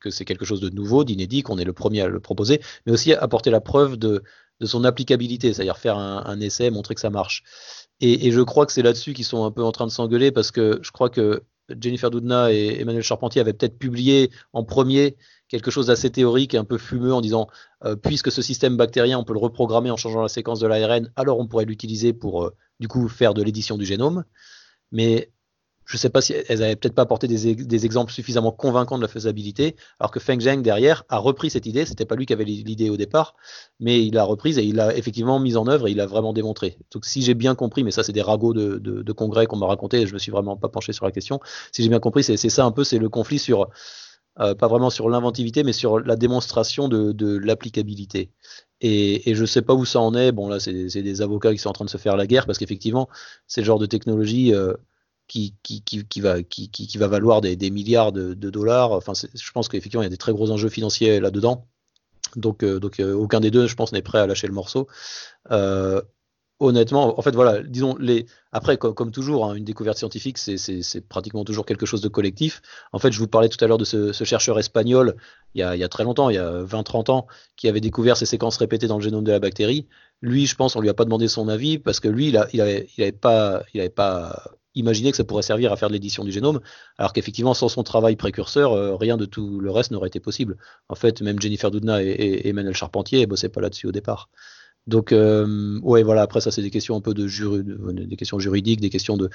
que 0.00 0.10
c'est 0.10 0.24
quelque 0.24 0.44
chose 0.44 0.60
de 0.60 0.68
nouveau, 0.68 1.04
d'inédit, 1.04 1.42
qu'on 1.42 1.58
est 1.58 1.64
le 1.64 1.72
premier 1.72 2.02
à 2.02 2.08
le 2.08 2.20
proposer, 2.20 2.60
mais 2.86 2.92
aussi 2.92 3.12
apporter 3.12 3.50
la 3.50 3.60
preuve 3.60 3.96
de, 3.96 4.22
de 4.62 4.66
son 4.66 4.84
applicabilité, 4.84 5.52
c'est-à-dire 5.52 5.76
faire 5.76 5.98
un, 5.98 6.24
un, 6.24 6.40
essai, 6.40 6.70
montrer 6.70 6.94
que 6.94 7.00
ça 7.00 7.10
marche. 7.10 7.42
Et, 8.00 8.30
je 8.30 8.40
crois 8.40 8.66
que 8.66 8.72
c'est 8.72 8.82
là-dessus 8.82 9.12
qu'ils 9.12 9.24
sont 9.24 9.44
un 9.44 9.50
peu 9.50 9.62
en 9.62 9.72
train 9.72 9.86
de 9.86 9.92
s'engueuler 9.92 10.32
parce 10.32 10.50
que 10.50 10.78
je 10.82 10.90
crois 10.90 11.10
que 11.10 11.42
Jennifer 11.80 12.10
Doudna 12.10 12.52
et 12.52 12.80
Emmanuel 12.80 13.02
Charpentier 13.02 13.40
avaient 13.40 13.52
peut-être 13.52 13.78
publié 13.78 14.30
en 14.52 14.64
premier 14.64 15.16
quelque 15.48 15.70
chose 15.70 15.86
d'assez 15.88 16.10
théorique 16.10 16.54
et 16.54 16.56
un 16.58 16.64
peu 16.64 16.78
fumeux 16.78 17.12
en 17.12 17.20
disant 17.20 17.46
euh, 17.84 17.96
puisque 17.96 18.32
ce 18.32 18.40
système 18.40 18.76
bactérien 18.76 19.18
on 19.18 19.24
peut 19.24 19.34
le 19.34 19.38
reprogrammer 19.38 19.90
en 19.90 19.96
changeant 19.96 20.22
la 20.22 20.28
séquence 20.28 20.60
de 20.60 20.66
l'ARN, 20.66 21.12
alors 21.16 21.38
on 21.38 21.46
pourrait 21.46 21.66
l'utiliser 21.66 22.12
pour 22.12 22.44
euh, 22.44 22.54
du 22.80 22.88
coup 22.88 23.08
faire 23.08 23.34
de 23.34 23.42
l'édition 23.42 23.76
du 23.76 23.84
génome. 23.84 24.24
Mais 24.92 25.30
je 25.92 25.98
ne 25.98 26.00
sais 26.00 26.08
pas 26.08 26.22
si 26.22 26.32
elles 26.48 26.60
n'avaient 26.60 26.74
peut-être 26.74 26.94
pas 26.94 27.02
apporté 27.02 27.28
des, 27.28 27.84
exemples 27.84 28.14
suffisamment 28.14 28.50
convaincants 28.50 28.96
de 28.96 29.02
la 29.02 29.08
faisabilité, 29.08 29.76
alors 30.00 30.10
que 30.10 30.20
Feng 30.20 30.40
Zheng 30.40 30.62
derrière 30.62 31.04
a 31.10 31.18
repris 31.18 31.50
cette 31.50 31.66
idée. 31.66 31.84
C'était 31.84 32.06
pas 32.06 32.16
lui 32.16 32.24
qui 32.24 32.32
avait 32.32 32.44
l'idée 32.44 32.88
au 32.88 32.96
départ, 32.96 33.36
mais 33.78 34.02
il 34.02 34.14
l'a 34.14 34.24
reprise 34.24 34.56
et 34.56 34.64
il 34.64 34.76
l'a 34.76 34.96
effectivement 34.96 35.38
mise 35.38 35.58
en 35.58 35.66
œuvre 35.66 35.88
et 35.88 35.90
il 35.90 35.98
l'a 35.98 36.06
vraiment 36.06 36.32
démontré. 36.32 36.78
Donc 36.94 37.04
si 37.04 37.20
j'ai 37.20 37.34
bien 37.34 37.54
compris, 37.54 37.84
mais 37.84 37.90
ça 37.90 38.02
c'est 38.02 38.12
des 38.12 38.22
ragots 38.22 38.54
de, 38.54 39.12
congrès 39.12 39.44
qu'on 39.44 39.58
m'a 39.58 39.66
raconté, 39.66 40.00
et 40.00 40.06
je 40.06 40.14
me 40.14 40.18
suis 40.18 40.32
vraiment 40.32 40.56
pas 40.56 40.70
penché 40.70 40.94
sur 40.94 41.04
la 41.04 41.12
question. 41.12 41.40
Si 41.72 41.82
j'ai 41.82 41.90
bien 41.90 42.00
compris, 42.00 42.24
c'est 42.24 42.38
ça 42.38 42.64
un 42.64 42.72
peu, 42.72 42.84
c'est 42.84 42.98
le 42.98 43.10
conflit 43.10 43.38
sur 43.38 43.68
euh, 44.40 44.54
pas 44.54 44.66
vraiment 44.66 44.88
sur 44.88 45.10
l'inventivité, 45.10 45.62
mais 45.62 45.74
sur 45.74 46.00
la 46.00 46.16
démonstration 46.16 46.88
de, 46.88 47.36
l'applicabilité. 47.36 48.30
Et, 48.80 49.34
je 49.34 49.44
sais 49.44 49.60
pas 49.60 49.74
où 49.74 49.84
ça 49.84 50.00
en 50.00 50.14
est. 50.14 50.32
Bon, 50.32 50.48
là, 50.48 50.58
c'est 50.58 50.72
des 50.72 51.20
avocats 51.20 51.52
qui 51.52 51.58
sont 51.58 51.68
en 51.68 51.74
train 51.74 51.84
de 51.84 51.90
se 51.90 51.98
faire 51.98 52.16
la 52.16 52.26
guerre 52.26 52.46
parce 52.46 52.58
qu'effectivement, 52.58 53.10
c'est 53.46 53.60
le 53.60 53.66
genre 53.66 53.78
de 53.78 53.86
technologie. 53.86 54.54
Euh, 54.54 54.72
qui, 55.32 56.20
va, 56.98 57.08
valoir 57.08 57.40
des, 57.40 57.70
milliards 57.70 58.12
de, 58.12 58.34
dollars. 58.34 58.92
Enfin, 58.92 59.12
je 59.14 59.52
pense 59.52 59.68
qu'effectivement, 59.68 60.02
il 60.02 60.06
y 60.06 60.06
a 60.06 60.10
des 60.10 60.16
très 60.16 60.32
gros 60.32 60.50
enjeux 60.50 60.68
financiers 60.68 61.20
là-dedans. 61.20 61.66
Donc, 62.36 62.62
euh, 62.62 62.80
euh, 63.00 63.14
aucun 63.14 63.40
des 63.40 63.50
deux, 63.50 63.66
je 63.66 63.74
pense, 63.74 63.92
n'est 63.92 64.02
prêt 64.02 64.18
à 64.18 64.26
lâcher 64.26 64.46
le 64.46 64.52
morceau. 64.52 64.88
Euh, 65.50 66.00
honnêtement, 66.60 67.18
en 67.18 67.22
fait, 67.22 67.34
voilà, 67.34 67.62
disons, 67.62 67.96
les... 67.98 68.26
après, 68.52 68.76
comme, 68.76 69.10
toujours, 69.10 69.46
hein, 69.46 69.54
une 69.54 69.64
découverte 69.64 69.98
scientifique, 69.98 70.38
c'est 70.38 71.08
pratiquement 71.08 71.44
toujours 71.44 71.66
quelque 71.66 71.86
chose 71.86 72.02
de 72.02 72.08
collectif. 72.08 72.60
En 72.92 72.98
fait, 72.98 73.10
je 73.10 73.18
vous 73.18 73.26
parlais 73.26 73.48
tout 73.48 73.62
à 73.64 73.68
l'heure 73.68 73.78
de 73.78 73.84
ce, 73.84 74.12
chercheur 74.24 74.58
espagnol, 74.58 75.16
il 75.54 75.60
y, 75.60 75.62
a, 75.62 75.88
très 75.88 76.04
longtemps, 76.04 76.30
il 76.30 76.36
y 76.36 76.38
a 76.38 76.62
20-30 76.62 77.10
ans, 77.10 77.26
qui 77.56 77.68
avait 77.68 77.80
découvert 77.80 78.16
ces 78.16 78.26
séquences 78.26 78.58
répétées 78.58 78.86
dans 78.86 78.98
le 78.98 79.02
génome 79.02 79.24
de 79.24 79.32
la 79.32 79.40
bactérie. 79.40 79.88
Lui, 80.20 80.46
je 80.46 80.54
pense, 80.54 80.76
on 80.76 80.80
lui 80.80 80.88
a 80.88 80.94
pas 80.94 81.04
demandé 81.04 81.26
son 81.26 81.48
avis 81.48 81.78
parce 81.78 82.00
que 82.00 82.08
lui, 82.08 82.28
il, 82.28 82.36
a, 82.36 82.48
il, 82.52 82.60
avait, 82.60 82.88
il 82.96 83.02
avait 83.02 83.12
pas, 83.12 83.64
pas 83.96 84.52
imaginer 84.74 85.10
que 85.10 85.16
ça 85.16 85.24
pourrait 85.24 85.42
servir 85.42 85.72
à 85.72 85.76
faire 85.76 85.88
de 85.88 85.94
l'édition 85.94 86.24
du 86.24 86.32
génome, 86.32 86.60
alors 86.98 87.12
qu'effectivement, 87.12 87.54
sans 87.54 87.68
son 87.68 87.82
travail 87.82 88.16
précurseur, 88.16 88.72
euh, 88.72 88.96
rien 88.96 89.16
de 89.16 89.24
tout 89.24 89.60
le 89.60 89.70
reste 89.70 89.90
n'aurait 89.90 90.08
été 90.08 90.20
possible. 90.20 90.56
En 90.88 90.94
fait, 90.94 91.20
même 91.22 91.40
Jennifer 91.40 91.70
Doudna 91.70 92.02
et, 92.02 92.48
Emmanuel 92.48 92.74
Charpentier 92.74 93.20
ne 93.20 93.26
bossaient 93.26 93.48
pas 93.48 93.60
là-dessus 93.60 93.86
au 93.86 93.92
départ. 93.92 94.30
Donc, 94.86 95.12
euh, 95.12 95.78
ouais, 95.82 96.02
voilà, 96.02 96.22
après, 96.22 96.40
ça, 96.40 96.50
c'est 96.50 96.62
des 96.62 96.70
questions 96.70 96.96
un 96.96 97.00
peu 97.00 97.14
de, 97.14 97.26
des 98.04 98.16
questions 98.16 98.38
juridiques, 98.38 98.80
des 98.80 98.90
questions 98.90 99.16
de 99.16 99.30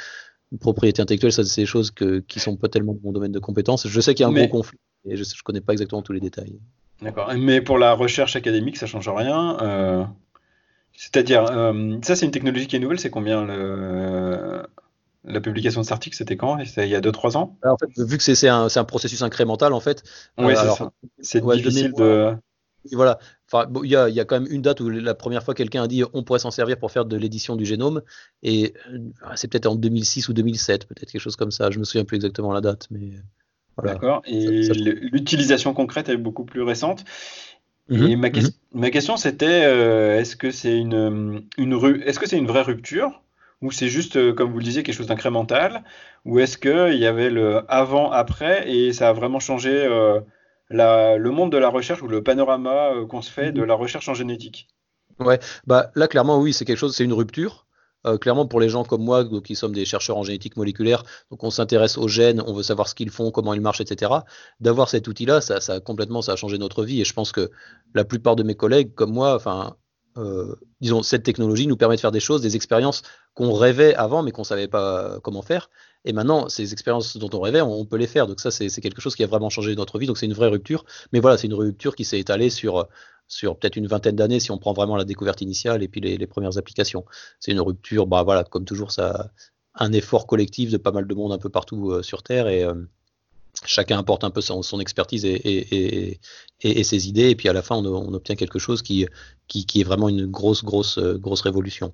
propriété 0.59 1.01
intellectuelle, 1.01 1.31
ça, 1.31 1.43
c'est 1.43 1.61
des 1.61 1.67
choses 1.67 1.91
que, 1.91 2.19
qui 2.19 2.39
sont 2.39 2.57
pas 2.57 2.67
tellement 2.67 2.93
de 2.93 2.99
mon 3.03 3.11
domaine 3.11 3.31
de 3.31 3.39
compétences. 3.39 3.87
Je 3.87 4.01
sais 4.01 4.13
qu'il 4.13 4.23
y 4.23 4.25
a 4.25 4.29
un 4.29 4.33
gros 4.33 4.47
conflit, 4.47 4.79
et 5.05 5.15
je 5.15 5.21
ne 5.21 5.43
connais 5.43 5.61
pas 5.61 5.73
exactement 5.73 6.01
tous 6.01 6.13
les 6.13 6.19
détails. 6.19 6.59
D'accord, 7.01 7.31
mais 7.37 7.61
pour 7.61 7.77
la 7.77 7.93
recherche 7.93 8.35
académique, 8.35 8.77
ça 8.77 8.87
change 8.87 9.07
rien. 9.07 9.57
Euh, 9.61 10.03
c'est-à-dire, 10.93 11.45
ça, 12.01 12.15
c'est 12.15 12.25
une 12.25 12.31
technologie 12.31 12.67
qui 12.67 12.75
est 12.75 12.79
nouvelle, 12.79 12.99
c'est 12.99 13.11
combien 13.11 13.45
le 13.45 14.63
la 15.27 15.41
publication 15.41 15.81
de 15.81 15.85
cet 15.85 15.91
article, 15.91 16.15
c'était 16.15 16.37
quand? 16.37 16.57
Il 16.57 16.87
y 16.87 16.95
a 16.95 17.01
2-3 17.01 17.37
ans? 17.37 17.57
En 17.63 17.77
fait, 17.77 17.89
Vu 17.97 18.17
que 18.17 18.23
c'est 18.23 18.47
un, 18.47 18.67
un, 18.73 18.83
processus 18.83 19.21
incrémental, 19.21 19.73
en 19.73 19.79
fait. 19.79 20.03
Oui, 20.37 20.53
euh, 20.55 20.85
c'est 21.19 21.45
difficile 21.45 21.93
de. 21.93 22.35
Voilà. 22.93 23.19
Enfin, 23.51 23.69
il 23.83 23.89
y, 23.89 23.95
a, 23.95 24.07
y, 24.07 24.19
a, 24.19 24.25
quand 24.25 24.39
même 24.39 24.51
une 24.51 24.61
date 24.61 24.79
où 24.79 24.89
la 24.89 25.13
première 25.13 25.43
fois 25.43 25.53
quelqu'un 25.53 25.83
a 25.83 25.87
dit 25.87 26.03
on 26.13 26.23
pourrait 26.23 26.39
s'en 26.39 26.51
servir 26.51 26.77
pour 26.77 26.91
faire 26.91 27.05
de 27.05 27.17
l'édition 27.17 27.57
du 27.57 27.65
génome, 27.65 28.01
et 28.43 28.73
euh, 28.89 28.99
c'est 29.35 29.49
peut-être 29.49 29.65
en 29.65 29.75
2006 29.75 30.29
ou 30.29 30.33
2007, 30.33 30.85
peut-être 30.85 31.11
quelque 31.11 31.21
chose 31.21 31.35
comme 31.35 31.51
ça. 31.51 31.69
Je 31.69 31.79
me 31.79 31.83
souviens 31.83 32.05
plus 32.05 32.15
exactement 32.15 32.53
la 32.53 32.61
date, 32.61 32.87
mais. 32.91 33.11
Voilà. 33.75 33.93
D'accord. 33.93 34.21
Et 34.25 34.69
l'utilisation 35.11 35.73
concrète 35.73 36.09
est 36.09 36.17
beaucoup 36.17 36.45
plus 36.45 36.61
récente. 36.61 37.03
Mhm, 37.89 38.07
et 38.07 38.15
ma, 38.15 38.29
mhm. 38.29 38.49
ma 38.73 38.89
question 38.89 39.15
c'était 39.15 39.63
euh, 39.65 40.19
est-ce 40.19 40.35
que 40.35 40.51
c'est 40.51 40.77
une, 40.77 41.45
une, 41.57 41.73
est 41.73 42.11
-ce 42.11 42.19
que 42.19 42.27
c'est 42.27 42.37
une 42.37 42.47
vraie 42.47 42.63
rupture? 42.63 43.21
Ou 43.61 43.71
c'est 43.71 43.87
juste, 43.87 44.35
comme 44.35 44.51
vous 44.51 44.59
le 44.59 44.63
disiez, 44.63 44.83
quelque 44.83 44.95
chose 44.95 45.07
d'incrémental? 45.07 45.83
Ou 46.25 46.39
est-ce 46.39 46.57
qu'il 46.57 46.99
y 46.99 47.05
avait 47.05 47.29
le 47.29 47.63
avant-après 47.71 48.69
et 48.69 48.93
ça 48.93 49.09
a 49.09 49.13
vraiment 49.13 49.39
changé 49.39 49.87
le 50.69 51.29
monde 51.29 51.51
de 51.51 51.57
la 51.57 51.69
recherche 51.69 52.01
ou 52.01 52.07
le 52.07 52.21
panorama 52.21 52.91
qu'on 53.09 53.21
se 53.21 53.31
fait 53.31 53.51
de 53.51 53.63
la 53.63 53.73
recherche 53.73 54.09
en 54.09 54.13
génétique? 54.13 54.67
Ouais, 55.19 55.39
bah 55.65 55.91
là 55.95 56.07
clairement 56.07 56.39
oui, 56.39 56.53
c'est 56.53 56.65
quelque 56.65 56.77
chose, 56.77 56.95
c'est 56.95 57.03
une 57.03 57.13
rupture. 57.13 57.67
Euh, 58.05 58.17
clairement, 58.17 58.45
pour 58.45 58.59
les 58.59 58.69
gens 58.69 58.83
comme 58.83 59.03
moi, 59.03 59.25
qui 59.43 59.55
sommes 59.55 59.73
des 59.73 59.83
chercheurs 59.83 60.17
en 60.17 60.23
génétique 60.23 60.55
moléculaire, 60.55 61.03
donc 61.31 61.43
on 61.43 61.49
s'intéresse 61.49 61.97
aux 61.97 62.07
gènes, 62.07 62.41
on 62.45 62.53
veut 62.53 62.63
savoir 62.63 62.87
ce 62.87 62.95
qu'ils 62.95 63.09
font, 63.09 63.31
comment 63.31 63.53
ils 63.53 63.61
marchent, 63.61 63.81
etc. 63.81 64.11
D'avoir 64.59 64.87
cet 64.87 65.07
outil-là, 65.07 65.41
ça, 65.41 65.59
ça, 65.59 65.79
complètement, 65.79 66.21
ça 66.21 66.33
a 66.33 66.35
changé 66.35 66.57
notre 66.57 66.85
vie. 66.85 67.01
Et 67.01 67.05
je 67.05 67.13
pense 67.13 67.31
que 67.31 67.49
la 67.93 68.05
plupart 68.05 68.35
de 68.35 68.43
mes 68.43 68.55
collègues, 68.55 68.93
comme 68.93 69.11
moi, 69.11 69.35
enfin, 69.35 69.75
euh, 70.17 70.55
disons, 70.81 71.03
cette 71.03 71.23
technologie 71.23 71.67
nous 71.67 71.77
permet 71.77 71.95
de 71.95 72.01
faire 72.01 72.11
des 72.11 72.19
choses, 72.19 72.41
des 72.41 72.55
expériences 72.55 73.03
qu'on 73.33 73.53
rêvait 73.53 73.95
avant, 73.95 74.23
mais 74.23 74.31
qu'on 74.31 74.43
savait 74.43 74.67
pas 74.67 75.19
comment 75.23 75.41
faire. 75.41 75.69
Et 76.05 76.13
maintenant, 76.13 76.49
ces 76.49 76.73
expériences 76.73 77.17
dont 77.17 77.29
on 77.33 77.39
rêvait, 77.39 77.61
on, 77.61 77.85
peut 77.85 77.97
les 77.97 78.07
faire. 78.07 78.27
Donc 78.27 78.39
ça, 78.39 78.51
c'est 78.51 78.69
quelque 78.81 79.01
chose 79.01 79.15
qui 79.15 79.23
a 79.23 79.27
vraiment 79.27 79.49
changé 79.49 79.75
notre 79.75 79.99
vie. 79.99 80.07
Donc 80.07 80.17
c'est 80.17 80.25
une 80.25 80.33
vraie 80.33 80.47
rupture. 80.47 80.85
Mais 81.11 81.19
voilà, 81.19 81.37
c'est 81.37 81.47
une 81.47 81.53
rupture 81.53 81.95
qui 81.95 82.05
s'est 82.05 82.19
étalée 82.19 82.49
sur 82.49 82.87
sur 83.27 83.57
peut-être 83.57 83.75
une 83.75 83.87
vingtaine 83.87 84.15
d'années 84.15 84.39
si 84.39 84.51
on 84.51 84.57
prend 84.57 84.73
vraiment 84.73 84.95
la 84.95 85.03
découverte 85.03 85.41
initiale 85.41 85.83
et 85.83 85.87
puis 85.87 86.01
les, 86.01 86.27
premières 86.27 86.57
applications. 86.57 87.05
C'est 87.39 87.51
une 87.51 87.59
rupture, 87.61 88.07
bah 88.07 88.23
voilà, 88.23 88.43
comme 88.43 88.65
toujours, 88.65 88.91
ça, 88.91 89.31
un 89.75 89.91
effort 89.93 90.27
collectif 90.27 90.71
de 90.71 90.77
pas 90.77 90.91
mal 90.91 91.07
de 91.07 91.13
monde 91.13 91.31
un 91.31 91.37
peu 91.37 91.49
partout 91.49 91.91
euh, 91.91 92.03
sur 92.03 92.23
Terre 92.23 92.47
et 92.47 92.63
euh, 92.63 92.73
chacun 93.65 93.99
apporte 93.99 94.23
un 94.23 94.29
peu 94.29 94.41
son, 94.41 94.79
expertise 94.79 95.25
et, 95.25 96.19
et, 96.61 96.83
ses 96.83 97.07
idées 97.07 97.29
et 97.29 97.35
puis 97.35 97.49
à 97.49 97.53
la 97.53 97.61
fin 97.61 97.75
on, 97.75 98.13
obtient 98.13 98.35
quelque 98.35 98.59
chose 98.59 98.81
qui, 98.81 99.05
qui, 99.47 99.65
qui, 99.65 99.81
est 99.81 99.83
vraiment 99.83 100.09
une 100.09 100.25
grosse, 100.25 100.63
grosse, 100.63 100.97
euh, 100.97 101.17
grosse 101.17 101.41
révolution. 101.41 101.93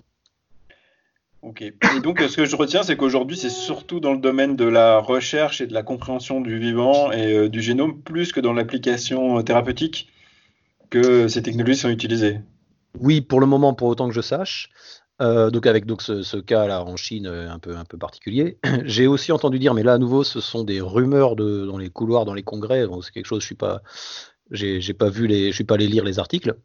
Ok. 1.42 1.62
Et 1.62 2.00
donc, 2.02 2.22
ce 2.22 2.38
que 2.38 2.46
je 2.46 2.56
retiens, 2.56 2.84
c'est 2.84 2.96
qu'aujourd'hui, 2.96 3.36
c'est 3.36 3.50
surtout 3.50 4.00
dans 4.00 4.14
le 4.14 4.20
domaine 4.20 4.56
de 4.56 4.64
la 4.64 5.00
recherche 5.00 5.60
et 5.60 5.68
de 5.68 5.74
la 5.74 5.84
compréhension 5.84 6.40
du 6.40 6.58
vivant 6.58 7.12
et 7.12 7.50
du 7.50 7.62
génome, 7.62 8.02
plus 8.02 8.32
que 8.32 8.40
dans 8.40 8.54
l'application 8.54 9.44
thérapeutique 9.44 10.08
que 10.90 11.28
ces 11.28 11.42
technologies 11.42 11.80
sont 11.80 11.90
utilisées 11.90 12.40
Oui, 12.98 13.20
pour 13.20 13.42
le 13.42 13.46
moment, 13.46 13.74
pour 13.74 13.90
autant 13.90 14.08
que 14.08 14.14
je 14.14 14.22
sache. 14.22 14.70
Euh, 15.24 15.50
donc 15.50 15.66
avec 15.68 15.86
donc 15.86 16.02
ce, 16.02 16.38
cas 16.38 16.68
là 16.68 16.84
en 16.84 16.98
Chine 16.98 17.28
euh, 17.28 17.50
un 17.50 17.60
peu 17.60 17.76
un 17.78 17.86
peu 17.86 17.98
particulier. 17.98 18.60
J'ai 18.86 19.08
aussi 19.08 19.32
entendu 19.32 19.58
dire, 19.58 19.74
mais 19.74 19.84
là 19.84 19.94
à 19.94 19.98
nouveau, 19.98 20.24
ce 20.24 20.42
sont 20.42 20.64
des 20.64 20.82
rumeurs 20.82 21.36
de, 21.36 21.66
dans 21.66 21.78
les 21.78 21.90
couloirs, 21.90 22.26
dans 22.26 22.34
les 22.34 22.44
congrès. 22.44 22.86
Donc 22.86 23.06
c'est 23.06 23.12
quelque 23.12 23.26
chose, 23.26 23.42
je 23.42 23.46
suis 23.46 23.56
pas, 23.56 23.82
j'ai 24.52 24.94
pas 24.94 25.10
vu 25.10 25.28
les, 25.28 25.50
je 25.50 25.56
suis 25.56 25.64
pas 25.64 25.76
allé 25.76 25.88
lire 25.88 26.04
les 26.04 26.20
articles. 26.20 26.56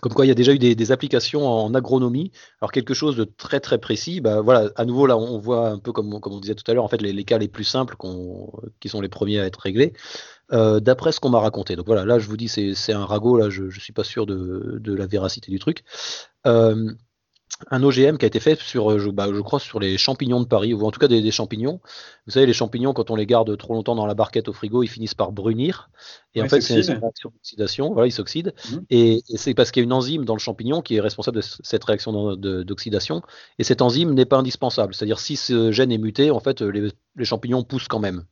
Comme 0.00 0.14
quoi, 0.14 0.24
il 0.24 0.28
y 0.28 0.32
a 0.32 0.34
déjà 0.34 0.52
eu 0.54 0.58
des, 0.58 0.92
applications 0.92 1.46
en 1.46 1.74
agronomie. 1.74 2.32
Alors 2.60 2.72
quelque 2.72 2.94
chose 2.94 3.16
de 3.16 3.24
très 3.24 3.60
très 3.60 3.78
précis. 3.78 4.22
Bah 4.22 4.40
voilà, 4.40 4.70
à 4.76 4.86
nouveau 4.86 5.06
là, 5.06 5.16
on 5.18 5.38
voit 5.38 5.68
un 5.68 5.78
peu 5.78 5.92
comme, 5.92 6.20
comme 6.20 6.32
on 6.32 6.40
disait 6.40 6.54
tout 6.54 6.68
à 6.70 6.74
l'heure, 6.74 6.84
en 6.84 6.88
fait 6.88 7.02
les, 7.02 7.24
cas 7.24 7.36
les 7.36 7.48
plus 7.48 7.64
simples 7.64 7.96
qui 8.80 8.88
sont 8.88 9.00
les 9.02 9.08
premiers 9.10 9.40
à 9.40 9.46
être 9.46 9.60
réglés. 9.60 9.92
Euh, 10.52 10.78
d'après 10.78 11.12
ce 11.12 11.20
qu'on 11.20 11.30
m'a 11.30 11.40
raconté. 11.40 11.74
Donc 11.76 11.86
voilà, 11.86 12.04
là 12.04 12.18
je 12.18 12.28
vous 12.28 12.36
dis 12.36 12.48
c'est 12.48 12.92
un 12.92 13.04
ragot, 13.04 13.38
là 13.38 13.48
je 13.50 13.64
ne 13.64 13.70
suis 13.70 13.92
pas 13.92 14.04
sûr 14.04 14.26
de, 14.26 14.80
la 14.84 15.06
véracité 15.06 15.50
du 15.50 15.58
truc. 15.58 15.84
Euh, 16.46 16.92
un 17.70 17.82
OGM 17.82 18.16
qui 18.16 18.24
a 18.24 18.28
été 18.28 18.40
fait 18.40 18.58
sur, 18.60 18.98
je, 18.98 19.10
bah, 19.10 19.28
je, 19.32 19.40
crois, 19.40 19.60
sur 19.60 19.78
les 19.78 19.96
champignons 19.96 20.40
de 20.40 20.46
Paris, 20.46 20.74
ou 20.74 20.84
en 20.84 20.90
tout 20.90 21.00
cas 21.00 21.08
des, 21.08 21.30
champignons. 21.30 21.80
Vous 22.26 22.32
savez, 22.32 22.46
les 22.46 22.52
champignons, 22.52 22.92
quand 22.92 23.10
on 23.10 23.16
les 23.16 23.26
garde 23.26 23.56
trop 23.56 23.74
longtemps 23.74 23.94
dans 23.94 24.06
la 24.06 24.14
barquette 24.14 24.48
au 24.48 24.52
frigo, 24.52 24.82
ils 24.82 24.88
finissent 24.88 25.14
par 25.14 25.32
brunir. 25.32 25.90
Et 26.34 26.42
en 26.42 26.48
fait, 26.48 26.60
c'est 26.60 26.80
une 26.80 26.98
réaction 26.98 27.30
d'oxydation. 27.30 27.92
Voilà, 27.92 28.08
ils 28.08 28.12
s'oxydent. 28.12 28.54
Mhm. 28.70 28.84
Et, 28.90 29.22
c'est 29.36 29.54
parce 29.54 29.70
qu'il 29.70 29.82
y 29.82 29.84
a 29.84 29.86
une 29.86 29.92
enzyme 29.92 30.24
dans 30.24 30.34
le 30.34 30.40
champignon 30.40 30.82
qui 30.82 30.96
est 30.96 31.00
responsable 31.00 31.36
de 31.38 31.42
cette 31.42 31.84
réaction 31.84 32.36
d'oxydation. 32.36 33.22
Et 33.58 33.64
cette 33.64 33.82
enzyme 33.82 34.14
n'est 34.14 34.26
pas 34.26 34.38
indispensable. 34.38 34.94
C'est-à-dire, 34.94 35.20
si 35.20 35.36
ce 35.36 35.70
gène 35.70 35.92
est 35.92 35.98
muté, 35.98 36.30
en 36.30 36.40
fait, 36.40 36.60
les 36.60 37.24
champignons 37.24 37.62
poussent 37.62 37.88
quand 37.88 38.00
même. 38.00 38.24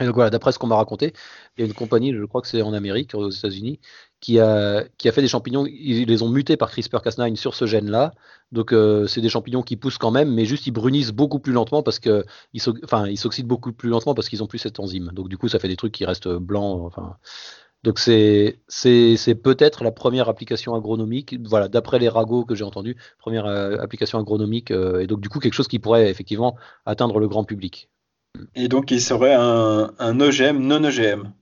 Donc 0.00 0.14
voilà, 0.14 0.30
d'après 0.30 0.52
ce 0.52 0.58
qu'on 0.58 0.66
m'a 0.66 0.76
raconté, 0.76 1.12
il 1.56 1.60
y 1.60 1.64
a 1.64 1.66
une 1.66 1.74
compagnie, 1.74 2.14
je 2.14 2.24
crois 2.24 2.40
que 2.40 2.48
c'est 2.48 2.62
en 2.62 2.72
Amérique, 2.72 3.14
aux 3.14 3.30
États-Unis, 3.30 3.80
qui 4.20 4.38
a, 4.38 4.84
qui 4.98 5.08
a 5.08 5.12
fait 5.12 5.22
des 5.22 5.28
champignons, 5.28 5.66
ils 5.66 6.06
les 6.06 6.22
ont 6.22 6.28
mutés 6.28 6.56
par 6.56 6.70
CRISPR-Cas9 6.70 7.36
sur 7.36 7.54
ce 7.54 7.66
gène-là. 7.66 8.12
Donc 8.52 8.72
euh, 8.72 9.06
c'est 9.06 9.20
des 9.20 9.28
champignons 9.28 9.62
qui 9.62 9.76
poussent 9.76 9.98
quand 9.98 10.10
même, 10.10 10.32
mais 10.32 10.44
juste 10.44 10.66
ils 10.66 10.72
brunissent 10.72 11.12
beaucoup 11.12 11.40
plus 11.40 11.52
lentement 11.52 11.82
parce 11.82 11.98
que 11.98 12.24
ils 12.52 12.60
s'oxydent 13.18 13.46
beaucoup 13.46 13.72
plus 13.72 13.88
lentement 13.88 14.14
parce 14.14 14.28
qu'ils 14.28 14.42
ont 14.42 14.46
plus 14.46 14.58
cette 14.58 14.80
enzyme. 14.80 15.10
Donc 15.14 15.28
du 15.28 15.38
coup, 15.38 15.48
ça 15.48 15.58
fait 15.58 15.68
des 15.68 15.76
trucs 15.76 15.92
qui 15.92 16.04
restent 16.04 16.28
blancs. 16.28 16.92
Donc 17.84 17.98
c'est 17.98 18.60
c'est 18.68 19.34
peut-être 19.36 19.84
la 19.84 19.92
première 19.92 20.28
application 20.28 20.74
agronomique, 20.74 21.36
voilà, 21.46 21.68
d'après 21.68 21.98
les 21.98 22.08
ragots 22.08 22.44
que 22.44 22.54
j'ai 22.54 22.64
entendus, 22.64 22.96
première 23.18 23.46
euh, 23.46 23.78
application 23.78 24.18
agronomique, 24.18 24.70
euh, 24.72 25.00
et 25.00 25.06
donc 25.06 25.20
du 25.20 25.28
coup 25.28 25.38
quelque 25.38 25.54
chose 25.54 25.68
qui 25.68 25.78
pourrait 25.78 26.10
effectivement 26.10 26.56
atteindre 26.86 27.20
le 27.20 27.28
grand 27.28 27.44
public. 27.44 27.88
Et 28.54 28.68
donc, 28.68 28.90
il 28.90 29.00
serait 29.00 29.34
un, 29.34 29.92
un 29.98 30.20
OGM 30.20 30.58
non 30.58 30.84
OGM. 30.84 31.32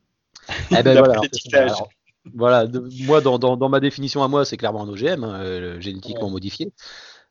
Eh 0.70 0.82
ben 0.82 1.02
voilà, 2.34 2.66
moi, 3.04 3.20
dans, 3.20 3.38
dans, 3.38 3.68
ma 3.68 3.80
définition 3.80 4.22
à 4.22 4.28
moi, 4.28 4.44
c'est 4.44 4.56
clairement 4.56 4.82
un 4.82 4.88
OGM, 4.88 5.24
hein, 5.24 5.40
euh, 5.40 5.80
génétiquement 5.80 6.30
modifié. 6.30 6.72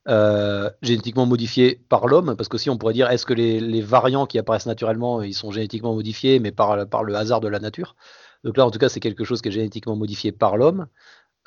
Euh, 0.07 0.69
génétiquement 0.83 1.25
modifié 1.25 1.81
par 1.89 2.07
l'homme, 2.07 2.35
parce 2.37 2.47
que 2.47 2.59
si 2.59 2.69
on 2.69 2.77
pourrait 2.77 2.93
dire 2.93 3.09
est-ce 3.09 3.25
que 3.25 3.33
les, 3.33 3.59
les, 3.59 3.81
variants 3.81 4.27
qui 4.27 4.37
apparaissent 4.37 4.67
naturellement, 4.67 5.23
ils 5.23 5.33
sont 5.33 5.49
génétiquement 5.49 5.95
modifiés, 5.95 6.39
mais 6.39 6.51
par, 6.51 6.87
par 6.87 7.03
le 7.03 7.15
hasard 7.15 7.41
de 7.41 7.47
la 7.47 7.59
nature? 7.59 7.95
Donc 8.43 8.57
là, 8.57 8.65
en 8.67 8.71
tout 8.71 8.77
cas, 8.77 8.87
c'est 8.87 8.99
quelque 8.99 9.23
chose 9.23 9.41
qui 9.41 9.49
est 9.49 9.51
génétiquement 9.51 9.95
modifié 9.95 10.31
par 10.31 10.57
l'homme, 10.57 10.85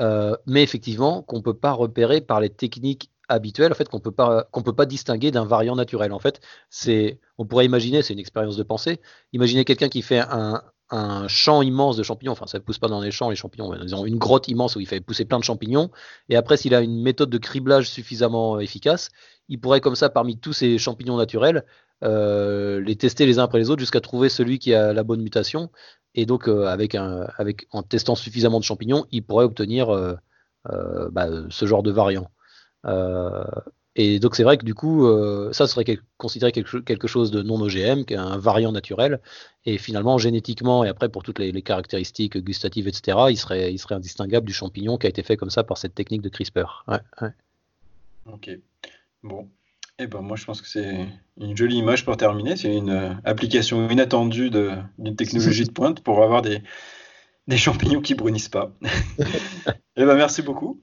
euh, 0.00 0.36
mais 0.46 0.64
effectivement 0.64 1.22
qu'on 1.22 1.36
ne 1.36 1.42
peut 1.42 1.54
pas 1.54 1.72
repérer 1.72 2.20
par 2.20 2.40
les 2.40 2.50
techniques 2.50 3.12
habituel, 3.28 3.72
en 3.72 3.74
fait, 3.74 3.88
qu'on 3.88 4.00
peut 4.00 4.12
pas 4.12 4.48
qu'on 4.52 4.62
peut 4.62 4.74
pas 4.74 4.86
distinguer 4.86 5.30
d'un 5.30 5.44
variant 5.44 5.76
naturel. 5.76 6.12
En 6.12 6.18
fait, 6.18 6.40
c'est 6.70 7.20
on 7.38 7.46
pourrait 7.46 7.66
imaginer, 7.66 8.02
c'est 8.02 8.12
une 8.14 8.18
expérience 8.18 8.56
de 8.56 8.62
pensée, 8.62 9.00
imaginer 9.32 9.64
quelqu'un 9.64 9.88
qui 9.88 10.02
fait 10.02 10.20
un, 10.20 10.62
un 10.90 11.28
champ 11.28 11.62
immense 11.62 11.96
de 11.96 12.02
champignons, 12.02 12.32
enfin 12.32 12.46
ça 12.46 12.58
ne 12.58 12.62
pousse 12.62 12.78
pas 12.78 12.88
dans 12.88 13.00
les 13.00 13.10
champs 13.10 13.28
les 13.28 13.36
champignons, 13.36 13.74
ils 13.74 13.94
ont 13.94 14.06
une 14.06 14.16
grotte 14.16 14.48
immense 14.48 14.76
où 14.76 14.80
il 14.80 14.86
fait 14.86 15.00
pousser 15.00 15.24
plein 15.24 15.38
de 15.38 15.44
champignons, 15.44 15.90
et 16.28 16.36
après 16.36 16.56
s'il 16.56 16.74
a 16.74 16.80
une 16.80 17.02
méthode 17.02 17.30
de 17.30 17.38
criblage 17.38 17.90
suffisamment 17.90 18.58
efficace, 18.58 19.10
il 19.48 19.60
pourrait 19.60 19.80
comme 19.80 19.96
ça 19.96 20.08
parmi 20.08 20.38
tous 20.38 20.54
ces 20.54 20.78
champignons 20.78 21.16
naturels 21.16 21.64
euh, 22.04 22.80
les 22.80 22.96
tester 22.96 23.26
les 23.26 23.38
uns 23.38 23.44
après 23.44 23.58
les 23.58 23.70
autres 23.70 23.80
jusqu'à 23.80 24.00
trouver 24.00 24.28
celui 24.28 24.58
qui 24.58 24.72
a 24.72 24.92
la 24.94 25.02
bonne 25.02 25.20
mutation, 25.20 25.70
et 26.14 26.24
donc 26.24 26.48
euh, 26.48 26.66
avec 26.66 26.94
un, 26.94 27.26
avec 27.36 27.66
en 27.70 27.82
testant 27.82 28.14
suffisamment 28.14 28.58
de 28.58 28.64
champignons, 28.64 29.04
il 29.10 29.22
pourrait 29.22 29.44
obtenir 29.44 29.90
euh, 29.90 30.14
bah, 31.10 31.28
ce 31.50 31.66
genre 31.66 31.82
de 31.82 31.90
variant. 31.90 32.30
Euh, 32.86 33.44
et 33.96 34.20
donc 34.20 34.36
c'est 34.36 34.44
vrai 34.44 34.58
que 34.58 34.64
du 34.64 34.74
coup, 34.74 35.06
euh, 35.06 35.52
ça 35.52 35.66
serait 35.66 35.84
considéré 36.18 36.52
quelque, 36.52 37.08
chose 37.08 37.30
de 37.30 37.42
non 37.42 37.60
OGM, 37.60 38.04
un 38.16 38.38
variant 38.38 38.70
naturel. 38.70 39.20
Et 39.66 39.76
finalement, 39.76 40.18
génétiquement, 40.18 40.84
et 40.84 40.88
après 40.88 41.08
pour 41.08 41.22
toutes 41.22 41.40
les, 41.40 41.62
caractéristiques 41.62 42.38
gustatives, 42.38 42.86
etc., 42.86 43.18
il 43.30 43.36
serait, 43.36 43.72
il 43.72 43.78
serait 43.78 43.96
indistinguable 43.96 44.46
du 44.46 44.52
champignon 44.52 44.98
qui 44.98 45.06
a 45.06 45.10
été 45.10 45.22
fait 45.22 45.36
comme 45.36 45.50
ça 45.50 45.64
par 45.64 45.78
cette 45.78 45.94
technique 45.94 46.22
de 46.22 46.28
CRISPR. 46.28 46.84
Ok. 48.26 48.50
Bon. 49.22 49.48
Et 50.00 50.04
eh 50.04 50.06
ben 50.06 50.20
moi 50.20 50.36
je 50.36 50.44
pense 50.44 50.62
que 50.62 50.68
c'est 50.68 51.08
une 51.40 51.56
jolie 51.56 51.78
image 51.78 52.04
pour 52.04 52.16
terminer. 52.16 52.54
C'est 52.54 52.72
une 52.72 52.90
euh, 52.90 53.14
application 53.24 53.90
inattendue 53.90 54.48
d'une 54.48 55.16
technologie 55.16 55.64
de 55.64 55.72
pointe 55.72 56.04
pour 56.04 56.22
avoir 56.22 56.40
des, 56.40 56.62
des 57.48 57.56
champignons 57.56 58.00
qui 58.00 58.14
brunissent 58.14 58.48
pas. 58.48 58.70
et 58.84 58.86
eh 59.96 60.04
ben 60.04 60.14
merci 60.14 60.42
beaucoup. 60.42 60.80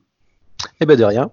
Et 0.65 0.67
eh 0.81 0.85
ben 0.85 0.97
de 0.97 1.05
rien. 1.05 1.31